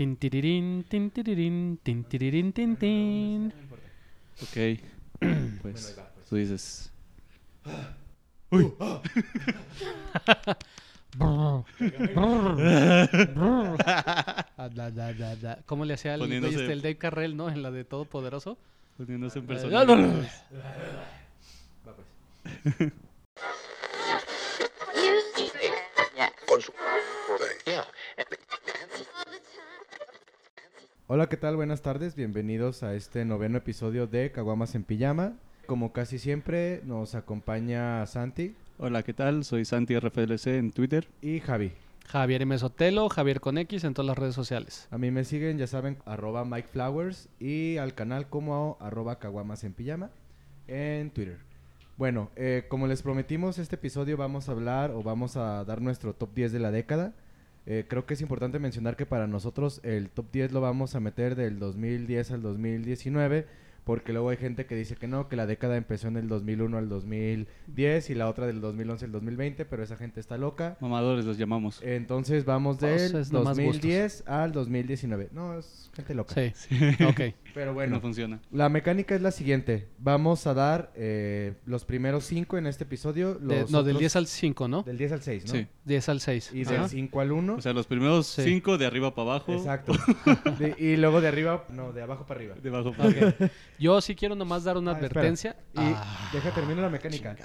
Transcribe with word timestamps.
Tin, 0.00 0.16
tirirín, 0.16 0.86
tin, 0.88 1.10
tirirín, 1.10 1.76
tin, 1.82 2.04
tirirín, 2.04 2.54
tin, 2.54 2.74
tin. 2.76 3.52
Ok. 4.40 4.56
Pues 5.60 5.94
tú 6.26 6.36
dices. 6.36 6.90
Ah, 14.56 14.68
da, 14.72 14.90
da, 14.90 15.12
da, 15.12 15.36
da. 15.36 15.58
¿Cómo 15.66 15.84
le 15.84 15.92
hacía 15.92 16.14
el, 16.14 16.22
Poniéndose- 16.22 16.60
este, 16.60 16.72
el 16.72 16.80
Dave 16.80 16.96
Carrell, 16.96 17.36
no? 17.36 17.50
En 17.50 17.62
la 17.62 17.70
de 17.70 17.84
Todopoderoso. 17.84 18.56
Poniéndose 18.96 19.38
en 19.40 19.44
Ah, 19.44 19.48
personaje. 19.48 19.84
no, 19.86 19.96
no, 19.96 20.06
no. 20.06 20.24
Hola, 31.12 31.28
¿qué 31.28 31.36
tal? 31.36 31.56
Buenas 31.56 31.82
tardes. 31.82 32.14
Bienvenidos 32.14 32.84
a 32.84 32.94
este 32.94 33.24
noveno 33.24 33.58
episodio 33.58 34.06
de 34.06 34.30
Caguamas 34.30 34.76
en 34.76 34.84
Pijama. 34.84 35.32
Como 35.66 35.92
casi 35.92 36.20
siempre, 36.20 36.82
nos 36.84 37.16
acompaña 37.16 38.06
Santi 38.06 38.54
Hola, 38.78 39.02
¿qué 39.02 39.12
tal? 39.12 39.42
Soy 39.42 39.64
Santi 39.64 39.98
RFLC 39.98 40.46
en 40.46 40.70
Twitter. 40.70 41.08
y 41.20 41.40
Javi. 41.40 41.72
Javier 42.06 42.42
M. 42.42 42.56
Sotelo, 42.56 43.08
Javier 43.08 43.40
con 43.40 43.58
X 43.58 43.82
en 43.82 43.92
todas 43.92 44.06
las 44.06 44.18
redes 44.18 44.36
sociales. 44.36 44.86
A 44.92 44.98
mí 44.98 45.10
me 45.10 45.24
siguen, 45.24 45.58
ya 45.58 45.66
saben, 45.66 45.98
arroba 46.06 46.44
Mike 46.44 46.68
Flowers 46.68 47.28
y 47.40 47.78
al 47.78 47.94
canal 47.94 48.28
como 48.28 48.76
arroba 48.78 49.18
Caguamas 49.18 49.64
en 49.64 49.72
Pijama 49.72 50.10
en 50.68 51.10
Twitter. 51.10 51.38
Bueno, 51.96 52.30
eh, 52.36 52.66
como 52.68 52.86
les 52.86 53.02
prometimos, 53.02 53.58
este 53.58 53.74
episodio 53.74 54.16
vamos 54.16 54.48
a 54.48 54.52
hablar 54.52 54.92
o 54.92 55.02
vamos 55.02 55.36
a 55.36 55.64
dar 55.64 55.82
nuestro 55.82 56.14
top 56.14 56.32
10 56.34 56.52
de 56.52 56.60
la 56.60 56.70
década. 56.70 57.14
Eh, 57.66 57.84
creo 57.86 58.06
que 58.06 58.14
es 58.14 58.20
importante 58.20 58.58
mencionar 58.58 58.96
que 58.96 59.06
para 59.06 59.26
nosotros 59.26 59.80
el 59.84 60.10
top 60.10 60.30
10 60.32 60.52
lo 60.52 60.60
vamos 60.60 60.94
a 60.94 61.00
meter 61.00 61.34
del 61.34 61.58
2010 61.58 62.30
al 62.32 62.42
2019, 62.42 63.46
porque 63.90 64.12
luego 64.12 64.28
hay 64.30 64.36
gente 64.36 64.66
que 64.66 64.76
dice 64.76 64.94
que 64.94 65.08
no, 65.08 65.26
que 65.28 65.34
la 65.34 65.46
década 65.46 65.76
empezó 65.76 66.06
en 66.06 66.16
el 66.16 66.28
2001 66.28 66.78
al 66.78 66.88
2010 66.88 68.10
y 68.10 68.14
la 68.14 68.28
otra 68.28 68.46
del 68.46 68.60
2011 68.60 69.06
al 69.06 69.10
2020, 69.10 69.64
pero 69.64 69.82
esa 69.82 69.96
gente 69.96 70.20
está 70.20 70.38
loca. 70.38 70.76
Mamadores 70.80 71.24
los 71.24 71.38
llamamos. 71.38 71.80
Entonces 71.82 72.44
vamos 72.44 72.76
Pues 72.78 73.12
del 73.12 73.26
nomás 73.32 73.56
2010 73.56 74.28
al 74.28 74.52
2019. 74.52 75.30
No, 75.32 75.58
es 75.58 75.90
gente 75.92 76.14
loca. 76.14 76.34
Sí, 76.34 76.52
ok. 77.04 77.34
Pero 77.52 77.74
Bueno. 77.74 77.96
No 77.96 78.00
funciona. 78.00 78.40
la 78.52 78.68
mecánica 78.68 79.16
es 79.16 79.22
la 79.22 79.32
siguiente. 79.32 79.88
Vamos 79.98 80.46
a 80.46 80.54
dar 80.54 80.92
eh, 80.94 81.54
los 81.66 81.84
primeros 81.84 82.22
5 82.26 82.58
en 82.58 82.68
este 82.68 82.84
episodio. 82.84 83.34
De- 83.34 83.62
los 83.62 83.72
no, 83.72 83.82
del 83.82 83.96
otros- 83.96 84.00
10 84.02 84.16
al 84.16 84.26
5, 84.28 84.68
¿no? 84.68 84.82
del 84.84 84.98
10 84.98 85.10
al 85.12 85.22
6, 85.22 85.46
¿no? 85.46 85.52
Sí. 85.54 85.66
10 85.84 86.08
al 86.10 86.20
6. 86.20 86.50
Y 86.54 86.62
Ajá. 86.62 86.72
del 86.82 86.88
5 86.88 87.20
al 87.20 87.32
1. 87.32 87.54
O 87.56 87.60
sea, 87.60 87.72
los 87.72 87.88
primeros 87.88 88.28
Sí. 88.28 88.42
cinco 88.44 88.78
de 88.78 88.86
arriba 88.86 89.12
para 89.16 89.30
abajo. 89.32 89.52
Exacto. 89.52 89.92
De- 90.60 90.76
y 90.78 90.96
luego 90.96 91.20
de 91.20 91.26
arriba, 91.26 91.64
no, 91.70 91.92
de 91.92 92.02
abajo 92.02 92.24
para 92.24 92.38
arriba. 92.38 92.54
De 92.54 92.68
abajo 92.68 92.92
para 92.92 93.08
Ok. 93.08 93.50
Yo 93.80 94.00
sí 94.00 94.14
quiero 94.14 94.34
nomás 94.36 94.62
dar 94.64 94.76
una 94.76 94.92
Ah, 94.92 94.94
espera. 94.94 95.08
advertencia. 95.20 95.56
Y 95.74 95.78
Ah, 95.80 96.30
deja 96.32 96.50
terminar 96.52 96.82
la 96.84 96.90
mecánica. 96.90 97.36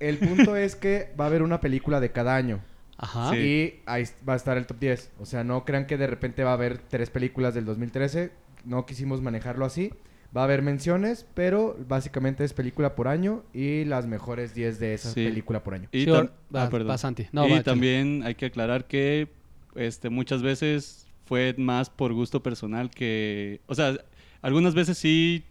El 0.00 0.18
punto 0.18 0.56
es 0.56 0.76
que 0.76 1.12
va 1.18 1.24
a 1.24 1.28
haber 1.28 1.42
una 1.42 1.60
película 1.60 2.00
de 2.00 2.10
cada 2.12 2.36
año. 2.36 2.60
Ajá. 2.96 3.30
Sí. 3.32 3.36
Y 3.36 3.82
ahí 3.86 4.04
va 4.26 4.34
a 4.34 4.36
estar 4.36 4.56
el 4.56 4.66
top 4.66 4.78
10. 4.78 5.10
O 5.18 5.26
sea, 5.26 5.42
no 5.44 5.64
crean 5.64 5.86
que 5.86 5.96
de 5.98 6.06
repente 6.06 6.44
va 6.44 6.50
a 6.50 6.54
haber 6.54 6.78
tres 6.78 7.10
películas 7.10 7.54
del 7.54 7.64
2013. 7.64 8.32
No 8.64 8.86
quisimos 8.86 9.20
manejarlo 9.20 9.64
así. 9.64 9.92
Va 10.36 10.42
a 10.42 10.44
haber 10.44 10.62
menciones, 10.62 11.26
pero 11.34 11.76
básicamente 11.88 12.44
es 12.44 12.52
película 12.54 12.94
por 12.96 13.06
año 13.08 13.44
y 13.52 13.84
las 13.84 14.06
mejores 14.06 14.54
10 14.54 14.78
de 14.80 14.94
esa 14.94 15.10
Sí. 15.10 15.24
película 15.24 15.62
por 15.62 15.74
año. 15.74 15.88
Y, 15.92 16.00
Sí, 16.00 16.06
tam- 16.06 16.14
ahora- 16.16 16.32
va- 16.54 16.62
ah, 16.64 16.70
perdón. 16.70 16.90
va, 16.90 16.98
Santi. 16.98 17.26
No, 17.32 17.46
y 17.46 17.52
va, 17.52 17.62
también 17.62 18.22
hay 18.24 18.34
que 18.34 18.46
aclarar 18.46 18.86
que 18.86 19.28
este, 19.76 20.08
muchas 20.08 20.42
veces 20.42 21.06
fue 21.24 21.54
más 21.58 21.88
por 21.90 22.12
gusto 22.12 22.42
personal 22.42 22.90
que... 22.90 23.60
O 23.66 23.74
sea, 23.74 23.96
algunas 24.42 24.74
veces 24.74 24.98
sí... 24.98 25.44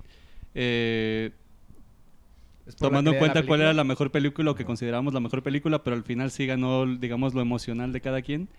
eh, 0.55 1.31
tomando 2.79 3.11
en 3.11 3.19
cuenta 3.19 3.45
cuál 3.45 3.61
era 3.61 3.73
la 3.73 3.83
mejor 3.83 4.11
película 4.11 4.52
o 4.52 4.55
que 4.55 4.65
considerábamos 4.65 5.14
la 5.14 5.19
mejor 5.19 5.43
película, 5.43 5.83
pero 5.83 5.95
al 5.95 6.03
final 6.03 6.31
sí 6.31 6.45
ganó, 6.45 6.86
digamos, 6.86 7.33
lo 7.33 7.41
emocional 7.41 7.91
de 7.91 8.02
cada 8.02 8.21
quien 8.21 8.49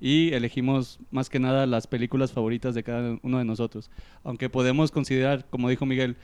y 0.00 0.32
elegimos 0.32 0.98
más 1.10 1.30
que 1.30 1.38
nada 1.38 1.66
las 1.66 1.86
películas 1.86 2.32
favoritas 2.32 2.74
de 2.74 2.82
cada 2.82 3.18
uno 3.22 3.38
de 3.38 3.44
nosotros. 3.44 3.90
Aunque 4.22 4.50
podemos 4.50 4.90
considerar, 4.90 5.46
como 5.48 5.68
dijo 5.68 5.86
Miguel, 5.86 6.16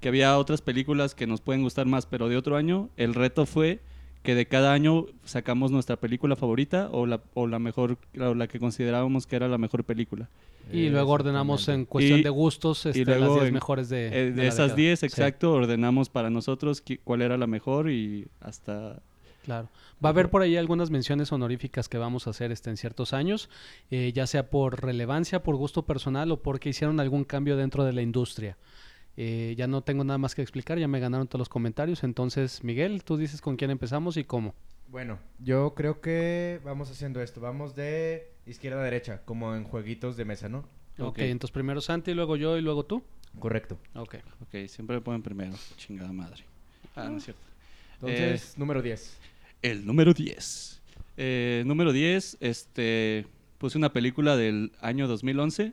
que 0.00 0.08
había 0.08 0.38
otras 0.38 0.62
películas 0.62 1.14
que 1.14 1.26
nos 1.26 1.40
pueden 1.40 1.62
gustar 1.62 1.86
más, 1.86 2.06
pero 2.06 2.28
de 2.28 2.36
otro 2.36 2.56
año, 2.56 2.88
el 2.96 3.14
reto 3.14 3.46
fue 3.46 3.80
que 4.22 4.34
de 4.34 4.46
cada 4.46 4.72
año 4.72 5.06
sacamos 5.24 5.70
nuestra 5.70 5.96
película 5.96 6.36
favorita 6.36 6.88
o 6.92 7.06
la, 7.06 7.20
o 7.34 7.46
la 7.46 7.58
mejor, 7.58 7.98
o 8.20 8.34
la 8.34 8.46
que 8.48 8.58
considerábamos 8.58 9.26
que 9.26 9.36
era 9.36 9.48
la 9.48 9.58
mejor 9.58 9.84
película. 9.84 10.28
Y 10.70 10.90
luego 10.90 11.12
ordenamos 11.12 11.66
en 11.68 11.86
cuestión 11.86 12.20
Y- 12.20 12.22
de 12.22 12.28
gustos 12.28 12.84
este, 12.84 13.02
luego 13.06 13.24
las 13.24 13.34
10 13.36 13.48
en- 13.48 13.54
mejores 13.54 13.88
de, 13.88 14.06
Eh, 14.08 14.10
de 14.26 14.32
de 14.32 14.46
esas 14.48 14.66
década. 14.66 14.76
10, 14.76 15.00
Sí, 15.00 15.06
exacto, 15.06 15.52
ordenamos 15.52 16.10
para 16.10 16.28
nosotros 16.28 16.82
cuál 17.04 17.22
era 17.22 17.38
la 17.38 17.46
mejor 17.46 17.90
y 17.90 18.26
hasta 18.40 19.00
claro. 19.44 19.70
Va 20.04 20.10
a 20.10 20.12
haber 20.12 20.28
por 20.28 20.42
ahí 20.42 20.58
algunas 20.58 20.90
menciones 20.90 21.32
honoríficas 21.32 21.88
que 21.88 21.96
vamos 21.96 22.26
a 22.26 22.30
hacer 22.30 22.52
este, 22.52 22.68
en 22.68 22.76
ciertos 22.76 23.14
años, 23.14 23.48
eh, 23.90 24.12
ya 24.14 24.26
sea 24.26 24.50
por 24.50 24.82
relevancia, 24.84 25.42
por 25.42 25.56
gusto 25.56 25.86
personal 25.86 26.30
o 26.32 26.42
porque 26.42 26.68
hicieron 26.68 27.00
algún 27.00 27.24
cambio 27.24 27.56
dentro 27.56 27.84
de 27.84 27.94
la 27.94 28.02
industria. 28.02 28.58
Eh, 29.20 29.56
ya 29.58 29.66
no 29.66 29.82
tengo 29.82 30.04
nada 30.04 30.16
más 30.16 30.36
que 30.36 30.42
explicar, 30.42 30.78
ya 30.78 30.86
me 30.86 31.00
ganaron 31.00 31.26
todos 31.26 31.40
los 31.40 31.48
comentarios. 31.48 32.04
Entonces, 32.04 32.62
Miguel, 32.62 33.02
tú 33.02 33.16
dices 33.16 33.40
con 33.40 33.56
quién 33.56 33.72
empezamos 33.72 34.16
y 34.16 34.22
cómo. 34.22 34.54
Bueno, 34.86 35.18
yo 35.40 35.74
creo 35.74 36.00
que 36.00 36.60
vamos 36.64 36.88
haciendo 36.88 37.20
esto. 37.20 37.40
Vamos 37.40 37.74
de 37.74 38.30
izquierda 38.46 38.80
a 38.80 38.84
derecha, 38.84 39.22
como 39.24 39.56
en 39.56 39.64
jueguitos 39.64 40.16
de 40.16 40.24
mesa, 40.24 40.48
¿no? 40.48 40.58
Ok, 40.98 41.08
Ok. 41.08 41.18
entonces 41.18 41.52
primero 41.52 41.80
Santi, 41.80 42.14
luego 42.14 42.36
yo 42.36 42.56
y 42.56 42.62
luego 42.62 42.84
tú. 42.84 43.02
Correcto. 43.40 43.76
Ok. 43.96 44.18
Ok, 44.42 44.68
siempre 44.68 44.94
me 44.94 45.02
ponen 45.02 45.20
primero. 45.20 45.52
Chingada 45.76 46.12
madre. 46.12 46.44
Ah, 46.94 47.08
no 47.08 47.16
es 47.16 47.24
cierto. 47.24 47.42
Entonces, 47.94 48.56
número 48.56 48.82
10. 48.82 49.18
El 49.62 49.84
número 49.84 50.14
10. 50.14 50.80
Eh, 51.16 51.64
número 51.66 51.92
10, 51.92 52.36
este, 52.38 53.26
puse 53.58 53.76
una 53.78 53.92
película 53.92 54.36
del 54.36 54.70
año 54.80 55.08
2011 55.08 55.72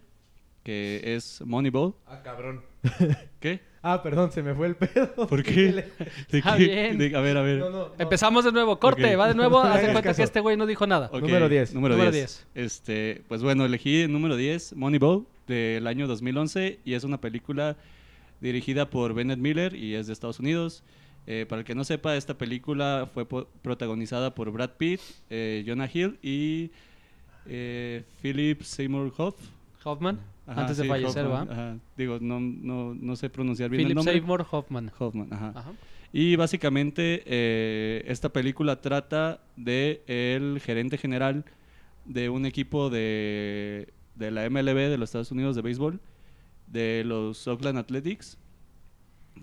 que 0.66 1.14
es 1.16 1.44
Moneyball. 1.46 1.94
Ah, 2.08 2.22
cabrón. 2.24 2.64
¿Qué? 3.40 3.60
Ah, 3.88 4.02
perdón, 4.02 4.32
se 4.32 4.42
me 4.42 4.56
fue 4.56 4.68
el 4.68 4.76
pedo. 4.76 5.14
¿Por 5.28 5.44
qué? 5.44 5.72
¿De 6.32 6.38
Está 6.40 6.58
qué? 6.58 6.64
bien. 6.66 6.98
De- 6.98 7.16
a 7.16 7.20
ver, 7.22 7.38
a 7.38 7.42
ver. 7.42 7.60
No, 7.60 7.70
no, 7.70 7.78
no. 7.90 7.92
Empezamos 8.00 8.44
de 8.46 8.52
nuevo, 8.52 8.80
corte, 8.80 9.14
Ok. 9.14 9.20
va 9.20 9.28
de 9.28 9.36
nuevo, 9.36 9.58
No 9.64 9.70
haz 9.70 9.74
de 9.76 9.80
hagas 9.80 9.86
cuenta 9.92 10.02
caso. 10.04 10.18
que 10.18 10.24
este 10.24 10.40
güey 10.40 10.58
no 10.58 10.66
dijo 10.66 10.88
nada. 10.88 11.10
Ok, 11.14 11.22
Número 11.22 11.48
10. 11.50 11.74
Número, 11.76 11.96
Número 11.96 12.12
10. 12.12 12.48
Este, 12.56 13.22
pues 13.28 13.44
bueno, 13.44 13.64
elegí 13.66 14.02
el 14.02 14.12
número 14.12 14.36
10, 14.36 14.76
Moneyball, 14.76 15.26
del 15.48 15.86
año 15.86 16.08
2011, 16.08 16.80
y 16.84 16.94
es 16.94 17.04
una 17.04 17.22
película 17.22 17.78
dirigida 18.42 18.90
por 18.90 19.14
Bennett 19.14 19.38
Miller 19.40 19.76
y 19.76 19.94
es 19.96 20.08
de 20.08 20.14
Estados 20.14 20.40
Unidos. 20.40 20.84
Eh, 21.28 21.46
para 21.48 21.60
el 21.62 21.66
que 21.66 21.74
no 21.76 21.84
sepa, 21.84 22.16
esta 22.16 22.38
película 22.38 23.08
fue 23.14 23.26
po- 23.28 23.48
protagonizada 23.62 24.34
por 24.36 24.52
Brad 24.52 24.72
Pitt, 24.78 25.00
eh, 25.30 25.64
Jonah 25.68 25.90
Hill 25.92 26.18
y 26.24 26.72
eh, 27.48 28.04
Philip 28.22 28.62
Seymour 28.62 29.12
Hoff. 29.18 29.36
Hoffman, 29.84 30.20
Ajá, 30.48 30.62
antes 30.62 30.78
de 30.78 30.84
sí, 30.84 30.90
fallecer, 30.90 31.26
Hoffman, 31.26 31.48
¿va? 31.50 31.54
ajá. 31.54 31.78
Digo, 31.98 32.20
no, 32.22 32.40
no, 32.40 32.94
no 32.94 33.16
sé 33.16 33.30
pronunciar 33.30 33.70
bien 33.70 33.82
el 33.82 33.86
Philip 33.88 33.96
nombre. 33.96 34.14
Seymour 34.14 34.46
Hoffman. 34.52 34.92
Hoffman, 34.98 35.34
ajá. 35.34 35.54
Ajá. 35.56 35.72
Y 36.14 36.36
básicamente 36.36 37.24
eh, 37.26 38.04
esta 38.08 38.30
película 38.30 38.80
trata 38.80 39.42
de 39.58 40.04
el 40.08 40.62
gerente 40.62 40.98
general 40.98 41.46
de 42.06 42.30
un 42.30 42.46
equipo 42.46 42.90
de, 42.90 43.90
de 44.16 44.32
la 44.32 44.50
MLB 44.50 44.90
de 44.90 44.98
los 44.98 45.10
Estados 45.10 45.32
Unidos 45.32 45.56
de 45.56 45.62
béisbol, 45.62 46.00
de 46.68 47.04
los 47.06 47.48
Oakland 47.48 47.80
Athletics, 47.80 48.38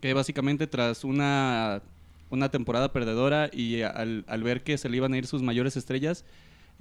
que 0.01 0.15
básicamente 0.15 0.67
tras 0.67 1.05
una, 1.05 1.83
una 2.31 2.49
temporada 2.51 2.93
perdedora 2.93 3.51
y 3.53 3.83
al, 3.83 4.25
al 4.27 4.43
ver 4.43 4.63
que 4.63 4.79
se 4.79 4.89
le 4.89 4.97
iban 4.97 5.13
a 5.13 5.19
ir 5.19 5.27
sus 5.27 5.43
mayores 5.43 5.77
estrellas, 5.77 6.25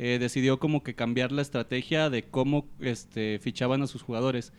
eh, 0.03 0.17
decidió 0.19 0.57
como 0.57 0.81
que 0.81 0.95
cambiar 0.95 1.31
la 1.31 1.43
estrategia 1.43 2.09
de 2.09 2.23
cómo 2.23 2.67
este, 2.79 3.37
fichaban 3.37 3.83
a 3.83 3.87
sus 3.87 4.01
jugadores. 4.01 4.51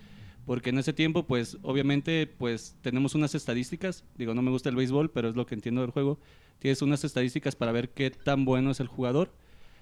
Porque 0.47 0.71
en 0.71 0.79
ese 0.79 0.93
tiempo, 0.93 1.27
pues, 1.27 1.59
obviamente, 1.63 2.29
pues, 2.29 2.77
tenemos 2.81 3.17
unas 3.17 3.35
estadísticas. 3.35 4.05
Digo, 4.17 4.35
no 4.35 4.43
me 4.43 4.53
gusta 4.53 4.69
el 4.69 4.77
béisbol, 4.77 5.11
pero 5.11 5.29
es 5.29 5.35
lo 5.35 5.45
que 5.45 5.57
entiendo 5.57 5.81
del 5.81 5.91
juego. 5.91 6.21
Tienes 6.61 6.81
unas 6.81 7.03
estadísticas 7.03 7.57
para 7.57 7.73
ver 7.73 7.89
qué 7.89 8.13
tan 8.13 8.45
bueno 8.45 8.71
es 8.71 8.79
el 8.79 8.87
jugador. 8.87 9.33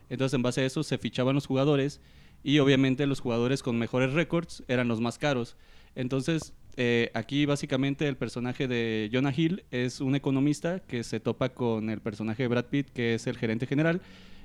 Entonces, 0.09 0.33
en 0.33 0.41
base 0.41 0.63
a 0.63 0.65
eso, 0.65 0.83
se 0.83 0.97
fichaban 0.97 1.35
los 1.35 1.47
jugadores. 1.47 2.01
Y 2.43 2.59
obviamente, 2.61 3.07
los 3.07 3.21
jugadores 3.21 3.63
con 3.63 3.79
mejores 3.79 4.15
récords 4.15 4.65
eran 4.67 4.89
los 4.89 5.03
más 5.03 5.19
caros. 5.19 5.59
Entonces, 5.95 6.55
eh, 6.79 7.11
aquí 7.13 7.45
básicamente 7.45 8.09
el 8.09 8.17
personaje 8.17 8.67
de 8.67 9.11
Jonah 9.13 9.35
Hill 9.37 9.65
es 9.71 10.01
un 10.01 10.15
economista 10.15 10.81
que 10.81 11.05
se 11.05 11.21
topa 11.21 11.51
con 11.51 11.91
el 11.91 12.01
personaje 12.01 12.45
de 12.45 12.49
Brad 12.49 12.65
Pitt, 12.71 12.89
que 12.89 13.13
es 13.13 13.27
el 13.27 13.37
gerente 13.37 13.67
general, 13.67 14.01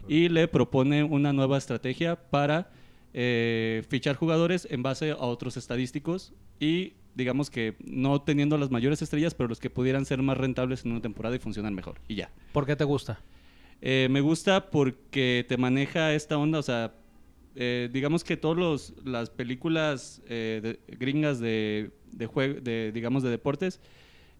y 0.08 0.30
le 0.30 0.48
propone 0.48 1.04
una 1.04 1.34
nueva 1.34 1.58
estrategia 1.58 2.16
para 2.30 2.70
eh, 3.14 3.84
fichar 3.90 4.16
jugadores 4.16 4.68
en 4.70 4.84
base 4.84 5.12
a 5.12 5.18
otros 5.18 5.58
estadísticos 5.58 6.34
y 6.60 6.94
digamos 7.16 7.50
que 7.50 7.76
no 7.80 8.22
teniendo 8.22 8.58
las 8.58 8.72
mayores 8.72 9.02
estrellas, 9.02 9.34
pero 9.34 9.48
los 9.48 9.60
que 9.60 9.70
pudieran 9.70 10.06
ser 10.06 10.22
más 10.22 10.38
rentables 10.38 10.84
en 10.86 10.92
una 10.92 11.02
temporada 11.02 11.36
y 11.36 11.40
funcionar 11.40 11.72
mejor. 11.72 12.00
Y 12.08 12.16
ya. 12.16 12.30
¿Por 12.52 12.66
qué 12.66 12.76
te 12.76 12.84
gusta? 12.84 13.22
Eh, 13.82 14.08
me 14.12 14.20
gusta 14.22 14.70
porque 14.70 15.46
te 15.48 15.58
maneja 15.58 16.14
esta 16.14 16.38
onda, 16.38 16.60
o 16.60 16.64
sea, 16.64 16.94
eh, 17.56 17.90
digamos 17.94 18.24
que 18.26 18.36
todas 18.36 18.94
las 19.06 19.30
películas 19.30 20.22
eh, 20.28 20.60
de- 20.62 20.96
gringas 20.98 21.40
de, 21.40 21.92
de, 22.12 22.28
de, 22.62 22.92
digamos, 22.92 23.24
de 23.24 23.30
deportes, 23.30 23.80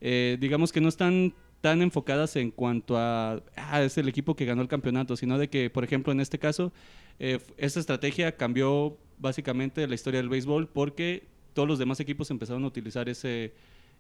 eh, 0.02 0.36
digamos 0.40 0.74
que 0.74 0.82
no 0.82 0.90
están 0.90 1.34
tan 1.66 1.82
enfocadas 1.82 2.36
en 2.36 2.52
cuanto 2.52 2.96
a, 2.96 3.42
ah, 3.56 3.82
es 3.82 3.98
el 3.98 4.08
equipo 4.08 4.36
que 4.36 4.46
ganó 4.46 4.62
el 4.62 4.68
campeonato, 4.68 5.18
sino 5.18 5.40
de 5.40 5.50
que, 5.50 5.72
por 5.72 5.84
ejemplo, 5.84 6.14
en 6.14 6.20
este 6.20 6.38
caso, 6.38 6.72
eh, 7.18 7.40
esta 7.58 7.80
estrategia 7.80 8.38
cambió 8.38 9.00
básicamente 9.18 9.88
la 9.88 9.96
historia 9.96 10.20
del 10.20 10.30
béisbol 10.30 10.68
porque 10.68 11.26
todos 11.54 11.68
los 11.68 11.80
demás 11.80 12.00
equipos 12.00 12.30
empezaron 12.30 12.64
a 12.66 12.68
utilizar 12.68 13.10
ese, 13.10 13.56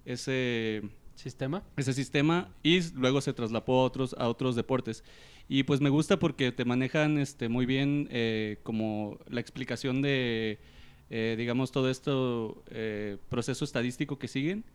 ese, 0.05 0.83
¿Sistema? 1.15 1.63
ese 1.75 1.93
sistema 1.93 2.53
y 2.61 2.81
luego 2.93 3.19
se 3.19 3.33
traslapó 3.33 3.81
a 3.81 3.85
otros, 3.85 4.15
a 4.19 4.29
otros 4.29 4.55
deportes. 4.55 5.03
Y 5.49 5.63
pues 5.63 5.81
me 5.81 5.89
gusta 5.89 6.19
porque 6.19 6.51
te 6.51 6.65
manejan 6.65 7.17
este, 7.17 7.49
muy 7.49 7.65
bien 7.65 8.07
eh, 8.11 8.59
como 8.61 9.17
la 9.27 9.39
explicación 9.41 10.03
de, 10.03 10.59
eh, 11.09 11.33
digamos, 11.35 11.71
todo 11.71 11.89
esto 11.89 12.63
eh, 12.69 13.17
proceso 13.27 13.65
estadístico 13.65 14.19
que 14.19 14.27
siguen 14.27 14.65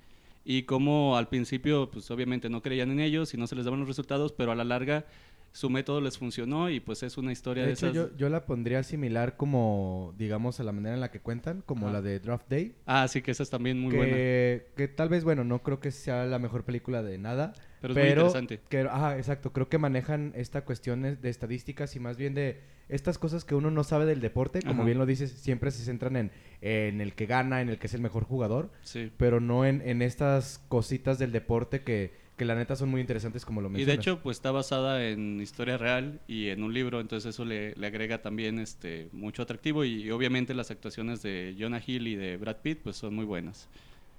y 0.45 0.63
cómo 0.63 1.17
al 1.17 1.29
principio, 1.29 1.91
pues 1.91 2.11
obviamente 2.11 2.49
no 2.49 2.63
creían 2.63 2.91
en 2.91 3.01
ellos 3.01 3.35
y 3.35 3.37
no 3.37 3.47
se 3.47 3.57
les 3.57 3.65
daban 3.65 3.81
los 3.81 3.89
resultados, 3.89 4.33
pero 4.33 4.53
a 4.53 4.55
la 4.55 4.65
larga 4.65 5.07
su 5.53 5.69
método 5.69 6.01
les 6.01 6.17
funcionó 6.17 6.71
y 6.71 6.79
pues 6.81 7.03
es 7.03 7.19
una 7.19 7.33
historia 7.33 7.63
De 7.65 7.69
de, 7.69 7.73
hecho, 7.75 7.87
esas. 7.87 7.97
yo, 8.13 8.17
yo 8.17 8.29
la 8.29 8.47
pondría 8.47 8.83
similar 8.85 9.37
como, 9.37 10.15
digamos, 10.17 10.61
a 10.61 10.65
la 10.65 10.73
manera 10.73 10.95
en 10.95 11.01
la 11.01 11.11
que 11.11 11.21
cuentan, 11.21 11.63
como 11.67 11.91
la 11.91 12.01
de 12.03 12.21
Draft 12.21 12.49
Day. 12.49 12.75
Ah, 12.87 13.09
sí, 13.09 13.21
que 13.23 13.33
esa 13.33 13.43
es 13.43 13.51
también 13.51 13.81
muy 13.81 13.95
buena, 13.97 14.15
que, 14.15 14.67
que 14.77 14.87
tal 14.89 15.09
vez, 15.09 15.25
bueno, 15.25 15.43
no 15.45 15.63
creo 15.63 15.81
que 15.81 15.91
sea 15.91 16.25
la 16.27 16.39
mejor 16.39 16.65
película 16.65 17.03
de 17.03 17.19
nada. 17.19 17.53
pero 17.81 17.93
es 17.95 17.99
muy 17.99 18.09
interesante. 18.11 18.61
Que, 18.69 18.81
ajá, 18.83 19.17
exacto. 19.17 19.53
Creo 19.53 19.69
que 19.69 19.79
manejan 19.79 20.33
esta 20.37 20.65
cuestión 20.65 21.03
de 21.03 21.29
estadísticas 21.29 21.97
y 21.97 22.01
más 22.01 22.17
bien 22.17 22.35
de 22.35 22.61
estas 22.89 23.19
cosas 23.19 23.45
que 23.45 23.55
uno 23.57 23.71
no 23.73 23.83
sabe 23.85 24.07
del 24.07 24.21
deporte. 24.21 24.61
Como 24.63 24.83
Ajá. 24.83 24.85
bien 24.85 24.99
lo 24.99 25.07
dices, 25.07 25.33
siempre 25.33 25.71
se 25.73 25.83
centran 25.85 26.17
en, 26.17 26.31
en 26.61 27.01
el 27.01 27.15
que 27.15 27.27
gana, 27.27 27.61
en 27.61 27.69
el 27.71 27.79
que 27.79 27.89
es 27.89 27.95
el 27.95 28.01
mejor 28.01 28.23
jugador, 28.25 28.71
Sí. 28.83 29.11
pero 29.17 29.41
no 29.41 29.65
en, 29.65 29.81
en 29.83 30.01
estas 30.03 30.65
cositas 30.69 31.19
del 31.19 31.33
deporte 31.33 31.83
que, 31.83 32.20
que 32.41 32.47
la 32.47 32.55
neta 32.55 32.75
son 32.75 32.89
muy 32.89 33.03
interesantes 33.03 33.45
como 33.45 33.61
lo 33.61 33.69
Y 33.69 33.73
mencionas. 33.73 33.97
de 33.97 34.01
hecho, 34.01 34.23
pues 34.23 34.39
está 34.39 34.51
basada 34.51 35.07
en 35.07 35.43
historia 35.43 35.77
real 35.77 36.23
y 36.27 36.49
en 36.49 36.63
un 36.63 36.73
libro, 36.73 36.99
entonces 36.99 37.35
eso 37.35 37.45
le, 37.45 37.75
le 37.75 37.87
agrega 37.87 38.23
también 38.23 38.59
este 38.59 39.11
mucho 39.13 39.43
atractivo 39.43 39.85
y, 39.85 40.11
obviamente 40.11 40.55
las 40.55 40.71
actuaciones 40.71 41.21
de 41.21 41.55
Jonah 41.59 41.83
Hill 41.87 42.07
y 42.07 42.17
de 42.17 42.39
Brad 42.39 42.57
Pitt 42.63 42.79
pues 42.83 42.97
son 42.97 43.15
muy 43.15 43.27
buenas. 43.27 43.69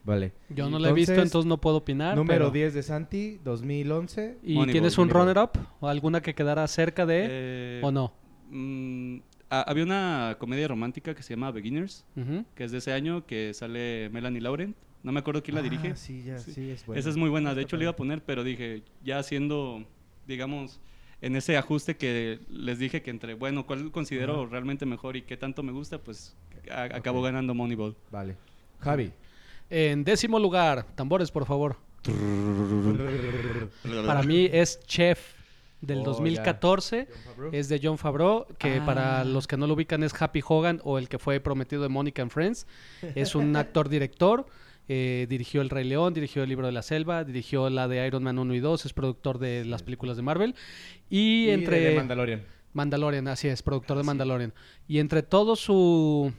Vale. 0.04 0.34
Yo 0.50 0.70
no 0.70 0.78
la 0.78 0.90
he 0.90 0.94
visto, 0.94 1.14
entonces 1.16 1.48
no 1.48 1.60
puedo 1.60 1.78
opinar. 1.78 2.16
Número 2.16 2.46
pero- 2.46 2.52
10 2.52 2.76
de 2.76 2.84
Santi, 2.84 3.40
2011. 3.44 4.38
¿Y 4.44 4.54
Moneyball, 4.54 4.72
tienes 4.72 5.00
un 5.00 5.10
runner-up? 5.10 5.54
¿O 5.80 5.88
alguna 5.88 6.22
que 6.22 6.36
quedara 6.36 6.68
cerca 6.68 7.08
de? 7.08 7.26
Eh, 7.28 7.82
¿O 7.84 7.92
no? 7.92 8.14
mm, 8.52 9.18
había 9.50 9.84
una 9.84 10.36
comedia 10.38 10.68
romántica 10.68 11.16
que 11.16 11.24
se 11.24 11.34
llama 11.34 11.50
Beginners, 11.50 12.06
que 12.54 12.66
es 12.66 12.72
de 12.72 12.78
ese 12.78 12.94
año, 12.94 13.26
que 13.26 13.56
sale 13.56 14.10
Melanie 14.12 14.42
Laurent. 14.42 14.76
No 15.04 15.12
me 15.12 15.20
acuerdo 15.20 15.42
quién 15.42 15.56
la 15.56 15.62
dirige. 15.62 15.90
Ah, 15.90 15.96
sí, 15.96 16.24
ya, 16.24 16.38
Sí. 16.38 16.52
sí, 16.54 16.70
es 16.72 16.86
buena. 16.86 17.00
Esa 17.00 17.10
es 17.10 17.18
muy 17.18 17.30
buena. 17.30 17.56
De 17.56 17.62
Está 17.62 17.70
hecho, 17.70 17.78
le 17.78 17.84
iba 17.86 17.92
a 17.92 17.96
poner, 17.96 18.24
pero 18.24 18.44
dije, 18.44 18.84
ya 19.04 19.18
haciendo, 19.20 19.84
digamos, 20.28 20.80
en 21.22 21.36
ese 21.36 21.58
ajuste 21.58 21.98
que 21.98 22.40
les 22.50 22.78
dije 22.80 23.02
que 23.02 23.10
entre, 23.12 23.34
bueno, 23.34 23.66
¿cuál 23.66 23.92
considero 23.92 24.42
Ajá. 24.42 24.50
realmente 24.52 24.86
mejor 24.86 25.16
y 25.18 25.24
qué 25.24 25.38
tanto 25.38 25.64
me 25.64 25.72
gusta? 25.72 25.98
Pues 26.00 26.36
a- 26.72 26.84
acabó 26.84 27.20
Ok. 27.20 27.26
ganando 27.26 27.54
Moneyball. 27.56 27.96
Vale. 28.12 28.36
Javi. 28.80 29.12
En 29.70 30.04
décimo 30.04 30.38
lugar, 30.40 30.86
tambores, 30.96 31.32
por 31.32 31.46
favor. 31.46 31.78
Para 34.06 34.24
mí 34.24 34.50
es 34.52 34.80
Chef 34.86 35.34
del 35.82 36.00
Oh, 36.00 36.02
ya. 36.02 36.06
2014. 36.08 37.08
Jon 37.08 37.24
Favreau. 37.36 37.54
Es 37.54 37.70
de 37.70 37.80
John 37.82 37.98
Favreau, 37.98 38.46
que 38.58 38.78
Ah. 38.78 38.86
para 38.86 39.24
los 39.26 39.48
que 39.48 39.58
no 39.58 39.68
lo 39.68 39.74
ubican 39.74 40.04
es 40.04 40.20
Happy 40.20 40.42
Hogan 40.48 40.82
o 40.84 40.98
el 40.98 41.10
que 41.10 41.18
fue 41.20 41.40
prometido 41.40 41.82
de 41.84 41.90
Monica 41.90 42.22
and 42.22 42.32
Friends. 42.32 42.68
Es 43.16 43.36
un 43.36 43.56
actor-director. 43.56 44.46
Eh, 44.94 45.26
dirigió 45.30 45.62
El 45.62 45.70
Rey 45.70 45.86
León, 45.86 46.14
dirigió 46.14 46.44
El 46.44 46.50
Libro 46.50 46.66
de 46.66 46.74
la 46.74 46.82
Selva, 46.82 47.24
dirigió 47.24 47.70
la 47.70 47.88
de 47.88 48.06
Iron 48.06 48.24
Man 48.24 48.38
1 48.38 48.54
y 48.56 48.60
2, 48.60 48.86
es 48.86 48.92
productor 48.92 49.40
de 49.40 49.64
las 49.64 49.84
películas 49.84 50.18
de 50.18 50.24
Marvel. 50.24 50.54
Y, 51.10 51.44
Y 51.44 51.46
de 51.46 51.54
entre... 51.54 51.90
The 51.92 51.96
Mandalorian. 51.96 52.44
Mandalorian, 52.74 53.28
así 53.30 53.48
es, 53.48 53.62
productor 53.64 53.96
Ah, 53.96 54.00
de 54.02 54.06
Mandalorian. 54.06 54.54
Y 54.90 55.00
entre 55.00 55.24
todo 55.24 55.56
su 55.56 56.34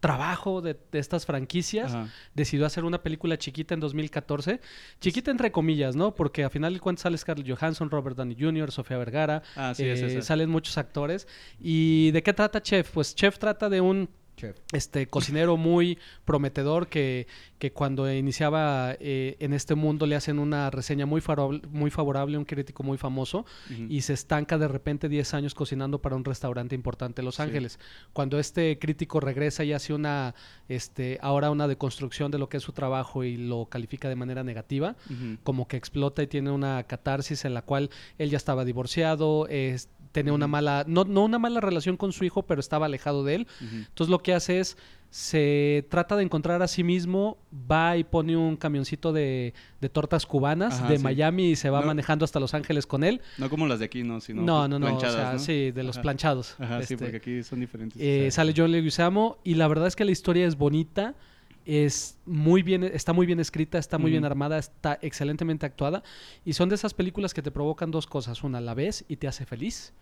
trabajo 0.00 0.62
de, 0.62 0.74
de 0.92 0.98
estas 0.98 1.26
franquicias, 1.26 1.92
Ajá. 1.94 2.08
decidió 2.34 2.64
hacer 2.64 2.84
una 2.84 3.02
película 3.02 3.36
chiquita 3.36 3.74
en 3.74 3.80
2014. 3.80 4.60
Chiquita 5.00 5.30
entre 5.30 5.50
comillas, 5.52 5.96
¿no? 5.96 6.14
Porque 6.14 6.44
a 6.44 6.50
final 6.50 6.72
de 6.74 6.80
cuentas 6.80 7.02
sale 7.02 7.18
Scarlett 7.18 7.46
Johansson, 7.48 7.90
Robert 7.90 8.16
Downey 8.16 8.36
Jr., 8.38 8.70
Sofía 8.70 8.96
Vergara, 8.98 9.42
Ah, 9.54 9.74
sí, 9.74 9.84
es 9.84 10.00
eh, 10.00 10.22
salen 10.22 10.48
muchos 10.48 10.78
actores. 10.78 11.26
¿Y 11.60 12.10
de 12.12 12.22
qué 12.22 12.32
trata 12.32 12.62
Chef? 12.62 12.90
Pues 12.92 13.14
Chef 13.14 13.38
trata 13.38 13.68
de 13.68 13.80
un 13.82 14.08
Chef. 14.36 14.56
este 14.72 15.06
cocinero 15.08 15.56
muy 15.56 15.98
prometedor 16.24 16.88
que, 16.88 17.26
que 17.58 17.72
cuando 17.72 18.12
iniciaba 18.12 18.94
eh, 19.00 19.36
en 19.40 19.52
este 19.52 19.74
mundo 19.74 20.06
le 20.06 20.14
hacen 20.16 20.38
una 20.38 20.70
reseña 20.70 21.06
muy, 21.06 21.20
favorable, 21.20 21.62
muy 21.70 21.90
favorable, 21.90 22.36
un 22.36 22.44
crítico 22.44 22.82
muy 22.82 22.98
famoso, 22.98 23.46
y 23.88 24.02
se 24.02 24.12
estanca 24.12 24.58
de 24.58 24.68
repente 24.68 25.08
10 25.08 25.34
años 25.34 25.54
cocinando 25.54 26.00
para 26.00 26.16
un 26.16 26.24
restaurante 26.24 26.74
importante 26.74 27.20
en 27.22 27.24
Los 27.26 27.36
Sí. 27.36 27.42
Ángeles. 27.42 27.78
Cuando 28.12 28.38
este 28.38 28.78
crítico 28.78 29.20
regresa 29.20 29.64
y 29.64 29.72
hace 29.72 29.92
una, 29.94 30.34
este, 30.68 31.18
ahora 31.22 31.50
una 31.50 31.66
deconstrucción 31.68 32.30
de 32.30 32.38
lo 32.38 32.48
que 32.48 32.58
es 32.58 32.62
su 32.62 32.72
trabajo 32.72 33.24
y 33.24 33.36
lo 33.36 33.66
califica 33.66 34.08
de 34.08 34.16
manera 34.16 34.44
negativa, 34.44 34.96
como 35.42 35.66
que 35.68 35.76
explota 35.76 36.22
y 36.22 36.26
tiene 36.26 36.50
una 36.50 36.82
catarsis 36.84 37.44
en 37.44 37.54
la 37.54 37.62
cual 37.62 37.90
él 38.18 38.30
ya 38.30 38.36
estaba 38.36 38.64
divorciado, 38.64 39.46
es- 39.48 39.88
tenía 40.16 40.32
una 40.32 40.46
mala, 40.46 40.84
no, 40.88 41.04
no 41.04 41.24
una 41.24 41.38
mala 41.38 41.60
relación 41.60 41.96
con 41.98 42.12
su 42.12 42.24
hijo, 42.24 42.42
pero 42.42 42.58
estaba 42.60 42.86
alejado 42.86 43.22
de 43.22 43.34
él. 43.34 43.46
Entonces 43.60 44.08
lo 44.10 44.20
que 44.22 44.32
hace 44.32 44.60
es, 44.60 44.78
se 45.10 45.86
trata 45.90 46.16
de 46.16 46.22
encontrar 46.24 46.62
a 46.62 46.68
sí 46.68 46.82
mismo, 46.82 47.36
va 47.70 47.96
y 47.96 48.04
pone 48.04 48.36
un 48.36 48.56
camioncito 48.56 49.12
de, 49.12 49.52
de 49.80 49.88
tortas 49.88 50.26
cubanas 50.26 50.80
Ajá, 50.80 50.88
de 50.88 50.96
sí. 50.98 51.02
Miami 51.04 51.50
y 51.50 51.56
se 51.56 51.70
va 51.70 51.80
No. 51.80 51.86
manejando 51.88 52.24
hasta 52.24 52.40
Los 52.40 52.54
Ángeles 52.54 52.86
con 52.86 53.04
él. 53.04 53.20
No 53.38 53.48
como 53.50 53.66
las 53.66 53.78
de 53.78 53.84
aquí, 53.84 54.02
no, 54.02 54.20
sino 54.20 54.42
No, 54.42 54.66
no, 54.68 54.78
no, 54.78 54.86
o 54.86 54.88
planchadas, 54.98 55.14
sea, 55.14 55.32
¿no? 55.34 55.38
sí, 55.38 55.70
de 55.70 55.82
los 55.84 55.96
Ajá. 55.96 56.02
planchados. 56.02 56.56
Ajá, 56.58 56.78
sí, 56.78 56.94
Este, 56.94 56.96
porque 56.98 57.16
aquí 57.18 57.42
son 57.42 57.60
diferentes. 57.60 58.00
eh, 58.00 58.30
sale 58.30 58.54
John 58.56 58.72
Leguizamo 58.72 59.38
y 59.44 59.54
la 59.54 59.68
verdad 59.68 59.86
es 59.86 59.96
que 59.96 60.04
la 60.04 60.10
historia 60.12 60.46
es 60.46 60.56
bonita, 60.56 61.14
es 61.66 62.16
muy 62.24 62.62
bien, 62.62 62.84
está 62.84 63.12
muy 63.12 63.26
bien 63.26 63.40
escrita, 63.40 63.76
está 63.78 63.98
muy 63.98 64.12
bien 64.12 64.24
armada, 64.24 64.56
está 64.56 64.98
excelentemente 65.02 65.66
actuada 65.66 66.04
y 66.44 66.52
son 66.52 66.68
de 66.68 66.76
esas 66.76 66.94
películas 66.94 67.34
que 67.34 67.42
te 67.42 67.50
provocan 67.50 67.90
dos 67.90 68.06
cosas, 68.06 68.44
una 68.44 68.60
la 68.60 68.72
ves 68.74 69.04
y 69.08 69.16
te 69.16 69.26
hace 69.26 69.44
feliz, 69.46 69.92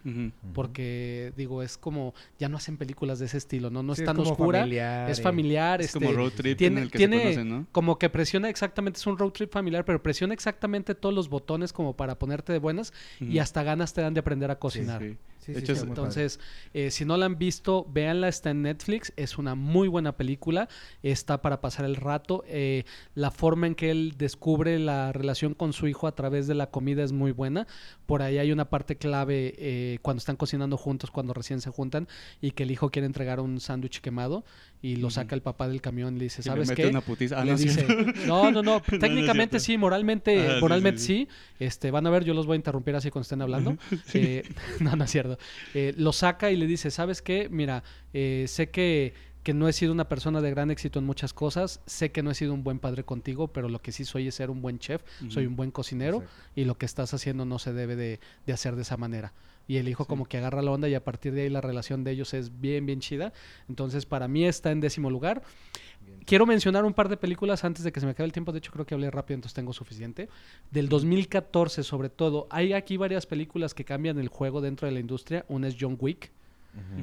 porque 0.52 1.32
digo 1.36 1.62
es 1.62 1.78
como 1.78 2.14
ya 2.38 2.50
no 2.50 2.58
hacen 2.58 2.76
películas 2.76 3.18
de 3.18 3.26
ese 3.26 3.38
estilo, 3.38 3.70
no, 3.70 3.82
no 3.82 3.94
Sí, 3.94 4.02
es 4.02 4.06
tan 4.06 4.16
como 4.16 4.30
oscura, 4.30 4.60
familiar, 4.60 5.10
es 5.10 5.22
familiar, 5.22 5.80
Es 5.80 5.86
este, 5.86 6.00
como 6.00 6.12
road 6.12 6.32
trip 6.32 6.58
tiene, 6.58 6.76
en 6.76 6.82
el 6.84 6.90
que 6.90 6.98
tiene 6.98 7.16
se 7.16 7.22
conocen, 7.22 7.48
¿no? 7.48 7.66
como 7.72 7.98
que 7.98 8.10
presiona 8.10 8.50
exactamente, 8.50 8.98
es 8.98 9.06
un 9.06 9.16
road 9.16 9.30
trip 9.30 9.50
familiar, 9.50 9.86
pero 9.86 10.02
presiona 10.02 10.34
exactamente 10.34 10.94
todos 10.94 11.14
los 11.14 11.30
botones 11.30 11.72
como 11.72 11.96
para 11.96 12.18
ponerte 12.18 12.52
de 12.52 12.58
buenas 12.58 12.92
y 13.20 13.38
hasta 13.38 13.62
ganas 13.62 13.94
te 13.94 14.02
dan 14.02 14.12
de 14.12 14.20
aprender 14.20 14.50
a 14.50 14.58
cocinar. 14.58 15.00
Sí. 15.00 15.08
Sí, 15.08 15.16
De 15.52 15.58
hecho, 15.58 15.74
sí. 15.76 15.82
Entonces, 15.86 16.40
eh, 16.72 16.90
si 16.90 17.04
no 17.04 17.16
la 17.16 17.26
han 17.26 17.38
visto, 17.38 17.86
véanla, 17.90 18.28
está 18.28 18.50
en 18.50 18.62
Netflix, 18.62 19.12
es 19.16 19.38
una 19.38 19.54
muy 19.54 19.88
buena 19.88 20.16
película, 20.16 20.68
está 21.02 21.42
para 21.42 21.60
pasar 21.60 21.84
el 21.84 21.96
rato. 21.96 22.44
eh, 22.46 22.84
la 23.14 23.30
forma 23.30 23.66
en 23.66 23.74
que 23.74 23.90
él 23.90 24.14
descubre 24.18 24.78
la 24.78 25.12
relación 25.12 25.54
con 25.54 25.72
su 25.72 25.86
hijo 25.86 26.06
a 26.06 26.14
través 26.14 26.46
de 26.46 26.54
la 26.54 26.68
comida 26.70 27.02
es 27.02 27.12
muy 27.12 27.32
buena. 27.32 27.66
Por 28.06 28.22
ahí 28.22 28.38
hay 28.38 28.52
una 28.52 28.66
parte 28.70 28.96
clave 28.96 29.54
eh, 29.58 29.98
cuando 30.02 30.18
están 30.18 30.36
cocinando 30.36 30.76
juntos, 30.76 31.10
cuando 31.10 31.32
recién 31.34 31.60
se 31.60 31.70
juntan, 31.70 32.08
y 32.40 32.52
que 32.52 32.62
el 32.64 32.70
hijo 32.70 32.90
quiere 32.90 33.06
entregar 33.06 33.40
un 33.40 33.60
sándwich 33.60 34.00
quemado 34.00 34.44
y 34.82 34.96
lo 34.96 35.08
saca 35.10 35.34
el 35.34 35.40
papá 35.40 35.66
del 35.66 35.80
camión 35.80 36.16
y 36.16 36.18
le 36.18 36.24
dice, 36.24 36.42
Y 36.42 36.44
le 36.44 36.50
¿sabes 36.50 36.68
mete 36.68 36.82
qué? 36.82 36.88
una 36.88 37.00
putiza. 37.00 37.40
Ah, 37.40 37.44
le 37.44 37.52
no, 37.52 37.56
dice, 37.58 37.86
no, 38.26 38.50
no, 38.50 38.62
no, 38.62 38.82
técnicamente 39.00 39.58
sí, 39.58 39.78
moralmente, 39.78 40.54
sí, 40.56 40.60
moralmente 40.60 41.00
sí, 41.00 41.06
sí, 41.06 41.28
sí. 41.58 41.64
Este, 41.64 41.90
van 41.90 42.06
a 42.06 42.10
ver, 42.10 42.24
yo 42.24 42.34
los 42.34 42.46
voy 42.46 42.54
a 42.54 42.56
interrumpir 42.56 42.94
así 42.94 43.10
cuando 43.10 43.22
estén 43.22 43.42
hablando. 43.42 43.76
Eh, 44.14 44.42
no, 44.80 44.94
no 44.96 45.04
es 45.04 45.10
cierto. 45.10 45.33
Eh, 45.74 45.94
lo 45.96 46.12
saca 46.12 46.50
y 46.50 46.56
le 46.56 46.66
dice, 46.66 46.90
¿sabes 46.90 47.22
qué? 47.22 47.48
Mira, 47.50 47.82
eh, 48.12 48.44
sé 48.48 48.70
que, 48.70 49.14
que 49.42 49.52
no 49.54 49.68
he 49.68 49.72
sido 49.72 49.92
una 49.92 50.08
persona 50.08 50.40
de 50.40 50.50
gran 50.50 50.70
éxito 50.70 50.98
en 50.98 51.04
muchas 51.04 51.32
cosas, 51.34 51.80
sé 51.86 52.10
que 52.12 52.22
no 52.22 52.30
he 52.30 52.34
sido 52.34 52.54
un 52.54 52.64
buen 52.64 52.78
padre 52.78 53.04
contigo, 53.04 53.48
pero 53.48 53.68
lo 53.68 53.82
que 53.82 53.92
sí 53.92 54.04
soy 54.04 54.28
es 54.28 54.34
ser 54.36 54.50
un 54.50 54.62
buen 54.62 54.78
chef, 54.78 55.02
soy 55.28 55.46
un 55.46 55.54
buen 55.56 55.70
cocinero 55.70 56.18
Exacto. 56.22 56.50
y 56.56 56.64
lo 56.64 56.78
que 56.78 56.86
estás 56.86 57.12
haciendo 57.12 57.44
no 57.44 57.58
se 57.58 57.72
debe 57.72 57.94
de, 57.96 58.20
de 58.46 58.52
hacer 58.52 58.74
de 58.76 58.82
esa 58.82 58.96
manera. 58.96 59.32
Y 59.66 59.78
el 59.78 59.88
hijo 59.88 60.04
Sí. 60.04 60.08
como 60.08 60.26
que 60.26 60.36
agarra 60.38 60.60
la 60.60 60.70
onda 60.70 60.88
y 60.88 60.94
a 60.94 61.02
partir 61.04 61.32
de 61.32 61.42
ahí 61.42 61.48
la 61.48 61.62
relación 61.62 62.04
de 62.04 62.10
ellos 62.10 62.34
es 62.34 62.60
bien, 62.60 62.84
bien 62.84 63.00
chida. 63.00 63.32
Entonces 63.68 64.04
para 64.04 64.28
mí 64.28 64.44
está 64.44 64.70
en 64.70 64.80
décimo 64.80 65.08
lugar. 65.10 65.42
Quiero 66.26 66.46
mencionar 66.46 66.84
un 66.84 66.94
par 66.94 67.08
de 67.08 67.16
películas 67.16 67.64
antes 67.64 67.84
de 67.84 67.92
que 67.92 68.00
se 68.00 68.06
me 68.06 68.12
acabe 68.12 68.26
el 68.26 68.32
tiempo. 68.32 68.50
De 68.52 68.58
hecho, 68.58 68.72
creo 68.72 68.86
que 68.86 68.94
hablé 68.94 69.10
rápido, 69.10 69.36
entonces 69.36 69.54
tengo 69.54 69.72
suficiente. 69.72 70.28
Del 70.70 70.88
2014, 70.88 71.82
sobre 71.82 72.08
todo. 72.08 72.46
Hay 72.50 72.72
aquí 72.72 72.96
varias 72.96 73.26
películas 73.26 73.74
que 73.74 73.84
cambian 73.84 74.18
el 74.18 74.28
juego 74.28 74.60
dentro 74.60 74.86
de 74.86 74.92
la 74.92 75.00
industria. 75.00 75.44
Una 75.48 75.68
es 75.68 75.76
John 75.78 75.98
Wick. 76.00 76.32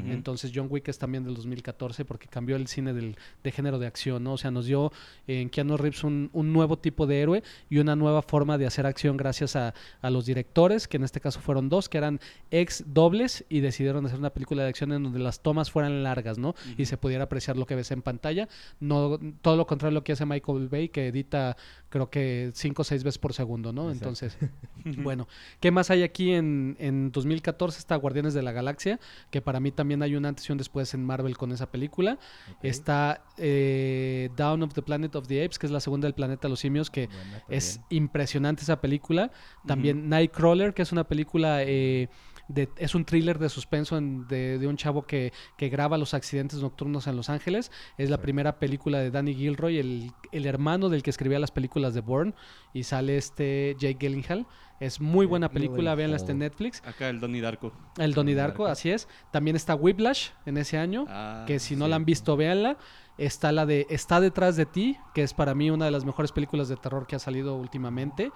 Entonces 0.09 0.51
John 0.53 0.67
Wick 0.69 0.87
es 0.87 0.97
también 0.97 1.23
del 1.23 1.35
2014 1.35 2.05
porque 2.05 2.27
cambió 2.27 2.55
el 2.55 2.67
cine 2.67 2.93
del, 2.93 3.15
de 3.43 3.51
género 3.51 3.79
de 3.79 3.87
acción, 3.87 4.23
¿no? 4.23 4.33
O 4.33 4.37
sea, 4.37 4.51
nos 4.51 4.65
dio 4.65 4.91
en 5.27 5.49
Keanu 5.49 5.77
Reeves 5.77 6.03
un, 6.03 6.29
un 6.33 6.53
nuevo 6.53 6.77
tipo 6.77 7.07
de 7.07 7.21
héroe 7.21 7.43
y 7.69 7.77
una 7.77 7.95
nueva 7.95 8.21
forma 8.21 8.57
de 8.57 8.65
hacer 8.65 8.85
acción 8.85 9.17
gracias 9.17 9.55
a, 9.55 9.73
a 10.01 10.09
los 10.09 10.25
directores, 10.25 10.87
que 10.87 10.97
en 10.97 11.03
este 11.03 11.19
caso 11.19 11.39
fueron 11.39 11.69
dos, 11.69 11.89
que 11.89 11.97
eran 11.97 12.19
ex 12.51 12.83
dobles 12.87 13.45
y 13.49 13.61
decidieron 13.61 14.05
hacer 14.05 14.19
una 14.19 14.31
película 14.31 14.63
de 14.63 14.69
acción 14.69 14.91
en 14.91 15.03
donde 15.03 15.19
las 15.19 15.41
tomas 15.41 15.71
fueran 15.71 16.03
largas, 16.03 16.37
¿no? 16.37 16.55
Y 16.77 16.85
se 16.85 16.97
pudiera 16.97 17.25
apreciar 17.25 17.57
lo 17.57 17.65
que 17.65 17.75
ves 17.75 17.91
en 17.91 18.01
pantalla. 18.01 18.47
No, 18.79 19.19
todo 19.41 19.55
lo 19.55 19.67
contrario 19.67 19.95
a 19.95 19.99
lo 19.99 20.03
que 20.03 20.13
hace 20.13 20.25
Michael 20.25 20.67
Bay, 20.67 20.89
que 20.89 21.07
edita 21.07 21.55
creo 21.89 22.09
que 22.09 22.51
cinco 22.53 22.81
o 22.81 22.85
seis 22.85 23.03
veces 23.03 23.19
por 23.19 23.33
segundo, 23.33 23.73
¿no? 23.73 23.91
Exacto. 23.91 24.25
Entonces, 24.25 24.37
bueno, 25.03 25.27
¿qué 25.59 25.71
más 25.71 25.91
hay 25.91 26.03
aquí 26.03 26.31
en, 26.31 26.75
en 26.79 27.11
2014? 27.11 27.79
Está 27.79 27.95
Guardianes 27.95 28.33
de 28.33 28.41
la 28.41 28.51
Galaxia, 28.51 28.99
que 29.29 29.41
para 29.41 29.59
mí 29.61 29.71
también 29.71 30.01
hay 30.03 30.15
un 30.15 30.25
antes 30.25 30.47
y 30.49 30.51
un 30.51 30.57
después 30.57 30.93
en 30.93 31.05
Marvel 31.05 31.37
con 31.37 31.51
esa 31.51 31.71
película. 31.71 32.17
Está 32.61 33.23
eh, 33.37 34.29
Down 34.35 34.63
of 34.63 34.73
the 34.73 34.81
Planet 34.81 35.15
of 35.15 35.27
the 35.27 35.43
Apes, 35.43 35.57
que 35.57 35.67
es 35.67 35.71
la 35.71 35.79
segunda 35.79 36.07
del 36.07 36.13
planeta 36.13 36.47
de 36.47 36.49
los 36.49 36.59
simios, 36.59 36.89
que 36.89 37.09
es 37.49 37.79
impresionante 37.89 38.63
esa 38.63 38.81
película. 38.81 39.31
También 39.65 40.09
Nightcrawler, 40.09 40.73
que 40.73 40.81
es 40.81 40.91
una 40.91 41.03
película, 41.05 41.63
eh, 41.63 42.09
de, 42.47 42.69
es 42.77 42.95
un 42.95 43.05
thriller 43.05 43.39
de 43.39 43.49
suspenso 43.49 43.97
en- 43.97 44.27
de, 44.27 44.57
de 44.59 44.67
un 44.67 44.77
chavo 44.77 45.03
que, 45.03 45.31
que 45.57 45.69
graba 45.69 45.97
los 45.97 46.13
accidentes 46.13 46.59
nocturnos 46.61 47.07
en 47.07 47.15
Los 47.15 47.29
Ángeles. 47.29 47.71
Es 47.97 48.09
la 48.09 48.17
primera 48.21 48.59
película 48.59 48.99
de 48.99 49.11
Danny 49.11 49.33
Gilroy, 49.35 49.77
el, 49.77 50.11
el 50.31 50.45
hermano 50.45 50.89
del 50.89 51.03
que 51.03 51.09
escribía 51.09 51.39
las 51.39 51.51
películas 51.51 51.93
de 51.93 52.01
Bourne. 52.01 52.33
Y 52.73 52.83
sale 52.83 53.17
este 53.17 53.75
Jake 53.79 53.97
Gyllenhaal. 53.99 54.45
Es 54.79 54.99
muy 54.99 55.27
buena 55.27 55.45
Jake 55.47 55.53
película, 55.59 55.93
véanla 55.93 56.17
está 56.17 56.31
en. 56.31 56.39
Netflix. 56.39 56.81
Acá 56.85 57.07
el 57.09 57.19
Donnie 57.19 57.39
Darko. 57.41 57.71
El 57.99 58.13
Donnie 58.15 58.33
Darko, 58.33 58.63
Darko. 58.63 58.71
así 58.71 58.89
es. 58.89 59.07
También 59.31 59.55
está 59.55 59.75
Whiplash 59.75 60.29
en 60.47 60.57
ese 60.57 60.77
año 60.79 61.05
Ah, 61.07 61.43
que 61.45 61.59
si 61.59 61.75
no 61.75 61.85
sí. 61.85 61.89
la 61.91 61.95
han 61.97 62.05
visto, 62.05 62.35
véanla. 62.35 62.77
Está 63.19 63.51
la 63.51 63.67
de 63.67 63.85
Está 63.91 64.19
detrás 64.19 64.55
de 64.55 64.65
ti, 64.65 64.97
que 65.13 65.21
es 65.21 65.35
para 65.35 65.53
mí 65.53 65.69
una 65.69 65.85
de 65.85 65.91
las 65.91 66.03
mejores 66.05 66.31
películas 66.31 66.67
de 66.69 66.77
terror 66.77 67.05
que 67.05 67.15
ha 67.15 67.19
salido 67.19 67.55
últimamente. 67.57 68.31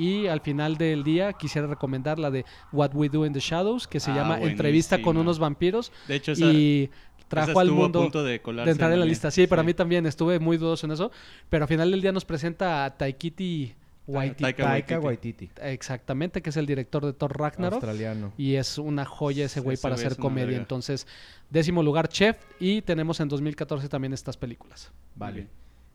Y 0.00 0.26
al 0.26 0.40
final 0.40 0.76
del 0.76 1.04
día 1.04 1.32
quisiera 1.34 1.66
recomendar 1.66 2.18
la 2.18 2.30
de 2.30 2.44
What 2.72 2.92
We 2.94 3.08
Do 3.08 3.26
in 3.26 3.32
the 3.32 3.40
Shadows, 3.40 3.86
que 3.86 4.00
se 4.00 4.10
Ah, 4.10 4.14
llama 4.16 4.40
Entrevista 4.40 5.00
con 5.02 5.16
unos 5.16 5.38
vampiros. 5.38 5.92
De 6.08 6.16
hecho, 6.16 6.32
esa, 6.32 6.46
y 6.46 6.90
trajo 7.28 7.60
al 7.60 7.70
mundo 7.70 8.00
a 8.00 8.02
punto 8.02 8.24
de, 8.24 8.38
de 8.38 8.70
entrar 8.70 8.92
en 8.92 9.00
la 9.00 9.06
lista. 9.06 9.30
Sí, 9.30 9.46
para 9.46 9.62
mí 9.62 9.74
también 9.74 10.06
estuve 10.06 10.38
muy 10.38 10.56
dudoso 10.56 10.86
en 10.86 10.92
eso. 10.92 11.10
Pero 11.48 11.64
al 11.64 11.68
final 11.68 11.90
del 11.90 12.00
día 12.00 12.12
nos 12.12 12.24
presenta 12.24 12.84
a 12.84 12.96
Taikiti 12.96 13.74
Waititi. 14.06 14.42
Taika 14.42 14.64
Taika 14.64 14.98
Waititi. 14.98 15.44
Waititi. 15.46 15.62
Exactamente, 15.62 16.42
que 16.42 16.50
es 16.50 16.56
el 16.56 16.66
director 16.66 17.04
de 17.04 17.12
Thor 17.12 17.38
Ragnarok. 17.38 17.74
Australiano. 17.74 18.32
Y 18.36 18.54
es 18.54 18.78
una 18.78 19.04
joya 19.04 19.44
ese 19.44 19.60
güey 19.60 19.76
para 19.76 19.94
hacer 19.94 20.16
comedia. 20.16 20.56
Entonces, 20.56 21.06
décimo 21.50 21.82
lugar, 21.82 22.08
Chef. 22.08 22.36
Y 22.58 22.82
tenemos 22.82 23.20
en 23.20 23.28
2014 23.28 23.88
también 23.88 24.12
estas 24.12 24.36
películas. 24.36 24.90
Vale. 25.14 25.46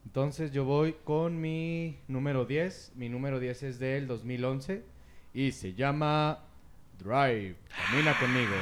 Entonces 0.06 0.52
yo 0.52 0.64
voy 0.64 0.94
con 1.02 1.40
mi 1.40 1.98
número 2.06 2.44
10. 2.44 2.92
Mi 2.94 3.08
número 3.08 3.40
10 3.40 3.64
es 3.64 3.78
del 3.80 4.06
2011 4.06 4.84
y 5.34 5.50
se 5.50 5.74
llama 5.74 6.44
Drive. 6.96 7.56
Camina 7.90 8.16
conmigo. 8.18 8.52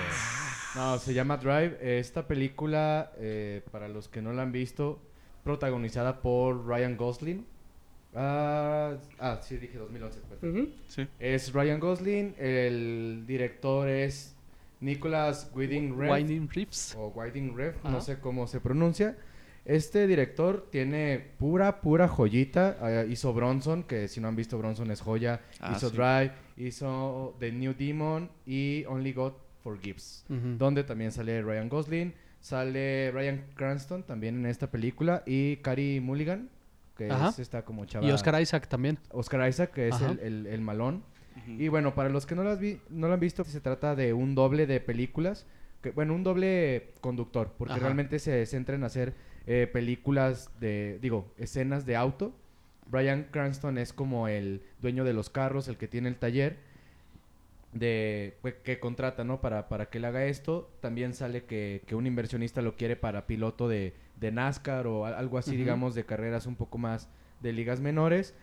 No, 0.75 0.99
se 0.99 1.13
llama 1.13 1.37
Drive. 1.37 1.99
Esta 1.99 2.27
película, 2.27 3.13
eh, 3.19 3.61
para 3.71 3.89
los 3.89 4.09
que 4.09 4.23
no 4.23 4.33
la 4.33 4.41
han 4.41 4.53
visto, 4.53 5.03
protagonizada 5.45 6.23
por 6.23 6.67
Ryan 6.67 6.97
Gosling. 6.97 7.47
Ah, 8.15 8.95
ah, 9.19 9.39
sí, 9.43 9.59
dije 9.59 9.77
2011. 9.77 10.21
perfecto. 10.21 10.73
Sí. 10.89 11.07
Es 11.19 11.53
Ryan 11.53 11.79
Gosling, 11.79 12.35
el 12.39 13.25
director 13.27 13.87
es 13.89 14.35
Nicholas 14.81 15.51
Winding 15.55 15.99
Refn 15.99 16.11
Winding 16.11 16.49
o 16.97 17.09
Winding 17.09 17.55
Refn, 17.55 17.93
no 17.93 18.01
sé 18.01 18.19
cómo 18.19 18.47
se 18.47 18.61
pronuncia. 18.61 19.17
Este 19.65 20.07
director 20.07 20.69
tiene 20.71 21.19
pura, 21.39 21.81
pura 21.81 22.07
joyita. 22.07 22.77
Eh, 22.83 23.07
hizo 23.11 23.33
Bronson, 23.33 23.83
que 23.85 24.09
si 24.09 24.21
no 24.21 24.29
han 24.29 24.37
visto 24.37 24.59
Bronson 24.59 24.91
es 24.91 25.01
joya. 25.01 25.41
Ah, 25.61 25.73
hizo 25.77 25.89
sí. 25.91 25.97
Drive, 25.97 26.33
hizo 26.57 27.35
The 27.41 27.51
New 27.53 27.75
Demon 27.75 28.31
y 28.47 28.85
Only 28.87 29.13
God 29.13 29.33
Forgives. 29.63 30.25
Donde 30.29 30.85
también 30.85 31.13
sale 31.13 31.41
Ryan 31.43 31.69
Gosling. 31.69 32.13
Sale 32.41 33.11
Ryan 33.13 33.43
Cranston 33.55 34.03
también 34.03 34.37
en 34.37 34.47
esta 34.47 34.71
película. 34.71 35.23
Y 35.25 35.57
Carey 35.57 35.99
Mulligan, 36.01 36.51
que 36.97 37.09
es 37.09 37.39
esta 37.39 37.65
como 37.65 37.87
chava. 37.87 38.07
Y 38.07 38.11
Oscar 38.11 38.41
Isaac 38.43 38.69
también. 38.69 38.99
Oscar 39.13 39.49
Isaac, 39.49 39.71
que 39.73 39.89
es 39.89 39.99
el, 40.03 40.19
el- 40.21 40.47
el 40.47 40.61
malón. 40.61 41.03
Y 41.59 41.69
bueno, 41.69 41.95
para 41.95 42.11
los 42.11 42.27
que 42.27 42.35
no, 42.35 42.45
las 42.45 42.61
vi- 42.61 42.81
no 42.91 43.09
lo 43.09 43.15
han 43.15 43.21
visto, 43.21 43.43
se 43.45 43.61
trata 43.61 43.97
de 43.97 44.13
un 44.13 44.35
doble 44.35 44.67
de 44.67 44.79
películas. 44.81 45.47
Que, 45.83 45.91
bueno, 45.91 46.15
un 46.15 46.23
doble 46.23 46.93
conductor, 47.01 47.53
porque 47.59 47.73
Ajá. 47.75 47.81
realmente 47.83 48.19
se 48.19 48.45
centra 48.47 48.75
en 48.75 48.85
hacer 48.85 49.15
eh, 49.47 49.69
películas 49.73 50.51
de, 50.61 50.99
digo, 51.01 51.33
escenas 51.39 51.87
de 51.87 51.97
auto. 51.97 52.33
Brian 52.91 53.29
Cranston 53.31 53.79
es 53.79 53.93
como 53.93 54.29
el 54.29 54.63
dueño 54.81 55.05
de 55.05 55.13
los 55.13 55.31
carros, 55.31 55.69
el 55.69 55.77
que 55.77 55.89
tiene 55.89 56.09
el 56.09 56.17
taller 56.17 56.59
de 57.75 58.37
pues, 58.41 58.55
que 58.63 58.79
contrata, 58.79 59.25
¿no? 59.25 59.41
Para, 59.41 59.69
para 59.69 59.87
que 59.91 59.99
él 59.99 60.05
haga 60.05 60.25
esto. 60.25 60.71
También 60.81 61.13
sale 61.13 61.45
que, 61.45 61.83
que 61.87 61.95
un 61.95 62.07
inversionista 62.07 62.63
lo 62.63 62.77
quiere 62.77 62.97
para 62.97 63.27
piloto 63.27 63.69
de, 63.69 63.95
de 64.21 64.33
NASCAR 64.33 64.87
o 64.87 65.05
algo 65.07 65.39
así, 65.39 65.57
digamos, 65.57 65.95
de 65.95 66.05
carreras 66.05 66.47
un 66.47 66.57
poco 66.57 66.79
más 66.79 67.09
de 67.41 67.53
ligas 67.53 67.81
menores. 67.81 68.35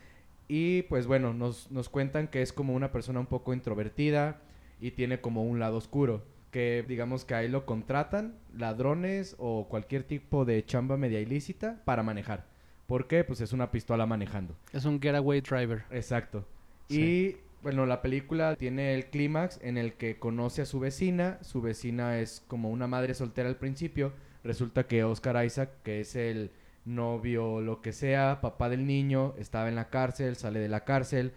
Y 0.47 0.83
pues 0.83 1.07
bueno, 1.07 1.33
nos, 1.33 1.71
nos 1.71 1.87
cuentan 1.87 2.27
que 2.27 2.41
es 2.41 2.51
como 2.51 2.73
una 2.73 2.91
persona 2.91 3.21
un 3.21 3.25
poco 3.25 3.53
introvertida 3.53 4.41
y 4.81 4.91
tiene 4.91 5.21
como 5.21 5.43
un 5.43 5.59
lado 5.59 5.77
oscuro. 5.77 6.23
Que 6.51 6.85
digamos 6.87 7.25
que 7.25 7.33
ahí 7.33 7.47
lo 7.47 7.65
contratan 7.65 8.37
ladrones 8.53 9.35
o 9.39 9.67
cualquier 9.69 10.03
tipo 10.03 10.45
de 10.45 10.63
chamba 10.65 10.97
media 10.97 11.21
ilícita 11.21 11.81
para 11.85 12.03
manejar. 12.03 12.45
¿Por 12.87 13.07
qué? 13.07 13.23
Pues 13.23 13.39
es 13.39 13.53
una 13.53 13.71
pistola 13.71 14.05
manejando. 14.05 14.55
Es 14.73 14.85
un 14.85 15.01
getaway 15.01 15.41
driver. 15.41 15.85
Exacto. 15.91 16.45
Sí. 16.89 17.01
Y 17.01 17.37
bueno, 17.63 17.85
la 17.85 18.01
película 18.01 18.55
tiene 18.55 18.95
el 18.95 19.05
clímax 19.05 19.59
en 19.61 19.77
el 19.77 19.93
que 19.93 20.17
conoce 20.17 20.63
a 20.63 20.65
su 20.65 20.79
vecina. 20.79 21.37
Su 21.41 21.61
vecina 21.61 22.19
es 22.19 22.43
como 22.47 22.69
una 22.69 22.87
madre 22.87 23.13
soltera 23.13 23.47
al 23.47 23.57
principio. 23.57 24.11
Resulta 24.43 24.87
que 24.87 25.03
Oscar 25.03 25.45
Isaac, 25.45 25.69
que 25.83 26.01
es 26.01 26.15
el 26.15 26.51
novio, 26.85 27.61
lo 27.61 27.81
que 27.81 27.93
sea, 27.93 28.41
papá 28.41 28.69
del 28.69 28.87
niño, 28.87 29.35
estaba 29.37 29.69
en 29.69 29.75
la 29.75 29.89
cárcel, 29.89 30.35
sale 30.35 30.59
de 30.59 30.69
la 30.69 30.83
cárcel. 30.83 31.33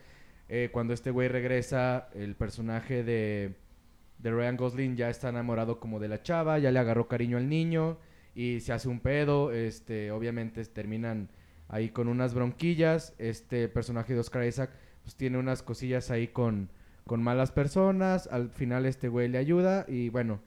Eh, 0.48 0.70
cuando 0.72 0.94
este 0.94 1.10
güey 1.10 1.28
regresa, 1.28 2.08
el 2.14 2.34
personaje 2.34 3.04
de, 3.04 3.54
de 4.18 4.30
Ryan 4.30 4.56
Gosling 4.56 4.96
ya 4.96 5.10
está 5.10 5.28
enamorado 5.28 5.80
como 5.80 6.00
de 6.00 6.08
la 6.08 6.22
chava, 6.22 6.58
ya 6.58 6.70
le 6.70 6.78
agarró 6.78 7.08
cariño 7.08 7.36
al 7.36 7.48
niño 7.48 7.98
y 8.34 8.60
se 8.60 8.72
hace 8.72 8.88
un 8.88 9.00
pedo. 9.00 9.52
Este, 9.52 10.10
obviamente 10.10 10.64
terminan 10.64 11.28
ahí 11.68 11.90
con 11.90 12.08
unas 12.08 12.34
bronquillas. 12.34 13.14
Este 13.18 13.68
personaje 13.68 14.14
de 14.14 14.20
Oscar 14.20 14.44
Isaac 14.44 14.70
pues 15.02 15.16
tiene 15.16 15.36
unas 15.38 15.62
cosillas 15.62 16.10
ahí 16.10 16.28
con, 16.28 16.70
con 17.06 17.22
malas 17.22 17.52
personas. 17.52 18.26
Al 18.28 18.48
final 18.50 18.86
este 18.86 19.08
güey 19.08 19.28
le 19.28 19.38
ayuda 19.38 19.84
y 19.88 20.08
bueno, 20.08 20.40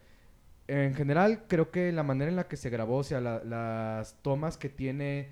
en 0.67 0.93
general 0.95 1.43
creo 1.47 1.71
que 1.71 1.91
la 1.91 2.03
manera 2.03 2.29
en 2.29 2.35
la 2.35 2.47
que 2.47 2.57
se 2.57 2.69
grabó, 2.69 2.97
o 2.97 3.03
sea, 3.03 3.21
la- 3.21 3.43
las 3.43 4.21
tomas 4.21 4.57
que 4.57 4.69
tiene, 4.69 5.29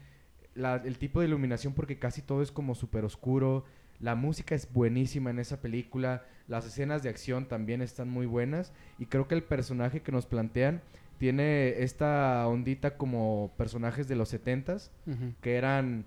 la- 0.54 0.76
el 0.86 0.98
tipo 0.98 1.20
de 1.20 1.28
iluminación, 1.28 1.74
porque 1.74 2.00
casi 2.00 2.22
todo 2.22 2.42
es 2.42 2.52
como 2.52 2.76
súper 2.76 3.04
oscuro. 3.06 3.66
La 4.00 4.16
música 4.16 4.56
es 4.56 4.72
buenísima 4.72 5.30
en 5.30 5.40
esa 5.40 5.62
película. 5.62 6.24
Las 6.48 6.66
escenas 6.66 7.02
de 7.04 7.10
acción 7.10 7.48
también 7.48 7.82
están 7.82 8.10
muy 8.10 8.26
buenas. 8.26 8.74
Y 9.00 9.06
creo 9.06 9.28
que 9.28 9.36
el 9.36 9.44
personaje 9.44 10.02
que 10.02 10.12
nos 10.12 10.26
plantean 10.26 10.82
tiene 11.18 11.82
esta 11.82 12.46
ondita 12.48 12.98
como 12.98 13.54
personajes 13.58 14.08
de 14.08 14.16
los 14.16 14.30
setentas 14.30 14.92
Ujú. 15.08 15.34
que 15.42 15.56
eran 15.56 16.06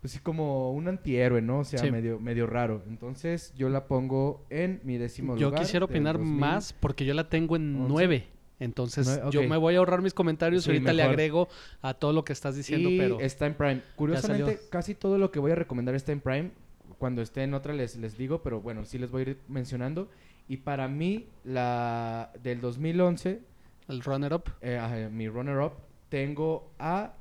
pues 0.00 0.12
sí 0.12 0.18
como 0.20 0.70
un 0.72 0.86
antihéroe, 0.86 1.42
¿no? 1.42 1.60
O 1.60 1.64
sea, 1.64 1.80
Sí. 1.80 1.90
medio 1.90 2.20
medio 2.20 2.46
raro. 2.46 2.82
Entonces, 2.86 3.52
yo 3.56 3.68
la 3.70 3.86
pongo 3.88 4.46
en 4.50 4.80
mi 4.84 4.98
décimo 4.98 5.36
Yo 5.36 5.46
lugar. 5.48 5.62
quisiera 5.62 5.84
del 5.86 5.96
opinar 5.96 6.16
2000. 6.18 6.38
más 6.38 6.72
porque 6.74 7.04
yo 7.04 7.12
la 7.14 7.28
tengo 7.28 7.56
en. 7.56 7.88
9. 7.88 8.28
Entonces, 8.60 9.06
Nueve, 9.06 9.30
yo 9.32 9.42
me 9.48 9.56
voy 9.56 9.74
a 9.74 9.78
ahorrar 9.78 10.00
mis 10.02 10.14
comentarios 10.14 10.62
Sí, 10.64 10.70
y 10.70 10.74
ahorita 10.74 10.92
le 10.92 11.02
agrego 11.02 11.48
a 11.82 11.92
todo 11.94 12.12
lo 12.12 12.24
que 12.24 12.32
estás 12.32 12.54
diciendo, 12.56 12.88
y 12.88 12.98
pero 12.98 13.20
está 13.20 13.46
en 13.46 13.54
Prime. 13.54 13.82
Curiosamente, 13.96 14.60
casi 14.70 14.94
todo 14.94 15.18
lo 15.18 15.30
que 15.32 15.40
voy 15.40 15.50
a 15.50 15.56
recomendar 15.56 15.94
está 15.96 16.12
en 16.12 16.20
Prime. 16.20 16.50
Cuando 16.98 17.22
esté 17.22 17.42
en 17.42 17.54
otra 17.54 17.72
les, 17.72 17.96
les 17.96 18.16
digo, 18.16 18.42
pero 18.42 18.60
bueno, 18.60 18.84
sí 18.84 18.98
les 18.98 19.10
voy 19.10 19.22
a 19.22 19.30
ir 19.30 19.40
mencionando. 19.48 20.08
Y 20.48 20.58
para 20.58 20.88
mí, 20.88 21.28
la 21.44 22.32
del 22.42 22.60
2011, 22.60 23.40
el 23.88 24.02
runner-up. 24.02 24.44
eh, 24.60 25.08
mi 25.12 25.28
runner-up, 25.28 25.72
tengo 26.08 26.70
a 26.78 27.14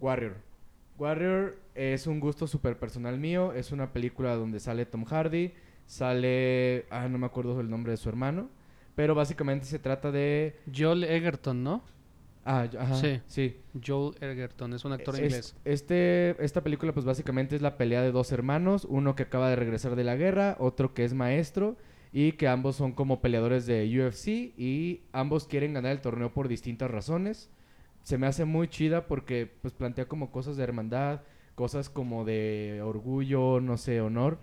Warrior. 0.00 0.36
Warrior 0.98 1.58
es 1.74 2.06
un 2.06 2.18
gusto 2.18 2.46
súper 2.46 2.78
personal 2.78 3.18
mío. 3.18 3.52
Es 3.52 3.72
una 3.72 3.92
película 3.92 4.34
donde 4.34 4.60
sale 4.60 4.86
Tom 4.86 5.04
Hardy. 5.04 5.52
Sale. 5.86 6.86
Ah, 6.90 7.08
no 7.08 7.18
me 7.18 7.26
acuerdo 7.26 7.60
el 7.60 7.70
nombre 7.70 7.92
de 7.92 7.96
su 7.96 8.08
hermano. 8.08 8.48
Pero 8.94 9.14
básicamente 9.14 9.66
se 9.66 9.78
trata 9.78 10.10
de. 10.10 10.56
Joel 10.74 11.04
Egerton, 11.04 11.62
¿no? 11.62 11.82
Ah, 12.44 12.68
ajá, 12.78 12.94
Sí. 12.94 13.20
sí. 13.26 13.56
Joel 13.84 14.14
Egerton, 14.22 14.72
es 14.72 14.84
un 14.84 14.92
actor 14.92 15.14
Es- 15.16 15.20
inglés. 15.20 15.56
Este, 15.64 16.42
esta 16.42 16.62
película, 16.62 16.92
pues 16.94 17.04
básicamente 17.04 17.56
es 17.56 17.62
la 17.62 17.76
pelea 17.76 18.00
de 18.02 18.10
dos 18.12 18.32
hermanos. 18.32 18.86
Uno 18.88 19.14
que 19.14 19.24
acaba 19.24 19.50
de 19.50 19.56
regresar 19.56 19.96
de 19.96 20.04
la 20.04 20.16
guerra, 20.16 20.56
otro 20.58 20.94
que 20.94 21.04
es 21.04 21.14
maestro. 21.14 21.76
y 22.10 22.32
que 22.32 22.48
ambos 22.48 22.74
son 22.74 22.92
como 22.92 23.20
peleadores 23.20 23.66
de 23.66 23.84
UFC 23.86 24.54
y 24.56 25.02
ambos 25.12 25.46
quieren 25.46 25.74
ganar 25.74 25.92
el 25.92 26.00
torneo 26.00 26.32
por 26.32 26.48
distintas 26.48 26.90
razones. 26.90 27.50
Se 28.02 28.16
me 28.16 28.26
hace 28.26 28.46
muy 28.46 28.66
chida 28.68 29.06
porque 29.06 29.46
pues 29.60 29.74
plantea 29.74 30.08
como 30.08 30.32
cosas 30.32 30.56
de 30.56 30.64
hermandad, 30.64 31.20
cosas 31.54 31.90
como 31.90 32.24
de 32.24 32.80
orgullo, 32.82 33.60
no 33.60 33.76
sé, 33.76 34.00
honor. 34.00 34.38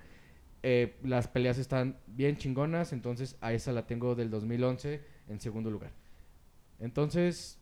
Eh, 0.62 0.96
las 1.02 1.28
peleas 1.28 1.58
están 1.58 1.98
bien 2.06 2.38
chingonas, 2.38 2.94
entonces 2.94 3.36
a 3.42 3.52
esa 3.52 3.72
la 3.72 3.88
tengo 3.88 4.14
del 4.14 4.30
2011 4.30 5.02
en 5.28 5.40
segundo 5.40 5.72
lugar. 5.72 5.90
Entonces, 6.80 7.60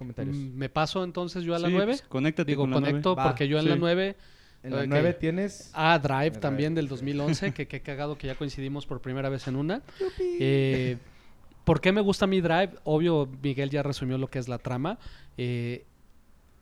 comentarios. 0.00 0.36
Mm, 0.36 0.56
¿Me 0.56 0.68
paso 0.68 1.04
entonces 1.04 1.44
yo 1.44 1.54
a 1.54 1.58
la 1.60 1.68
Sí, 1.68 1.74
9? 1.74 1.92
pues, 1.92 2.02
conéctate 2.08 2.50
Digo, 2.50 2.62
con 2.62 2.70
la 2.70 2.76
conecto 2.76 3.14
nueve. 3.14 3.28
porque 3.30 3.46
yo 3.48 3.58
en 3.58 3.62
Sí. 3.64 3.68
la 3.68 3.76
9... 3.76 4.16
en 4.64 4.70
la 4.72 4.80
ok. 4.80 4.86
9 4.88 5.12
tienes... 5.14 5.70
Ah, 5.74 5.98
Drive 5.98 6.30
Drive, 6.30 6.40
también 6.40 6.74
del 6.74 6.86
sí. 6.86 6.90
2011, 6.90 7.52
que 7.52 7.68
qué 7.68 7.80
cagado 7.82 8.18
que 8.18 8.26
ya 8.26 8.34
coincidimos 8.34 8.86
por 8.86 9.00
primera 9.00 9.28
vez 9.28 9.46
en 9.46 9.56
una. 9.56 9.82
Eh, 10.40 10.96
¿Por 11.64 11.80
qué 11.80 11.92
me 11.92 12.00
gusta 12.00 12.26
mi 12.26 12.40
Drive? 12.40 12.70
Obvio, 12.84 13.28
Miguel 13.42 13.70
ya 13.70 13.82
resumió 13.82 14.18
lo 14.18 14.28
que 14.28 14.38
es 14.40 14.48
la 14.48 14.58
trama. 14.58 14.98
Eh, 15.36 15.84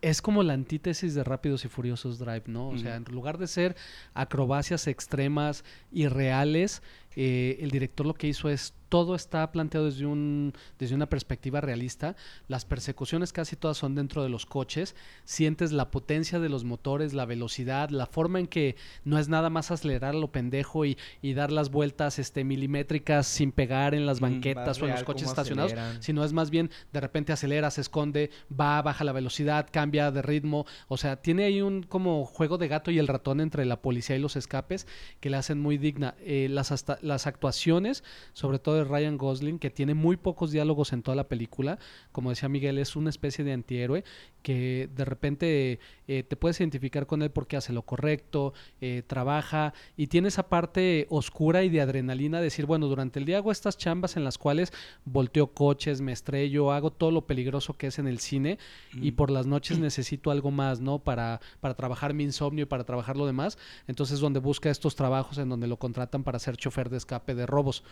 es 0.02 0.20
como 0.22 0.42
la 0.42 0.52
antítesis 0.52 1.14
de 1.14 1.24
Rápidos 1.24 1.64
y 1.64 1.68
Furiosos 1.68 2.18
Drive, 2.18 2.42
¿no? 2.46 2.68
O 2.68 2.78
sea, 2.78 2.94
en 2.96 3.04
lugar 3.04 3.38
de 3.38 3.46
ser 3.48 3.74
acrobacias 4.14 4.86
extremas 4.86 5.64
y 5.90 6.06
reales, 6.08 6.82
eh, 7.20 7.58
el 7.62 7.72
director 7.72 8.06
lo 8.06 8.14
que 8.14 8.28
hizo 8.28 8.48
es 8.48 8.74
todo 8.88 9.16
está 9.16 9.50
planteado 9.52 9.86
desde 9.86 10.06
un 10.06 10.54
desde 10.78 10.94
una 10.94 11.08
perspectiva 11.08 11.60
realista. 11.60 12.14
Las 12.46 12.64
persecuciones 12.64 13.32
casi 13.32 13.56
todas 13.56 13.76
son 13.76 13.96
dentro 13.96 14.22
de 14.22 14.28
los 14.28 14.46
coches. 14.46 14.94
Sientes 15.24 15.72
la 15.72 15.90
potencia 15.90 16.38
de 16.38 16.48
los 16.48 16.62
motores, 16.62 17.14
la 17.14 17.26
velocidad, 17.26 17.90
la 17.90 18.06
forma 18.06 18.38
en 18.38 18.46
que 18.46 18.76
no 19.04 19.18
es 19.18 19.28
nada 19.28 19.50
más 19.50 19.72
acelerar 19.72 20.14
lo 20.14 20.30
pendejo 20.30 20.84
y, 20.84 20.96
y 21.20 21.34
dar 21.34 21.50
las 21.50 21.70
vueltas 21.70 22.20
este 22.20 22.44
milimétricas 22.44 23.26
sin 23.26 23.50
pegar 23.50 23.94
en 23.94 24.06
las 24.06 24.18
Ujú. 24.18 24.30
banquetas 24.30 24.80
o 24.80 24.86
en 24.86 24.92
los 24.92 25.02
coches 25.02 25.28
estacionados, 25.28 25.72
aceleran. 25.72 26.02
sino 26.02 26.24
es 26.24 26.32
más 26.32 26.50
bien 26.50 26.70
de 26.92 27.00
repente 27.00 27.32
acelera, 27.32 27.72
se 27.72 27.80
esconde, 27.80 28.30
va, 28.48 28.80
baja 28.80 29.02
la 29.02 29.12
velocidad, 29.12 29.68
cambia 29.70 30.12
de 30.12 30.22
ritmo, 30.22 30.66
o 30.86 30.96
sea, 30.96 31.16
tiene 31.16 31.44
ahí 31.44 31.60
un 31.62 31.82
como 31.82 32.24
juego 32.24 32.58
de 32.58 32.68
gato 32.68 32.92
y 32.92 32.98
el 32.98 33.08
ratón 33.08 33.40
entre 33.40 33.64
la 33.64 33.82
policía 33.82 34.16
y 34.16 34.20
los 34.20 34.36
escapes 34.36 34.86
que 35.20 35.30
le 35.30 35.36
hacen 35.36 35.60
muy 35.60 35.78
digna. 35.78 36.14
Eh, 36.20 36.46
las, 36.48 36.72
hasta, 36.72 36.98
las 37.08 37.26
actuaciones, 37.26 38.04
sobre 38.32 38.58
todo 38.58 38.76
de 38.76 38.84
Ryan 38.84 39.18
Gosling, 39.18 39.58
que 39.58 39.70
tiene 39.70 39.94
muy 39.94 40.16
pocos 40.16 40.52
diálogos 40.52 40.92
en 40.92 41.02
toda 41.02 41.16
la 41.16 41.28
película, 41.28 41.78
como 42.12 42.30
decía 42.30 42.48
Miguel, 42.48 42.78
es 42.78 42.94
una 42.94 43.10
especie 43.10 43.44
de 43.44 43.52
antihéroe 43.52 44.04
que 44.42 44.88
de 44.94 45.04
repente 45.04 45.80
eh, 46.06 46.22
te 46.22 46.36
puedes 46.36 46.60
identificar 46.60 47.06
con 47.06 47.22
él 47.22 47.30
porque 47.30 47.56
hace 47.56 47.72
lo 47.72 47.82
correcto, 47.82 48.54
eh, 48.80 49.02
trabaja 49.06 49.74
y 49.96 50.06
tiene 50.06 50.28
esa 50.28 50.48
parte 50.48 51.06
oscura 51.10 51.64
y 51.64 51.68
de 51.68 51.80
adrenalina, 51.80 52.40
decir, 52.40 52.66
bueno, 52.66 52.86
durante 52.86 53.18
el 53.18 53.24
día 53.24 53.38
hago 53.38 53.52
estas 53.52 53.76
chambas 53.76 54.16
en 54.16 54.24
las 54.24 54.38
cuales 54.38 54.72
volteo 55.04 55.48
coches, 55.48 56.00
me 56.00 56.12
estrello, 56.12 56.72
hago 56.72 56.90
todo 56.90 57.10
lo 57.10 57.26
peligroso 57.26 57.74
que 57.74 57.88
es 57.88 57.98
en 57.98 58.06
el 58.06 58.18
cine 58.18 58.58
y 58.94 59.12
por 59.12 59.30
las 59.30 59.46
noches 59.46 59.78
necesito 59.78 60.30
algo 60.30 60.50
más, 60.50 60.80
¿no? 60.80 60.98
Para, 60.98 61.40
para 61.60 61.74
trabajar 61.74 62.14
mi 62.14 62.24
insomnio 62.24 62.62
y 62.62 62.66
para 62.66 62.84
trabajar 62.84 63.16
lo 63.16 63.26
demás. 63.26 63.58
Entonces, 63.86 64.20
donde 64.20 64.40
busca 64.40 64.70
estos 64.70 64.96
trabajos 64.96 65.38
en 65.38 65.48
donde 65.48 65.66
lo 65.66 65.78
contratan 65.78 66.24
para 66.24 66.38
ser 66.38 66.56
chofer 66.56 66.90
de 66.90 66.96
escape 66.96 67.34
de 67.34 67.46
robos. 67.46 67.82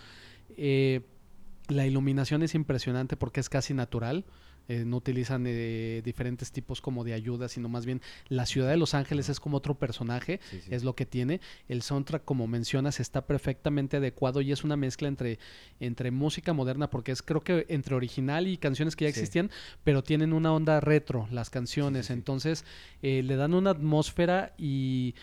Eh, 0.56 1.02
la 1.68 1.86
iluminación 1.86 2.42
es 2.42 2.54
impresionante 2.54 3.16
porque 3.16 3.40
es 3.40 3.48
casi 3.48 3.74
natural. 3.74 4.24
Eh, 4.68 4.85
no 4.85 4.96
utilizan 4.96 5.44
eh, 5.46 6.02
diferentes 6.04 6.50
tipos 6.52 6.80
como 6.80 7.04
de 7.04 7.12
ayuda, 7.14 7.49
sino 7.49 7.68
más 7.68 7.87
bien 7.87 8.00
la 8.28 8.46
ciudad 8.46 8.70
de 8.70 8.76
Los 8.76 8.94
Ángeles 8.94 9.28
es 9.28 9.40
como 9.40 9.56
otro 9.58 9.75
personaje, 9.78 10.40
Sí, 10.50 10.61
sí. 10.61 10.68
es 10.75 10.85
lo 10.85 10.94
que 10.94 11.06
tiene. 11.06 11.40
El 11.68 11.82
soundtrack, 11.82 12.25
como 12.25 12.46
mencionas, 12.46 13.00
está 13.00 13.26
perfectamente 13.26 13.99
adecuado 13.99 14.40
y 14.40 14.52
es 14.52 14.64
una 14.64 14.76
mezcla 14.76 15.08
entre, 15.08 15.38
entre 15.80 16.11
música 16.11 16.52
moderna, 16.52 16.90
porque 16.90 17.12
es 17.12 17.23
creo 17.23 17.40
que 17.42 17.66
entre 17.68 17.94
original 17.94 18.46
y 18.46 18.56
canciones 18.56 18.96
que 18.96 19.04
ya 19.06 19.12
Sí. 19.12 19.20
existían, 19.20 19.50
pero 19.85 20.02
tienen 20.02 20.32
una 20.32 20.52
onda 20.52 20.80
retro 20.80 21.28
las 21.30 21.50
canciones. 21.50 22.11
Entonces 22.11 22.64
eh, 23.02 23.23
le 23.23 23.37
dan 23.37 23.54
una 23.54 23.70
atmósfera 23.70 24.52
y, 24.58 25.14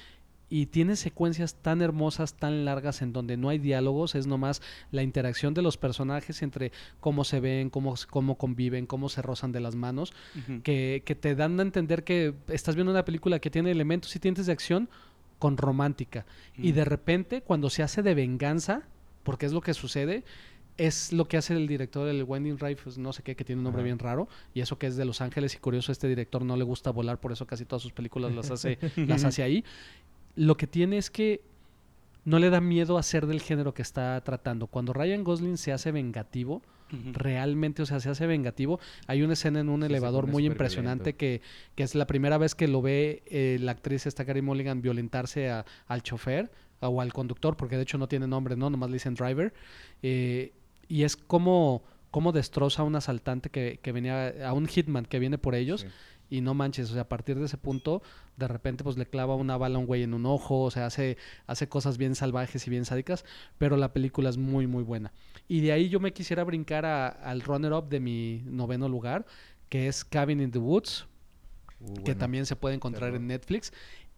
y 0.54 0.68
tiene 0.68 0.96
secuencias 0.96 1.56
tan 1.56 1.82
hermosas, 1.82 2.36
tan 2.36 2.64
largas, 2.64 3.02
en 3.02 3.12
donde 3.12 3.38
no 3.38 3.50
hay 3.50 3.58
diálogos, 3.58 4.14
es 4.14 4.28
nomás 4.28 4.62
la 4.92 5.02
interacción 5.02 5.56
de 5.56 5.64
los 5.64 5.78
personajes 5.78 6.44
entre 6.44 6.72
cómo 7.00 7.24
se 7.24 7.40
ven, 7.40 7.72
cómo, 7.72 7.96
cómo 8.12 8.38
conviven, 8.38 8.86
cómo 8.86 9.10
se 9.10 9.24
rozan 9.24 9.52
de 9.52 9.62
las 9.62 9.74
manos, 9.74 10.14
que, 10.62 11.02
que 11.08 11.16
te 11.16 11.34
dan 11.34 11.60
a 11.60 11.64
entender 11.64 12.04
que 12.04 12.36
estás 12.50 12.76
viendo 12.76 12.92
una 12.92 13.04
película 13.04 13.40
que 13.40 13.50
tiene 13.50 13.72
elementos 13.72 14.16
y 14.16 14.20
tintes 14.20 14.46
de 14.46 14.52
acción 14.52 14.90
con 15.39 15.58
romántica. 15.58 16.28
Y 16.56 16.74
de 16.74 16.86
repente, 16.86 17.42
cuando 17.42 17.72
se 17.72 17.82
hace 17.82 18.04
de 18.04 18.13
venganza, 18.13 18.84
porque 19.24 19.48
es 19.48 19.54
lo 19.54 19.62
que 19.62 19.74
sucede, 19.74 20.24
es 20.78 21.13
lo 21.13 21.28
que 21.28 21.38
hace 21.38 21.56
el 21.56 21.68
director, 21.68 22.08
el 22.08 22.24
Winding 22.24 22.60
Rifles, 22.60 23.00
no 23.00 23.13
sé 23.13 23.24
qué, 23.24 23.36
que 23.36 23.44
tiene 23.44 23.60
un 23.60 23.63
nombre 23.63 23.82
Ajá. 23.82 23.86
bien 23.86 24.00
raro, 24.00 24.28
y 24.54 24.62
eso 24.62 24.78
que 24.78 24.88
es 24.88 24.98
de 24.98 25.06
Los 25.06 25.22
Ángeles, 25.22 25.56
y 25.56 25.58
curioso, 25.58 25.92
este 25.92 26.08
director 26.08 26.44
no 26.44 26.58
le 26.58 26.63
gusta 26.63 26.92
volar, 26.92 27.20
por 27.20 27.32
eso 27.32 27.48
casi 27.48 27.66
todas 27.66 27.82
sus 27.82 27.92
películas 27.92 28.34
las 28.34 28.52
hace, 28.52 28.78
las 29.08 29.24
hace 29.24 29.44
ahí. 29.44 29.63
Lo 30.36 30.58
que 30.58 30.67
tiene 30.67 30.98
es 30.98 31.10
que 31.10 31.41
no 32.26 32.39
le 32.39 32.50
da 32.50 32.62
miedo 32.62 32.98
a 32.98 33.04
ser 33.04 33.28
del 33.28 33.41
género 33.41 33.74
que 33.74 33.82
está 33.82 34.19
tratando. 34.22 34.67
Cuando 34.67 34.93
Ryan 34.93 35.24
Gosling 35.24 35.58
se 35.58 35.72
hace 35.74 35.91
vengativo, 35.91 36.62
realmente, 37.12 37.82
o 37.82 37.86
sea, 37.88 38.00
se 38.00 38.10
hace 38.10 38.28
vengativo. 38.28 38.80
Hay 39.08 39.24
una 39.24 39.34
escena 39.34 39.60
en 39.60 39.69
un 39.69 39.82
Sí, 39.82 39.88
elevador 39.88 40.28
muy 40.28 40.46
impresionante 40.46 41.13
que, 41.15 41.41
que 41.76 41.84
es 41.84 41.96
la 41.96 42.06
primera 42.06 42.38
vez 42.38 42.54
que 42.56 42.67
lo 42.67 42.82
ve 42.84 43.24
eh, 43.26 43.58
la 43.60 43.72
actriz 43.72 44.06
esta 44.06 44.26
Carey 44.26 44.41
Mulligan 44.43 44.82
violentarse 44.82 45.50
a- 45.50 45.65
al 45.88 46.04
chofer 46.04 46.52
o 46.82 47.02
al 47.02 47.12
conductor, 47.12 47.58
porque 47.58 47.78
de 47.78 47.84
hecho 47.84 47.98
no 47.98 48.08
tiene 48.08 48.28
nombre, 48.28 48.56
¿no? 48.56 48.69
Nomás 48.69 48.89
le 48.89 48.96
dicen 48.96 49.15
driver. 49.15 49.54
Eh, 50.04 50.54
y 50.88 51.04
es 51.04 51.15
como, 51.17 51.82
como 52.12 52.32
destroza 52.32 52.84
a 52.84 52.86
un 52.86 52.96
asaltante 52.96 53.50
que, 53.50 53.80
que 53.82 53.91
venía, 53.91 54.48
a 54.48 54.54
un 54.54 54.67
hitman 54.67 55.06
que 55.06 55.17
viene 55.19 55.38
por 55.39 55.56
ellos. 55.56 55.82
Sí. 55.82 55.88
Y 56.34 56.41
no 56.41 56.56
manches, 56.56 56.89
o 56.89 56.93
sea, 56.93 57.04
a 57.04 57.10
partir 57.10 57.38
de 57.38 57.46
ese 57.46 57.58
punto, 57.58 58.02
de 58.38 58.48
repente 58.48 58.84
pues 58.84 58.98
le 58.98 59.06
clava 59.06 59.36
una 59.36 59.56
bala 59.56 59.76
a 59.76 59.80
un 59.80 59.86
güey 59.86 60.02
en 60.02 60.15
un 60.15 60.26
ojo, 60.26 60.62
o 60.63 60.72
sea, 60.72 60.88
hace, 60.88 61.17
hace 61.46 61.69
cosas 61.69 62.00
bien 62.00 62.15
salvajes 62.15 62.65
y 62.65 62.72
bien 62.72 62.86
sádicas, 62.86 63.24
pero 63.60 63.78
la 63.78 63.93
película 63.93 64.30
es 64.32 64.38
muy, 64.38 64.65
muy 64.65 64.82
buena. 64.84 65.13
Y 65.48 65.62
de 65.62 65.72
ahí 65.74 65.89
yo 65.89 66.00
me 66.00 66.12
quisiera 66.12 66.43
brincar 66.43 66.86
a- 66.86 67.08
al 67.08 67.41
runner-up 67.41 67.88
de 67.88 68.00
mi 68.00 68.41
noveno 68.46 68.89
lugar, 68.89 69.28
que 69.69 69.88
es 69.88 70.04
Cabin 70.04 70.41
in 70.41 70.50
the 70.52 70.60
Woods, 70.60 71.06
Uh, 71.80 72.04
que 72.04 72.15
también 72.15 72.46
se 72.46 72.56
puede 72.56 72.76
encontrar 72.76 73.13
en 73.13 73.28
Netflix. 73.28 73.74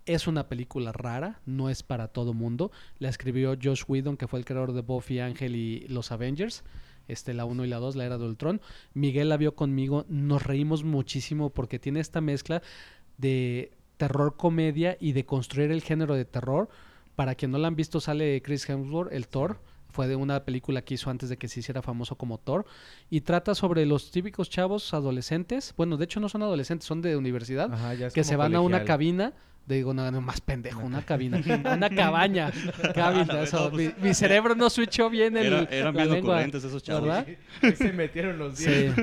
Es 0.05 0.27
una 0.27 0.47
película 0.47 0.91
rara, 0.91 1.39
no 1.47 1.69
es 1.71 1.81
para 1.81 2.07
todo 2.09 2.33
mundo. 2.35 2.71
La 2.99 3.09
escribió 3.09 3.57
Josh 3.61 3.83
Whedon, 3.87 4.17
que 4.17 4.27
fue 4.27 4.37
el 4.37 4.45
creador 4.45 4.71
de 4.73 4.81
Buffy, 4.81 5.19
Ángel 5.19 5.55
y 5.55 5.79
los 5.87 6.11
Avengers. 6.11 6.63
Este, 7.07 7.33
la 7.33 7.45
1 7.45 7.65
y 7.65 7.67
la 7.67 7.77
2, 7.77 7.95
la 7.95 8.05
era 8.05 8.17
de 8.17 8.25
Ultron. 8.25 8.61
Miguel 8.93 9.29
la 9.29 9.37
vio 9.37 9.55
conmigo, 9.55 10.05
nos 10.09 10.43
reímos 10.43 10.83
muchísimo 10.83 11.49
porque 11.49 11.79
tiene 11.79 11.99
esta 11.99 12.21
mezcla 12.21 12.61
de 13.17 13.71
terror 13.97 14.35
comedia 14.37 14.97
y 14.99 15.13
de 15.13 15.25
construir 15.25 15.71
el 15.71 15.81
género 15.81 16.15
de 16.15 16.25
terror. 16.25 16.69
Para 17.15 17.35
quien 17.35 17.51
no 17.51 17.57
la 17.57 17.67
han 17.67 17.75
visto, 17.75 17.99
sale 17.99 18.41
Chris 18.41 18.69
Hemsworth, 18.69 19.13
el 19.13 19.27
Thor. 19.27 19.59
Fue 19.89 20.09
de 20.09 20.17
una 20.17 20.43
película 20.43 20.81
que 20.81 20.95
hizo 20.95 21.09
antes 21.09 21.29
de 21.29 21.37
que 21.37 21.47
se 21.47 21.61
hiciera 21.61 21.81
famoso 21.81 22.17
como 22.17 22.37
Thor. 22.37 22.65
Y 23.09 23.21
trata 23.21 23.55
sobre 23.55 23.85
los 23.85 24.11
típicos 24.11 24.49
chavos 24.49 24.93
adolescentes. 24.93 25.73
Bueno, 25.77 25.95
de 25.95 26.03
hecho 26.03 26.19
no 26.19 26.27
son 26.27 26.43
adolescentes, 26.43 26.85
son 26.85 27.01
de 27.01 27.15
universidad 27.15 27.71
Ajá, 27.71 28.09
que 28.09 28.23
se 28.25 28.35
van 28.35 28.55
a 28.55 28.61
una 28.61 28.83
cabina. 28.83 29.33
Digo, 29.67 29.95
no, 29.95 30.11
no, 30.11 30.21
más 30.21 30.41
pendejo, 30.41 30.79
una 30.81 31.01
cabina. 31.03 31.41
Una 31.75 31.89
cabaña. 31.89 32.51
Cabina, 32.93 33.41
eso. 33.41 33.71
Mi, 33.71 33.89
mi 33.99 34.13
cerebro 34.13 34.53
no 34.53 34.69
switchó 34.69 35.09
bien 35.09 35.35
el, 35.37 35.47
Era- 35.47 35.63
eran 35.71 35.93
bien 35.95 36.11
ocurrentes 36.11 36.63
esos 36.63 36.83
chavos. 36.83 37.03
¿verdad? 37.07 37.25
Se 37.75 37.91
metieron 37.91 38.37
los 38.37 38.57
Sí. 38.59 38.69
diez. 38.69 38.93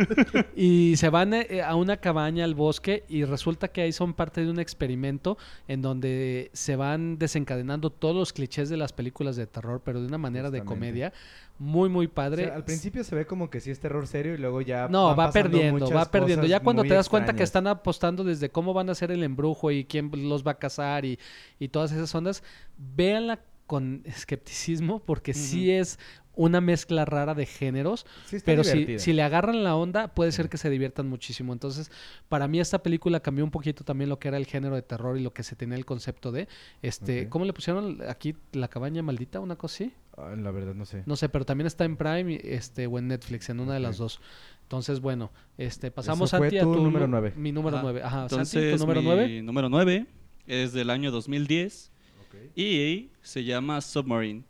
Y 0.55 0.95
se 0.97 1.09
van 1.09 1.35
eh, 1.35 1.63
a 1.67 1.75
una 1.75 1.97
cabaña 1.97 2.45
al 2.45 2.55
bosque 2.55 3.05
y 3.09 3.25
resulta 3.25 3.69
que 3.69 3.83
ahí 3.83 3.93
son 3.93 4.15
parte 4.15 4.45
de 4.45 4.51
un 4.51 4.61
experimento 4.61 5.37
en 5.67 5.83
donde 5.83 6.51
se 6.53 6.77
van 6.77 7.19
desencadenando 7.19 7.91
todos 7.91 8.15
los 8.15 8.33
clichés 8.33 8.69
de 8.69 8.77
las 8.77 8.93
películas 8.93 9.35
de 9.35 9.49
terror, 9.49 9.83
pero 9.85 10.01
de 10.01 10.07
una 10.07 10.19
manera 10.19 10.51
de 10.51 10.63
comedia 10.63 11.13
muy, 11.59 11.89
muy 11.89 12.07
O 12.07 12.11
padre. 12.11 12.45
sea, 12.47 12.55
al 12.57 12.65
principio 12.65 13.05
se 13.05 13.15
ve 13.15 13.25
como 13.27 13.49
que 13.51 13.61
sí 13.61 13.71
es 13.71 13.79
terror 13.79 14.07
serio 14.09 14.35
y 14.35 14.39
luego 14.39 14.63
ya. 14.63 14.89
No, 14.89 15.15
van 15.15 15.29
va 15.29 15.33
perdiendo, 15.33 15.91
va 15.91 16.11
perdiendo. 16.11 16.47
Ya 16.47 16.59
cuando 16.61 16.83
te 16.83 16.95
das 16.95 17.09
cuenta 17.09 17.35
que 17.35 17.43
están 17.43 17.67
apostando 17.69 18.25
desde 18.25 18.49
cómo 18.49 18.73
van 18.75 18.89
a 18.89 18.93
hacer 18.93 19.11
el 19.13 19.23
embrujo 19.23 19.71
y 19.71 19.85
quién 19.85 20.11
los 20.29 20.45
va 20.47 20.52
a 20.53 20.59
casar 20.59 21.05
y, 21.05 21.19
y 21.59 21.69
todas 21.69 21.93
esas 21.93 22.15
ondas, 22.15 22.43
véanla 22.79 23.41
con 23.67 24.03
escepticismo 24.05 25.01
porque 25.01 25.35
sí 25.35 25.71
es 25.71 25.99
una 26.35 26.61
mezcla 26.63 27.05
rara 27.05 27.35
de 27.35 27.45
géneros, 27.45 28.07
Sí 28.25 28.37
está 28.37 28.47
pero 28.47 28.65
si, 28.65 28.99
si 28.99 29.13
le 29.13 29.23
agarran 29.23 29.65
la 29.65 29.77
onda 29.77 30.09
puede 30.09 30.33
ser 30.33 30.49
que 30.49 30.57
se 30.57 30.71
diviertan 30.71 31.07
muchísimo. 31.09 31.53
Entonces, 31.53 31.91
para 32.29 32.49
mí 32.49 32.59
esta 32.59 32.83
película 32.83 33.21
cambió 33.21 33.45
un 33.45 33.51
poquito 33.51 33.85
también 33.85 34.09
lo 34.09 34.19
que 34.19 34.29
era 34.29 34.39
el 34.39 34.47
género 34.47 34.75
de 34.75 34.83
terror 34.83 35.19
y 35.19 35.23
lo 35.23 35.33
que 35.35 35.43
se 35.43 35.57
tenía 35.57 35.77
el 35.77 35.85
concepto 35.85 36.33
de, 36.33 36.49
este. 36.81 37.29
¿cómo 37.29 37.45
le 37.45 37.53
pusieron 37.53 37.99
aquí 38.09 38.35
la 38.53 38.69
cabaña 38.69 39.03
maldita? 39.03 39.41
Una 39.41 39.57
cosa 39.57 39.85
así. 39.85 39.93
Ah, 40.17 40.35
la 40.37 40.51
verdad 40.51 40.75
no 40.75 40.85
sé. 40.87 41.03
No 41.07 41.17
sé, 41.17 41.29
pero 41.29 41.45
también 41.45 41.67
está 41.67 41.85
en 41.85 41.97
Prime 41.97 42.41
este, 42.45 42.87
o 42.87 42.99
en 42.99 43.09
Netflix, 43.09 43.51
en 43.51 43.61
una 43.61 43.75
de 43.75 43.81
las 43.81 43.99
dos. 43.99 44.21
Entonces, 44.63 45.01
bueno, 45.01 45.33
este, 45.59 45.91
pasamos 45.91 46.31
fue 46.31 46.47
a 46.47 46.51
tu 46.51 46.73
tu 46.73 46.83
número 46.83 47.07
nu- 47.07 47.11
nueve. 47.13 47.35
Mi 47.37 47.53
número 47.53 47.77
Ajá. 47.77 47.83
9. 47.85 48.03
Ajá, 48.03 48.23
Entonces, 48.23 48.49
Santi, 48.49 48.71
tu 48.73 48.79
número 48.79 49.03
mi 49.03 49.07
9. 49.09 49.43
número 49.43 49.69
9 49.69 50.07
es 50.47 50.73
del 50.73 50.91
año 50.91 51.11
2010 51.11 51.91
Ok. 52.27 52.37
y 52.57 53.09
se 53.23 53.45
llama 53.45 53.81
Submarine. 53.81 54.43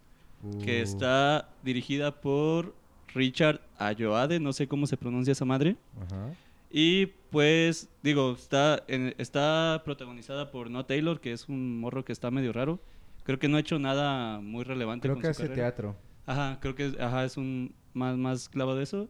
que 0.64 0.80
Uh. 0.80 0.82
está 0.82 1.48
dirigida 1.62 2.20
por 2.20 2.74
Richard 3.14 3.60
Ayoade, 3.78 4.40
no 4.40 4.52
sé 4.52 4.66
cómo 4.66 4.88
se 4.88 4.96
pronuncia 4.96 5.30
esa 5.32 5.44
madre. 5.44 5.76
Ajá. 6.00 6.34
Y 6.68 7.06
pues, 7.30 7.88
digo, 8.02 8.32
está, 8.32 8.82
en- 8.88 9.14
está 9.18 9.82
protagonizada 9.84 10.50
por 10.50 10.68
Noah 10.68 10.86
Taylor, 10.86 11.20
que 11.20 11.30
es 11.32 11.48
un 11.48 11.78
morro 11.78 12.04
que 12.04 12.12
está 12.12 12.30
medio 12.32 12.52
raro. 12.52 12.80
Creo 13.22 13.38
que 13.38 13.46
no 13.46 13.56
ha 13.56 13.60
hecho 13.60 13.78
nada 13.78 14.40
muy 14.40 14.64
relevante 14.64 15.02
Creo 15.06 15.14
con 15.14 15.22
que 15.22 15.26
su 15.28 15.30
hace 15.42 15.42
carrera. 15.48 15.68
teatro. 15.70 15.96
Ajá, 16.26 16.58
creo 16.60 16.74
que 16.74 16.86
es, 16.86 16.98
ajá, 16.98 17.24
es 17.24 17.36
un 17.36 17.72
más, 17.94 18.16
más 18.16 18.48
clavo 18.48 18.74
de 18.74 18.82
eso. 18.82 19.08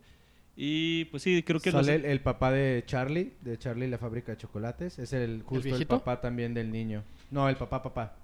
Y 0.57 1.07
pues 1.07 1.23
sí, 1.23 1.43
creo 1.43 1.61
que 1.61 1.71
los- 1.73 1.87
Sale 1.87 1.97
el, 1.97 2.05
el 2.05 2.21
papá 2.21 2.51
de 2.53 2.83
Charlie, 2.87 3.33
de 3.41 3.59
Charlie 3.59 3.87
y 3.87 3.91
la 3.91 3.99
fábrica 3.99 4.33
de 4.33 4.39
chocolates. 4.39 4.99
Es 4.99 5.13
el 5.13 5.43
justo 5.45 5.75
el, 5.75 5.87
papá 5.87 6.21
también 6.21 6.53
del 6.55 6.71
niño. 6.71 7.03
No, 7.31 7.49
el 7.49 7.57
papá, 7.57 7.83
papá. 7.83 8.17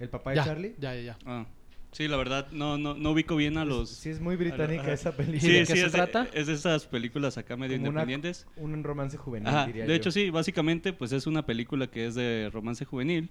El 0.00 0.08
papá 0.08 0.30
de 0.30 0.36
Ya, 0.36 0.44
Charlie. 0.44 0.74
ya, 0.78 0.94
ya, 0.96 1.00
ya. 1.02 1.18
Ah, 1.24 1.46
sí, 1.92 2.08
la 2.08 2.16
verdad, 2.16 2.48
no, 2.50 2.76
no, 2.76 2.94
no 2.94 3.12
ubico 3.12 3.36
bien 3.36 3.56
a 3.56 3.64
los... 3.64 3.88
Sí, 3.88 4.10
es 4.10 4.20
muy 4.20 4.34
británica 4.36 4.92
esa 4.92 5.12
película. 5.16 5.40
Sí, 5.40 5.52
de 5.52 5.60
qué 5.60 5.66
sí, 5.66 5.76
se 5.78 5.86
es, 5.86 5.92
trata? 5.92 6.26
es 6.34 6.48
de 6.48 6.54
esas 6.54 6.86
películas 6.86 7.38
acá 7.38 7.56
medio 7.56 7.76
Como 7.76 7.90
una- 7.90 8.00
independientes. 8.02 8.46
Un 8.56 8.82
romance 8.82 9.16
juvenil, 9.16 9.46
Ajá, 9.48 9.66
diría 9.66 9.84
de 9.84 9.88
yo. 9.90 9.94
hecho 9.94 10.10
sí, 10.10 10.28
básicamente 10.30 10.92
pues 10.92 11.12
es 11.12 11.26
una 11.28 11.46
película 11.46 11.86
que 11.86 12.06
es 12.06 12.14
de 12.16 12.50
romance 12.52 12.84
juvenil 12.84 13.30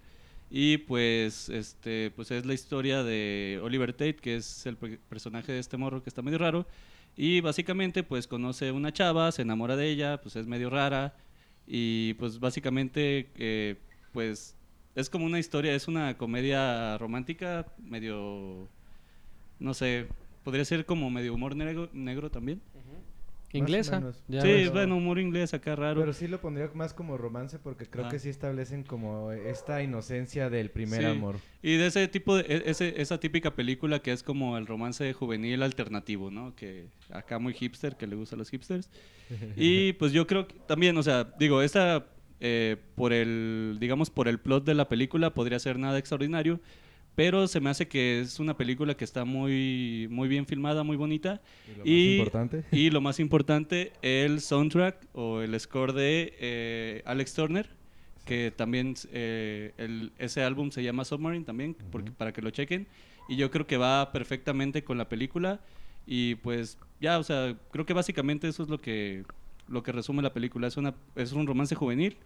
y 0.50 0.78
pues 0.78 1.50
este 1.50 2.12
pues 2.16 2.32
es 2.32 2.46
la 2.46 2.54
historia 2.54 3.04
de 3.04 3.60
Oliver 3.64 3.92
Tate, 3.94 4.16
que 4.16 4.36
es 4.38 4.66
el 4.66 4.78
pe- 4.78 5.00
personaje 5.10 5.52
de 5.52 5.60
este 5.60 5.76
morro 5.76 6.02
que 6.02 6.10
está 6.10 6.22
medio 6.22 6.38
raro 6.38 6.66
y 7.16 7.42
básicamente 7.42 8.04
pues 8.04 8.28
conoce 8.28 8.72
una 8.72 8.92
chava, 8.92 9.32
se 9.32 9.42
enamora 9.44 9.76
de 9.76 9.90
ella, 9.90 10.22
pues 10.22 10.36
es 10.36 10.48
medio 10.48 10.70
rara 10.70 11.16
y 11.68 12.14
pues 12.16 12.40
básicamente 12.40 13.30
eh, 13.38 13.78
pues 14.12 14.56
es 14.96 15.10
como 15.10 15.26
una 15.26 15.40
historia, 15.40 15.76
es 15.76 15.88
una 15.88 16.18
comedia 16.18 16.98
romántica 16.98 17.66
medio 17.78 18.68
no 19.60 19.74
sé, 19.74 20.08
podría 20.44 20.66
ser 20.66 20.86
como 20.86 21.10
medio 21.10 21.34
humor 21.34 21.56
negro, 21.56 21.90
negro 21.94 22.30
también. 22.30 22.62
Inglesa. 23.58 24.02
ya 24.28 24.42
sí, 24.42 24.48
ves. 24.48 24.72
bueno, 24.72 24.98
humor 24.98 25.20
inglés 25.20 25.54
acá 25.54 25.76
raro. 25.76 26.00
Pero 26.02 26.14
sí 26.14 26.28
lo 26.28 26.40
pondría 26.42 26.70
más 26.74 26.94
como 26.94 27.18
romance 27.18 27.60
porque 27.60 27.86
creo 27.86 28.06
Ajá. 28.06 28.12
que 28.14 28.20
sí 28.20 28.30
establecen 28.30 28.84
como 28.84 29.32
esta 29.32 29.82
inocencia 29.84 30.50
del 30.50 30.70
primer 30.72 31.02
Sí. 31.02 31.06
amor. 31.08 31.38
Y 31.62 31.78
de 31.78 31.88
ese 31.88 32.08
tipo 32.08 32.36
de, 32.36 32.42
e- 32.44 32.70
ese, 32.70 33.02
esa 33.02 33.20
típica 33.20 33.56
película 33.56 34.00
que 34.00 34.12
es 34.12 34.24
como 34.24 34.58
el 34.58 34.68
romance 34.68 35.12
juvenil 35.14 35.64
alternativo, 35.64 36.30
¿no? 36.32 36.56
Que 36.56 36.88
acá 37.10 37.40
muy 37.40 37.54
hipster, 37.54 37.96
que 37.96 38.08
le 38.08 38.16
gusta 38.16 38.36
a 38.36 38.40
los 38.40 38.50
hipsters. 38.50 38.90
Y 39.56 39.94
pues 39.94 40.12
yo 40.12 40.28
creo 40.28 40.48
que 40.48 40.56
también, 40.68 40.98
o 40.98 41.04
sea, 41.04 41.24
digo, 41.40 41.62
esta 41.62 42.06
eh, 42.42 42.78
por 42.96 43.14
el, 43.14 43.78
digamos, 43.80 44.10
por 44.10 44.28
el 44.28 44.40
plot 44.40 44.66
de 44.66 44.74
la 44.76 44.88
película 44.90 45.34
podría 45.34 45.58
ser 45.58 45.80
nada 45.80 45.98
extraordinario, 45.98 46.60
pero 47.16 47.48
se 47.48 47.60
me 47.62 47.70
hace 47.70 47.88
que 47.88 48.20
es 48.20 48.40
una 48.40 48.58
película 48.58 48.96
que 48.96 49.04
está 49.06 49.24
muy, 49.26 50.08
muy 50.12 50.28
bien 50.28 50.46
filmada, 50.46 50.84
muy 50.84 50.98
bonita. 50.98 51.42
Y 51.68 51.72
lo 51.72 51.78
más 51.78 51.88
Y- 51.88 52.18
importante. 52.18 52.64
Y 52.72 52.90
lo 52.90 53.02
más 53.02 53.20
importante, 53.20 53.94
el 54.02 54.42
soundtrack 54.42 55.08
o 55.14 55.42
el 55.42 55.58
score 55.60 55.94
de 55.94 56.34
eh, 56.40 57.02
Alex 57.06 57.34
Turner, 57.34 57.70
que 58.26 58.52
también 58.56 58.96
eh, 59.14 59.72
el- 59.78 60.12
ese 60.18 60.44
álbum 60.44 60.72
se 60.72 60.84
llama 60.84 61.06
Submarine 61.06 61.46
también, 61.46 61.76
porque, 61.92 62.10
Ujú. 62.10 62.18
para 62.18 62.34
que 62.34 62.42
lo 62.42 62.50
chequen. 62.50 62.88
Y 63.30 63.38
yo 63.38 63.50
creo 63.50 63.66
que 63.66 63.78
va 63.78 64.12
perfectamente 64.12 64.84
con 64.84 64.98
la 64.98 65.08
película. 65.10 65.60
Y 66.08 66.36
pues 66.36 66.78
ya, 67.02 67.18
o 67.18 67.24
sea, 67.24 67.56
creo 67.72 67.86
que 67.86 67.94
básicamente 67.94 68.48
eso 68.48 68.62
es 68.64 68.70
lo 68.70 68.80
que, 68.80 69.24
lo 69.68 69.82
que 69.84 69.92
resume 69.92 70.22
la 70.22 70.34
película. 70.34 70.68
Es, 70.68 70.78
una, 70.78 70.94
es 71.16 71.32
un 71.32 71.48
romance 71.48 71.74
juvenil 71.76 72.18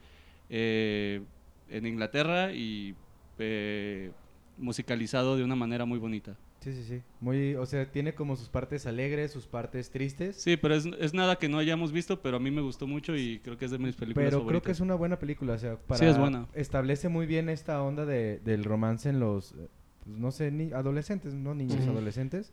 eh, 0.50 1.22
en 1.70 1.86
Inglaterra 1.86 2.52
y 2.54 2.96
eh, 3.38 4.12
musicalizado 4.60 5.38
de 5.38 5.44
una 5.44 5.56
manera 5.56 5.86
muy 5.86 5.98
bonita. 6.00 6.38
Sí, 6.60 6.74
sí, 6.74 6.84
sí. 6.84 7.02
Muy, 7.22 7.56
o 7.56 7.66
sea, 7.66 7.90
tiene 7.90 8.14
como 8.14 8.36
sus 8.36 8.50
partes 8.50 8.86
alegres, 8.86 9.32
sus 9.32 9.48
partes 9.48 9.90
tristes. 9.92 10.36
Sí, 10.36 10.58
pero 10.58 10.76
es, 10.76 10.86
es 11.00 11.14
nada 11.14 11.38
que 11.38 11.48
no 11.48 11.58
hayamos 11.58 11.92
visto, 11.94 12.22
pero 12.22 12.38
a 12.38 12.40
mí 12.40 12.52
me 12.52 12.62
gustó 12.62 12.86
mucho 12.86 13.16
y 13.16 13.40
creo 13.40 13.58
que 13.58 13.66
es 13.66 13.72
de 13.72 13.78
mis 13.78 13.96
películas 13.96 14.30
Pero 14.30 14.46
creo 14.46 14.62
que 14.62 14.72
es 14.74 14.82
una 14.82 14.96
buena 14.96 15.18
película, 15.20 15.54
o 15.54 15.58
sea, 15.58 15.78
para 15.78 16.00
Sí, 16.00 16.06
es 16.06 16.18
buena. 16.18 16.48
establece 16.54 17.08
muy 17.08 17.26
bien 17.26 17.48
esta 17.50 17.82
onda 17.82 18.06
de, 18.06 18.40
del 18.40 18.66
romance 18.66 19.08
en 19.10 19.22
los, 19.22 19.54
eh, 19.54 19.70
pues, 20.04 20.18
no 20.18 20.32
sé, 20.32 20.52
ni 20.52 20.74
adolescentes, 20.74 21.34
no 21.34 21.56
niños, 21.56 21.88
adolescentes. 21.88 22.52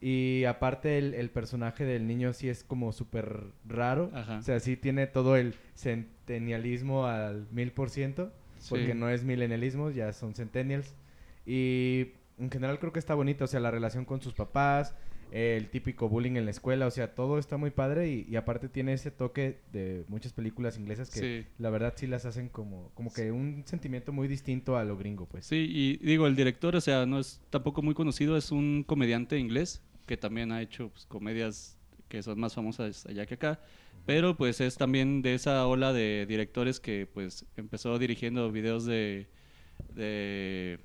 Y 0.00 0.44
aparte 0.44 0.98
el, 0.98 1.14
el 1.14 1.30
personaje 1.30 1.84
del 1.84 2.06
niño 2.06 2.32
sí 2.32 2.48
es 2.48 2.64
como 2.64 2.92
súper 2.92 3.42
raro. 3.66 4.10
Ajá. 4.14 4.38
O 4.38 4.42
sea, 4.42 4.60
sí 4.60 4.76
tiene 4.76 5.06
todo 5.06 5.36
el 5.36 5.54
centenialismo 5.76 7.06
al 7.06 7.46
mil 7.50 7.72
por 7.72 7.90
ciento. 7.90 8.32
Porque 8.68 8.94
no 8.94 9.10
es 9.10 9.24
milenialismo, 9.24 9.90
ya 9.90 10.12
son 10.14 10.34
centennials. 10.34 10.94
Y 11.46 12.08
en 12.38 12.50
general 12.50 12.78
creo 12.78 12.92
que 12.92 12.98
está 12.98 13.14
bonito, 13.14 13.44
o 13.44 13.46
sea, 13.48 13.60
la 13.60 13.70
relación 13.70 14.04
con 14.04 14.20
sus 14.20 14.34
papás, 14.34 14.94
el 15.30 15.68
típico 15.68 16.08
bullying 16.08 16.36
en 16.36 16.44
la 16.44 16.50
escuela, 16.52 16.86
o 16.86 16.90
sea, 16.90 17.14
todo 17.14 17.38
está 17.38 17.56
muy 17.56 17.70
padre 17.70 18.08
y, 18.08 18.26
y 18.30 18.36
aparte 18.36 18.68
tiene 18.68 18.92
ese 18.92 19.10
toque 19.10 19.58
de 19.72 20.04
muchas 20.08 20.32
películas 20.32 20.78
inglesas 20.78 21.10
que 21.10 21.20
Sí. 21.20 21.46
la 21.58 21.70
verdad 21.70 21.94
sí 21.96 22.06
las 22.06 22.24
hacen 22.24 22.48
como, 22.48 22.90
como 22.94 23.12
que 23.12 23.32
un 23.32 23.64
sentimiento 23.66 24.12
muy 24.12 24.28
distinto 24.28 24.76
a 24.76 24.84
lo 24.84 24.96
gringo, 24.96 25.26
pues. 25.26 25.46
Sí, 25.46 25.66
y 25.68 25.96
digo, 26.06 26.26
el 26.28 26.36
director, 26.36 26.76
o 26.76 26.80
sea, 26.80 27.04
no 27.04 27.18
es 27.18 27.40
tampoco 27.50 27.82
muy 27.82 27.94
conocido, 27.94 28.36
es 28.36 28.52
un 28.52 28.84
comediante 28.86 29.36
inglés 29.38 29.82
que 30.06 30.16
también 30.16 30.52
ha 30.52 30.62
hecho 30.62 30.90
pues, 30.90 31.06
comedias 31.06 31.78
que 32.08 32.22
son 32.22 32.38
más 32.38 32.54
famosas 32.54 33.04
allá 33.06 33.26
que 33.26 33.34
acá, 33.34 33.58
pero 34.06 34.36
pues 34.36 34.60
es 34.60 34.76
también 34.76 35.20
de 35.22 35.34
esa 35.34 35.66
ola 35.66 35.92
de 35.92 36.26
directores 36.28 36.78
que 36.78 37.08
pues 37.12 37.44
empezó 37.56 37.98
dirigiendo 37.98 38.52
videos 38.52 38.84
de, 38.84 39.26
de, 39.94 40.78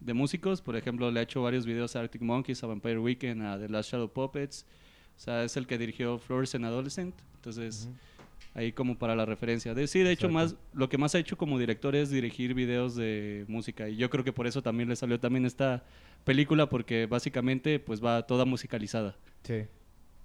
de 0.00 0.14
músicos, 0.14 0.62
por 0.62 0.76
ejemplo, 0.76 1.10
le 1.10 1.20
ha 1.20 1.22
hecho 1.22 1.42
varios 1.42 1.66
videos 1.66 1.96
a 1.96 2.00
Arctic 2.00 2.22
Monkeys, 2.22 2.62
a 2.62 2.66
Vampire 2.66 2.98
Weekend, 2.98 3.42
a 3.42 3.58
The 3.58 3.68
Last 3.68 3.90
Shadow 3.90 4.12
Puppets, 4.12 4.66
o 5.16 5.20
sea, 5.20 5.44
es 5.44 5.56
el 5.56 5.66
que 5.66 5.78
dirigió 5.78 6.18
Fluorescent 6.18 6.64
Adolescent, 6.64 7.14
entonces... 7.36 7.88
Ahí 8.54 8.72
como 8.72 8.98
para 8.98 9.14
la 9.14 9.24
referencia. 9.24 9.72
De, 9.72 9.86
sí, 9.86 10.00
de 10.00 10.10
hecho, 10.10 10.28
más 10.28 10.56
lo 10.72 10.88
que 10.88 10.98
más 10.98 11.14
ha 11.14 11.18
hecho 11.18 11.36
como 11.36 11.60
director 11.60 11.94
es 11.94 12.10
dirigir 12.10 12.54
videos 12.54 12.96
de 12.96 13.44
música. 13.46 13.88
Y 13.88 13.96
yo 13.96 14.10
creo 14.10 14.24
que 14.24 14.32
por 14.32 14.48
eso 14.48 14.62
también 14.62 14.88
le 14.88 14.96
salió 14.96 15.20
también 15.20 15.44
esta 15.44 15.84
película, 16.24 16.68
porque 16.68 17.06
básicamente 17.06 17.78
pues 17.78 18.02
va 18.02 18.26
toda 18.26 18.44
musicalizada. 18.46 19.14
Sí. 19.44 19.66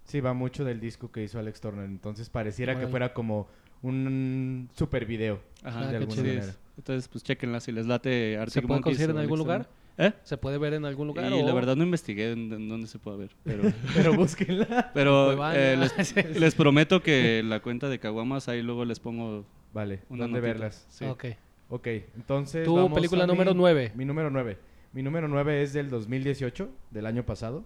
Sí, 0.05 0.19
va 0.19 0.33
mucho 0.33 0.65
del 0.65 0.79
disco 0.79 1.11
que 1.11 1.23
hizo 1.23 1.37
Alex 1.37 1.61
Turner, 1.61 1.85
entonces 1.85 2.29
pareciera 2.29 2.79
que 2.79 2.87
fuera 2.87 3.13
como 3.13 3.47
un 3.83 4.69
super 4.73 5.05
video. 5.05 5.39
Ajá, 5.61 5.87
de 5.87 5.97
alguna 5.97 6.21
manera. 6.21 6.55
Entonces, 6.77 7.07
pues 7.07 7.23
chequenla 7.23 7.59
si 7.59 7.71
les 7.71 7.85
late 7.85 8.37
Arctic 8.37 8.53
¿Se 8.53 8.61
puede 8.61 8.79
Monkeys 8.79 8.97
conseguir 8.97 9.15
en 9.15 9.17
algún 9.21 9.37
lugar? 9.39 9.69
¿Eh? 9.97 10.11
¿Se 10.23 10.37
puede 10.37 10.57
ver 10.57 10.73
en 10.73 10.85
algún 10.85 11.05
lugar? 11.07 11.31
Y 11.31 11.41
o- 11.41 11.45
la 11.45 11.53
verdad 11.53 11.75
no 11.75 11.83
investigué 11.83 12.31
en, 12.31 12.51
en 12.51 12.67
dónde 12.67 12.87
se 12.87 12.97
puede 12.97 13.17
ver, 13.17 13.31
pero, 13.43 13.61
Pero 13.95 14.13
búsquenla. 14.15 14.89
pero 14.93 15.25
Cuevana. 15.27 15.55
eh, 15.55 15.77
les, 15.77 16.15
les 16.39 16.55
prometo 16.55 17.03
que 17.03 17.43
la 17.43 17.59
cuenta 17.61 17.89
de 17.89 17.99
Caguamas 17.99 18.49
ahí 18.49 18.63
luego 18.63 18.85
les 18.85 18.99
pongo 18.99 19.45
Vale, 19.71 20.01
una 20.09 20.23
¿dónde 20.23 20.39
notita. 20.39 20.53
verlas? 20.53 20.85
Sí. 20.89 21.05
Ok. 21.05 21.25
Ok, 21.69 21.87
entonces. 22.15 22.65
Tu 22.65 22.75
vamos 22.75 22.93
película 22.93 23.23
a 23.23 23.27
mi- 23.27 23.33
número 23.33 23.53
nueve. 23.53 23.91
Mi 23.95 24.05
número 24.05 24.29
9. 24.29 24.57
Mi 24.93 25.01
número 25.01 25.27
9 25.27 25.63
es 25.63 25.73
del 25.73 25.89
2018, 25.89 26.69
del 26.91 27.05
año 27.07 27.23
pasado. 27.25 27.63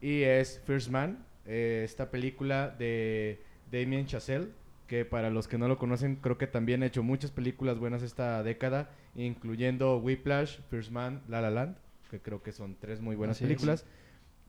Y 0.00 0.22
es 0.22 0.60
First 0.64 0.90
Man, 0.90 1.24
eh, 1.46 1.82
esta 1.84 2.10
película 2.10 2.68
de 2.76 3.40
Damien 3.70 4.06
Chazelle, 4.06 4.48
que 4.92 5.06
para 5.06 5.30
los 5.30 5.48
que 5.48 5.56
no 5.56 5.68
lo 5.68 5.78
conocen, 5.78 6.16
creo 6.16 6.36
que 6.36 6.46
también 6.46 6.82
ha 6.82 6.86
hecho 6.86 7.02
muchas 7.02 7.30
películas 7.30 7.78
buenas 7.78 8.02
esta 8.02 8.42
década, 8.42 8.90
incluyendo 9.14 9.96
Whiplash, 9.96 10.58
First 10.68 10.90
Man, 10.90 11.22
La 11.28 11.40
La 11.40 11.50
Land, 11.50 11.78
que 12.10 12.20
creo 12.20 12.42
que 12.42 12.52
son 12.52 12.76
tres 12.78 13.00
muy 13.00 13.16
buenas 13.16 13.38
Así 13.38 13.44
es. 13.44 13.48
películas. 13.48 13.86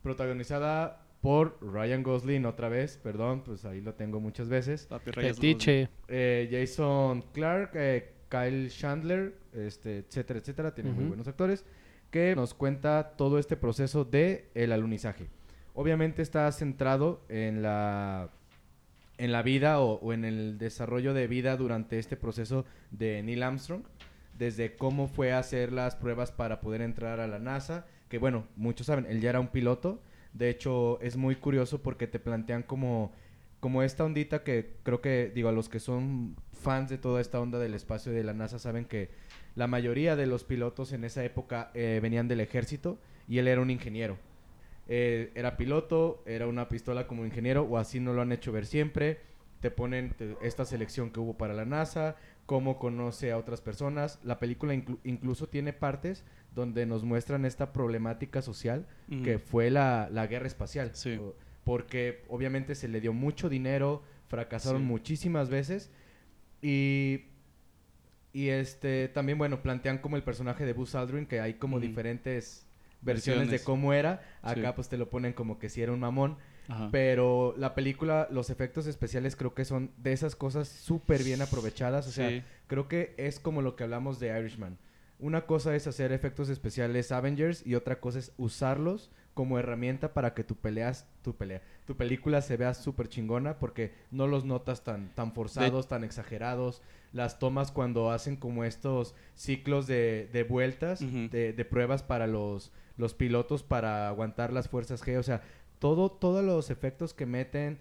Protagonizada 0.01 1.01
por 1.21 1.58
Ryan 1.62 2.03
Gosling 2.03 2.45
otra 2.45 2.67
vez, 2.67 2.97
perdón, 3.01 3.43
pues 3.45 3.63
ahí 3.63 3.79
lo 3.79 3.93
tengo 3.93 4.19
muchas 4.19 4.49
veces. 4.49 4.86
Papi. 4.88 5.12
Eh, 6.10 6.49
Jason 6.51 7.21
Clark, 7.32 7.71
eh, 7.75 8.12
Kyle 8.27 8.69
Chandler, 8.69 9.38
este, 9.53 9.99
etcétera, 9.99 10.39
etcétera, 10.39 10.75
tiene 10.75 10.91
muy 10.91 11.06
buenos 11.06 11.29
actores, 11.29 11.63
que 12.12 12.36
nos 12.36 12.53
cuenta 12.53 13.13
todo 13.15 13.39
este 13.39 13.56
proceso 13.56 14.03
de 14.03 14.49
el 14.56 14.73
alunizaje. 14.73 15.29
Obviamente 15.73 16.21
está 16.21 16.51
centrado 16.51 17.23
en 17.29 17.62
la 17.62 18.29
en 19.17 19.32
la 19.32 19.41
vida 19.41 19.80
o, 19.80 20.13
en 20.13 20.26
el 20.26 20.58
desarrollo 20.58 21.13
de 21.13 21.28
vida 21.28 21.58
durante 21.58 21.99
este 21.99 22.17
proceso 22.17 22.65
de 22.91 23.21
Neil 23.23 23.43
Armstrong, 23.43 23.84
desde 24.38 24.76
cómo 24.76 25.08
fue 25.08 25.32
a 25.34 25.39
hacer 25.39 25.71
las 25.71 25.95
pruebas 25.95 26.32
para 26.32 26.60
poder 26.60 26.82
entrar 26.82 27.19
a 27.19 27.28
la 27.28 27.39
NASA, 27.39 27.86
que 28.10 28.17
bueno, 28.17 28.47
muchos 28.56 28.88
saben, 28.88 29.06
él 29.06 29.21
ya 29.21 29.30
era 29.30 29.39
un 29.39 29.47
piloto, 29.47 30.02
de 30.34 30.49
hecho 30.49 30.99
es 31.02 31.17
muy 31.17 31.36
curioso 31.36 31.84
porque 31.84 32.08
te 32.08 32.19
plantean 32.19 32.63
como 32.63 33.12
como 33.63 33.82
esta 33.82 34.04
ondita 34.04 34.43
que 34.43 34.76
creo 34.84 34.99
que, 34.99 35.32
digo, 35.34 35.47
a 35.47 35.54
los 35.54 35.69
que 35.69 35.80
son 35.80 36.36
fans 36.52 36.89
de 36.89 36.97
toda 36.97 37.21
esta 37.21 37.39
onda 37.39 37.60
del 37.60 37.73
espacio 37.73 38.12
de 38.12 38.21
la 38.21 38.34
NASA 38.34 38.60
saben 38.60 38.84
que 38.84 39.10
la 39.56 39.67
mayoría 39.67 40.17
de 40.17 40.28
los 40.28 40.43
pilotos 40.43 40.91
en 40.91 41.06
esa 41.06 41.23
época 41.23 41.71
eh, 41.73 42.02
venían 42.04 42.28
del 42.28 42.41
ejército 42.41 42.99
y 43.26 43.38
él 43.38 43.47
era 43.47 43.62
un 43.62 43.69
ingeniero. 43.69 44.17
Eh, 44.88 45.32
era 45.36 45.56
piloto, 45.58 46.24
era 46.26 46.46
una 46.48 46.67
pistola 46.67 47.08
como 47.08 47.26
ingeniero 47.26 47.63
o 47.63 47.78
así 47.78 48.00
no 48.00 48.13
lo 48.13 48.22
han 48.22 48.32
hecho 48.32 48.52
ver 48.52 48.65
siempre. 48.65 49.19
Te 49.62 49.72
ponen 49.72 50.10
te- 50.12 50.36
esta 50.41 50.65
selección 50.65 51.10
que 51.12 51.19
hubo 51.22 51.38
para 51.38 51.54
la 51.54 51.63
NASA, 51.65 52.17
cómo 52.46 52.78
conoce 52.80 53.32
a 53.32 53.38
otras 53.38 53.62
personas. 53.62 54.19
La 54.24 54.39
película 54.39 54.74
inclu- 54.74 55.00
incluso 55.06 55.48
tiene 55.48 55.72
partes 55.72 56.26
donde 56.54 56.86
nos 56.86 57.04
muestran 57.06 57.46
esta 57.46 57.72
problemática 57.72 58.41
social 58.41 58.86
que 59.24 59.39
fue 59.39 59.69
la, 59.72 60.10
la 60.12 60.28
guerra 60.28 60.48
espacial. 60.48 60.91
Sí. 60.93 61.15
O- 61.15 61.34
Porque 61.63 62.24
obviamente 62.28 62.76
se 62.76 62.89
le 62.89 63.00
dio 63.00 63.13
mucho 63.13 63.48
dinero, 63.48 64.04
fracasaron 64.28 64.82
Sí. 64.82 64.88
muchísimas 64.88 65.50
veces 65.50 65.89
y, 66.62 67.22
y 68.34 68.50
este 68.50 69.08
también, 69.08 69.38
bueno, 69.38 69.62
plantean 69.62 70.00
como 70.00 70.17
el 70.17 70.24
personaje 70.24 70.65
de 70.65 70.74
Buzz 70.74 70.96
Aldrin, 70.96 71.26
que 71.26 71.39
hay 71.39 71.54
como 71.54 71.80
diferentes 71.80 72.67
versiones, 73.04 73.50
de 73.52 73.60
cómo 73.60 73.94
era. 73.94 74.22
Acá 74.42 74.70
Sí. 74.70 74.74
pues 74.76 74.89
te 74.89 74.98
lo 74.98 75.10
ponen 75.10 75.34
como 75.34 75.60
que 75.60 75.70
si 75.70 75.82
era 75.82 75.92
un 75.92 76.00
mamón. 76.00 76.38
Ajá. 76.68 76.89
Pero 76.92 77.54
la 77.58 77.76
película, 77.76 78.28
los 78.32 78.50
efectos 78.50 78.88
especiales 78.88 79.36
creo 79.36 79.54
que 79.54 79.66
son 79.66 79.92
de 79.98 80.13
esas 80.13 80.36
cosas 80.36 80.68
súper 80.70 81.24
bien 81.24 81.42
aprovechadas. 81.42 82.08
O 82.08 82.12
sea, 82.12 82.30
Sí. 82.30 82.44
creo 82.68 82.88
que 82.88 83.13
es 83.18 83.39
como 83.39 83.62
lo 83.62 83.76
que 83.76 83.84
hablamos 83.84 84.20
de 84.20 84.38
Irishman. 84.39 84.78
Una 85.20 85.46
cosa 85.46 85.76
es 85.76 85.88
hacer 85.88 86.12
efectos 86.12 86.50
especiales 86.50 87.12
Avengers 87.12 87.66
y 87.66 87.76
otra 87.76 88.00
cosa 88.00 88.20
es 88.20 88.34
usarlos 88.38 89.10
como 89.34 89.58
herramienta 89.58 90.13
para 90.13 90.34
que 90.34 90.44
tu 90.44 90.56
peleas, 90.56 91.08
tu 91.24 91.36
pelea, 91.36 91.62
tu 91.86 91.96
película 91.98 92.42
se 92.42 92.56
vea 92.56 92.74
súper 92.76 93.08
chingona 93.08 93.58
porque 93.58 93.94
no 94.12 94.28
los 94.28 94.46
notas 94.46 94.84
tan, 94.84 95.10
tan 95.16 95.32
forzados, 95.34 95.88
tan 95.88 96.04
exagerados. 96.04 96.82
Las 97.13 97.39
tomas 97.39 97.72
cuando 97.72 98.12
hacen 98.12 98.36
como 98.36 98.63
estos 98.63 99.16
ciclos 99.36 99.88
de, 99.88 100.30
de 100.34 100.44
vueltas, 100.44 101.00
de, 101.00 101.54
de 101.54 101.66
pruebas 101.66 102.04
para 102.04 102.28
los, 102.28 102.72
los 102.97 103.13
pilotos 103.13 103.63
para 103.63 104.08
aguantar 104.08 104.51
las 104.53 104.69
fuerzas 104.69 105.03
G. 105.03 105.17
O 105.17 105.23
sea, 105.23 105.41
todo, 105.79 106.10
todos 106.12 106.43
los 106.43 106.69
efectos 106.69 107.13
que 107.13 107.25
meten, 107.25 107.79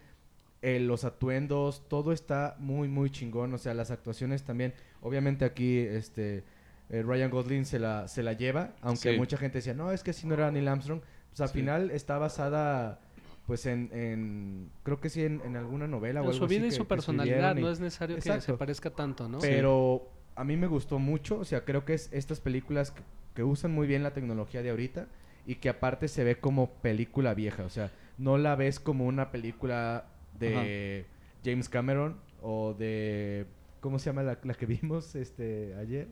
eh, 0.63 0.79
los 0.81 1.05
atuendos, 1.05 1.83
todo 1.89 2.13
está 2.13 2.57
muy, 2.59 2.89
muy 2.89 3.11
chingón. 3.11 3.53
O 3.55 3.59
sea, 3.59 3.75
las 3.75 3.91
actuaciones 3.91 4.43
también. 4.45 4.75
Obviamente 5.01 5.45
aquí, 5.45 5.79
este, 5.79 6.45
eh, 6.91 7.03
Ryan 7.03 7.31
Gosling 7.31 7.65
se 7.65 7.79
la, 7.79 8.07
se 8.09 8.23
la 8.23 8.33
lleva, 8.33 8.71
aunque 8.81 9.13
Sí. 9.13 9.19
mucha 9.19 9.37
gente 9.37 9.59
decía, 9.59 9.75
no, 9.75 9.93
es 9.93 10.03
que 10.03 10.13
si 10.13 10.27
no 10.27 10.35
era 10.35 10.51
Neil 10.51 10.69
Armstrong. 10.69 11.01
Pues 11.31 11.41
al 11.41 11.49
Sí. 11.49 11.55
final 11.61 11.91
está 11.91 12.19
basada, 12.19 13.01
pues 13.47 13.65
en, 13.67 13.89
en 13.93 14.71
creo 14.83 15.01
que 15.01 15.09
sí, 15.09 15.23
en, 15.25 15.41
en 15.45 15.57
alguna 15.57 15.87
novela 15.87 16.21
o 16.21 16.25
algo 16.25 16.35
su 16.35 16.47
vida 16.47 16.61
así 16.61 16.67
y 16.67 16.71
que- 16.71 16.77
su 16.77 16.83
que 16.85 16.89
personalidad, 16.89 17.57
y- 17.57 17.61
no 17.63 17.71
es 17.71 17.81
necesario 17.81 18.17
que 18.17 18.41
se 18.41 18.53
parezca 18.55 18.91
tanto, 18.91 19.29
¿no? 19.29 19.39
Pero 19.39 20.09
a 20.37 20.45
mí 20.45 20.57
me 20.57 20.67
gustó 20.67 20.99
mucho, 20.99 21.39
o 21.39 21.45
sea, 21.45 21.65
creo 21.65 21.85
que 21.85 21.95
es 21.95 22.09
estas 22.13 22.41
películas 22.41 22.91
que, 22.91 23.03
que 23.35 23.43
usan 23.43 23.73
muy 23.73 23.87
bien 23.87 24.03
la 24.03 24.13
tecnología 24.13 24.63
de 24.63 24.71
ahorita 24.71 25.07
y 25.47 25.57
que 25.57 25.69
aparte 25.69 26.09
se 26.09 26.25
ve 26.25 26.37
como 26.37 26.71
película 26.75 27.35
vieja, 27.35 27.65
o 27.65 27.71
sea, 27.71 27.91
no 28.19 28.39
la 28.39 28.55
ves 28.57 28.79
como 28.81 29.07
una 29.07 29.31
película 29.33 30.07
de 30.39 31.07
James 31.45 31.69
Cameron 31.69 32.17
o 32.41 32.75
de 32.75 33.47
¿cómo 33.81 33.99
se 33.99 34.07
llama 34.07 34.23
la, 34.23 34.39
la 34.43 34.55
que 34.55 34.67
vimos 34.67 35.15
este 35.15 35.75
ayer? 35.77 36.09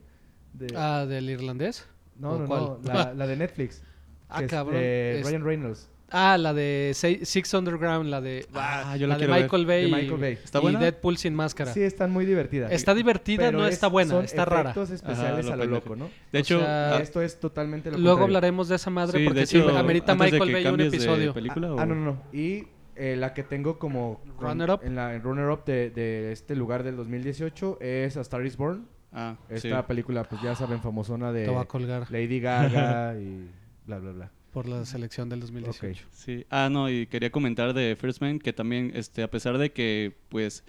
De, 0.53 0.67
Ah, 0.77 1.07
del 1.07 1.31
irlandés. 1.31 1.87
no, 2.17 2.33
¿o 2.33 2.39
no, 2.41 2.47
cuál? 2.47 2.61
no, 2.63 2.79
la, 2.83 3.15
la 3.15 3.27
de 3.27 3.37
Netflix. 3.37 3.83
Ah, 4.33 4.45
cabrón, 4.47 4.77
de 4.81 5.19
es- 5.19 5.27
Ryan 5.27 5.45
Reynolds. 5.45 5.91
Ah, 6.11 6.37
la 6.39 6.53
de 6.53 6.93
Six 6.95 7.55
Underground, 7.55 8.09
la 8.11 8.21
de, 8.21 8.47
Ah, 8.55 8.97
yo 8.97 9.07
la 9.07 9.15
la 9.15 9.15
de 9.15 9.19
quiero 9.19 9.33
ver. 9.35 9.43
Michael 9.45 9.67
Bay, 9.67 9.83
De 9.85 9.89
Michael 9.97 10.21
Bay. 10.21 10.33
¿Está 10.43 10.59
y 10.59 10.63
buena? 10.63 10.79
Deadpool 10.81 11.17
sin 11.19 11.35
máscara. 11.35 11.73
Sí, 11.73 11.83
están 11.83 12.11
muy 12.11 12.27
divertidas. 12.27 12.73
Está 12.73 12.95
divertida, 12.95 13.47
Pero 13.47 13.59
no 13.59 13.67
es- 13.67 13.75
está 13.75 13.87
buena, 13.87 14.11
son 14.11 14.25
está 14.25 14.45
rara. 14.45 14.71
especiales 14.71 15.47
Ajá, 15.47 15.55
a 15.55 15.57
lo 15.57 15.65
lo 15.65 15.71
pendejo. 15.71 15.71
loco, 15.91 15.97
¿no? 15.97 16.11
De 16.33 16.39
O 16.39 16.41
hecho, 16.41 16.59
sea, 16.61 16.97
ah, 16.97 17.01
Esto 17.01 17.23
es 17.23 17.39
totalmente 17.39 17.91
lo 17.91 17.99
Luego 17.99 18.19
contrario. 18.19 18.25
hablaremos 18.39 18.69
de 18.69 18.77
esa 18.77 18.91
madre 18.91 19.19
sí, 19.21 19.25
porque 19.25 19.41
de 19.41 19.47
sí, 19.47 19.59
hecho, 19.59 19.77
amerita 19.79 20.15
Michael 20.15 20.53
Bay 20.53 20.65
un 20.65 20.71
cambies 20.71 20.91
de 20.91 20.97
episodio. 20.97 21.33
película, 21.35 21.69
Ah, 21.71 21.77
ah, 21.81 21.87
no, 21.87 21.95
no, 21.95 22.05
no. 22.05 22.23
Y 22.33 22.65
eh, 22.97 23.17
la 23.17 23.33
que 23.33 23.43
tengo 23.45 23.79
como 23.79 24.21
con- 24.37 24.49
Runner-up. 24.49 24.81
en 24.83 24.95
la 24.97 25.15
en 25.15 25.23
runner-up 25.23 25.65
de, 25.65 25.91
de 25.91 26.33
este 26.33 26.55
lugar 26.57 26.83
del 26.83 26.97
2018 26.97 27.79
es 27.81 28.17
A 28.17 28.21
Star 28.23 28.45
is 28.45 28.57
Born. 28.57 28.87
Ah, 29.13 29.37
Esta 29.49 29.81
sí. 29.81 29.85
película, 29.89 30.25
pues 30.25 30.41
ya 30.43 30.55
saben, 30.55 30.81
famosona 30.81 31.33
de 31.33 31.45
Te 31.45 31.51
voy 31.51 31.63
a 31.63 31.65
colgar 31.65 32.07
Lady 32.11 32.39
Gaga 32.41 33.15
y 33.21 33.49
bla, 33.87 33.99
bla, 33.99 34.13
bla. 34.13 34.31
Por 34.53 34.69
la 34.69 34.85
selección 34.85 35.29
del 35.29 35.41
2018. 35.41 36.07
Sí. 36.13 36.45
Ah, 36.51 36.69
no, 36.71 36.91
y 36.91 37.07
quería 37.07 37.31
comentar 37.31 37.73
de 37.75 37.97
First 37.97 38.21
Man 38.21 38.39
que 38.39 38.53
también, 38.53 38.93
este, 38.95 39.23
a 39.23 39.31
pesar 39.31 39.59
de 39.59 39.73
que, 39.73 40.13
pues, 40.29 40.65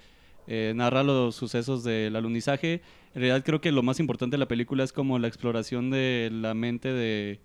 eh, 0.47 0.73
narra 0.75 1.03
los 1.03 1.35
sucesos 1.35 1.83
del 1.83 2.15
alunizaje, 2.15 2.81
en 3.13 3.21
realidad 3.21 3.43
creo 3.45 3.61
que 3.61 3.71
lo 3.71 3.83
más 3.83 3.99
importante 3.99 4.35
de 4.35 4.39
la 4.39 4.47
película 4.47 4.83
es 4.83 4.93
como 4.93 5.19
la 5.19 5.27
exploración 5.27 5.89
de 5.89 6.29
la 6.31 6.53
mente 6.53 6.91
de, 6.93 7.39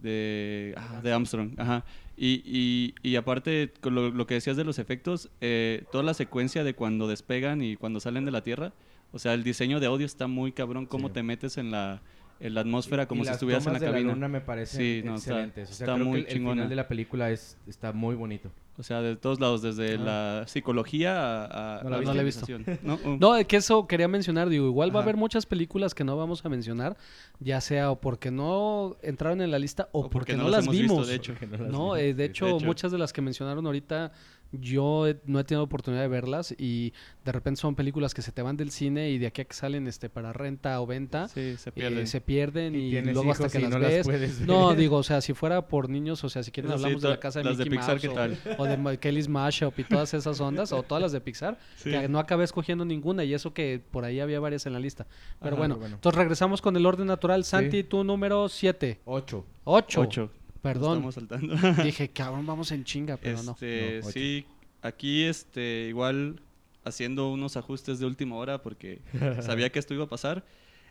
de, 0.00 0.74
ah, 0.76 1.00
de 1.02 1.12
Armstrong. 1.12 1.52
Ajá. 1.58 1.84
Y, 2.16 2.42
y, 2.44 2.94
y 3.02 3.16
aparte, 3.16 3.72
con 3.80 3.94
lo, 3.94 4.10
lo 4.10 4.26
que 4.26 4.34
decías 4.34 4.56
de 4.56 4.64
los 4.64 4.78
efectos, 4.78 5.30
eh, 5.40 5.84
toda 5.90 6.04
la 6.04 6.14
secuencia 6.14 6.64
de 6.64 6.74
cuando 6.74 7.08
despegan 7.08 7.62
y 7.62 7.76
cuando 7.76 7.98
salen 8.00 8.24
de 8.24 8.30
la 8.30 8.42
Tierra, 8.42 8.72
o 9.12 9.18
sea, 9.18 9.34
el 9.34 9.42
diseño 9.42 9.80
de 9.80 9.86
audio 9.86 10.06
está 10.06 10.26
muy 10.26 10.52
cabrón, 10.52 10.86
cómo 10.86 11.08
Sí. 11.08 11.14
te 11.14 11.22
metes 11.22 11.56
en 11.58 11.70
la, 11.70 12.02
la 12.40 12.62
atmósfera, 12.62 13.06
como 13.06 13.22
Y 13.22 13.26
si 13.26 13.32
estuvieras 13.32 13.66
en 13.66 13.74
la 13.74 13.78
de 13.78 13.86
cabina. 13.86 14.12
luna 14.14 14.28
me 14.28 14.40
parecen 14.40 14.80
Sí, 14.80 15.02
no, 15.04 15.16
está- 15.16 15.34
o 15.34 15.36
sea, 15.36 15.62
está 15.64 15.84
creo 15.94 15.98
muy 15.98 16.24
que 16.24 16.32
el, 16.32 16.38
final 16.38 16.68
de 16.68 16.74
la 16.76 16.88
película 16.88 17.30
es, 17.30 17.58
está 17.66 17.92
muy 17.92 18.14
bonito. 18.14 18.50
O 18.78 18.82
sea, 18.82 19.02
de 19.02 19.14
todos 19.14 19.40
lados, 19.40 19.60
desde 19.60 19.96
Ajá. 19.96 20.04
la 20.04 20.44
psicología 20.46 21.44
a, 21.44 21.80
a 21.80 21.82
¿No 21.82 21.90
la? 21.90 22.00
No 22.00 22.14
la 22.14 22.22
he 22.22 22.24
visto. 22.24 22.46
¿No? 22.82 22.94
Uh, 23.04 23.16
No, 23.20 23.36
es 23.36 23.46
que 23.46 23.56
eso 23.56 23.86
quería 23.86 24.08
mencionar, 24.08 24.48
digo, 24.48 24.64
igual 24.66 24.88
va 24.90 25.00
a 25.00 25.02
Ajá. 25.02 25.10
haber 25.10 25.16
muchas 25.18 25.44
películas 25.44 25.94
que 25.94 26.02
no 26.02 26.16
vamos 26.16 26.42
a 26.46 26.48
mencionar, 26.48 26.96
ya 27.40 27.60
sea 27.60 27.90
o 27.90 28.00
porque 28.00 28.30
no 28.30 28.96
entraron 29.02 29.42
en 29.42 29.50
la 29.50 29.58
lista 29.58 29.90
o, 29.92 30.08
porque, 30.08 30.34
no, 30.34 30.48
las 30.48 30.64
hemos 30.64 30.74
visto, 30.74 30.92
vimos. 30.94 31.08
de 31.08 31.14
hecho. 31.14 31.32
Porque 31.34 31.46
no 31.46 31.58
las 31.62 31.70
No, 31.72 31.92
vi. 31.92 32.00
eh, 32.00 32.14
de, 32.14 32.24
hecho, 32.24 32.46
de 32.46 32.52
hecho. 32.52 32.64
muchas 32.64 32.90
de 32.90 32.96
las 32.96 33.12
que 33.12 33.20
mencionaron 33.20 33.66
ahorita 33.66 34.12
yo 34.52 35.06
he- 35.06 35.20
no 35.26 35.38
he 35.38 35.44
tenido 35.44 35.62
oportunidad 35.62 36.02
de 36.02 36.08
verlas 36.08 36.54
y 36.58 36.92
de 37.24 37.32
repente 37.32 37.60
son 37.60 37.74
películas 37.76 38.14
que 38.14 38.22
se 38.22 38.32
te 38.32 38.42
van 38.42 38.56
del 38.56 38.70
cine 38.72 39.10
y 39.10 39.18
de 39.18 39.28
aquí 39.28 39.42
a 39.42 39.44
que 39.44 39.54
salen 39.54 39.86
este 39.86 40.08
para 40.08 40.32
renta 40.32 40.80
o 40.80 40.86
venta 40.86 41.28
Sí, 41.28 41.56
se 41.56 41.68
eh, 41.68 41.72
pierden. 41.72 42.06
se 42.06 42.20
pierden 42.20 42.74
y, 42.74 43.00
luego 43.00 43.30
hasta 43.32 43.48
que 43.48 43.60
las 43.60 43.70
no 43.70 43.78
ves. 43.78 43.98
las 43.98 44.06
puedes 44.06 44.38
ver. 44.40 44.48
No, 44.48 44.74
digo, 44.74 44.96
o 44.96 45.02
sea, 45.02 45.20
si 45.20 45.34
fuera 45.34 45.68
por 45.68 45.88
niños, 45.88 46.24
o 46.24 46.28
sea, 46.28 46.42
si 46.42 46.50
quieren 46.50 46.70
sí, 46.72 46.76
hablamos 46.76 47.00
de 47.02 47.08
la 47.08 47.20
casa 47.20 47.38
de 47.40 47.44
las 47.44 47.58
de 47.58 47.64
Mickey 47.64 47.78
Pixar, 47.78 47.94
Mouse 47.94 48.02
¿qué 48.02 48.08
o- 48.08 48.14
tal? 48.14 48.38
o, 48.58 48.88
de 48.90 48.98
Kelly's 48.98 49.28
Mashup 49.28 49.78
y 49.78 49.84
todas 49.84 50.12
esas 50.14 50.40
ondas 50.40 50.72
o 50.72 50.82
todas 50.82 51.00
las 51.02 51.12
de 51.12 51.20
Pixar, 51.20 51.56
Sí. 51.76 51.90
que 51.90 52.08
no 52.08 52.18
acabé 52.18 52.44
escogiendo 52.44 52.84
ninguna 52.84 53.22
y 53.24 53.34
eso 53.34 53.54
que 53.54 53.80
por 53.90 54.04
ahí 54.04 54.20
había 54.20 54.40
varias 54.40 54.66
en 54.66 54.72
la 54.72 54.80
lista. 54.80 55.06
Pero 55.38 55.52
Ajá, 55.52 55.56
bueno, 55.58 55.74
pero 55.74 55.80
bueno. 55.80 55.94
entonces 55.96 56.18
regresamos 56.18 56.60
con 56.60 56.76
el 56.76 56.86
orden 56.86 57.06
natural. 57.06 57.44
Santi, 57.44 57.84
tu 57.84 58.02
número 58.04 58.48
7. 58.48 59.00
Ocho. 59.04 59.44
8. 59.64 60.00
Ocho. 60.00 60.30
Perdón. 60.62 60.98
Estamos 60.98 61.14
saltando. 61.14 61.54
Dije, 61.84 62.08
cabrón, 62.12 62.46
vamos 62.46 62.70
en 62.72 62.84
chinga, 62.84 63.16
pero 63.16 63.42
no. 63.42 63.52
Este, 63.52 64.00
No, 64.00 64.06
ocho. 64.06 64.12
sí, 64.12 64.46
aquí 64.82 65.24
este, 65.24 65.86
igual 65.88 66.40
haciendo 66.84 67.30
unos 67.30 67.56
ajustes 67.56 67.98
de 67.98 68.06
última 68.06 68.36
hora 68.36 68.62
porque 68.62 69.00
sabía 69.42 69.70
que 69.70 69.78
esto 69.78 69.94
iba 69.94 70.04
a 70.04 70.08
pasar. 70.08 70.44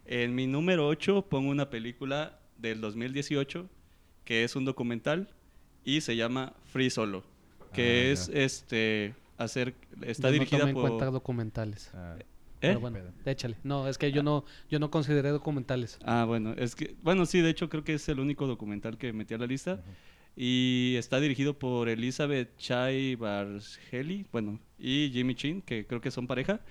En 0.05 0.33
mi 0.35 0.47
número 0.47 0.87
8 0.87 1.25
pongo 1.29 1.49
una 1.51 1.69
película 1.69 2.39
del 2.57 2.81
2018 2.81 3.69
que 4.25 4.43
es 4.43 4.55
un 4.55 4.65
documental 4.65 5.29
y 5.83 6.01
se 6.01 6.15
llama 6.15 6.53
Free 6.65 6.89
Solo, 6.89 7.23
que 7.73 8.09
Ah, 8.09 8.11
es 8.13 8.27
ya. 8.27 8.39
este 8.41 9.15
hacer 9.37 9.73
está 10.01 10.27
Yo 10.27 10.27
no 10.29 10.33
dirigida 10.33 10.67
en 10.69 10.73
por 10.73 10.87
cuenta 10.89 11.05
documentales. 11.07 11.89
Ah, 11.93 12.15
¿Eh? 12.61 12.67
Pero 12.67 12.79
bueno, 12.81 12.99
échale. 13.25 13.55
No, 13.63 13.87
es 13.87 13.97
que 13.97 14.11
yo 14.11 14.21
no, 14.21 14.43
yo 14.69 14.79
no 14.79 14.91
consideré 14.91 15.29
documentales. 15.29 15.97
Ah, 16.03 16.25
bueno, 16.25 16.53
es 16.57 16.75
que, 16.75 16.95
bueno, 17.01 17.25
sí, 17.25 17.39
de 17.39 17.49
hecho 17.49 17.69
creo 17.69 17.83
que 17.85 17.93
es 17.93 18.09
el 18.09 18.19
único 18.19 18.47
documental 18.47 18.97
que 18.97 19.13
metí 19.13 19.33
a 19.33 19.37
la 19.37 19.47
lista. 19.47 19.81
Y 20.35 20.95
está 20.97 21.19
dirigido 21.19 21.57
por 21.57 21.89
Elizabeth 21.89 22.55
Chai 22.57 23.15
Bargeli, 23.15 24.25
bueno, 24.31 24.59
y 24.77 25.09
Jimmy 25.11 25.35
Chin, 25.35 25.61
que 25.61 25.85
creo 25.85 26.01
que 26.01 26.11
son 26.11 26.27
pareja. 26.27 26.61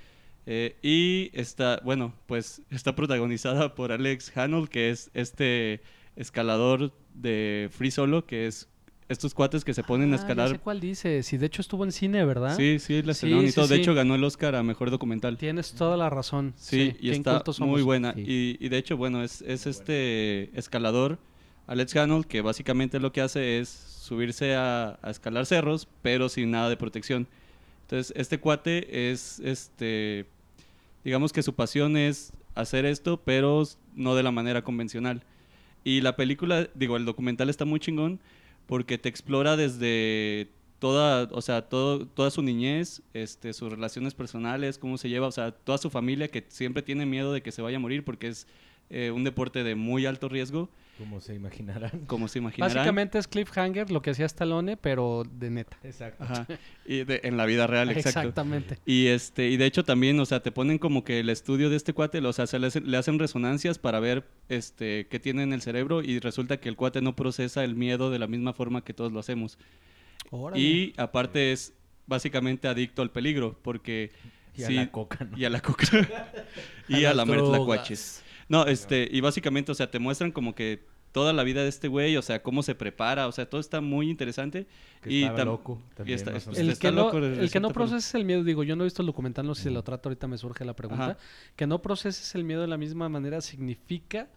Eh, 0.47 0.77
y 0.83 1.31
está, 1.39 1.81
bueno, 1.85 2.15
pues 2.27 2.63
está 2.71 2.95
protagonizada 2.95 3.75
por 3.75 3.93
Alex 3.93 4.35
Hanold, 4.37 4.69
que 4.69 4.91
es 4.91 5.11
este 5.13 5.83
escalador 6.17 6.93
de 7.13 7.69
Free 7.71 7.91
Solo, 7.91 8.25
que 8.27 8.47
es 8.47 8.69
estos 9.09 9.33
cuates 9.35 9.65
que 9.65 9.73
se 9.75 9.83
ponen 9.83 10.13
a 10.13 10.15
Ah, 10.15 10.19
ya 10.19 10.23
escalar. 10.23 10.49
sé 10.51 10.59
cuál 10.59 10.81
dice. 10.81 11.23
Si 11.23 11.39
de 11.39 11.47
hecho 11.47 11.63
estuvo 11.63 11.85
en 11.85 11.93
cine, 11.93 12.25
¿verdad? 12.25 12.57
Sí, 12.57 12.79
sí, 12.79 13.03
la 13.03 13.15
Sí, 13.15 13.27
estrenaron 13.27 13.45
y 13.47 13.49
sí, 13.49 13.55
todo. 13.55 13.67
De 13.69 13.77
sí. 13.77 13.81
hecho, 13.81 13.95
ganó 13.95 14.15
el 14.15 14.25
Oscar 14.25 14.55
a 14.55 14.63
Mejor 14.63 14.91
Documental. 14.91 15.37
Tienes 15.39 15.73
toda 15.73 15.97
la 15.97 16.11
razón. 16.11 16.53
Sí, 16.57 16.95
y 17.01 17.11
está 17.11 17.43
muy 17.61 17.83
buena. 17.83 18.13
Sí. 18.15 18.25
Y, 18.61 18.65
y 18.65 18.69
de 18.69 18.77
hecho, 18.79 18.97
bueno, 18.97 19.23
es, 19.23 19.41
es 19.43 19.67
este 19.67 20.51
escalador, 20.59 21.19
Alex 21.67 21.97
Hanold, 21.97 22.27
que 22.27 22.41
básicamente 22.43 23.01
lo 23.01 23.13
que 23.13 23.21
hace 23.23 23.59
es 23.61 23.69
subirse 23.69 24.55
a, 24.55 24.99
a 25.03 25.11
escalar 25.11 25.47
cerros, 25.47 25.89
pero 26.03 26.29
sin 26.29 26.51
nada 26.51 26.69
de 26.69 26.77
protección. 26.77 27.27
Entonces, 27.83 28.13
este 28.17 28.39
cuate 28.39 29.11
es, 29.11 29.41
este, 29.41 30.27
digamos 31.05 31.33
que 31.33 31.43
su 31.43 31.55
pasión 31.55 31.97
es 31.97 32.33
hacer 32.55 32.85
esto, 32.85 33.23
pero 33.25 33.63
no 33.95 34.15
de 34.15 34.23
la 34.23 34.31
manera 34.31 34.63
convencional. 34.63 35.23
Y 35.85 36.03
la 36.03 36.17
película, 36.17 36.69
digo, 36.75 36.97
el 36.99 37.05
documental 37.07 37.49
está 37.49 37.65
muy 37.65 37.81
chingón 37.81 38.21
porque 38.69 38.99
te 38.99 39.09
explora 39.09 39.57
desde 39.57 40.51
toda, 40.79 41.27
o 41.33 41.41
sea, 41.41 41.63
todo, 41.63 42.07
toda 42.07 42.31
su 42.31 42.43
niñez, 42.43 43.03
este, 43.15 43.55
sus 43.55 43.71
relaciones 43.73 44.15
personales, 44.15 44.77
cómo 44.77 44.99
se 44.99 45.09
lleva, 45.09 45.27
o 45.27 45.33
sea, 45.33 45.53
toda 45.53 45.79
su 45.79 45.89
familia 45.89 46.29
que 46.29 46.45
siempre 46.49 46.83
tiene 46.83 47.07
miedo 47.07 47.33
de 47.33 47.43
que 47.43 47.51
se 47.51 47.63
vaya 47.63 47.79
a 47.79 47.81
morir 47.81 48.05
porque 48.05 48.29
es 48.29 48.47
eh, 48.91 49.11
un 49.11 49.25
deporte 49.25 49.65
de 49.65 49.75
muy 49.75 50.05
alto 50.05 50.29
riesgo. 50.29 50.69
Como 50.99 51.21
se 51.21 51.35
imaginarán. 51.35 51.91
como 52.07 52.27
se 52.29 52.41
imaginarán. 52.41 52.75
Básicamente 52.77 53.19
es 53.19 53.29
Cliffhanger, 53.29 53.91
lo 53.91 54.03
que 54.03 54.11
hacía 54.11 54.27
Stallone, 54.27 54.77
pero 54.77 55.23
de 55.31 55.49
neta. 55.51 55.79
Exacto. 55.85 56.25
Ajá. 56.25 56.47
Y 56.85 57.05
de- 57.05 57.21
en 57.23 57.37
la 57.37 57.47
vida 57.47 57.67
real, 57.69 57.89
exacto. 57.91 58.19
Exactamente. 58.21 58.79
Y 58.85 59.07
este, 59.07 59.49
y 59.49 59.57
de 59.57 59.67
hecho 59.67 59.85
también, 59.85 60.19
o 60.19 60.27
sea, 60.27 60.41
te 60.41 60.51
ponen 60.51 60.79
como 60.79 61.05
que 61.05 61.21
el 61.21 61.31
estudio 61.31 61.71
de 61.71 61.77
este 61.77 61.93
cuate, 61.93 62.19
o 62.19 62.33
sea, 62.33 62.47
se 62.49 62.59
le, 62.59 62.67
hacen- 62.67 62.85
le 62.85 62.97
hacen 62.97 63.19
resonancias 63.19 63.79
para 63.79 64.01
ver 64.01 64.25
este 64.49 65.07
qué 65.09 65.21
tiene 65.21 65.45
en 65.45 65.53
el 65.53 65.63
cerebro 65.63 66.03
y 66.03 66.19
resulta 66.19 66.59
que 66.59 66.69
el 66.69 66.77
cuate 66.77 67.01
no 67.01 67.15
procesa 67.15 67.63
el 67.63 67.77
miedo 67.77 68.11
de 68.11 68.19
la 68.19 68.27
misma 68.27 68.53
forma 68.53 68.83
que 68.83 68.93
todos 68.93 69.13
lo 69.13 69.21
hacemos. 69.21 69.57
Órale. 70.31 70.61
Y 70.61 70.95
aparte 70.97 71.53
es 71.53 71.73
básicamente 72.07 72.67
adicto 72.69 73.03
al 73.03 73.11
peligro, 73.11 73.59
porque 73.63 74.11
Y 74.57 74.65
a 74.65 74.71
la 74.71 74.91
coca, 74.91 75.25
¿no? 75.31 75.39
y 75.39 75.45
a 75.45 75.51
la 75.51 75.61
coca 75.61 75.87
y 76.89 77.05
a, 77.05 77.15
las 77.15 77.29
la 77.29 77.35
drogas. 77.37 78.25
No, 78.49 78.67
este, 78.67 79.09
y 79.11 79.21
básicamente, 79.21 79.73
o 79.73 79.75
sea, 79.75 79.91
te 79.91 79.99
muestran 79.99 80.33
como 80.33 80.55
que 80.55 80.87
toda 81.13 81.33
la 81.33 81.43
vida 81.43 81.63
de 81.63 81.69
este 81.69 81.89
güey, 81.89 82.17
o 82.17 82.23
sea, 82.23 82.43
cómo 82.43 82.63
se 82.63 82.75
prepara, 82.75 83.27
o 83.29 83.33
sea, 83.33 83.49
todo 83.49 83.61
está 83.61 83.81
muy 83.81 84.09
interesante. 84.11 84.67
Que 85.03 85.11
y 85.11 85.23
estaba 85.25 85.39
tam- 85.41 85.45
loco 85.47 85.83
y 85.91 85.95
también, 85.95 86.17
está- 86.19 86.31
o 86.31 86.41
pues, 86.41 86.59
El 86.59 86.69
está 86.71 86.89
que, 86.89 86.95
no, 86.95 87.05
loco 87.07 87.21
de 87.21 87.41
el 87.41 87.51
que 87.51 87.61
no 87.61 87.71
proceses 87.71 88.15
el 88.15 88.25
miedo, 88.25 88.45
digo, 88.45 88.63
yo 88.63 88.77
no 88.77 88.85
he 88.85 88.87
visto 88.87 89.03
el 89.03 89.07
documental, 89.07 89.47
no 89.47 89.55
sé 89.55 89.65
si 89.65 89.71
lo 89.71 89.83
trato, 89.83 90.09
ahorita 90.09 90.27
me 90.29 90.37
surge 90.39 90.65
la 90.65 90.75
pregunta. 90.77 91.05
Ajá. 91.05 91.19
Que 91.57 91.67
no 91.67 91.81
proceses 91.83 92.35
el 92.35 92.45
miedo 92.45 92.61
de 92.61 92.69
la 92.69 92.77
misma 92.77 93.09
manera 93.09 93.41
significa 93.41 94.29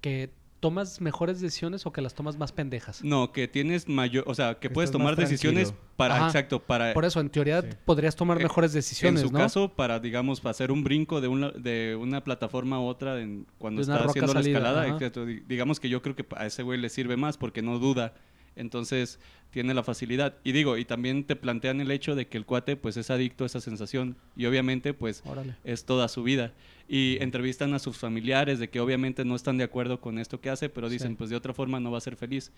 que 0.00 0.30
tomas 0.64 0.98
mejores 1.02 1.42
decisiones 1.42 1.84
o 1.84 1.92
que 1.92 2.00
las 2.00 2.14
tomas 2.14 2.38
más 2.38 2.50
pendejas. 2.50 3.04
No, 3.04 3.32
que 3.32 3.48
tienes 3.48 3.86
mayor, 3.86 4.24
o 4.26 4.34
sea, 4.34 4.54
que 4.54 4.68
Que 4.68 4.70
puedes 4.70 4.90
tomar 4.90 5.14
decisiones 5.14 5.68
tranquilo. 5.68 5.88
para, 5.98 6.16
Ajá. 6.16 6.26
exacto, 6.28 6.58
para 6.58 6.94
Por 6.94 7.04
eso, 7.04 7.20
en 7.20 7.28
teoría, 7.28 7.60
Sí. 7.60 7.68
podrías 7.84 8.16
tomar 8.16 8.40
Eh, 8.40 8.44
mejores 8.44 8.72
decisiones, 8.72 9.20
en 9.20 9.28
su 9.28 9.32
¿no? 9.34 9.38
caso, 9.40 9.68
para, 9.68 10.00
digamos, 10.00 10.40
para 10.40 10.52
hacer 10.52 10.72
un 10.72 10.82
brinco 10.82 11.20
de 11.20 11.28
una, 11.28 11.50
de 11.50 11.98
una 12.00 12.24
plataforma 12.24 12.76
a 12.76 12.80
otra 12.80 13.20
en- 13.20 13.46
cuando 13.58 13.82
está 13.82 13.96
haciendo 14.04 14.32
salida, 14.32 14.58
la 14.60 14.68
escalada. 14.70 14.88
exacto, 14.94 15.26
digamos 15.26 15.80
que 15.80 15.90
yo 15.90 16.00
creo 16.00 16.16
que 16.16 16.24
a 16.34 16.46
ese 16.46 16.62
güey 16.62 16.80
le 16.80 16.88
sirve 16.88 17.18
más 17.18 17.36
porque 17.36 17.60
no 17.60 17.78
duda. 17.78 18.14
Entonces, 18.56 19.18
tiene 19.50 19.72
la 19.74 19.82
facilidad. 19.82 20.34
Y 20.44 20.52
digo, 20.52 20.76
y 20.76 20.84
también 20.84 21.24
te 21.24 21.36
plantean 21.36 21.80
el 21.80 21.90
hecho 21.90 22.14
de 22.14 22.26
que 22.26 22.36
el 22.38 22.44
cuate, 22.44 22.76
pues, 22.76 22.96
es 22.96 23.10
adicto 23.10 23.44
a 23.44 23.46
esa 23.46 23.60
sensación. 23.60 24.16
Y 24.36 24.46
obviamente, 24.46 24.94
pues, 24.94 25.22
Órale. 25.24 25.54
es 25.64 25.84
toda 25.84 26.08
su 26.08 26.22
vida. 26.22 26.52
Y 26.88 27.18
entrevistan 27.20 27.72
a 27.74 27.78
sus 27.78 27.96
familiares 27.96 28.58
de 28.58 28.68
que 28.68 28.80
obviamente 28.80 29.24
no 29.24 29.34
están 29.36 29.56
de 29.58 29.64
acuerdo 29.64 30.00
con 30.00 30.18
esto 30.18 30.40
que 30.40 30.50
hace, 30.50 30.68
pero 30.68 30.88
dicen, 30.88 31.12
Sí. 31.12 31.14
pues 31.18 31.30
de 31.30 31.36
otra 31.36 31.54
forma 31.54 31.80
no 31.80 31.90
va 31.90 31.98
a 31.98 32.00
ser 32.00 32.16
feliz. 32.16 32.52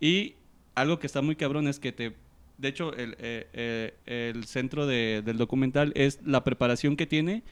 Y 0.00 0.34
algo 0.74 0.98
que 0.98 1.06
está 1.06 1.20
muy 1.22 1.36
cabrón 1.36 1.68
es 1.68 1.78
que 1.80 1.92
te... 1.92 2.14
De 2.58 2.68
hecho, 2.68 2.92
el, 2.94 3.16
eh, 3.18 3.48
eh, 3.54 3.94
el 4.32 4.44
centro 4.44 4.86
de- 4.86 5.22
del 5.24 5.38
documental 5.38 5.92
es 5.96 6.20
la 6.24 6.44
preparación 6.44 6.94
que 6.96 7.06
tiene 7.06 7.42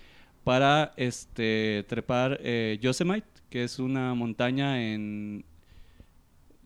para 0.45 0.93
este 0.97 1.85
trepar 1.89 2.39
eh, 2.43 2.79
Yosemite, 2.81 3.27
que 3.51 3.65
es 3.65 3.79
una 3.79 4.15
montaña 4.15 4.83
en... 4.93 5.45